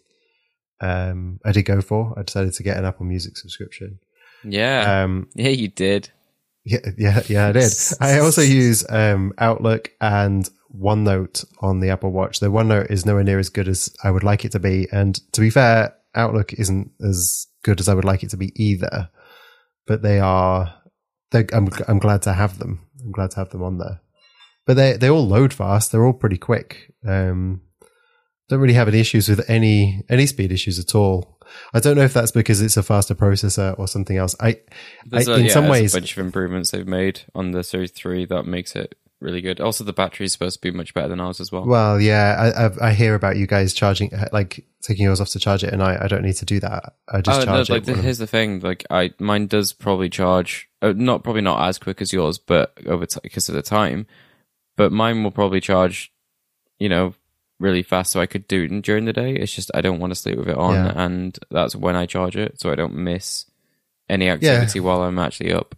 Um, 0.79 1.39
I 1.45 1.51
did 1.51 1.63
go 1.63 1.81
for. 1.81 2.13
I 2.17 2.23
decided 2.23 2.53
to 2.53 2.63
get 2.63 2.77
an 2.77 2.85
Apple 2.85 3.05
Music 3.05 3.37
subscription. 3.37 3.99
Yeah, 4.43 5.03
Um, 5.03 5.29
yeah, 5.35 5.49
you 5.49 5.67
did. 5.67 6.09
yeah, 6.65 6.79
yeah, 6.97 7.21
yeah, 7.27 7.47
I 7.47 7.51
did. 7.51 7.71
I 7.99 8.19
also 8.19 8.41
use 8.63 8.83
um, 8.89 9.33
Outlook 9.37 9.91
and 10.01 10.49
OneNote 10.75 11.45
on 11.59 11.79
the 11.79 11.89
Apple 11.89 12.11
Watch. 12.11 12.39
The 12.39 12.47
OneNote 12.51 12.89
is 12.89 13.05
nowhere 13.05 13.23
near 13.23 13.39
as 13.39 13.49
good 13.49 13.67
as 13.67 13.93
I 14.03 14.09
would 14.09 14.23
like 14.23 14.45
it 14.45 14.51
to 14.53 14.59
be, 14.59 14.87
and 14.91 15.19
to 15.33 15.41
be 15.41 15.49
fair, 15.51 15.95
Outlook 16.15 16.53
isn't 16.53 16.91
as 17.07 17.47
good 17.63 17.79
as 17.79 17.87
I 17.87 17.93
would 17.93 18.05
like 18.05 18.23
it 18.23 18.29
to 18.31 18.37
be 18.37 18.51
either. 18.55 19.09
But 19.85 20.01
they 20.01 20.19
are. 20.19 20.73
I'm 21.33 21.69
I'm 21.87 21.99
glad 21.99 22.21
to 22.23 22.33
have 22.33 22.59
them. 22.59 22.85
I'm 23.03 23.11
glad 23.11 23.31
to 23.31 23.37
have 23.37 23.49
them 23.49 23.63
on 23.63 23.77
there. 23.77 24.01
But 24.65 24.75
they 24.75 24.93
they 24.97 25.09
all 25.09 25.27
load 25.27 25.53
fast. 25.53 25.91
They're 25.91 26.05
all 26.05 26.13
pretty 26.13 26.37
quick. 26.37 26.93
Um, 27.05 27.61
don't 28.49 28.59
really 28.59 28.73
have 28.73 28.87
any 28.87 28.99
issues 28.99 29.29
with 29.29 29.49
any 29.49 30.03
any 30.09 30.27
speed 30.27 30.51
issues 30.51 30.77
at 30.77 30.93
all. 30.93 31.39
I 31.73 31.79
don't 31.79 31.95
know 31.95 32.03
if 32.03 32.13
that's 32.13 32.31
because 32.31 32.61
it's 32.61 32.77
a 32.77 32.83
faster 32.83 33.15
processor 33.15 33.77
or 33.79 33.87
something 33.87 34.17
else. 34.17 34.35
I, 34.39 34.59
I 35.11 35.21
a, 35.21 35.31
in 35.33 35.45
yeah, 35.45 35.53
some 35.53 35.67
ways 35.67 35.93
a 35.93 35.99
bunch 35.99 36.17
of 36.17 36.25
improvements 36.25 36.71
they've 36.71 36.87
made 36.87 37.21
on 37.33 37.51
the 37.51 37.63
Series 37.63 37.91
Three 37.91 38.25
that 38.25 38.43
makes 38.43 38.75
it 38.75 38.95
really 39.21 39.41
good. 39.41 39.61
Also, 39.61 39.83
the 39.83 39.93
battery 39.93 40.25
is 40.25 40.33
supposed 40.33 40.61
to 40.61 40.61
be 40.61 40.75
much 40.75 40.93
better 40.93 41.07
than 41.07 41.19
ours 41.19 41.39
as 41.39 41.51
well. 41.51 41.65
Well, 41.65 42.01
yeah, 42.01 42.71
I, 42.81 42.89
I, 42.89 42.93
hear 42.93 43.15
about 43.15 43.37
you 43.37 43.47
guys 43.47 43.73
charging, 43.73 44.11
like 44.33 44.65
taking 44.81 45.05
yours 45.05 45.21
off 45.21 45.29
to 45.29 45.39
charge 45.39 45.63
it, 45.63 45.71
and 45.71 45.81
I, 45.81 45.97
I 46.01 46.07
don't 46.07 46.23
need 46.23 46.35
to 46.37 46.45
do 46.45 46.59
that. 46.59 46.95
I 47.07 47.21
just 47.21 47.41
oh, 47.41 47.45
no, 47.45 47.63
charge 47.63 47.69
like 47.69 47.87
it. 47.87 47.97
here's 47.97 48.17
the 48.17 48.27
thing: 48.27 48.59
like 48.59 48.85
I, 48.89 49.13
mine 49.19 49.47
does 49.47 49.73
probably 49.73 50.09
charge, 50.09 50.69
uh, 50.81 50.93
not 50.95 51.23
probably 51.23 51.41
not 51.41 51.67
as 51.67 51.77
quick 51.77 52.01
as 52.01 52.11
yours, 52.11 52.37
but 52.37 52.77
over 52.85 53.05
t- 53.05 53.19
because 53.23 53.47
of 53.47 53.55
the 53.55 53.61
time. 53.61 54.07
But 54.75 54.91
mine 54.91 55.23
will 55.23 55.31
probably 55.31 55.61
charge, 55.61 56.11
you 56.79 56.89
know, 56.89 57.13
really 57.59 57.83
fast, 57.83 58.11
so 58.11 58.19
I 58.19 58.25
could 58.25 58.47
do 58.47 58.63
it 58.63 58.81
during 58.81 59.05
the 59.05 59.13
day. 59.13 59.33
It's 59.33 59.53
just 59.53 59.71
I 59.73 59.81
don't 59.81 59.99
want 59.99 60.11
to 60.11 60.19
sleep 60.19 60.37
with 60.37 60.49
it 60.49 60.57
on, 60.57 60.73
Yeah. 60.73 60.93
and 60.95 61.37
that's 61.51 61.75
when 61.75 61.95
I 61.95 62.05
charge 62.05 62.35
it, 62.35 62.59
so 62.59 62.71
I 62.71 62.75
don't 62.75 62.95
miss 62.95 63.45
any 64.09 64.29
activity 64.29 64.79
while 64.79 65.03
I'm 65.03 65.19
actually 65.19 65.53
up. 65.53 65.75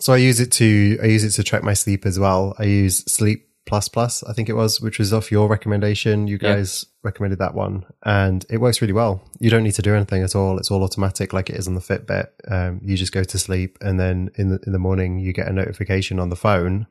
So 0.00 0.12
I 0.12 0.16
use 0.18 0.40
it 0.40 0.50
to 0.52 0.98
I 1.02 1.06
use 1.06 1.24
it 1.24 1.30
to 1.32 1.42
track 1.42 1.62
my 1.62 1.74
sleep 1.74 2.06
as 2.06 2.18
well. 2.18 2.54
I 2.58 2.64
use 2.64 2.98
Sleep 3.12 3.44
Plus 3.66 3.88
Plus, 3.88 4.22
I 4.24 4.32
think 4.32 4.48
it 4.48 4.54
was, 4.54 4.80
which 4.80 4.98
was 4.98 5.12
off 5.12 5.30
your 5.30 5.46
recommendation. 5.48 6.26
You 6.26 6.38
Yeah. 6.40 6.54
guys 6.56 6.86
recommended 7.04 7.38
that 7.40 7.54
one, 7.54 7.84
and 8.04 8.44
it 8.48 8.58
works 8.58 8.80
really 8.80 8.94
well. 8.94 9.22
You 9.40 9.50
don't 9.50 9.62
need 9.62 9.74
to 9.74 9.82
do 9.82 9.94
anything 9.94 10.22
at 10.22 10.34
all. 10.34 10.58
It's 10.58 10.70
all 10.70 10.82
automatic, 10.82 11.32
like 11.32 11.50
it 11.50 11.56
is 11.56 11.68
on 11.68 11.74
the 11.74 11.80
Fitbit. 11.82 12.28
Um, 12.50 12.80
you 12.82 12.96
just 12.96 13.12
go 13.12 13.22
to 13.24 13.38
sleep, 13.38 13.76
and 13.82 14.00
then 14.00 14.30
in 14.36 14.48
the 14.50 14.58
in 14.66 14.72
the 14.72 14.78
morning 14.78 15.18
you 15.18 15.32
get 15.34 15.48
a 15.48 15.52
notification 15.52 16.18
on 16.18 16.30
the 16.30 16.36
phone 16.36 16.86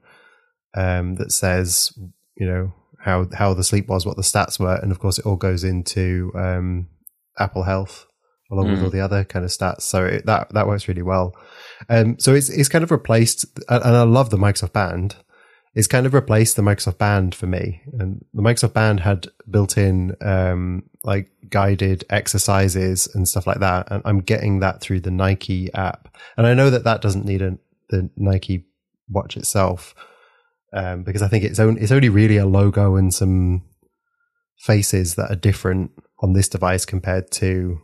um, 0.75 1.15
that 1.15 1.31
says, 1.31 1.91
you 2.35 2.45
know, 2.45 2.73
how 2.99 3.27
how 3.34 3.53
the 3.53 3.63
sleep 3.63 3.88
was, 3.88 4.05
what 4.05 4.15
the 4.17 4.21
stats 4.21 4.59
were, 4.59 4.75
and 4.75 4.91
of 4.91 4.99
course 4.99 5.17
it 5.17 5.25
all 5.25 5.35
goes 5.38 5.63
into 5.63 6.31
um, 6.35 6.88
Apple 7.39 7.63
Health 7.63 8.05
along 8.51 8.69
with 8.71 8.79
Mm. 8.79 8.84
all 8.84 8.89
the 8.89 9.01
other 9.01 9.23
kind 9.25 9.43
of 9.43 9.51
stats. 9.51 9.81
So 9.81 10.05
it, 10.05 10.25
that 10.25 10.49
that 10.53 10.67
works 10.67 10.88
really 10.88 11.01
well. 11.01 11.34
Um, 11.90 12.18
so 12.20 12.34
it's 12.34 12.49
it's 12.49 12.70
kind 12.70 12.84
of 12.84 12.91
replaced, 12.91 13.45
and 13.70 13.84
I 13.84 14.04
love 14.04 14.30
the 14.30 14.38
Microsoft 14.38 14.74
Band. 14.74 15.16
It's 15.76 15.88
kind 15.88 16.08
of 16.08 16.14
replaced 16.14 16.56
the 16.56 16.64
Microsoft 16.64 16.98
Band 16.98 17.36
for 17.36 17.45
me, 17.45 17.82
and 17.99 18.26
the 18.34 18.41
Microsoft 18.41 18.74
Band 18.74 19.02
had 19.02 19.28
built-in 19.49 20.16
um, 20.22 20.84
like 21.04 21.30
guided 21.49 22.04
exercises 22.10 23.08
and 23.14 23.28
stuff 23.28 23.45
like 23.45 23.60
that, 23.60 23.91
and 23.91 24.02
I'm 24.04 24.20
getting 24.20 24.60
that 24.62 24.82
through 24.82 25.02
the 25.02 25.12
Nike 25.12 25.72
app. 25.74 26.16
And 26.36 26.48
I 26.48 26.56
know 26.56 26.70
that 26.72 26.84
that 26.86 27.02
doesn't 27.02 27.26
need 27.26 27.41
a, 27.41 27.58
the 27.90 28.10
Nike 28.18 28.66
watch 29.08 29.38
itself, 29.38 29.94
um, 30.74 31.04
because 31.04 31.22
I 31.22 31.28
think 31.28 31.44
it's 31.44 31.60
only 31.60 31.80
it's 31.80 31.91
only 31.91 32.10
really 32.10 32.38
a 32.38 32.45
logo 32.45 32.95
and 32.95 33.14
some 33.14 33.64
faces 34.58 35.14
that 35.16 35.30
are 35.30 35.36
different 35.36 35.91
on 36.22 36.34
this 36.34 36.49
device 36.49 36.86
compared 36.86 37.30
to 37.34 37.80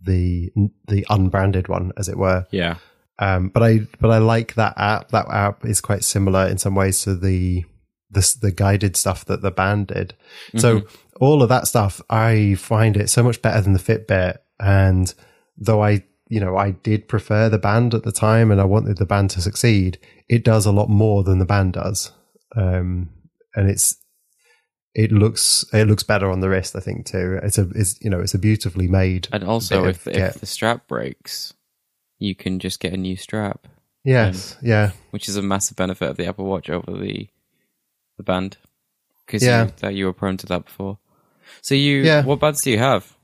the 0.00 0.50
the 0.86 1.04
unbranded 1.10 1.68
one, 1.68 1.92
as 1.98 2.08
it 2.08 2.16
were. 2.16 2.46
Yeah, 2.50 2.76
Um, 3.18 3.48
but 3.48 3.62
I 3.62 3.80
but 4.00 4.10
I 4.10 4.18
like 4.18 4.54
that 4.54 4.74
app. 4.76 5.10
That 5.10 5.28
app 5.28 5.64
is 5.64 5.80
quite 5.80 6.04
similar 6.04 6.46
in 6.46 6.58
some 6.58 6.74
ways 6.74 7.02
to 7.02 7.14
the 7.14 7.64
the 8.10 8.36
the 8.40 8.52
guided 8.52 8.96
stuff 8.96 9.24
that 9.26 9.42
the 9.42 9.50
band 9.50 9.88
did. 9.88 10.14
So 10.56 10.82
all 11.20 11.42
of 11.42 11.48
that 11.48 11.66
stuff, 11.66 12.00
I 12.08 12.54
find 12.54 12.96
it 12.96 13.10
so 13.10 13.22
much 13.22 13.42
better 13.42 13.60
than 13.60 13.72
the 13.72 13.78
Fitbit. 13.78 14.38
And 14.60 15.12
though 15.56 15.82
I 15.82 16.04
you 16.28 16.40
know 16.40 16.56
I 16.56 16.72
did 16.72 17.08
prefer 17.08 17.48
the 17.48 17.58
band 17.58 17.94
at 17.94 18.04
the 18.04 18.12
time, 18.12 18.50
and 18.50 18.60
I 18.60 18.64
wanted 18.64 18.98
the 18.98 19.06
band 19.06 19.30
to 19.30 19.42
succeed, 19.42 19.98
it 20.28 20.44
does 20.44 20.66
a 20.66 20.72
lot 20.72 20.88
more 20.88 21.24
than 21.24 21.38
the 21.38 21.44
band 21.44 21.74
does. 21.74 22.12
Um, 22.56 23.10
and 23.54 23.68
it's 23.68 23.96
it 24.94 25.12
looks 25.12 25.64
it 25.72 25.86
looks 25.86 26.02
better 26.02 26.30
on 26.30 26.40
the 26.40 26.48
wrist, 26.48 26.74
I 26.74 26.80
think 26.80 27.06
too. 27.06 27.38
It's 27.42 27.58
a 27.58 27.68
it's 27.74 27.98
you 28.02 28.10
know 28.10 28.20
it's 28.20 28.34
a 28.34 28.38
beautifully 28.38 28.88
made. 28.88 29.28
and 29.32 29.44
also 29.44 29.84
if 29.84 30.06
if 30.06 30.34
the 30.34 30.46
strap 30.46 30.88
breaks, 30.88 31.54
you 32.18 32.34
can 32.34 32.58
just 32.58 32.80
get 32.80 32.92
a 32.92 32.96
new 32.96 33.16
strap, 33.16 33.66
yes, 34.04 34.56
yeah. 34.62 34.92
which 35.10 35.28
is 35.28 35.36
a 35.36 35.42
massive 35.42 35.76
benefit 35.76 36.08
of 36.10 36.16
the 36.16 36.26
Apple 36.26 36.44
Watch 36.46 36.68
over 36.70 36.92
the 36.92 37.28
the 38.16 38.22
band 38.24 38.56
because 39.26 39.42
Yeah. 39.44 39.66
you, 39.66 39.72
that 39.80 39.94
you 39.94 40.06
were 40.06 40.12
prone 40.12 40.36
to 40.38 40.46
that 40.46 40.64
before. 40.64 40.98
So 41.62 41.74
you, 41.74 42.02
Yeah. 42.02 42.24
what 42.24 42.40
bands 42.40 42.62
do 42.62 42.70
you 42.70 42.78
have? 42.78 43.16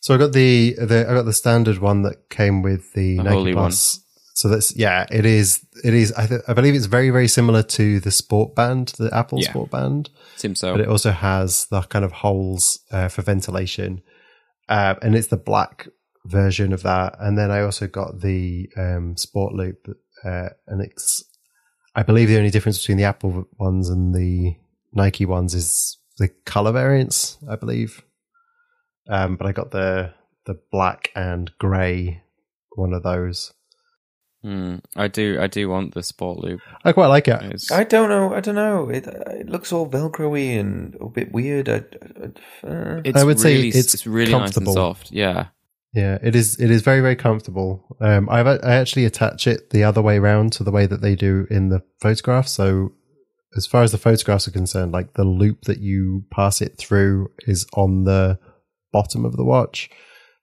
So 0.00 0.14
I 0.14 0.18
got 0.18 0.32
the, 0.32 0.74
the 0.74 1.06
I 1.08 1.14
got 1.14 1.24
the 1.24 1.32
standard 1.32 1.78
one 1.78 2.02
that 2.02 2.28
came 2.30 2.62
with 2.62 2.92
the, 2.92 3.16
The 3.16 3.22
Nike 3.24 3.34
holy 3.34 3.54
one. 3.54 3.64
Plus. 3.70 4.00
So 4.34 4.48
that's 4.48 4.76
yeah, 4.76 5.06
it 5.10 5.24
is. 5.24 5.64
It 5.84 5.94
is. 5.94 6.12
I, 6.12 6.26
th- 6.26 6.40
I 6.48 6.52
believe 6.54 6.74
it's 6.74 6.86
very 6.86 7.10
very 7.10 7.28
similar 7.28 7.62
to 7.62 8.00
the 8.00 8.10
Sport 8.10 8.54
Band, 8.54 8.88
the 8.98 9.08
Apple 9.14 9.40
Yeah. 9.40 9.50
Sport 9.50 9.70
Band, 9.70 10.10
Seems 10.36 10.58
so. 10.60 10.72
but 10.72 10.80
it 10.80 10.88
also 10.88 11.10
has 11.12 11.66
the 11.66 11.82
kind 11.82 12.04
of 12.04 12.10
holes 12.12 12.80
uh, 12.90 13.06
for 13.08 13.22
ventilation, 13.22 14.02
uh, 14.68 14.96
and 15.02 15.14
it's 15.14 15.28
the 15.28 15.36
black 15.36 15.86
version 16.26 16.72
of 16.72 16.82
that. 16.82 17.16
And 17.20 17.36
then 17.36 17.50
I 17.50 17.60
also 17.60 17.86
got 17.86 18.20
the 18.20 18.68
um, 18.76 19.16
Sport 19.16 19.54
Loop, 19.54 19.86
uh, 20.24 20.48
and 20.66 20.82
it's. 20.82 21.24
I 21.96 22.02
believe 22.02 22.28
the 22.28 22.38
only 22.38 22.50
difference 22.50 22.78
between 22.78 22.98
the 22.98 23.04
Apple 23.04 23.48
ones 23.58 23.88
and 23.88 24.14
the 24.14 24.56
Nike 24.92 25.26
ones 25.26 25.54
is 25.54 25.98
the 26.18 26.28
color 26.44 26.72
variants. 26.72 27.38
I 27.48 27.56
believe. 27.56 28.02
Um, 29.08 29.36
but 29.36 29.46
I 29.46 29.52
got 29.52 29.70
the 29.70 30.12
the 30.46 30.58
black 30.70 31.10
and 31.14 31.50
grey 31.58 32.22
one 32.76 32.92
of 32.92 33.02
those. 33.02 33.52
Hmm. 34.42 34.76
I 34.94 35.08
do. 35.08 35.38
I 35.40 35.46
do 35.46 35.70
want 35.70 35.94
the 35.94 36.02
Sport 36.02 36.38
Loop. 36.38 36.60
I 36.84 36.92
quite 36.92 37.06
like 37.06 37.28
it. 37.28 37.42
It's, 37.44 37.72
I 37.72 37.84
don't 37.84 38.10
know. 38.10 38.34
I 38.34 38.40
don't 38.40 38.54
know. 38.54 38.90
It 38.90 39.06
it 39.06 39.48
looks 39.48 39.72
all 39.72 39.88
velcro-y 39.88 40.58
and 40.58 40.94
a 41.00 41.08
bit 41.08 41.32
weird. 41.32 41.68
I, 41.70 41.76
I, 41.76 42.66
uh, 42.66 43.00
it's 43.04 43.18
I 43.18 43.24
would 43.24 43.40
say 43.40 43.68
it's 43.68 43.94
it's 43.94 44.06
really 44.06 44.32
nice 44.32 44.56
and 44.56 44.68
soft. 44.68 45.10
Yeah. 45.10 45.46
Yeah, 45.94 46.18
it 46.22 46.34
is. 46.34 46.58
It 46.58 46.70
is 46.70 46.82
very 46.82 47.00
very 47.00 47.16
comfortable. 47.16 47.96
Um, 48.00 48.28
I've 48.28 48.46
I 48.46 48.74
actually 48.74 49.04
attach 49.04 49.46
it 49.46 49.70
the 49.70 49.84
other 49.84 50.02
way 50.02 50.16
around 50.18 50.52
to 50.54 50.64
the 50.64 50.72
way 50.72 50.86
that 50.86 51.00
they 51.00 51.14
do 51.14 51.46
in 51.50 51.68
the 51.68 51.82
photograph. 52.02 52.48
So 52.48 52.92
as 53.56 53.66
far 53.66 53.82
as 53.82 53.92
the 53.92 53.98
photographs 53.98 54.48
are 54.48 54.52
concerned, 54.52 54.92
like 54.92 55.14
the 55.14 55.24
loop 55.24 55.62
that 55.62 55.78
you 55.78 56.24
pass 56.32 56.60
it 56.60 56.76
through 56.76 57.28
is 57.46 57.66
on 57.74 58.04
the 58.04 58.38
bottom 58.92 59.24
of 59.24 59.36
the 59.36 59.44
watch, 59.44 59.88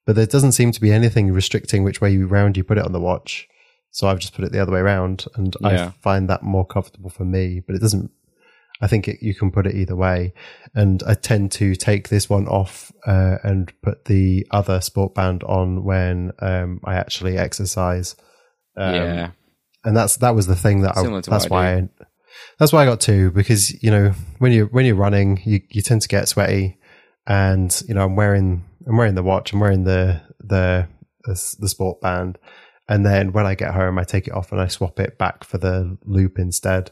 but 0.05 0.15
there 0.15 0.25
doesn't 0.25 0.53
seem 0.53 0.71
to 0.71 0.81
be 0.81 0.91
anything 0.91 1.31
restricting 1.31 1.83
which 1.83 1.99
way 1.99 2.11
you 2.11 2.27
round 2.27 2.55
you 2.55 2.63
put 2.63 2.77
it 2.77 2.85
on 2.85 2.93
the 2.93 2.99
watch. 3.01 3.47
So 3.91 4.07
I've 4.07 4.19
just 4.19 4.33
put 4.33 4.45
it 4.45 4.53
the 4.53 4.61
other 4.61 4.71
way 4.71 4.79
around, 4.79 5.25
and 5.35 5.53
Yeah. 5.59 5.87
I 5.87 5.89
find 6.01 6.29
that 6.29 6.43
more 6.43 6.65
comfortable 6.65 7.09
for 7.09 7.25
me. 7.25 7.61
But 7.65 7.75
it 7.75 7.81
doesn't. 7.81 8.09
I 8.81 8.87
think 8.87 9.07
it, 9.07 9.21
you 9.21 9.35
can 9.35 9.51
put 9.51 9.67
it 9.67 9.75
either 9.75 9.95
way, 9.95 10.33
and 10.73 11.03
I 11.03 11.13
tend 11.13 11.51
to 11.53 11.75
take 11.75 12.09
this 12.09 12.29
one 12.29 12.47
off 12.47 12.91
uh, 13.05 13.37
and 13.43 13.71
put 13.83 14.05
the 14.05 14.47
other 14.51 14.81
sport 14.81 15.13
band 15.13 15.43
on 15.43 15.83
when 15.83 16.31
um, 16.39 16.79
I 16.83 16.95
actually 16.95 17.37
exercise. 17.37 18.15
Um, 18.75 18.95
yeah. 18.95 19.31
and 19.83 19.95
that's 19.95 20.17
that 20.17 20.33
was 20.33 20.47
the 20.47 20.55
thing 20.55 20.81
that 20.81 20.97
I, 20.97 21.01
Similar 21.01 21.21
that's 21.21 21.49
why 21.49 21.75
I, 21.75 21.89
that's 22.57 22.71
why 22.71 22.83
I 22.83 22.85
got 22.85 23.01
two 23.01 23.31
because 23.31 23.83
you 23.83 23.91
know 23.91 24.13
when 24.39 24.51
you 24.51 24.65
when 24.67 24.85
you're 24.85 24.95
running 24.95 25.41
you 25.45 25.61
you 25.69 25.81
tend 25.81 26.01
to 26.01 26.07
get 26.07 26.27
sweaty. 26.27 26.77
And 27.27 27.81
you 27.87 27.93
know 27.93 28.03
I'm 28.03 28.15
wearing 28.15 28.65
I'm 28.87 28.97
wearing 28.97 29.15
the 29.15 29.23
watch 29.23 29.53
I'm 29.53 29.59
wearing 29.59 29.83
the 29.83 30.21
the 30.39 30.87
the, 31.23 31.55
the 31.59 31.69
sport 31.69 32.01
band. 32.01 32.39
And 32.89 33.05
then 33.05 33.31
when 33.31 33.45
I 33.45 33.53
get 33.53 33.75
home 33.75 33.99
I 33.99 34.03
take 34.03 34.27
it 34.27 34.33
off 34.33 34.51
and 34.51 34.59
I 34.59 34.67
swap 34.67 34.99
it 34.99 35.19
back 35.19 35.43
for 35.43 35.59
the 35.59 35.97
loop 36.03 36.39
instead 36.39 36.91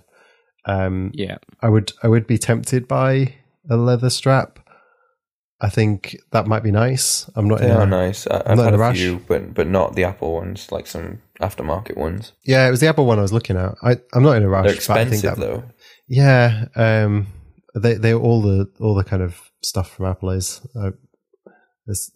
um 0.70 1.12
Yeah. 1.14 1.38
I 1.62 1.70
would 1.70 1.92
I 2.04 2.08
would 2.08 2.28
be 2.28 2.38
tempted 2.38 2.88
by 2.88 3.36
a 3.70 3.76
leather 3.78 4.10
strap. 4.10 4.60
I 5.62 5.70
think 5.70 6.16
that 6.32 6.48
might 6.48 6.64
be 6.64 6.72
nice. 6.72 7.30
I'm 7.36 7.48
not. 7.50 7.60
They 7.60 7.66
in 7.70 7.76
are 7.76 7.84
a- 7.84 7.86
nice. 7.86 8.26
I, 8.28 8.42
I'm 8.46 8.60
I've 8.60 8.66
had 8.66 8.74
a 8.74 8.78
a 8.78 8.80
rush. 8.80 8.98
few, 8.98 9.20
but 9.28 9.54
but 9.54 9.68
not 9.68 9.96
the 9.96 10.06
Apple 10.06 10.34
ones, 10.34 10.72
like 10.72 10.88
some 10.88 11.22
aftermarket 11.42 11.98
ones. 11.98 12.32
Yeah, 12.46 12.66
it 12.68 12.72
was 12.72 12.80
the 12.80 12.88
Apple 12.88 13.06
one 13.06 13.20
I 13.20 13.24
was 13.24 13.34
looking 13.34 13.58
at. 13.58 13.76
I, 13.84 13.98
I'm 14.14 14.24
not 14.24 14.38
in 14.38 14.44
a 14.44 14.50
rush. 14.50 14.66
They're 14.68 14.96
but 14.96 14.98
I 15.02 15.04
think 15.06 15.24
expensive 15.24 15.40
that- 15.40 15.46
though. 15.46 15.64
Yeah, 16.08 16.66
um, 16.76 17.28
they 17.76 17.96
they 17.96 18.14
all 18.14 18.42
the 18.42 18.72
all 18.80 18.96
the 18.96 19.04
kind 19.04 19.22
of 19.22 19.36
stuff 19.62 19.92
from 19.92 20.06
Apple 20.06 20.30
is 20.32 20.62
uh, 20.82 20.92
it's 21.88 22.10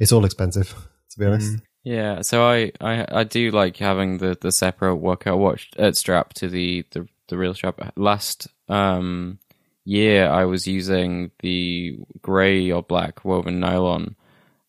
it's 0.00 0.12
all 0.12 0.24
expensive 0.24 0.68
to 1.12 1.18
be 1.18 1.26
honest. 1.26 1.52
Mm. 1.54 1.62
Yeah, 1.84 2.20
so 2.22 2.44
I, 2.46 2.72
I 2.80 3.06
I 3.20 3.24
do 3.24 3.50
like 3.52 3.76
having 3.78 4.18
the, 4.18 4.36
the 4.40 4.52
separate 4.52 4.96
workout 4.96 5.38
watch 5.38 5.70
uh, 5.78 5.92
strap 5.92 6.34
to 6.34 6.48
the, 6.48 6.84
the, 6.92 7.06
the 7.30 7.38
real 7.38 7.54
strap. 7.54 7.80
Last 7.96 8.48
um 8.68 9.38
year, 9.84 10.28
I 10.28 10.44
was 10.44 10.66
using 10.66 11.30
the 11.40 11.98
grey 12.20 12.70
or 12.70 12.82
black 12.82 13.24
woven 13.24 13.60
nylon, 13.60 14.16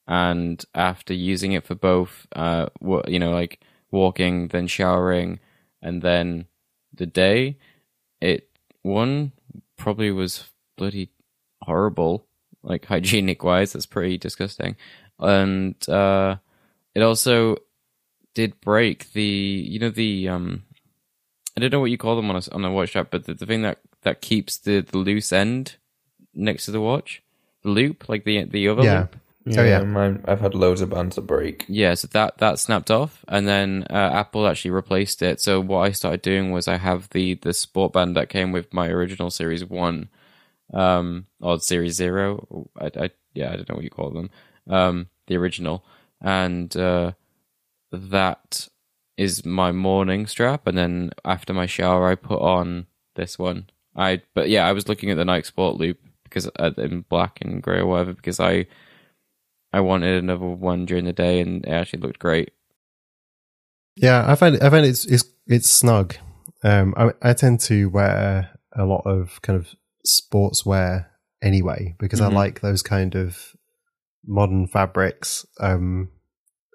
and 0.08 0.64
after 0.74 1.14
using 1.14 1.52
it 1.52 1.66
for 1.66 1.76
both, 1.76 2.26
uh, 2.34 2.68
you 3.08 3.20
know, 3.20 3.32
like 3.32 3.60
walking, 3.92 4.48
then 4.48 4.68
showering, 4.68 5.40
and 5.82 6.02
then 6.02 6.46
the 6.94 7.06
day, 7.06 7.58
it 8.22 8.50
one 8.84 9.34
probably 9.78 10.12
was 10.12 10.46
bloody 10.78 11.10
horrible, 11.64 12.26
like 12.64 12.86
hygienic 12.94 13.44
wise. 13.44 13.74
That's 13.74 13.86
pretty 13.86 14.18
disgusting, 14.18 14.78
and 15.20 15.76
uh 15.90 16.38
it 16.96 17.02
also 17.02 17.58
did 18.34 18.60
break 18.62 19.12
the 19.14 19.24
you 19.24 19.80
know 19.80 19.90
the 19.90 20.30
um 20.30 20.64
don't 21.62 21.72
know 21.72 21.80
what 21.80 21.92
you 21.92 21.98
call 21.98 22.16
them 22.16 22.30
on 22.30 22.36
a 22.38 22.42
on 22.54 22.66
a 22.66 22.72
watch 22.72 22.90
strap, 22.90 23.08
but 23.12 23.26
the, 23.26 23.34
the 23.34 23.46
thing 23.46 23.62
that 23.62 23.80
that 24.02 24.22
keeps 24.22 24.58
the, 24.58 24.82
the 24.82 24.98
loose 24.98 25.32
end 25.32 25.76
next 26.34 26.66
to 26.66 26.72
the 26.72 26.82
watch, 26.82 27.22
the 27.64 27.70
loop, 27.70 28.10
like 28.10 28.24
the 28.26 28.44
the 28.46 28.68
other 28.68 28.84
Yeah. 28.84 29.00
loop. 29.00 29.16
Oh, 29.58 29.64
yeah. 29.64 29.82
mine, 29.84 30.24
I've 30.28 30.40
had 30.40 30.54
loads 30.54 30.82
of 30.82 30.92
bands 30.92 31.16
that 31.16 31.24
break. 31.24 31.66
Yeah, 31.68 31.96
so 31.96 32.08
that 32.10 32.38
that 32.38 32.60
snapped 32.60 32.92
off, 32.92 33.26
and 33.28 33.48
then 33.48 33.88
uh, 33.90 34.12
Apple 34.14 34.46
actually 34.48 34.70
replaced 34.70 35.24
it. 35.24 35.42
So 35.42 35.60
what 35.60 35.80
I 35.80 35.92
started 35.94 36.22
doing 36.22 36.52
was 36.52 36.68
I 36.68 36.78
have 36.78 37.10
the 37.10 37.34
the 37.34 37.52
sport 37.54 37.94
band 37.94 38.16
that 38.16 38.30
came 38.30 38.52
with 38.52 38.72
my 38.72 38.88
original 38.90 39.32
Series 39.32 39.66
One, 39.66 40.10
um, 40.74 41.26
or 41.40 41.60
Series 41.60 41.96
Zero. 41.96 42.70
I, 42.80 42.92
I 42.96 43.10
yeah, 43.34 43.52
I 43.52 43.56
don't 43.56 43.70
know 43.70 43.76
what 43.76 43.84
you 43.84 43.90
call 43.90 44.12
them. 44.12 44.30
Um, 44.70 45.08
the 45.26 45.38
original, 45.38 45.84
and 46.22 46.76
uh, 46.78 47.14
that 47.92 48.68
is 49.22 49.46
my 49.46 49.72
morning 49.72 50.28
strap, 50.28 50.68
and 50.68 50.78
then 50.78 51.12
after 51.24 51.54
my 51.54 51.66
shower, 51.68 52.10
I 52.10 52.16
put 52.16 52.42
on 52.42 52.88
this 53.16 53.38
one. 53.38 53.70
I 53.96 54.22
but 54.34 54.50
yeah, 54.50 54.66
I 54.68 54.72
was 54.74 54.88
looking 54.88 55.12
at 55.12 55.18
the 55.18 55.26
Nike 55.26 55.46
Sport 55.48 55.78
Loop 55.78 55.98
because 56.24 56.50
uh, 56.60 56.72
in 56.78 57.02
black 57.10 57.40
and 57.42 57.62
grey 57.62 57.80
or 57.80 57.88
whatever 57.88 58.14
because 58.14 58.40
I 58.40 58.66
I 59.74 59.80
wanted 59.82 60.24
another 60.24 60.46
one 60.46 60.86
during 60.86 61.06
the 61.06 61.14
day, 61.14 61.40
and 61.42 61.66
it 61.66 61.70
actually 61.70 62.00
looked 62.02 62.20
great. 62.20 62.52
Yeah, 63.96 64.24
I 64.30 64.36
find 64.36 64.62
I 64.62 64.70
find 64.70 64.86
it's 64.86 65.06
it's 65.06 65.26
it's 65.48 65.70
snug. 65.70 66.16
Um, 66.64 66.94
I 66.98 67.12
I 67.22 67.34
tend 67.34 67.60
to 67.62 67.90
wear 67.90 68.50
a 68.74 68.86
lot 68.86 69.04
of 69.06 69.42
kind 69.42 69.60
of 69.60 69.76
sportswear 70.08 71.08
anyway 71.44 71.96
because 72.00 72.22
Mhm. 72.22 72.26
I 72.32 72.34
like 72.34 72.62
those 72.62 72.82
kind 72.82 73.16
of 73.16 73.56
modern 74.26 74.68
fabrics. 74.68 75.46
Um, 75.60 76.10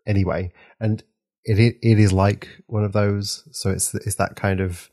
anyway, 0.07 0.53
and 0.79 1.03
it 1.47 1.59
it, 1.59 1.77
it 1.81 1.99
is 1.99 2.13
like 2.13 2.49
one 2.67 2.85
of 2.85 2.93
those. 2.93 3.49
So 3.53 3.71
it's 3.71 3.95
it's 3.95 4.17
that 4.17 4.37
kind 4.37 4.61
of 4.61 4.91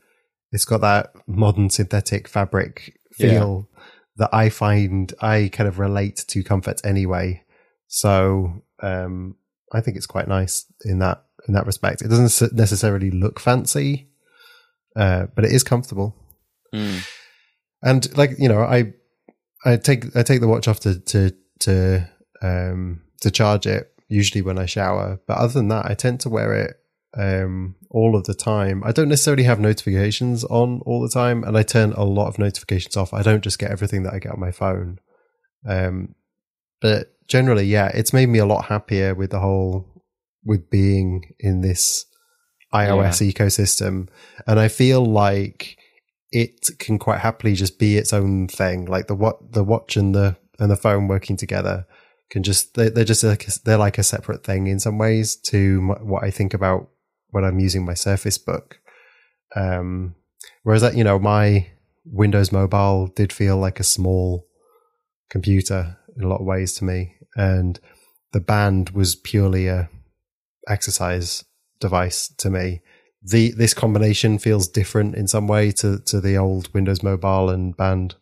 it's 0.52 0.64
got 0.64 0.80
that 0.80 1.12
modern 1.26 1.68
synthetic 1.68 2.28
fabric 2.28 2.98
feel 3.12 3.68
that 4.16 4.30
I 4.32 4.48
find 4.48 5.12
I 5.20 5.50
kind 5.52 5.68
of 5.68 5.78
relate 5.78 6.24
to 6.28 6.44
comfort 6.44 6.80
anyway. 6.84 7.42
So 7.88 8.62
um, 8.80 9.36
I 9.72 9.80
think 9.80 9.96
it's 9.96 10.06
quite 10.06 10.28
nice 10.28 10.64
in 10.84 11.00
that 11.00 11.24
in 11.48 11.54
that 11.54 11.66
respect. 11.66 12.02
It 12.02 12.08
doesn't 12.08 12.56
necessarily 12.56 13.10
look 13.10 13.40
fancy, 13.40 14.08
uh, 14.96 15.26
but 15.34 15.44
it 15.44 15.52
is 15.52 15.64
comfortable. 15.64 16.14
Mm. 16.72 17.06
And 17.82 18.16
like 18.16 18.30
you 18.38 18.48
know, 18.48 18.60
I 18.60 18.92
I 19.64 19.76
take 19.76 20.14
I 20.16 20.22
take 20.22 20.40
the 20.40 20.48
watch 20.48 20.68
off 20.68 20.80
to 20.80 21.00
to 21.00 21.32
to 21.60 22.08
um, 22.42 23.02
to 23.22 23.30
charge 23.32 23.66
it 23.66 23.93
usually 24.08 24.42
when 24.42 24.58
I 24.58 24.66
shower. 24.66 25.20
But 25.26 25.38
other 25.38 25.52
than 25.52 25.68
that, 25.68 25.86
I 25.86 25.94
tend 25.94 26.20
to 26.20 26.28
wear 26.28 26.54
it 26.54 26.76
um, 27.16 27.76
all 27.90 28.16
of 28.16 28.24
the 28.24 28.34
time. 28.34 28.82
I 28.84 28.92
don't 28.92 29.08
necessarily 29.08 29.44
have 29.44 29.60
notifications 29.60 30.44
on 30.44 30.80
all 30.84 31.00
the 31.00 31.08
time, 31.08 31.44
and 31.44 31.56
I 31.56 31.62
turn 31.62 31.92
a 31.92 32.04
lot 32.04 32.28
of 32.28 32.38
notifications 32.38 32.96
off. 32.96 33.14
I 33.14 33.22
don't 33.22 33.44
just 33.44 33.58
get 33.58 33.70
everything 33.70 34.02
that 34.04 34.14
I 34.14 34.18
get 34.18 34.32
on 34.32 34.40
my 34.40 34.50
phone. 34.50 34.98
Um, 35.66 36.14
but 36.80 37.14
generally, 37.28 37.64
yeah, 37.64 37.88
it's 37.94 38.12
made 38.12 38.28
me 38.28 38.38
a 38.38 38.46
lot 38.46 38.66
happier 38.66 39.14
with 39.14 39.30
the 39.30 39.40
whole 39.40 40.02
with 40.44 40.68
being 40.68 41.34
in 41.38 41.62
this 41.62 42.04
iOS 42.74 43.32
ecosystem, 43.32 44.08
and 44.46 44.58
I 44.58 44.68
feel 44.68 45.04
like 45.04 45.78
it 46.30 46.68
can 46.78 46.98
quite 46.98 47.20
happily 47.20 47.54
just 47.54 47.78
be 47.78 47.96
its 47.96 48.12
own 48.12 48.48
thing. 48.48 48.86
Like 48.86 49.06
the 49.06 49.14
what 49.14 49.52
the 49.52 49.64
watch 49.64 49.96
and 49.96 50.14
the 50.14 50.36
and 50.58 50.70
the 50.70 50.76
phone 50.76 51.08
working 51.08 51.36
together 51.36 51.86
can 52.30 52.42
just 52.42 52.74
they, 52.74 52.88
they're 52.88 53.04
just 53.04 53.22
like 53.22 53.46
a, 53.48 53.50
they're 53.64 53.76
like 53.78 53.98
a 53.98 54.02
separate 54.02 54.44
thing 54.44 54.66
in 54.66 54.80
some 54.80 54.98
ways 54.98 55.36
to 55.36 55.78
m- 55.80 56.08
what 56.08 56.24
I 56.24 56.30
think 56.30 56.54
about 56.54 56.88
when 57.30 57.44
I'm 57.44 57.58
using 57.58 57.84
my 57.84 57.94
Surface 57.94 58.38
Book. 58.38 58.78
Um, 59.56 60.14
whereas 60.62 60.82
that 60.82 60.96
you 60.96 61.04
know 61.04 61.18
my 61.18 61.68
Windows 62.04 62.52
Mobile 62.52 63.08
did 63.08 63.32
feel 63.32 63.56
like 63.56 63.80
a 63.80 63.84
small 63.84 64.46
computer 65.30 65.98
in 66.16 66.24
a 66.24 66.28
lot 66.28 66.40
of 66.40 66.46
ways 66.46 66.74
to 66.74 66.84
me, 66.84 67.16
and 67.36 67.78
the 68.32 68.40
band 68.40 68.90
was 68.90 69.16
purely 69.16 69.68
a 69.68 69.88
exercise 70.68 71.44
device 71.80 72.28
to 72.38 72.50
me. 72.50 72.80
The 73.22 73.52
this 73.52 73.74
combination 73.74 74.38
feels 74.38 74.68
different 74.68 75.14
in 75.14 75.26
some 75.28 75.46
way 75.46 75.70
to 75.72 75.98
to 76.06 76.20
the 76.20 76.36
old 76.36 76.72
Windows 76.74 77.02
Mobile 77.02 77.50
and 77.50 77.76
band 77.76 78.16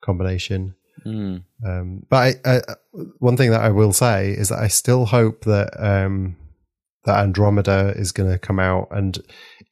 combination. 0.00 0.74
Mm. 1.08 1.44
Um, 1.66 2.06
but 2.08 2.36
I, 2.44 2.56
I, 2.56 2.60
one 3.18 3.36
thing 3.36 3.50
that 3.50 3.62
I 3.62 3.70
will 3.70 3.92
say 3.92 4.30
is 4.30 4.50
that 4.50 4.58
I 4.58 4.68
still 4.68 5.06
hope 5.06 5.44
that 5.44 5.70
um, 5.78 6.36
that 7.04 7.18
Andromeda 7.20 7.94
is 7.96 8.12
going 8.12 8.30
to 8.30 8.38
come 8.38 8.58
out, 8.58 8.88
and 8.90 9.18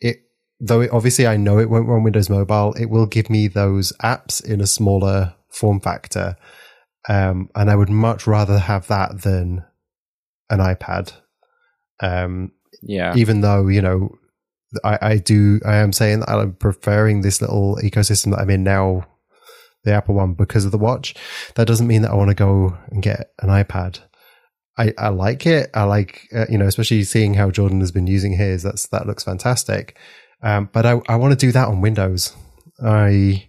it 0.01 0.17
though 0.61 0.81
it, 0.81 0.91
obviously 0.91 1.27
I 1.27 1.37
know 1.37 1.59
it 1.59 1.71
won't 1.71 1.89
run 1.89 2.03
Windows 2.03 2.31
Mobile, 2.31 2.75
it 2.75 2.87
will 2.87 3.07
give 3.07 3.29
me 3.29 3.49
those 3.49 3.93
apps 4.03 4.45
in 4.45 4.61
a 4.61 4.67
smaller 4.67 5.35
form 5.51 5.81
factor, 5.81 6.37
um, 7.09 7.51
and 7.55 7.71
I 7.71 7.77
would 7.77 7.91
much 7.91 8.27
rather 8.27 8.59
have 8.59 8.87
that 8.89 9.23
than 9.23 9.65
an 10.51 10.61
iPad. 10.61 11.13
Um, 12.01 12.53
Yeah, 12.83 13.15
even 13.17 13.41
though 13.43 13.69
you 13.69 13.83
know 13.83 14.17
I, 14.85 14.99
I 15.01 15.17
do 15.19 15.61
I 15.65 15.77
am 15.77 15.93
saying 15.93 16.21
that 16.21 16.31
I'm 16.31 16.55
preferring 16.55 17.21
this 17.21 17.41
little 17.41 17.79
ecosystem 17.83 18.31
that 18.33 18.41
I'm 18.41 18.51
in 18.51 18.65
now, 18.65 19.07
the 19.87 19.93
Apple 19.93 20.15
one, 20.15 20.35
because 20.35 20.67
of 20.67 20.73
the 20.73 20.79
watch. 20.79 21.15
That 21.55 21.67
doesn't 21.67 21.87
mean 21.87 22.03
that 22.03 22.11
I 22.11 22.15
want 22.15 22.29
to 22.29 22.35
go 22.35 22.77
and 22.91 23.03
get 23.03 23.33
an 23.41 23.49
iPad. 23.49 24.01
I, 24.79 24.93
I 24.99 25.09
like 25.09 25.47
it. 25.47 25.71
I 25.73 25.85
like 25.85 26.29
uh, 26.35 26.45
you 26.51 26.59
know, 26.59 26.67
especially 26.67 27.03
seeing 27.05 27.33
how 27.33 27.51
Jordan 27.51 27.81
has 27.81 27.93
been 27.93 28.07
using 28.07 28.35
his. 28.35 28.63
That's 28.63 28.87
that 28.89 29.07
looks 29.07 29.25
fantastic. 29.25 29.97
Um, 30.43 30.69
but 30.71 30.85
I 30.85 31.01
I 31.09 31.17
want 31.17 31.33
to 31.33 31.47
do 31.47 31.53
that 31.53 31.69
on 31.69 31.81
Windows. 31.81 32.37
I 32.85 33.49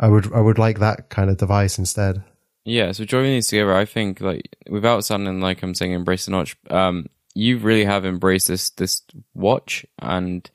I 0.00 0.08
would 0.08 0.32
I 0.32 0.40
would 0.40 0.58
like 0.58 0.80
that 0.80 1.10
kind 1.10 1.30
of 1.30 1.36
device 1.36 1.78
instead. 1.78 2.24
yeah. 2.64 2.90
So 2.90 3.04
joining 3.04 3.32
these 3.34 3.46
together, 3.46 3.74
I 3.74 3.84
think 3.84 4.20
like 4.20 4.56
without 4.68 5.04
sounding 5.04 5.40
like 5.40 5.62
I'm 5.62 5.74
saying 5.74 5.92
embrace 5.92 6.24
the 6.24 6.32
notch, 6.32 6.56
um, 6.70 7.06
you 7.34 7.58
really 7.58 7.84
have 7.84 8.04
embraced 8.04 8.48
this 8.48 8.70
this 8.70 9.02
watch 9.34 9.86
and 10.00 10.50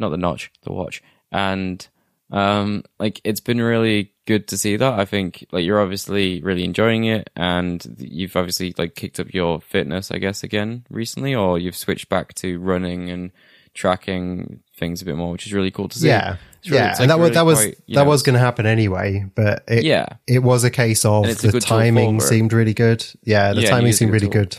not 0.00 0.08
the 0.08 0.16
notch, 0.16 0.50
the 0.64 0.72
watch, 0.72 1.00
and 1.30 1.86
um, 2.30 2.84
like 2.98 3.20
it's 3.24 3.40
been 3.40 3.60
really 3.60 4.12
good 4.26 4.48
to 4.48 4.58
see 4.58 4.76
that. 4.76 4.98
I 4.98 5.04
think 5.04 5.46
like 5.52 5.64
you're 5.64 5.80
obviously 5.80 6.40
really 6.42 6.64
enjoying 6.64 7.04
it, 7.04 7.30
and 7.36 7.84
you've 7.98 8.36
obviously 8.36 8.74
like 8.78 8.94
kicked 8.94 9.20
up 9.20 9.32
your 9.34 9.60
fitness, 9.60 10.10
I 10.10 10.18
guess, 10.18 10.42
again 10.42 10.86
recently, 10.90 11.34
or 11.34 11.58
you've 11.58 11.76
switched 11.76 12.08
back 12.08 12.34
to 12.34 12.58
running 12.58 13.10
and 13.10 13.30
tracking 13.74 14.60
things 14.78 15.02
a 15.02 15.04
bit 15.04 15.16
more, 15.16 15.32
which 15.32 15.46
is 15.46 15.52
really 15.52 15.70
cool 15.70 15.88
to 15.88 15.98
see. 15.98 16.08
Yeah, 16.08 16.36
really- 16.66 16.76
yeah, 16.76 16.90
it's, 16.92 17.00
and 17.00 17.08
like, 17.10 17.18
that 17.18 17.22
was 17.22 17.32
that 17.34 17.44
was 17.44 17.58
quite, 17.60 17.76
that 17.88 17.94
know, 17.94 18.04
was 18.04 18.22
going 18.22 18.34
to 18.34 18.40
happen 18.40 18.66
anyway. 18.66 19.26
But 19.34 19.64
it, 19.68 19.84
yeah. 19.84 20.06
it 20.26 20.42
was 20.42 20.64
a 20.64 20.70
case 20.70 21.04
of 21.04 21.24
And 21.24 21.32
it's 21.32 21.44
a 21.44 21.50
the 21.50 21.60
timing 21.60 22.20
seemed 22.20 22.52
really 22.52 22.74
good. 22.74 23.04
Yeah, 23.22 23.52
the 23.52 23.62
Yeah, 23.62 23.70
timing 23.70 23.92
seemed 23.92 24.12
really 24.12 24.26
tool. 24.26 24.42
good. 24.44 24.58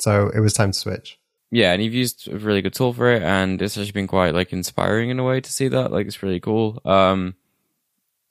So 0.00 0.30
it 0.34 0.40
was 0.40 0.54
time 0.54 0.72
to 0.72 0.78
switch. 0.78 1.18
Yeah, 1.52 1.72
and 1.72 1.82
you've 1.84 1.94
used 1.94 2.26
a 2.32 2.38
really 2.38 2.62
good 2.62 2.72
tool 2.74 2.92
for 2.94 3.12
it, 3.12 3.22
and 3.22 3.60
it's 3.60 3.76
actually 3.76 3.92
been 3.92 4.06
quite 4.08 4.34
like 4.34 4.52
inspiring 4.52 5.10
in 5.10 5.18
a 5.20 5.24
way 5.24 5.40
to 5.40 5.52
see 5.52 5.68
that. 5.68 5.92
Like, 5.92 6.06
it's 6.06 6.22
really 6.22 6.40
cool. 6.40 6.80
Um, 6.84 7.34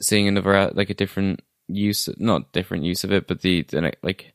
seeing 0.01 0.27
another 0.27 0.55
uh, 0.55 0.71
like 0.73 0.89
a 0.89 0.95
different 0.95 1.41
use, 1.67 2.09
not 2.17 2.51
different 2.51 2.83
use 2.83 3.03
of 3.03 3.11
it, 3.13 3.27
but 3.27 3.41
the, 3.41 3.61
the 3.61 3.93
like, 4.01 4.33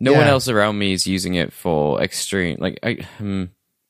no 0.00 0.12
one 0.12 0.26
else 0.26 0.48
around 0.48 0.78
me 0.78 0.92
is 0.92 1.06
using 1.06 1.34
it 1.34 1.52
for 1.52 2.02
extreme, 2.02 2.56
like, 2.60 2.78
I, 2.82 2.94
hmm, 3.18 3.44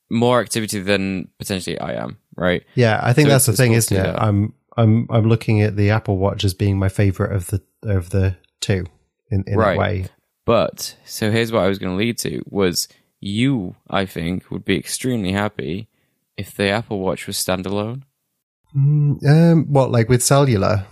more 0.09 0.39
activity 0.39 0.79
than 0.79 1.29
potentially 1.39 1.79
I 1.79 1.93
am. 1.93 2.17
Right? 2.35 2.63
Yeah, 2.75 2.99
I 3.03 3.11
think 3.13 3.25
So 3.25 3.29
that's 3.31 3.45
the 3.47 3.53
thing, 3.53 3.71
cool 3.71 3.77
isn't 3.77 3.97
it? 3.97 4.03
that. 4.03 4.21
I'm 4.21 4.53
I'm 4.77 5.07
I'm 5.09 5.27
looking 5.27 5.61
at 5.61 5.75
the 5.75 5.89
Apple 5.89 6.17
Watch 6.17 6.45
as 6.45 6.53
being 6.53 6.79
my 6.79 6.87
favorite 6.87 7.35
of 7.35 7.47
the 7.47 7.61
of 7.83 8.11
the 8.11 8.37
two 8.61 8.85
in, 9.29 9.43
in 9.45 9.57
Right. 9.57 9.75
a 9.75 9.79
way. 9.79 10.05
But 10.45 10.95
so 11.05 11.31
here's 11.31 11.51
what 11.51 11.63
I 11.63 11.67
was 11.67 11.79
going 11.79 11.91
to 11.91 11.97
lead 11.97 12.17
to 12.19 12.41
was 12.47 12.87
you, 13.19 13.75
I 13.89 14.05
think, 14.05 14.49
would 14.51 14.65
be 14.65 14.77
extremely 14.77 15.31
happy 15.31 15.87
if 16.37 16.55
the 16.55 16.69
Apple 16.69 16.99
Watch 16.99 17.27
was 17.27 17.37
standalone. 17.37 18.03
Mm, 18.75 19.25
um, 19.27 19.65
what 19.65 19.91
like 19.91 20.09
with 20.09 20.23
cellular? 20.23 20.85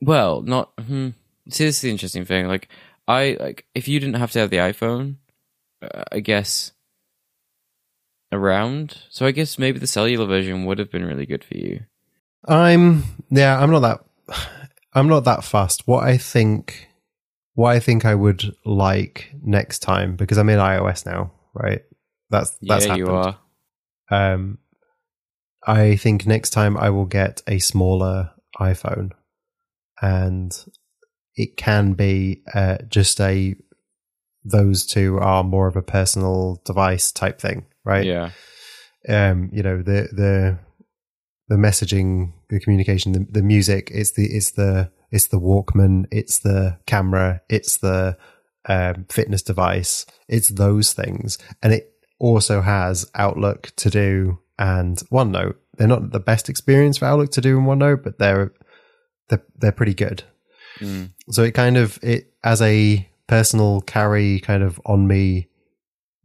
Well, 0.00 0.42
not. 0.42 0.72
Hmm, 0.78 1.10
see, 1.48 1.64
this 1.64 1.76
is 1.76 1.80
the 1.80 1.90
interesting 1.90 2.24
thing. 2.24 2.46
Like, 2.46 2.68
I 3.08 3.36
like 3.40 3.66
if 3.74 3.88
you 3.88 4.00
didn't 4.00 4.16
have 4.16 4.32
to 4.32 4.38
have 4.40 4.50
the 4.50 4.58
iPhone, 4.58 5.16
uh, 5.82 6.04
I 6.12 6.20
guess 6.20 6.72
around. 8.32 8.98
So 9.08 9.26
I 9.26 9.30
guess 9.30 9.58
maybe 9.58 9.78
the 9.78 9.86
cellular 9.86 10.26
version 10.26 10.64
would 10.66 10.78
have 10.78 10.90
been 10.90 11.04
really 11.04 11.26
good 11.26 11.44
for 11.44 11.56
you. 11.56 11.80
I'm 12.46 13.04
yeah, 13.30 13.58
I'm 13.58 13.70
not 13.70 13.80
that 13.80 14.38
I'm 14.92 15.08
not 15.08 15.24
that 15.24 15.44
fast. 15.44 15.86
What 15.86 16.04
I 16.04 16.18
think 16.18 16.88
what 17.54 17.70
I 17.74 17.80
think 17.80 18.04
I 18.04 18.14
would 18.14 18.54
like 18.64 19.30
next 19.42 19.78
time 19.80 20.16
because 20.16 20.38
I'm 20.38 20.48
in 20.48 20.58
iOS 20.58 21.06
now, 21.06 21.30
right? 21.54 21.82
That's 22.30 22.56
that's 22.60 22.86
yeah, 22.86 22.94
you 22.96 23.06
happened. 23.06 23.36
are. 24.10 24.32
Um 24.32 24.58
I 25.66 25.96
think 25.96 26.26
next 26.26 26.50
time 26.50 26.76
I 26.76 26.90
will 26.90 27.06
get 27.06 27.42
a 27.48 27.58
smaller 27.58 28.32
iPhone 28.60 29.12
and 30.00 30.52
it 31.36 31.56
can 31.56 31.94
be 31.94 32.42
uh, 32.54 32.78
just 32.88 33.20
a 33.20 33.56
those 34.44 34.84
two 34.84 35.18
are 35.18 35.42
more 35.42 35.66
of 35.66 35.76
a 35.76 35.82
personal 35.82 36.60
device 36.66 37.10
type 37.10 37.40
thing, 37.40 37.66
right? 37.84 38.04
Yeah, 38.04 38.30
um, 39.08 39.50
you 39.52 39.62
know, 39.62 39.78
the 39.78 40.08
the 40.12 40.58
the 41.48 41.56
messaging, 41.56 42.32
the 42.50 42.60
communication, 42.60 43.12
the, 43.12 43.26
the 43.30 43.42
music. 43.42 43.90
It's 43.92 44.12
the 44.12 44.26
it's 44.26 44.52
the 44.52 44.90
it's 45.10 45.28
the 45.28 45.40
Walkman. 45.40 46.06
It's 46.10 46.40
the 46.40 46.78
camera. 46.86 47.40
It's 47.48 47.78
the 47.78 48.16
um, 48.66 49.06
fitness 49.10 49.42
device. 49.42 50.06
It's 50.28 50.48
those 50.48 50.92
things, 50.92 51.38
and 51.62 51.72
it 51.72 51.92
also 52.18 52.60
has 52.60 53.10
Outlook 53.14 53.72
to 53.76 53.90
do 53.90 54.38
and 54.58 54.96
OneNote. 55.10 55.56
They're 55.76 55.88
not 55.88 56.12
the 56.12 56.20
best 56.20 56.48
experience 56.48 56.98
for 56.98 57.06
Outlook 57.06 57.32
to 57.32 57.40
do 57.40 57.58
in 57.58 57.64
OneNote, 57.64 58.02
but 58.02 58.18
they're 58.18 58.52
they're 59.28 59.44
they're 59.56 59.72
pretty 59.72 59.94
good. 59.94 60.22
Mm. 60.80 61.10
So 61.30 61.42
it 61.42 61.52
kind 61.52 61.76
of 61.76 61.98
it 62.02 62.32
as 62.42 62.62
a 62.62 63.08
personal 63.26 63.80
carry 63.82 64.40
kind 64.40 64.62
of 64.62 64.80
on 64.84 65.06
me 65.06 65.48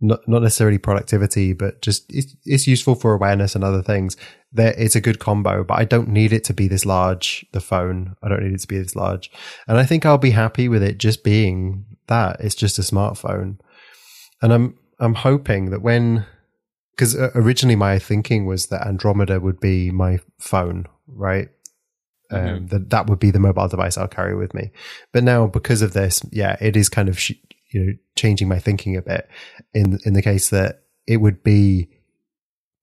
not 0.02 0.28
not 0.28 0.42
necessarily 0.42 0.78
productivity, 0.78 1.54
but 1.54 1.82
just 1.82 2.06
it's, 2.10 2.36
it's 2.46 2.68
useful 2.68 2.96
for 2.96 3.14
awareness 3.14 3.56
and 3.56 3.64
other 3.64 3.82
things. 3.82 4.16
There, 4.52 4.74
it's 4.78 4.96
a 4.96 5.02
good 5.02 5.20
combo, 5.20 5.64
but 5.64 5.78
I 5.78 5.86
don't 5.86 6.10
need 6.10 6.34
it 6.34 6.44
to 6.46 6.54
be 6.54 6.68
this 6.68 6.86
large. 6.86 7.46
The 7.52 7.62
phone, 7.62 8.16
I 8.24 8.30
don't 8.30 8.44
need 8.44 8.54
it 8.54 8.62
to 8.62 8.68
be 8.68 8.78
this 8.78 8.96
large, 8.96 9.30
and 9.68 9.78
I 9.78 9.86
think 9.86 10.06
I'll 10.06 10.18
be 10.18 10.32
happy 10.32 10.70
with 10.70 10.84
it 10.84 10.98
just 10.98 11.24
being 11.24 11.86
that. 12.10 12.42
It's 12.42 12.56
just 12.56 12.78
a 12.78 12.84
smartphone, 12.84 13.58
and 14.42 14.54
I'm 14.54 14.78
I'm 15.00 15.16
hoping 15.16 15.70
that 15.72 15.82
when 15.82 16.26
because 16.92 17.16
originally 17.16 17.78
my 17.78 17.98
thinking 17.98 18.46
was 18.46 18.68
that 18.68 18.86
Andromeda 18.86 19.40
would 19.40 19.60
be 19.62 19.90
my 19.90 20.20
phone, 20.40 20.86
right? 21.08 21.48
Um, 22.32 22.40
Mhm. 22.42 22.70
that 22.70 22.90
that 22.92 23.08
would 23.08 23.20
be 23.20 23.32
the 23.32 23.40
mobile 23.40 23.68
device 23.68 23.98
I'll 23.98 24.08
carry 24.08 24.36
with 24.36 24.54
me. 24.54 24.72
But 25.14 25.24
now 25.24 25.48
because 25.48 25.82
of 25.82 25.94
this, 25.94 26.22
yeah, 26.32 26.58
it 26.62 26.76
is 26.76 26.90
kind 26.90 27.10
of 27.10 27.18
sh- 27.18 27.32
you 27.72 27.86
know 27.86 27.94
changing 28.16 28.48
my 28.50 28.60
thinking 28.60 28.96
a 28.98 29.02
bit 29.02 29.28
in 29.74 29.98
in 30.06 30.14
the 30.14 30.22
case 30.22 30.50
that 30.50 30.84
it 31.08 31.18
would 31.18 31.42
be 31.44 31.88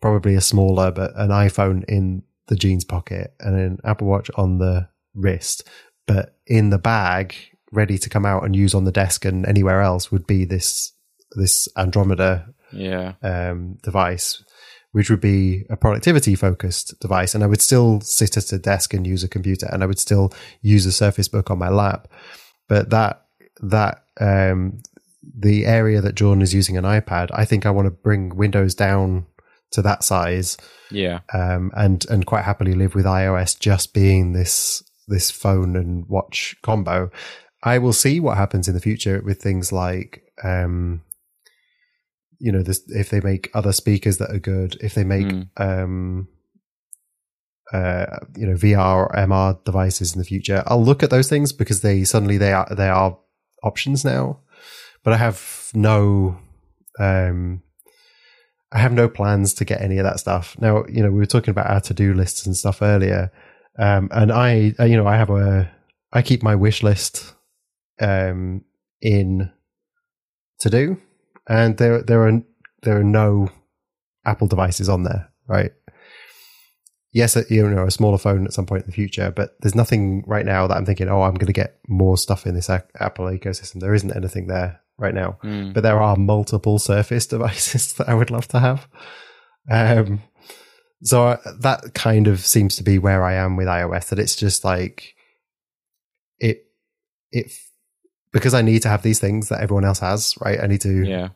probably 0.01 0.35
a 0.35 0.41
smaller 0.41 0.91
but 0.91 1.13
an 1.17 1.31
iPhone 1.31 1.85
in 1.89 2.23
the 2.49 2.57
jeans 2.57 2.85
pocket 2.85 3.35
and 3.41 3.57
an 3.57 3.79
Apple 3.85 4.07
Watch 4.07 4.31
on 4.37 4.59
the 4.59 4.89
wrist, 5.15 5.69
but 6.07 6.37
in 6.47 6.71
the 6.71 6.79
bag 6.79 7.35
ready 7.77 7.99
to 7.99 8.09
come 8.09 8.27
out 8.27 8.45
and 8.45 8.57
use 8.57 8.75
on 8.75 8.85
the 8.85 8.93
desk 8.93 9.25
and 9.25 9.47
anywhere 9.47 9.83
else 9.83 10.11
would 10.11 10.27
be 10.27 10.45
this 10.45 10.93
this 11.33 11.69
Andromeda 11.77 12.49
yeah, 12.73 13.15
um, 13.23 13.79
device, 13.83 14.43
which 14.93 15.11
would 15.11 15.21
be 15.21 15.65
a 15.71 15.77
productivity 15.77 16.35
focused 16.35 16.99
device. 17.01 17.35
And 17.35 17.45
I 17.45 17.47
would 17.47 17.63
still 17.63 18.01
sit 18.01 18.37
at 18.37 18.53
a 18.53 18.59
desk 18.59 18.95
and 18.95 19.07
use 19.07 19.23
a 19.23 19.29
computer 19.29 19.69
and 19.71 19.83
I 19.83 19.87
would 19.87 19.99
still 19.99 20.33
use 20.63 20.87
a 20.87 20.93
Surface 20.93 21.29
Book 21.29 21.51
on 21.51 21.59
my 21.59 21.69
lap. 21.69 22.09
But 22.69 22.91
that, 22.91 23.25
that, 23.61 24.05
um, 24.21 24.81
the 25.39 25.67
area 25.67 26.01
that 26.01 26.15
Jordan 26.15 26.43
is 26.43 26.55
using 26.55 26.77
an 26.77 26.85
iPad, 26.85 27.31
I 27.33 27.45
think 27.45 27.67
I 27.67 27.71
want 27.71 27.87
to 27.87 27.91
bring 27.91 28.37
Windows 28.37 28.75
down 28.75 29.27
to 29.73 29.83
that 29.83 30.05
size, 30.05 30.57
yeah, 30.91 31.21
um, 31.35 31.73
and, 31.77 32.07
and 32.09 32.25
quite 32.25 32.45
happily 32.45 32.75
live 32.75 32.95
with 32.95 33.05
iOS 33.05 33.59
just 33.59 33.93
being 33.93 34.33
this, 34.33 34.85
this 35.09 35.31
phone 35.31 35.75
and 35.75 36.07
watch 36.07 36.55
combo. 36.63 37.11
I 37.63 37.79
will 37.79 37.93
see 37.93 38.21
what 38.21 38.37
happens 38.37 38.69
in 38.69 38.75
the 38.75 38.81
future 38.81 39.21
with 39.25 39.41
things 39.43 39.73
like, 39.73 40.23
um, 40.45 41.03
you 42.39 42.53
know, 42.53 42.63
this, 42.63 42.83
if 42.89 43.11
they 43.11 43.21
make 43.21 43.51
other 43.55 43.73
speakers 43.73 44.19
that 44.19 44.31
are 44.31 44.39
good, 44.39 44.77
if 44.81 44.95
they 44.95 45.05
make, 45.05 45.27
Mm. 45.27 45.49
um, 45.57 46.29
uh, 47.73 48.07
you 48.37 48.47
know, 48.47 48.55
VR 48.55 48.97
or 48.97 49.17
MR 49.17 49.59
devices 49.65 50.13
in 50.15 50.19
the 50.21 50.25
future, 50.25 50.63
I'll 50.67 50.85
look 50.85 51.03
at 51.03 51.11
those 51.11 51.29
things 51.29 51.53
because 51.53 51.81
they 51.81 52.05
suddenly 52.05 52.37
they 52.39 52.53
are 52.53 52.69
they 52.75 52.89
are 52.89 53.19
options 53.65 54.05
now. 54.05 54.41
But 55.03 55.15
I 55.15 55.17
have 55.17 55.71
no, 55.75 56.39
um, 57.01 57.63
I 58.71 58.79
have 58.79 58.93
no 58.93 59.09
plans 59.09 59.55
to 59.55 59.65
get 59.65 59.81
any 59.81 59.99
of 59.99 60.05
that 60.05 60.21
stuff. 60.21 60.57
Now, 60.61 60.85
you 60.89 61.03
know, 61.03 61.11
we 61.11 61.19
were 61.19 61.27
talking 61.27 61.51
about 61.51 61.71
our 61.71 61.81
to 61.83 61.95
do 61.95 62.15
lists 62.15 62.47
and 62.47 62.57
stuff 62.57 62.83
earlier, 62.83 63.33
um, 63.79 64.09
and 64.13 64.31
I, 64.31 64.75
you 64.85 64.97
know, 64.97 65.07
I 65.07 65.17
have 65.17 65.31
a, 65.31 65.71
I 66.13 66.23
keep 66.23 66.43
my 66.43 66.55
wish 66.55 66.83
list, 66.83 67.35
um, 68.01 68.65
in 69.01 69.51
to 70.61 70.71
do, 70.71 71.01
and 71.49 71.77
there 71.79 72.03
there 72.03 72.27
are 72.27 72.43
there 72.83 72.99
are 72.99 73.05
no 73.05 73.51
Apple 74.25 74.47
devices 74.49 74.89
on 74.89 75.03
there, 75.05 75.31
right? 75.49 75.73
Yes, 77.13 77.37
uh, 77.37 77.45
you 77.49 77.69
know, 77.69 77.87
a 77.87 77.91
smaller 77.91 78.19
phone 78.19 78.45
at 78.45 78.53
some 78.53 78.67
point 78.67 78.83
in 78.83 78.91
the 78.91 78.95
future, 78.95 79.33
but 79.35 79.57
there's 79.61 79.75
nothing 79.75 80.23
right 80.27 80.45
now 80.45 80.67
that 80.67 80.77
I'm 80.77 80.85
thinking, 80.85 81.09
oh, 81.09 81.23
I'm 81.23 81.35
going 81.35 81.47
to 81.47 81.53
get 81.53 81.79
more 81.89 82.19
stuff 82.19 82.47
in 82.47 82.55
this 82.55 82.69
Apple 82.69 83.27
ecosystem. 83.27 83.81
There 83.81 83.95
isn't 83.95 84.15
anything 84.15 84.49
there 84.49 84.81
right 84.99 85.15
now, 85.15 85.39
Mm. 85.43 85.73
but 85.73 85.83
there 85.83 86.01
are 86.03 86.17
multiple 86.17 86.79
Surface 86.79 87.27
devices 87.35 87.95
that 87.95 88.09
I 88.09 88.15
would 88.15 88.31
love 88.31 88.49
to 88.49 88.61
have. 88.61 88.87
Um, 89.71 90.23
so 91.03 91.27
I, 91.29 91.39
that 91.61 91.95
kind 91.95 92.27
of 92.29 92.41
seems 92.41 92.77
to 92.77 92.83
be 92.83 92.99
where 92.99 93.23
I 93.25 93.35
am 93.35 93.57
with 93.57 93.67
iOS. 93.67 94.11
That 94.11 94.19
it's 94.19 94.37
just 94.37 94.65
like 94.65 95.15
it, 96.39 96.67
it 97.33 97.51
because 98.33 98.55
I 98.55 98.63
need 98.63 98.83
to 98.83 98.89
have 98.89 99.03
these 99.03 99.19
things 99.19 99.49
that 99.49 99.61
everyone 99.61 99.85
else 99.85 100.01
has, 100.01 100.35
right? 100.41 100.61
I 100.61 100.67
need 100.67 100.81
to 100.83 101.05
yeah. 101.05 101.29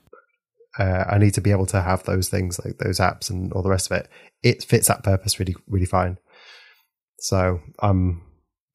uh, 0.78 1.04
I 1.08 1.18
need 1.18 1.34
to 1.34 1.40
be 1.40 1.50
able 1.50 1.66
to 1.66 1.80
have 1.80 2.02
those 2.04 2.28
things 2.28 2.60
like 2.64 2.78
those 2.78 2.98
apps 2.98 3.30
and 3.30 3.52
all 3.52 3.62
the 3.62 3.70
rest 3.70 3.90
of 3.90 3.98
it. 3.98 4.08
It 4.42 4.64
fits 4.64 4.88
that 4.88 5.02
purpose 5.02 5.38
really, 5.38 5.56
really 5.66 5.86
fine. 5.86 6.18
So 7.18 7.60
um, 7.80 8.22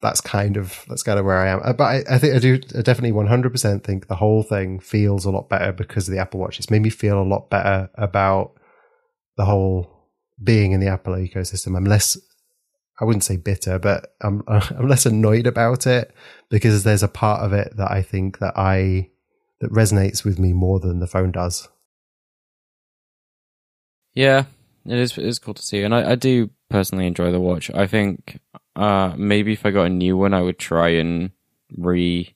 that's 0.02 0.20
kind 0.20 0.56
of 0.56 0.84
that's 0.88 1.02
kind 1.02 1.18
of 1.18 1.24
where 1.24 1.38
I 1.38 1.48
am. 1.48 1.60
Uh, 1.64 1.72
But 1.72 1.84
I, 1.84 2.14
I 2.14 2.18
think 2.18 2.34
I 2.34 2.38
do 2.38 2.60
I 2.76 2.82
definitely 2.82 3.12
one 3.12 3.26
hundred 3.26 3.50
percent 3.50 3.84
think 3.84 4.06
the 4.06 4.16
whole 4.16 4.42
thing 4.42 4.80
feels 4.80 5.24
a 5.24 5.30
lot 5.30 5.48
better 5.48 5.72
because 5.72 6.08
of 6.08 6.14
the 6.14 6.20
Apple 6.20 6.40
Watch. 6.40 6.58
It's 6.58 6.70
made 6.70 6.82
me 6.82 6.90
feel 6.90 7.20
a 7.20 7.24
lot 7.24 7.50
better 7.50 7.90
about 7.94 8.52
the 9.36 9.44
whole 9.44 10.10
being 10.42 10.72
in 10.72 10.80
the 10.80 10.88
Apple 10.88 11.14
ecosystem. 11.14 11.76
I'm 11.76 11.84
less. 11.84 12.18
I 12.98 13.04
wouldn't 13.04 13.24
say 13.24 13.36
bitter, 13.36 13.78
but 13.78 14.14
I'm 14.20 14.42
I'm 14.48 14.88
less 14.88 15.06
annoyed 15.06 15.46
about 15.46 15.86
it 15.86 16.12
because 16.48 16.84
there's 16.84 17.02
a 17.02 17.08
part 17.08 17.42
of 17.42 17.52
it 17.52 17.76
that 17.76 17.90
I 17.90 18.02
think 18.02 18.38
that 18.38 18.54
I 18.56 19.10
that 19.60 19.72
resonates 19.72 20.24
with 20.24 20.38
me 20.38 20.52
more 20.52 20.80
than 20.80 21.00
the 21.00 21.06
phone 21.06 21.32
does. 21.32 21.68
Yeah, 24.14 24.44
it 24.86 24.98
is. 24.98 25.16
It 25.18 25.24
is 25.24 25.38
cool 25.38 25.54
to 25.54 25.62
see, 25.62 25.82
and 25.82 25.94
I, 25.94 26.12
I 26.12 26.14
do 26.14 26.50
personally 26.70 27.06
enjoy 27.06 27.32
the 27.32 27.40
watch. 27.40 27.70
I 27.70 27.86
think 27.86 28.40
uh, 28.74 29.14
maybe 29.16 29.52
if 29.52 29.66
I 29.66 29.70
got 29.70 29.84
a 29.86 29.90
new 29.90 30.16
one, 30.16 30.34
I 30.34 30.42
would 30.42 30.58
try 30.58 30.88
and 30.88 31.30
re 31.76 32.34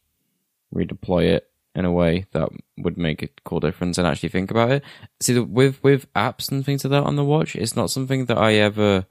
redeploy 0.74 1.24
it 1.24 1.50
in 1.74 1.84
a 1.84 1.92
way 1.92 2.26
that 2.32 2.48
would 2.78 2.98
make 2.98 3.22
a 3.22 3.28
cool 3.44 3.60
difference 3.60 3.96
and 3.96 4.06
actually 4.06 4.28
think 4.28 4.50
about 4.50 4.70
it. 4.70 4.84
See, 5.20 5.38
with 5.38 5.82
with 5.82 6.12
apps 6.14 6.50
and 6.50 6.64
things 6.64 6.84
like 6.84 6.90
that 6.90 7.04
on 7.04 7.16
the 7.16 7.24
watch, 7.24 7.56
it's 7.56 7.76
not 7.76 7.90
something 7.90 8.26
that 8.26 8.38
I 8.38 8.54
ever 8.54 9.06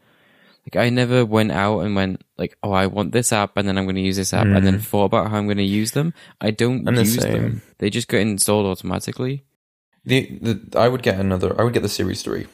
like. 0.74 0.76
I 0.86 0.90
never 0.90 1.26
went 1.26 1.52
out 1.52 1.80
and 1.82 1.96
went 1.96 2.24
like, 2.38 2.58
oh, 2.64 2.72
I 2.72 2.86
want 2.88 3.12
this 3.12 3.32
app, 3.34 3.58
and 3.58 3.68
then 3.68 3.78
I'm 3.78 3.86
going 3.86 3.96
to 3.96 4.02
use 4.02 4.18
this 4.18 4.34
app, 4.34 4.46
and 4.46 4.66
then 4.66 4.80
thought 4.80 5.06
about 5.06 5.30
how 5.32 5.38
I'm 5.38 5.46
going 5.48 5.58
to 5.58 5.64
use 5.64 5.92
them. 5.92 6.14
I 6.42 6.52
don't 6.52 6.88
And 6.88 6.98
use 6.98 7.16
same. 7.22 7.34
them; 7.34 7.62
they 7.80 7.90
just 7.90 8.08
get 8.08 8.22
installed 8.22 8.66
automatically. 8.66 9.44
The 10.06 10.40
the 10.42 10.80
I 10.80 10.88
would 10.88 11.02
get 11.04 11.20
another. 11.20 11.60
I 11.60 11.64
would 11.64 11.74
get 11.74 11.84
the 11.84 11.90
Series 11.90 12.24
Three, 12.24 12.48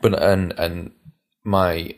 but 0.00 0.20
and 0.22 0.52
and 0.58 0.92
my 1.44 1.94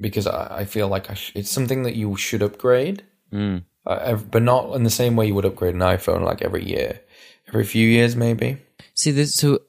because 0.00 0.26
I, 0.26 0.60
I 0.60 0.64
feel 0.64 0.88
like 0.88 1.10
I 1.10 1.14
sh- 1.14 1.32
it's 1.34 1.50
something 1.50 1.82
that 1.82 1.94
you 1.96 2.16
should 2.16 2.42
upgrade, 2.42 3.04
Mm. 3.32 3.64
uh, 3.86 4.14
but 4.16 4.42
not 4.42 4.74
in 4.74 4.82
the 4.82 4.90
same 4.90 5.14
way 5.14 5.26
you 5.26 5.34
would 5.34 5.44
upgrade 5.44 5.74
an 5.74 5.80
iPhone 5.82 6.22
like 6.22 6.42
every 6.42 6.64
year, 6.66 7.00
every 7.48 7.64
few 7.64 7.86
years 7.86 8.16
maybe. 8.16 8.56
See 8.94 9.10
this 9.12 9.34
so 9.34 9.60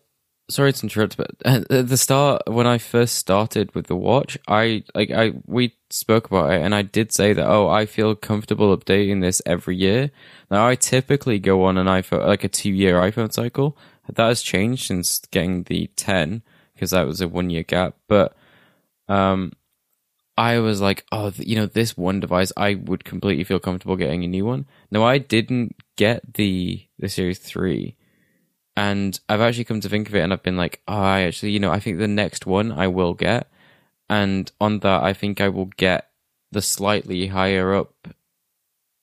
sorry 0.51 0.73
to 0.73 0.83
interrupt, 0.83 1.17
but 1.17 1.31
at 1.43 1.67
the 1.67 1.97
start 1.97 2.43
when 2.45 2.67
I 2.67 2.77
first 2.77 3.15
started 3.15 3.73
with 3.73 3.87
the 3.87 3.95
watch, 3.95 4.37
I 4.47 4.83
like 4.93 5.09
I 5.09 5.33
we 5.45 5.75
spoke 5.89 6.27
about 6.27 6.51
it, 6.51 6.61
and 6.61 6.75
I 6.75 6.83
did 6.83 7.11
say 7.11 7.33
that 7.33 7.47
oh, 7.47 7.67
I 7.67 7.85
feel 7.85 8.15
comfortable 8.15 8.75
updating 8.77 9.21
this 9.21 9.41
every 9.45 9.75
year. 9.75 10.11
Now 10.49 10.67
I 10.67 10.75
typically 10.75 11.39
go 11.39 11.63
on 11.63 11.77
an 11.77 11.87
iPhone 11.87 12.27
like 12.27 12.43
a 12.43 12.49
two 12.49 12.71
year 12.71 12.99
iPhone 12.99 13.33
cycle. 13.33 13.77
That 14.13 14.27
has 14.27 14.41
changed 14.41 14.87
since 14.87 15.19
getting 15.31 15.63
the 15.63 15.87
ten 15.95 16.43
because 16.73 16.91
that 16.91 17.07
was 17.07 17.21
a 17.21 17.27
one 17.27 17.49
year 17.49 17.63
gap, 17.63 17.95
but 18.07 18.35
um. 19.07 19.53
I 20.37 20.59
was 20.59 20.81
like, 20.81 21.05
oh, 21.11 21.33
you 21.37 21.57
know, 21.57 21.67
this 21.67 21.97
one 21.97 22.21
device, 22.21 22.53
I 22.55 22.75
would 22.75 23.03
completely 23.03 23.43
feel 23.43 23.59
comfortable 23.59 23.97
getting 23.97 24.23
a 24.23 24.27
new 24.27 24.45
one. 24.45 24.65
No, 24.89 25.03
I 25.03 25.17
didn't 25.17 25.75
get 25.97 26.33
the 26.33 26.87
the 26.97 27.09
Series 27.09 27.37
Three 27.37 27.95
and 28.75 29.19
I've 29.29 29.41
actually 29.41 29.65
come 29.65 29.81
to 29.81 29.89
think 29.89 30.07
of 30.09 30.15
it, 30.15 30.21
and 30.21 30.31
I've 30.33 30.43
been 30.43 30.57
like, 30.57 30.81
oh, 30.87 30.93
I 30.95 31.21
actually, 31.21 31.51
you 31.51 31.59
know, 31.59 31.71
I 31.71 31.79
think 31.79 31.97
the 31.99 32.07
next 32.07 32.45
one 32.45 32.71
I 32.71 32.87
will 32.87 33.13
get, 33.13 33.49
and 34.09 34.51
on 34.61 34.79
that, 34.79 35.03
I 35.03 35.13
think 35.13 35.41
I 35.41 35.49
will 35.49 35.69
get 35.77 36.09
the 36.51 36.61
slightly 36.61 37.27
higher 37.27 37.73
up 37.73 37.93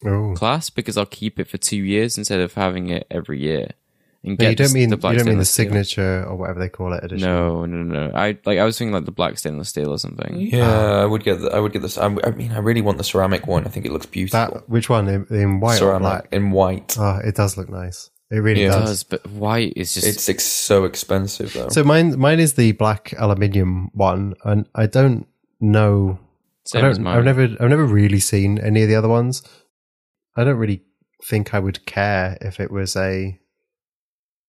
Oh. 0.04 0.32
class 0.36 0.70
because 0.70 0.96
I'll 0.96 1.06
keep 1.06 1.40
it 1.40 1.48
for 1.48 1.58
two 1.58 1.76
years 1.82 2.16
instead 2.16 2.38
of 2.38 2.54
having 2.54 2.88
it 2.88 3.06
every 3.10 3.40
year. 3.40 3.70
And 4.22 4.38
No, 4.38 4.48
you 4.48 4.54
don't 4.54 4.72
mean 4.72 4.90
the 4.90 4.96
black 4.96 5.14
you 5.14 5.18
don't 5.18 5.28
mean 5.28 5.38
the 5.38 5.44
stainless 5.44 5.88
steel. 5.90 6.04
signature 6.04 6.28
or 6.28 6.36
whatever 6.36 6.60
they 6.60 6.68
call 6.68 6.92
it 6.92 7.02
edition. 7.02 7.26
No, 7.26 7.64
no, 7.66 7.82
no. 7.82 8.12
I 8.14 8.38
like 8.46 8.58
I 8.60 8.64
was 8.64 8.78
thinking 8.78 8.92
like 8.92 9.06
the 9.06 9.10
black 9.10 9.38
stainless 9.38 9.70
steel 9.70 9.90
or 9.90 9.98
something. 9.98 10.36
Yeah, 10.40 10.70
ah. 10.70 11.02
I 11.02 11.04
would 11.04 11.24
get. 11.24 11.40
The, 11.40 11.48
I 11.52 11.58
would 11.58 11.72
get 11.72 11.82
this. 11.82 11.98
I, 11.98 12.04
I 12.22 12.30
mean, 12.30 12.52
I 12.52 12.58
really 12.58 12.80
want 12.80 12.98
the 12.98 13.04
ceramic 13.04 13.48
one. 13.48 13.64
I 13.66 13.70
think 13.70 13.86
it 13.86 13.92
looks 13.92 14.06
beautiful. 14.06 14.38
That 14.38 14.68
which 14.68 14.88
one 14.88 15.08
in, 15.08 15.26
in 15.30 15.58
white 15.58 15.76
or 15.76 15.78
ceramic 15.78 16.00
black? 16.02 16.28
in 16.30 16.50
white. 16.52 16.96
Oh, 16.96 17.18
it 17.24 17.34
does 17.34 17.56
look 17.56 17.68
nice. 17.68 18.10
It 18.30 18.36
really 18.36 18.62
Yeah. 18.62 18.68
It 18.68 18.80
does. 18.80 18.88
does, 18.90 19.04
but 19.04 19.26
white 19.28 19.72
is 19.76 19.94
just 19.94 20.06
It's 20.06 20.28
ex- 20.28 20.44
so 20.44 20.84
expensive 20.84 21.52
though. 21.54 21.68
So 21.70 21.82
mine 21.84 22.18
mine 22.18 22.40
is 22.40 22.54
the 22.54 22.72
black 22.72 23.14
aluminium 23.18 23.90
one, 23.94 24.34
and 24.44 24.68
I 24.74 24.86
don't 24.86 25.26
know. 25.60 26.18
same 26.66 26.84
I 26.84 26.88
as 26.88 26.96
don't. 26.98 27.04
mine. 27.04 27.18
I've 27.18 27.24
never 27.24 27.42
I've 27.60 27.70
never 27.70 27.84
really 27.86 28.20
seen 28.20 28.58
any 28.58 28.82
of 28.82 28.88
the 28.88 28.96
other 28.96 29.08
ones. 29.08 29.42
I 30.36 30.44
don't 30.44 30.58
really 30.58 30.82
think 31.28 31.54
I 31.54 31.58
would 31.58 31.84
care 31.86 32.36
if 32.42 32.60
it 32.60 32.70
was 32.70 32.94
a 32.96 33.38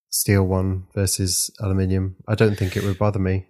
steel 0.10 0.44
one 0.46 0.86
versus 0.94 1.50
aluminium. 1.62 2.16
I 2.28 2.36
don't 2.36 2.56
think 2.58 2.76
it 2.76 2.84
would 2.84 2.98
bother 3.00 3.20
me. 3.20 3.48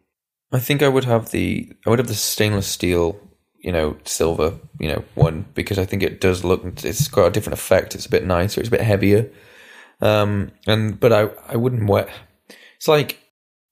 I 0.51 0.59
think 0.59 0.81
I 0.81 0.87
would 0.89 1.05
have 1.05 1.31
the. 1.31 1.71
I 1.85 1.89
would 1.89 1.99
have 1.99 2.07
the 2.07 2.13
stainless 2.15 2.67
steel. 2.67 3.19
You 3.61 3.71
know, 3.73 3.97
silver. 4.05 4.57
You 4.79 4.87
know, 4.89 5.03
one 5.15 5.45
because 5.53 5.77
I 5.77 5.85
think 5.85 6.01
it 6.03 6.21
does 6.21 6.43
look. 6.43 6.63
It's 6.83 7.07
got 7.07 7.25
a 7.27 7.31
different 7.31 7.59
effect. 7.59 7.93
It's 7.95 8.05
a 8.05 8.09
bit 8.09 8.25
nicer. 8.25 8.61
It's 8.61 8.69
a 8.69 8.71
bit 8.71 8.81
heavier. 8.81 9.29
Um, 10.01 10.51
and 10.67 10.99
but 10.99 11.11
I 11.11 11.29
I 11.47 11.55
wouldn't 11.55 11.89
wear. 11.89 12.09
It's 12.77 12.87
like 12.87 13.19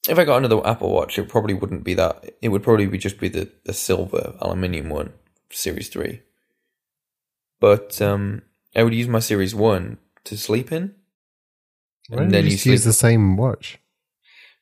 if 0.10 0.18
I 0.18 0.26
got 0.26 0.38
another 0.38 0.66
Apple 0.66 0.92
Watch, 0.92 1.18
it 1.18 1.30
probably 1.30 1.54
wouldn't 1.54 1.84
be 1.84 1.94
that. 1.96 2.36
It 2.42 2.50
would 2.50 2.64
probably 2.64 2.88
be 2.88 2.98
just 2.98 3.20
be 3.20 3.30
the 3.30 3.50
the 3.66 3.74
silver 3.74 4.36
aluminium 4.42 4.90
one, 4.90 5.14
Series 5.52 5.90
Three. 5.90 6.22
But 7.60 8.02
um, 8.02 8.44
I 8.76 8.84
would 8.84 8.94
use 8.94 9.08
my 9.08 9.20
Series 9.20 9.56
One 9.56 9.98
to 10.26 10.38
sleep 10.38 10.72
in. 10.72 10.94
Why 12.10 12.18
don't 12.20 12.34
you 12.34 12.52
just 12.52 12.66
use 12.66 12.84
the 12.84 12.94
same 12.94 13.36
watch? 13.36 13.80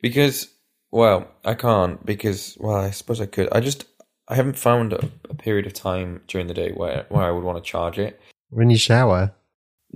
Because, 0.02 0.50
well, 0.92 1.28
I 1.44 1.54
can't 1.54 2.04
because, 2.06 2.58
well, 2.60 2.76
I 2.76 2.92
suppose 2.92 3.22
I 3.22 3.26
could. 3.26 3.50
I 3.52 3.60
just, 3.60 3.86
I 4.28 4.36
haven't 4.36 4.58
found 4.58 4.94
a, 4.94 5.10
a 5.30 5.36
period 5.36 5.66
of 5.66 5.74
time 5.74 6.22
during 6.28 6.48
the 6.48 6.54
day 6.54 6.72
where, 6.72 7.06
where 7.10 7.24
I 7.24 7.32
would 7.32 7.44
want 7.44 7.58
to 7.58 7.70
charge 7.70 8.00
it. 8.00 8.20
When 8.50 8.70
you 8.70 8.78
shower, 8.78 9.34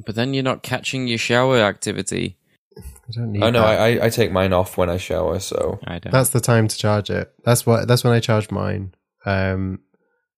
But 0.06 0.16
then 0.16 0.34
you're 0.34 0.44
not 0.44 0.64
catching 0.64 1.08
your 1.08 1.18
shower 1.18 1.60
activity. 1.60 2.38
I 2.78 3.12
don't 3.12 3.32
need. 3.32 3.44
Oh 3.44 3.50
no, 3.50 3.62
that. 3.62 3.80
I, 3.80 3.98
I, 3.98 4.06
I 4.06 4.10
take 4.10 4.32
mine 4.32 4.54
off 4.54 4.78
when 4.78 4.90
I 4.90 4.98
shower, 4.98 5.40
so 5.40 5.80
I 5.86 6.00
don't. 6.00 6.12
That's 6.12 6.30
the 6.30 6.40
time 6.40 6.68
to 6.68 6.78
charge 6.78 7.10
it. 7.10 7.34
That's 7.44 7.66
what. 7.66 7.88
That's 7.88 8.04
when 8.04 8.14
I 8.14 8.20
charge 8.20 8.52
mine. 8.52 8.94
Um, 9.26 9.80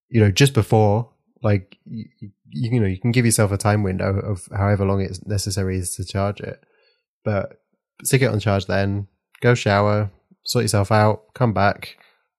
you 0.08 0.20
know, 0.20 0.30
just 0.30 0.54
before, 0.54 1.10
like 1.42 1.76
you, 1.84 2.06
you 2.48 2.80
know, 2.80 2.86
you 2.86 2.98
can 2.98 3.12
give 3.12 3.24
yourself 3.24 3.52
a 3.52 3.58
time 3.58 3.82
window 3.82 4.18
of 4.18 4.48
however 4.56 4.84
long 4.84 5.00
it's 5.00 5.24
necessary 5.26 5.78
is 5.78 5.94
to 5.96 6.04
charge 6.04 6.40
it. 6.40 6.64
But 7.24 7.60
stick 8.04 8.22
it 8.22 8.26
on 8.26 8.40
charge, 8.40 8.66
then 8.66 9.06
go 9.40 9.54
shower, 9.54 10.10
sort 10.44 10.64
yourself 10.64 10.90
out, 10.90 11.34
come 11.34 11.52
back, 11.52 11.96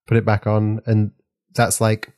put 0.08 0.18
it 0.18 0.26
back 0.26 0.48
on, 0.48 0.82
and 0.86 1.12
that's 1.56 1.80
like, 1.80 2.12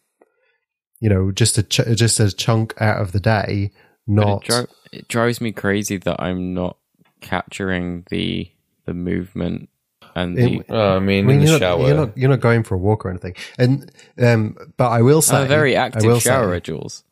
you 0.99 1.09
know, 1.09 1.31
just 1.31 1.57
a 1.57 1.63
ch- 1.63 1.95
just 1.95 2.19
a 2.19 2.31
chunk 2.31 2.73
out 2.81 3.01
of 3.01 3.11
the 3.11 3.19
day. 3.19 3.71
Not 4.07 4.43
it, 4.43 4.49
dri- 4.49 4.75
it 4.95 5.07
drives 5.07 5.41
me 5.41 5.51
crazy 5.51 5.97
that 5.97 6.21
I'm 6.21 6.53
not 6.53 6.77
capturing 7.21 8.05
the 8.09 8.49
the 8.85 8.93
movement 8.93 9.69
and 10.15 10.37
the. 10.37 10.55
It- 10.59 10.69
uh, 10.69 10.95
I 10.95 10.99
mean, 10.99 11.25
I 11.25 11.27
mean, 11.27 11.39
in 11.39 11.45
the 11.45 11.51
you're, 11.51 11.59
shower. 11.59 11.77
not, 11.79 11.87
you're 11.87 11.95
not 11.97 12.17
you're 12.17 12.29
not 12.29 12.39
going 12.39 12.63
for 12.63 12.75
a 12.75 12.77
walk 12.77 13.05
or 13.05 13.09
anything. 13.09 13.35
And 13.57 13.91
um, 14.21 14.55
but 14.77 14.89
I 14.89 15.01
will 15.01 15.21
say 15.21 15.37
I'm 15.37 15.43
a 15.45 15.47
very 15.47 15.75
I 15.75 15.85
active 15.85 16.03
will 16.05 16.19
shower, 16.19 16.55
say- 16.55 16.61
Jules. 16.61 17.03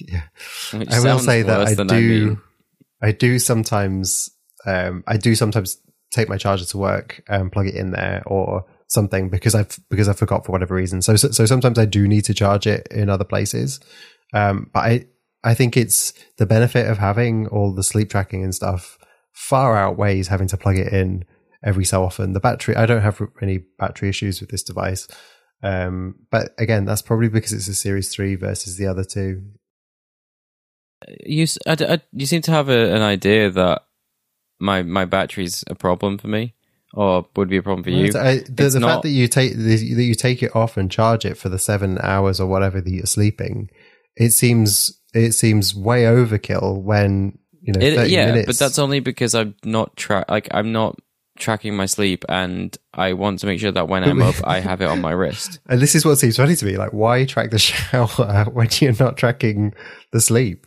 Yeah. 0.00 0.22
I 0.72 1.00
will 1.00 1.18
say 1.18 1.42
that 1.42 1.60
I 1.66 1.74
than 1.74 1.88
do. 1.88 2.26
mean. 2.26 2.40
I, 3.02 3.10
do 3.10 3.38
sometimes. 3.40 4.30
Um, 4.64 5.02
I 5.08 5.16
do 5.16 5.34
sometimes 5.34 5.78
take 6.12 6.28
my 6.28 6.36
charger 6.36 6.64
to 6.66 6.78
work 6.78 7.20
and 7.28 7.50
plug 7.50 7.66
it 7.66 7.74
in 7.74 7.90
there 7.90 8.22
or 8.26 8.64
something 8.86 9.28
because 9.28 9.54
I've 9.56 9.76
because 9.90 10.08
I 10.08 10.12
forgot 10.12 10.46
for 10.46 10.52
whatever 10.52 10.74
reason. 10.76 11.02
So 11.02 11.16
so, 11.16 11.30
so 11.32 11.46
sometimes 11.46 11.78
I 11.80 11.84
do 11.84 12.06
need 12.06 12.24
to 12.26 12.34
charge 12.34 12.66
it 12.68 12.86
in 12.92 13.10
other 13.10 13.24
places. 13.24 13.80
Um, 14.32 14.70
but 14.72 14.80
I 14.80 15.06
I 15.48 15.54
think 15.54 15.76
it's 15.76 16.12
the 16.36 16.46
benefit 16.46 16.86
of 16.90 16.98
having 16.98 17.46
all 17.48 17.72
the 17.72 17.82
sleep 17.82 18.10
tracking 18.10 18.44
and 18.44 18.54
stuff 18.54 18.98
far 19.32 19.76
outweighs 19.76 20.28
having 20.28 20.48
to 20.48 20.56
plug 20.56 20.76
it 20.76 20.92
in 20.92 21.24
every 21.64 21.84
so 21.84 22.04
often. 22.04 22.34
The 22.34 22.40
battery 22.48 22.76
I 22.76 22.86
don't 22.86 23.02
have 23.02 23.20
any 23.40 23.58
battery 23.78 24.08
issues 24.10 24.40
with 24.40 24.50
this 24.50 24.62
device. 24.62 25.08
Um, 25.62 26.16
but 26.30 26.44
again, 26.58 26.84
that's 26.84 27.02
probably 27.02 27.28
because 27.28 27.52
it's 27.52 27.68
a 27.68 27.74
Series 27.74 28.08
Three 28.14 28.34
versus 28.36 28.76
the 28.76 28.86
other 28.86 29.04
two. 29.04 29.42
You 31.24 31.46
I 31.66 31.76
I- 31.94 32.02
you 32.12 32.26
seem 32.26 32.42
to 32.42 32.50
have 32.50 32.68
a, 32.68 32.94
an 32.94 33.02
idea 33.02 33.50
that 33.50 33.82
my 34.58 34.82
my 34.82 35.04
battery's 35.04 35.64
a 35.68 35.74
problem 35.74 36.18
for 36.18 36.28
me, 36.28 36.54
or 36.92 37.26
would 37.36 37.48
be 37.48 37.56
a 37.56 37.62
problem 37.62 37.84
for 37.84 37.90
you. 37.90 38.06
I- 38.18 38.44
the 38.48 38.68
the 38.68 38.80
not- 38.80 38.88
fact 38.90 39.02
that 39.04 39.10
you 39.10 39.28
take 39.28 39.56
that 39.56 39.80
you 39.80 40.14
take 40.14 40.42
it 40.42 40.54
off 40.54 40.76
and 40.76 40.90
charge 40.90 41.24
it 41.24 41.36
for 41.38 41.48
the 41.48 41.58
seven 41.58 41.98
hours 42.02 42.40
or 42.40 42.46
whatever 42.48 42.80
that 42.80 42.90
you're 42.90 43.06
sleeping, 43.06 43.70
it 44.16 44.30
seems 44.32 44.92
it 45.24 45.32
seems 45.32 45.74
way 45.74 46.02
overkill. 46.04 46.80
When 46.82 47.38
you 47.60 47.72
know, 47.72 47.80
It- 47.80 47.96
30 47.96 48.10
yeah, 48.10 48.26
minutes. 48.26 48.46
but 48.46 48.58
that's 48.58 48.78
only 48.78 49.00
because 49.00 49.34
I'm 49.34 49.54
not 49.64 49.96
tra- 49.96 50.24
like 50.28 50.48
I'm 50.52 50.72
not 50.72 50.98
tracking 51.38 51.76
my 51.76 51.86
sleep, 51.86 52.24
and 52.28 52.76
I 52.94 53.12
want 53.12 53.38
to 53.40 53.46
make 53.46 53.60
sure 53.60 53.70
that 53.72 53.88
when 53.88 54.02
I'm 54.04 54.20
up, 54.30 54.34
I 54.44 54.60
have 54.60 54.80
it 54.80 54.86
on 54.86 55.00
my 55.00 55.12
wrist. 55.12 55.60
and 55.68 55.80
this 55.80 55.94
is 55.94 56.04
what 56.04 56.18
seems 56.18 56.36
funny 56.36 56.56
to 56.56 56.64
me. 56.64 56.76
Like, 56.76 56.92
why 56.92 57.24
track 57.24 57.50
the 57.50 57.58
shower 57.70 58.44
when 58.52 58.68
you're 58.80 58.94
not 58.98 59.16
tracking 59.16 59.72
the 60.12 60.20
sleep? 60.20 60.66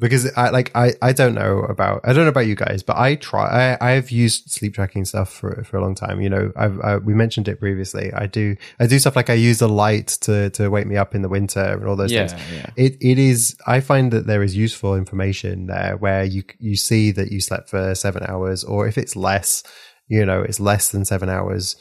Because 0.00 0.32
I 0.34 0.48
like 0.48 0.72
I, 0.74 0.94
I 1.02 1.12
don't 1.12 1.34
know 1.34 1.60
about 1.60 2.00
I 2.04 2.12
don't 2.12 2.24
know 2.24 2.30
about 2.30 2.46
you 2.46 2.54
guys, 2.56 2.82
but 2.82 2.96
I 2.96 3.14
try 3.16 3.76
I 3.78 3.92
I've 3.92 4.10
used 4.10 4.50
sleep 4.50 4.74
tracking 4.74 5.04
stuff 5.04 5.32
for 5.32 5.62
for 5.64 5.76
a 5.76 5.82
long 5.82 5.94
time. 5.94 6.20
You 6.20 6.30
know, 6.30 6.52
I've 6.56 6.80
I, 6.80 6.96
we 6.96 7.14
mentioned 7.14 7.48
it 7.48 7.60
previously. 7.60 8.12
I 8.12 8.26
do 8.26 8.56
I 8.80 8.86
do 8.86 8.98
stuff 8.98 9.14
like 9.14 9.30
I 9.30 9.34
use 9.34 9.60
a 9.60 9.68
light 9.68 10.08
to 10.22 10.50
to 10.50 10.68
wake 10.70 10.86
me 10.86 10.96
up 10.96 11.14
in 11.14 11.22
the 11.22 11.28
winter 11.28 11.60
and 11.60 11.86
all 11.86 11.96
those 11.96 12.10
yeah, 12.10 12.26
things. 12.26 12.42
yeah. 12.52 12.70
It 12.76 12.96
it 13.00 13.18
is. 13.18 13.56
I 13.66 13.80
find 13.80 14.10
that 14.12 14.26
there 14.26 14.42
is 14.42 14.56
useful 14.56 14.96
information 14.96 15.66
there 15.66 15.96
where 15.98 16.24
you 16.24 16.44
you 16.58 16.76
see 16.76 17.12
that 17.12 17.30
you 17.30 17.40
slept 17.40 17.68
for 17.68 17.94
seven 17.94 18.24
hours, 18.26 18.64
or 18.64 18.88
if 18.88 18.96
it's 18.96 19.14
less, 19.14 19.62
you 20.08 20.24
know, 20.24 20.40
it's 20.40 20.58
less 20.58 20.88
than 20.90 21.04
seven 21.04 21.28
hours. 21.28 21.76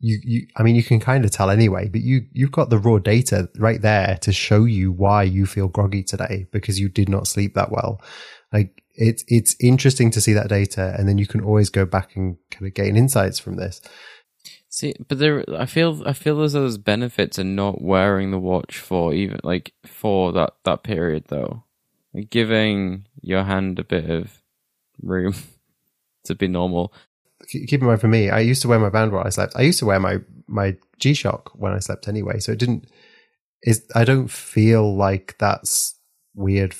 You 0.00 0.18
you. 0.22 0.46
I 0.56 0.62
mean, 0.62 0.74
you 0.74 0.82
can 0.82 0.98
kind 0.98 1.24
of 1.24 1.30
tell 1.30 1.50
anyway, 1.50 1.88
but 1.88 2.00
you 2.00 2.26
you've 2.32 2.52
got 2.52 2.70
the 2.70 2.78
raw 2.78 2.98
data 2.98 3.48
right 3.56 3.80
there 3.80 4.18
to 4.22 4.32
show 4.32 4.64
you 4.64 4.90
why 4.90 5.22
you 5.22 5.46
feel 5.46 5.68
groggy 5.68 6.02
today 6.02 6.46
because 6.50 6.80
you 6.80 6.88
did 6.88 7.08
not 7.08 7.26
sleep 7.26 7.54
that 7.54 7.70
well. 7.70 8.00
Like 8.52 8.82
it's 8.94 9.24
it's 9.28 9.54
interesting 9.60 10.10
to 10.12 10.20
see 10.20 10.32
that 10.32 10.48
data, 10.48 10.94
and 10.98 11.08
then 11.08 11.18
you 11.18 11.26
can 11.26 11.42
always 11.42 11.70
go 11.70 11.84
back 11.84 12.16
and 12.16 12.36
kind 12.50 12.66
of 12.66 12.74
gain 12.74 12.96
insights 12.96 13.38
from 13.38 13.56
this. 13.56 13.80
See, 14.68 14.94
but 15.08 15.18
there, 15.18 15.44
I 15.58 15.66
feel, 15.66 16.02
I 16.06 16.12
feel 16.12 16.40
as 16.42 16.52
though 16.52 16.60
there's 16.60 16.78
benefits 16.78 17.38
in 17.38 17.56
not 17.56 17.82
wearing 17.82 18.30
the 18.30 18.38
watch 18.38 18.78
for 18.78 19.12
even 19.12 19.40
like 19.42 19.72
for 19.84 20.32
that 20.32 20.54
that 20.64 20.84
period 20.84 21.24
though, 21.26 21.64
like 22.14 22.30
giving 22.30 23.06
your 23.20 23.42
hand 23.42 23.80
a 23.80 23.84
bit 23.84 24.08
of 24.08 24.42
room 25.02 25.34
to 26.24 26.34
be 26.34 26.46
normal. 26.46 26.92
Keep 27.50 27.80
in 27.80 27.86
mind 27.86 28.00
for 28.00 28.08
me, 28.08 28.30
I 28.30 28.40
used 28.40 28.62
to 28.62 28.68
wear 28.68 28.78
my 28.78 28.90
band 28.90 29.12
while 29.12 29.26
I 29.26 29.30
slept. 29.30 29.54
I 29.56 29.62
used 29.62 29.78
to 29.80 29.86
wear 29.86 30.00
my 30.00 30.18
my 30.46 30.76
G 30.98 31.14
Shock 31.14 31.52
when 31.54 31.72
I 31.72 31.78
slept 31.78 32.08
anyway, 32.08 32.38
so 32.38 32.52
it 32.52 32.58
didn't. 32.58 32.88
Is 33.62 33.84
I 33.94 34.04
don't 34.04 34.30
feel 34.30 34.96
like 34.96 35.36
that's 35.38 35.98
weird 36.34 36.74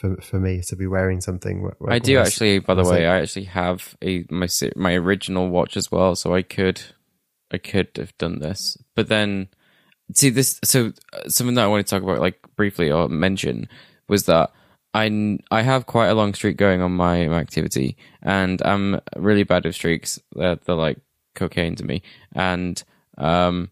for 0.00 0.16
for 0.20 0.38
me 0.38 0.60
to 0.62 0.76
be 0.76 0.86
wearing 0.86 1.20
something. 1.20 1.68
I 1.88 1.98
do 1.98 2.18
s- 2.18 2.28
actually, 2.28 2.58
by 2.58 2.74
the 2.74 2.82
way, 2.82 3.00
sleep. 3.00 3.08
I 3.08 3.20
actually 3.20 3.44
have 3.44 3.96
a 4.02 4.24
my 4.30 4.48
my 4.76 4.94
original 4.94 5.48
watch 5.48 5.76
as 5.76 5.90
well, 5.90 6.14
so 6.14 6.34
I 6.34 6.42
could, 6.42 6.82
I 7.50 7.58
could 7.58 7.88
have 7.96 8.16
done 8.18 8.40
this, 8.40 8.76
but 8.94 9.08
then 9.08 9.48
see 10.12 10.30
this. 10.30 10.60
So 10.64 10.92
uh, 11.12 11.28
something 11.28 11.54
that 11.54 11.64
I 11.64 11.68
want 11.68 11.86
to 11.86 11.90
talk 11.90 12.02
about, 12.02 12.20
like 12.20 12.38
briefly 12.56 12.90
or 12.90 13.08
mention, 13.08 13.68
was 14.08 14.26
that 14.26 14.50
I 14.94 15.38
I 15.50 15.62
have 15.62 15.86
quite 15.86 16.06
a 16.06 16.14
long 16.14 16.34
streak 16.34 16.56
going 16.56 16.80
on 16.80 16.92
my, 16.92 17.26
my 17.26 17.38
activity, 17.38 17.96
and 18.22 18.62
I'm 18.64 19.00
really 19.16 19.42
bad 19.42 19.64
with 19.64 19.74
streaks. 19.74 20.20
They're, 20.34 20.56
they're 20.56 20.76
like 20.76 20.98
cocaine 21.34 21.74
to 21.76 21.84
me, 21.84 22.02
and 22.32 22.82
um, 23.18 23.70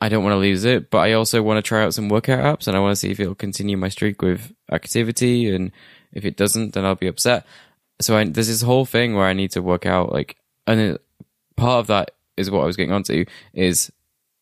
I 0.00 0.08
don't 0.08 0.24
want 0.24 0.34
to 0.34 0.38
lose 0.38 0.64
it. 0.64 0.90
But 0.90 0.98
I 0.98 1.12
also 1.12 1.42
want 1.42 1.58
to 1.58 1.66
try 1.66 1.84
out 1.84 1.94
some 1.94 2.08
workout 2.08 2.40
apps, 2.40 2.66
and 2.66 2.76
I 2.76 2.80
want 2.80 2.92
to 2.92 2.96
see 2.96 3.12
if 3.12 3.20
it'll 3.20 3.36
continue 3.36 3.76
my 3.76 3.88
streak 3.88 4.20
with 4.20 4.52
activity, 4.72 5.48
and 5.54 5.70
if 6.12 6.24
it 6.24 6.36
doesn't, 6.36 6.74
then 6.74 6.84
I'll 6.84 6.96
be 6.96 7.06
upset. 7.06 7.46
So 8.00 8.16
I, 8.16 8.24
there's 8.24 8.48
this 8.48 8.62
whole 8.62 8.86
thing 8.86 9.14
where 9.14 9.26
I 9.26 9.32
need 9.32 9.52
to 9.52 9.62
work 9.62 9.86
out 9.86 10.10
like, 10.10 10.36
and 10.66 10.80
it, 10.80 11.04
part 11.56 11.80
of 11.80 11.86
that 11.86 12.12
is 12.36 12.50
what 12.50 12.62
I 12.62 12.66
was 12.66 12.76
getting 12.76 12.92
onto 12.92 13.26
is 13.52 13.92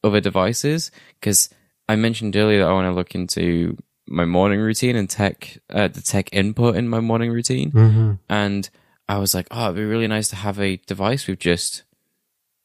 other 0.05 0.21
devices 0.21 0.91
because 1.21 1.51
I 1.89 1.97
mentioned 1.97 2.37
earlier 2.37 2.61
that 2.61 2.69
I 2.69 2.73
want 2.73 2.87
to 2.87 2.93
look 2.93 3.15
into 3.15 3.77
my 4.09 4.25
morning 4.25 4.61
routine 4.61 4.97
and 4.97 5.09
tech, 5.09 5.59
uh, 5.71 5.89
the 5.89 6.01
tech 6.01 6.29
input 6.33 6.77
in 6.77 6.89
my 6.89 7.01
morning 7.01 7.31
routine. 7.31 7.71
Mm-hmm. 7.73 8.13
And 8.29 8.69
I 9.09 9.19
was 9.19 9.35
like, 9.35 9.47
oh, 9.51 9.65
it'd 9.67 9.77
be 9.77 9.85
really 9.85 10.07
nice 10.09 10.29
to 10.29 10.37
have 10.37 10.59
a 10.61 10.77
device 10.87 11.27
with 11.27 11.39
just, 11.39 11.85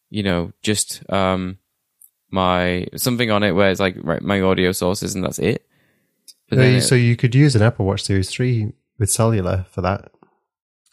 you 0.10 0.24
know, 0.24 0.52
just 0.61 1.03
um, 1.11 1.57
my 2.32 2.88
something 2.95 3.30
on 3.32 3.44
it 3.44 3.52
where 3.52 3.70
it's 3.70 3.80
like 3.80 3.95
right, 4.02 4.22
my 4.22 4.41
audio 4.41 4.72
sources 4.72 5.15
and 5.15 5.24
that's 5.24 5.40
it. 5.40 5.65
But 6.49 6.57
then 6.57 6.76
it- 6.76 6.82
so 6.82 6.95
you 6.95 7.15
could 7.15 7.36
use 7.36 7.56
an 7.56 7.61
Apple 7.61 7.86
Watch 7.86 8.03
Series 8.03 8.30
3 8.30 8.74
with 8.99 9.11
cellular 9.11 9.65
for 9.70 9.82
that. 9.82 10.11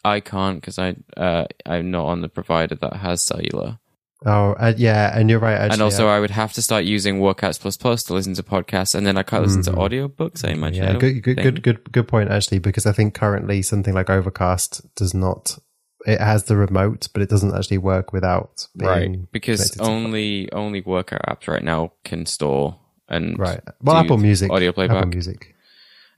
I 0.03 0.19
can't 0.19 0.59
because 0.59 0.79
I 0.79 0.95
uh, 1.15 1.45
I'm 1.65 1.91
not 1.91 2.05
on 2.07 2.21
the 2.21 2.29
provider 2.29 2.75
that 2.75 2.93
has 2.97 3.21
cellular. 3.21 3.77
Oh, 4.23 4.51
uh, 4.53 4.73
yeah, 4.77 5.17
and 5.17 5.29
you're 5.29 5.39
right. 5.39 5.53
Actually, 5.55 5.73
and 5.73 5.81
also, 5.81 6.07
uh, 6.07 6.11
I 6.11 6.19
would 6.19 6.29
have 6.29 6.53
to 6.53 6.61
start 6.61 6.83
using 6.85 7.19
Workouts 7.19 7.59
Plus 7.59 7.75
Plus 7.75 8.03
to 8.03 8.13
listen 8.13 8.35
to 8.35 8.43
podcasts, 8.43 8.93
and 8.93 9.05
then 9.05 9.17
I 9.17 9.23
can't 9.23 9.43
listen 9.43 9.61
Mhm. 9.63 9.65
to 9.65 9.71
audiobooks. 9.71 10.47
I 10.47 10.51
imagine. 10.51 10.83
Yeah, 10.83 10.97
good, 10.99 11.23
good, 11.23 11.37
good, 11.41 11.63
good, 11.63 11.91
good 11.91 12.07
point. 12.07 12.29
Actually, 12.29 12.59
because 12.59 12.85
I 12.85 12.91
think 12.91 13.15
currently 13.15 13.61
something 13.63 13.93
like 13.95 14.09
Overcast 14.11 14.93
does 14.95 15.13
not. 15.15 15.57
It 16.05 16.19
has 16.19 16.43
the 16.43 16.55
remote, 16.55 17.07
but 17.13 17.21
it 17.23 17.29
doesn't 17.29 17.53
actually 17.55 17.79
work 17.79 18.13
without 18.13 18.67
being 18.77 18.89
right? 18.89 19.31
Because 19.31 19.59
connected 19.71 19.79
to- 19.79 19.83
only 19.91 20.51
only 20.51 20.81
workout 20.81 21.21
apps 21.27 21.47
right 21.47 21.63
now 21.63 21.93
can 22.03 22.25
store 22.27 22.77
and 23.09 23.37
right. 23.39 23.61
Well, 23.81 23.97
Apple 23.97 24.17
Music, 24.17 24.51
audio 24.51 24.71
playback. 24.71 24.97
Apple 24.97 25.09
Music. 25.09 25.55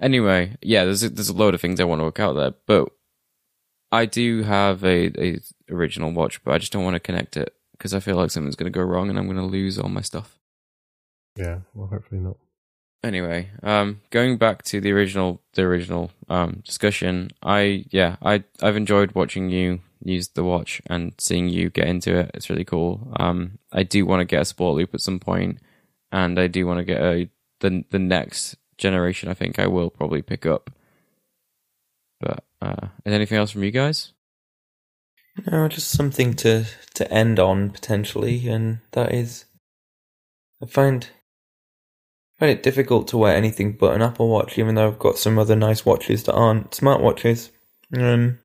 Anyway, 0.02 0.58
yeah, 0.62 0.84
there's 0.84 1.04
a, 1.04 1.10
there's 1.10 1.30
a 1.30 1.34
load 1.34 1.54
of 1.54 1.62
things 1.62 1.80
I 1.80 1.86
want 1.86 2.00
to 2.00 2.04
work 2.04 2.20
out 2.20 2.34
there, 2.34 2.54
but 2.68 2.90
I 3.94 4.06
do 4.06 4.44
have 4.44 4.84
a, 4.84 5.08
a 5.22 5.40
original 5.72 6.12
watch, 6.12 6.44
but 6.44 6.54
I 6.54 6.58
just 6.58 6.74
don't 6.74 6.84
want 6.84 6.96
to 6.96 7.00
connect 7.00 7.38
it 7.38 7.54
because 7.84 7.94
I 7.94 8.00
feel 8.00 8.16
like 8.16 8.32
something's 8.32 8.56
going 8.56 8.72
to 8.72 8.80
go 8.80 8.82
wrong 8.82 9.10
and 9.10 9.20
I'm 9.20 9.26
going 9.26 9.36
to 9.36 9.44
lose 9.44 9.78
all 9.78 9.90
my 9.90 10.00
stuff. 10.00 10.40
Yeah, 11.36 11.60
well, 11.74 11.88
hopefully 11.88 12.22
not. 12.22 12.38
Anyway, 13.04 13.50
um, 13.62 14.00
going 14.10 14.38
back 14.38 14.64
to 14.64 14.80
the 14.80 14.94
original 14.94 15.42
the 15.56 15.64
original 15.64 16.10
um, 16.30 16.62
discussion, 16.64 17.32
I 17.44 17.84
yeah, 17.90 18.16
I 18.22 18.46
I've 18.62 18.78
enjoyed 18.78 19.14
watching 19.14 19.50
you 19.50 19.82
use 20.02 20.30
the 20.30 20.46
watch 20.46 20.82
and 20.86 21.12
seeing 21.18 21.50
you 21.50 21.70
get 21.70 21.88
into 21.88 22.18
it. 22.18 22.32
It's 22.34 22.50
really 22.50 22.64
cool. 22.64 23.12
Um, 23.20 23.60
I 23.74 23.84
do 23.84 24.06
want 24.06 24.22
to 24.22 24.26
get 24.26 24.44
a 24.44 24.46
sport 24.46 24.78
loop 24.78 24.94
at 24.94 25.02
some 25.02 25.20
point, 25.20 25.60
and 26.14 26.40
I 26.40 26.48
do 26.48 26.66
want 26.66 26.78
to 26.78 26.86
get 26.86 27.02
a 27.02 27.30
the 27.60 27.84
the 27.90 28.00
next 28.00 28.56
generation. 28.78 29.28
I 29.28 29.34
think 29.34 29.60
I 29.60 29.68
will 29.68 29.90
probably 29.90 30.22
pick 30.22 30.46
up. 30.46 30.70
But 32.22 32.46
uh, 32.62 32.88
is 33.04 33.14
anything 33.14 33.38
else 33.38 33.52
from 33.52 33.66
you 33.66 33.72
guys? 33.72 34.14
No, 35.52 35.68
just 35.68 35.90
something 35.90 36.34
to 36.36 36.66
to 36.96 37.12
end 37.12 37.40
on 37.40 37.72
potentially, 37.72 38.48
and 38.48 38.80
that 38.92 39.14
is, 39.14 39.46
I 40.62 40.68
find 40.68 41.08
find 42.40 42.52
it 42.52 42.62
difficult 42.64 43.08
to 43.10 43.18
wear 43.18 43.36
anything 43.36 43.74
but 43.74 43.96
an 43.96 44.02
Apple 44.02 44.30
Watch, 44.30 44.58
even 44.58 44.76
though 44.76 44.88
I've 44.88 45.00
got 45.00 45.18
some 45.18 45.40
other 45.40 45.56
nice 45.56 45.86
watches 45.86 46.24
that 46.24 46.34
aren't 46.34 46.72
smartwatches. 46.72 47.50
Um, 47.98 48.40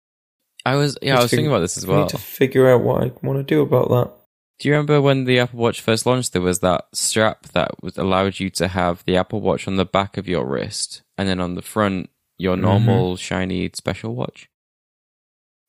I 0.64 0.76
was 0.76 0.96
yeah, 1.02 1.18
I 1.18 1.22
was 1.22 1.30
thinking 1.30 1.48
about 1.48 1.60
this 1.60 1.76
as 1.76 1.84
I 1.84 1.88
well. 1.88 2.00
need 2.00 2.08
to 2.10 2.18
figure 2.18 2.68
out 2.70 2.82
what 2.82 3.02
I 3.02 3.12
want 3.22 3.38
to 3.38 3.42
do 3.44 3.60
about 3.62 3.88
that. 3.90 4.12
Do 4.58 4.68
you 4.68 4.74
remember 4.74 5.00
when 5.00 5.24
the 5.24 5.38
Apple 5.40 5.60
Watch 5.60 5.80
first 5.82 6.04
launched? 6.06 6.32
There 6.32 6.42
was 6.42 6.60
that 6.60 6.86
strap 6.92 7.48
that 7.52 7.82
was 7.82 7.96
allowed 7.96 8.40
you 8.40 8.50
to 8.50 8.66
have 8.68 9.04
the 9.04 9.16
Apple 9.16 9.40
Watch 9.40 9.68
on 9.68 9.76
the 9.76 9.84
back 9.84 10.16
of 10.16 10.26
your 10.26 10.44
wrist, 10.46 11.02
and 11.18 11.28
then 11.28 11.38
on 11.38 11.54
the 11.54 11.62
front 11.62 12.08
your 12.38 12.56
Mhm. 12.56 12.60
normal 12.62 13.16
shiny 13.16 13.70
special 13.74 14.14
watch. 14.14 14.48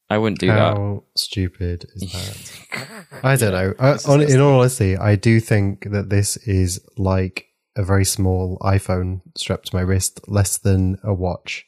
I 0.10 0.18
wouldn't 0.18 0.40
do 0.40 0.48
that. 0.48 0.57
How 0.57 1.03
stupid 1.15 1.86
is 1.95 2.11
that? 2.11 3.06
I 3.23 3.36
don't 3.36 3.52
know. 3.52 3.73
I, 3.80 3.98
on, 4.07 4.22
in 4.22 4.40
all 4.41 4.60
honesty, 4.60 4.98
I 4.98 5.15
do 5.15 5.40
think 5.40 5.91
that 5.91 6.10
this 6.10 6.36
is 6.38 6.80
like 6.98 7.45
a 7.77 7.84
very 7.84 8.06
small 8.06 8.57
iPhone 8.61 9.22
strapped 9.38 9.68
to 9.68 9.76
my 9.76 9.81
wrist, 9.81 10.22
less 10.27 10.57
than 10.57 10.98
a 11.03 11.14
watch. 11.14 11.65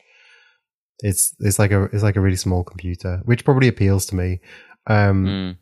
It's 1.00 1.36
it's 1.40 1.60
like 1.60 1.72
a 1.72 1.84
it's 1.86 2.04
like 2.04 2.16
a 2.16 2.22
really 2.22 2.36
small 2.36 2.64
computer, 2.64 3.22
which 3.26 3.46
probably 3.46 3.68
appeals 3.68 4.06
to 4.08 4.16
me. 4.16 4.40
Um, 4.88 5.26
Mm. 5.26 5.58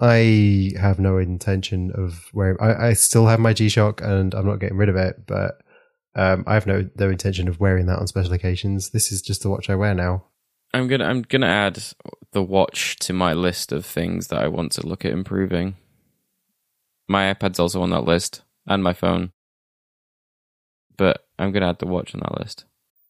I 0.00 0.72
have 0.80 0.98
no 0.98 1.18
intention 1.18 1.92
of 1.94 2.28
wearing. 2.32 2.56
I, 2.60 2.88
I 2.88 2.92
still 2.94 3.26
have 3.26 3.38
my 3.38 3.52
G 3.52 3.68
Shock, 3.68 4.00
and 4.02 4.34
I'm 4.34 4.46
not 4.46 4.58
getting 4.58 4.76
rid 4.76 4.88
of 4.88 4.96
it. 4.96 5.24
But 5.26 5.58
um, 6.16 6.42
I 6.46 6.54
have 6.54 6.66
no 6.66 6.88
no 6.98 7.08
intention 7.10 7.46
of 7.48 7.60
wearing 7.60 7.86
that 7.86 7.98
on 8.00 8.06
special 8.08 8.32
occasions. 8.32 8.90
This 8.90 9.12
is 9.12 9.22
just 9.22 9.42
the 9.42 9.50
watch 9.50 9.70
I 9.70 9.76
wear 9.76 9.94
now. 9.94 10.24
I'm 10.74 10.88
gonna 10.88 11.04
I'm 11.04 11.22
gonna 11.22 11.46
add 11.46 11.82
the 12.32 12.42
watch 12.42 12.96
to 12.96 13.12
my 13.12 13.32
list 13.32 13.70
of 13.70 13.86
things 13.86 14.26
that 14.26 14.40
I 14.40 14.48
want 14.48 14.72
to 14.72 14.86
look 14.86 15.04
at 15.04 15.12
improving. 15.12 15.76
My 17.08 17.32
iPad's 17.32 17.60
also 17.60 17.80
on 17.80 17.90
that 17.90 18.04
list, 18.04 18.42
and 18.66 18.82
my 18.82 18.92
phone. 18.92 19.30
But 20.96 21.24
I'm 21.38 21.52
gonna 21.52 21.68
add 21.70 21.78
the 21.78 21.86
watch 21.86 22.12
on 22.12 22.20
that 22.20 22.38
list. 22.40 22.64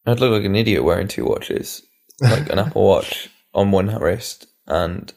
I'd 0.04 0.20
look 0.20 0.32
like 0.32 0.44
an 0.44 0.54
idiot 0.54 0.84
wearing 0.84 1.08
two 1.08 1.24
watches, 1.24 1.82
like 2.20 2.50
an 2.50 2.58
Apple 2.66 2.86
Watch 2.86 3.30
on 3.54 3.70
one 3.70 3.86
wrist 3.98 4.46
and 4.66 5.12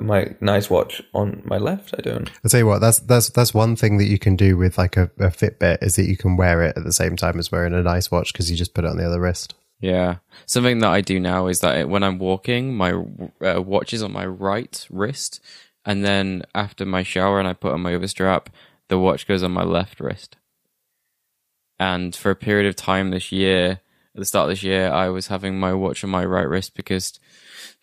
my 0.00 0.36
nice 0.40 0.70
watch 0.70 1.02
on 1.12 1.42
my 1.44 1.58
left. 1.58 1.92
I 1.98 2.02
don't. 2.02 2.30
I'll 2.44 2.50
tell 2.50 2.60
you 2.60 2.66
what, 2.66 2.80
that's 2.80 3.00
that's 3.00 3.30
that's 3.30 3.52
one 3.52 3.74
thing 3.74 3.98
that 3.98 4.04
you 4.04 4.18
can 4.20 4.36
do 4.36 4.56
with 4.56 4.78
like 4.78 4.96
a, 4.96 5.10
a 5.18 5.30
Fitbit 5.30 5.82
is 5.82 5.96
that 5.96 6.06
you 6.06 6.16
can 6.16 6.36
wear 6.36 6.62
it 6.62 6.76
at 6.76 6.84
the 6.84 6.92
same 6.92 7.16
time 7.16 7.36
as 7.40 7.50
wearing 7.50 7.74
a 7.74 7.82
nice 7.82 8.12
watch 8.12 8.32
because 8.32 8.48
you 8.48 8.56
just 8.56 8.74
put 8.74 8.84
it 8.84 8.90
on 8.90 8.96
the 8.96 9.06
other 9.06 9.20
wrist. 9.20 9.54
Yeah. 9.80 10.16
Something 10.46 10.80
that 10.80 10.90
I 10.90 11.00
do 11.00 11.20
now 11.20 11.46
is 11.46 11.60
that 11.60 11.88
when 11.88 12.02
I'm 12.02 12.18
walking, 12.18 12.76
my 12.76 12.92
uh, 12.92 13.62
watch 13.62 13.92
is 13.92 14.02
on 14.02 14.12
my 14.12 14.26
right 14.26 14.86
wrist, 14.90 15.40
and 15.84 16.04
then 16.04 16.42
after 16.54 16.84
my 16.84 17.02
shower 17.02 17.38
and 17.38 17.48
I 17.48 17.52
put 17.52 17.72
on 17.72 17.80
my 17.80 17.94
overstrap, 17.94 18.50
the 18.88 18.98
watch 18.98 19.26
goes 19.26 19.42
on 19.42 19.52
my 19.52 19.62
left 19.62 20.00
wrist. 20.00 20.36
And 21.78 22.14
for 22.14 22.30
a 22.30 22.36
period 22.36 22.66
of 22.66 22.74
time 22.74 23.10
this 23.10 23.30
year, 23.30 23.80
at 24.14 24.20
the 24.20 24.24
start 24.24 24.44
of 24.44 24.50
this 24.50 24.64
year, 24.64 24.90
I 24.90 25.10
was 25.10 25.28
having 25.28 25.60
my 25.60 25.72
watch 25.72 26.02
on 26.02 26.10
my 26.10 26.24
right 26.24 26.48
wrist 26.48 26.74
because 26.74 27.20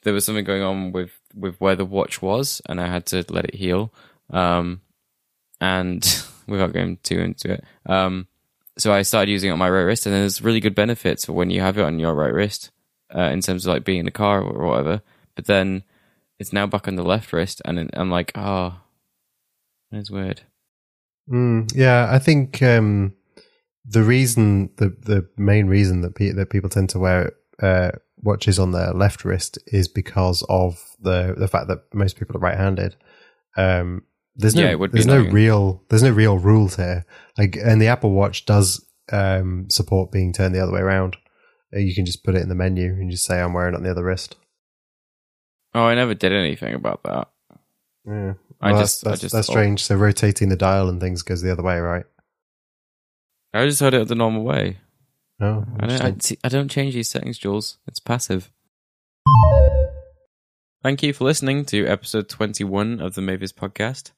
there 0.03 0.13
was 0.13 0.25
something 0.25 0.43
going 0.43 0.63
on 0.63 0.91
with, 0.91 1.11
with 1.33 1.55
where 1.61 1.75
the 1.75 1.85
watch 1.85 2.21
was, 2.21 2.61
and 2.67 2.81
I 2.81 2.87
had 2.87 3.05
to 3.07 3.23
let 3.29 3.45
it 3.45 3.55
heal. 3.55 3.93
Um, 4.29 4.81
and 5.61 6.03
without 6.47 6.73
going 6.73 6.97
too 7.03 7.19
into 7.19 7.53
it, 7.53 7.63
um, 7.85 8.27
so 8.77 8.93
I 8.93 9.03
started 9.03 9.31
using 9.31 9.49
it 9.49 9.53
on 9.53 9.59
my 9.59 9.69
right 9.69 9.81
wrist, 9.81 10.05
and 10.05 10.13
there's 10.13 10.41
really 10.41 10.59
good 10.59 10.75
benefits 10.75 11.25
for 11.25 11.33
when 11.33 11.49
you 11.49 11.61
have 11.61 11.77
it 11.77 11.83
on 11.83 11.99
your 11.99 12.13
right 12.13 12.33
wrist, 12.33 12.71
uh, 13.15 13.29
in 13.31 13.41
terms 13.41 13.65
of 13.65 13.73
like 13.73 13.85
being 13.85 13.99
in 13.99 14.05
the 14.05 14.11
car 14.11 14.41
or 14.41 14.67
whatever. 14.67 15.01
But 15.35 15.45
then 15.45 15.83
it's 16.39 16.53
now 16.53 16.67
back 16.67 16.87
on 16.87 16.95
the 16.95 17.03
left 17.03 17.31
wrist, 17.33 17.61
and 17.65 17.89
I'm 17.93 18.09
like, 18.09 18.31
oh, 18.35 18.75
that's 19.91 20.11
weird. 20.11 20.41
Mm, 21.29 21.71
yeah, 21.73 22.07
I 22.11 22.19
think 22.19 22.61
um, 22.61 23.13
the 23.85 24.03
reason, 24.03 24.69
the 24.77 24.89
the 24.89 25.27
main 25.37 25.67
reason 25.67 26.01
that 26.01 26.15
pe- 26.15 26.31
that 26.31 26.49
people 26.49 26.69
tend 26.69 26.89
to 26.89 26.99
wear 26.99 27.31
uh, 27.61 27.91
watches 28.17 28.59
on 28.59 28.71
their 28.71 28.91
left 28.93 29.23
wrist 29.23 29.57
is 29.67 29.87
because 29.87 30.43
of 30.49 30.95
the 30.99 31.35
the 31.37 31.47
fact 31.47 31.67
that 31.67 31.93
most 31.93 32.17
people 32.17 32.35
are 32.35 32.39
right-handed. 32.39 32.95
Um, 33.57 34.03
there's 34.35 34.55
no 34.55 34.63
Yeah, 34.63 34.71
it 34.71 34.79
would 34.79 34.91
be 34.91 34.97
there's 34.97 35.07
no 35.07 35.21
real 35.21 35.83
there's 35.89 36.03
no 36.03 36.11
real 36.11 36.37
rules 36.37 36.75
here. 36.75 37.05
Like, 37.37 37.55
and 37.55 37.81
the 37.81 37.87
Apple 37.87 38.11
Watch 38.11 38.45
does 38.45 38.85
um, 39.11 39.69
support 39.69 40.11
being 40.11 40.33
turned 40.33 40.53
the 40.55 40.61
other 40.61 40.71
way 40.73 40.81
around. 40.81 41.15
Uh, 41.75 41.79
You 41.79 41.93
can 41.95 42.05
just 42.05 42.23
put 42.23 42.35
it 42.35 42.41
in 42.41 42.49
the 42.49 42.55
menu 42.55 42.93
and 42.93 43.11
just 43.11 43.25
say 43.25 43.39
I'm 43.41 43.53
wearing 43.53 43.73
it 43.73 43.77
on 43.77 43.83
the 43.83 43.91
other 43.91 44.03
wrist. 44.03 44.35
Oh, 45.73 45.83
I 45.83 45.95
never 45.95 46.13
did 46.13 46.31
anything 46.31 46.73
about 46.73 47.03
that. 47.03 47.27
Yeah. 48.07 48.33
I 48.61 48.71
Well, 48.71 48.81
just- 48.81 49.03
that's, 49.03 49.19
I 49.19 49.21
just 49.21 49.33
that's 49.35 49.47
strange. 49.47 49.83
So 49.83 49.95
rotating 49.95 50.49
the 50.49 50.55
dial 50.55 50.89
and 50.89 50.99
things 51.01 51.21
goes 51.21 51.41
the 51.41 51.51
other 51.51 51.63
way, 51.63 51.77
right? 51.79 52.05
I 53.53 53.65
just 53.65 53.79
had 53.79 53.93
it 53.93 54.07
the 54.07 54.15
normal 54.15 54.43
way. 54.43 54.77
Oh, 55.41 55.65
I 55.79 55.87
don't, 55.87 56.01
I, 56.01 56.37
I 56.45 56.49
don't 56.49 56.71
change 56.71 56.93
these 56.93 57.09
settings, 57.09 57.37
Jules. 57.37 57.77
It's 57.87 57.99
passive. 57.99 58.51
Thank 60.83 61.03
you 61.03 61.13
for 61.13 61.23
listening 61.25 61.65
to 61.65 61.85
episode 61.87 62.29
21 62.29 63.01
of 63.01 63.15
the 63.15 63.21
Mavis 63.21 63.51
podcast. 63.51 64.11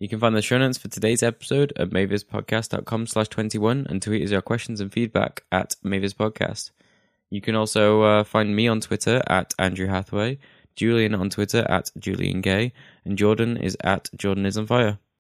You 0.00 0.08
can 0.08 0.18
find 0.18 0.34
the 0.34 0.40
show 0.40 0.56
notes 0.56 0.78
for 0.78 0.88
today's 0.88 1.22
episode 1.22 1.74
at 1.76 1.90
mavispodcast.com 1.90 3.06
slash 3.06 3.28
21 3.28 3.86
and 3.90 4.00
tweet 4.00 4.24
us 4.24 4.30
your 4.30 4.40
questions 4.40 4.80
and 4.80 4.90
feedback 4.90 5.42
at 5.52 5.76
Mavis 5.82 6.14
Podcast. 6.14 6.70
You 7.28 7.42
can 7.42 7.54
also 7.54 8.00
uh, 8.00 8.24
find 8.24 8.56
me 8.56 8.66
on 8.66 8.80
Twitter 8.80 9.22
at 9.26 9.52
Andrew 9.58 9.88
Hathaway, 9.88 10.38
Julian 10.74 11.14
on 11.14 11.28
Twitter 11.28 11.66
at 11.68 11.90
Julian 11.98 12.40
Gay, 12.40 12.72
and 13.04 13.18
Jordan 13.18 13.58
is 13.58 13.76
at 13.84 14.08
Jordan 14.16 14.46
is 14.46 14.56
on 14.56 14.66
fire. 14.66 14.98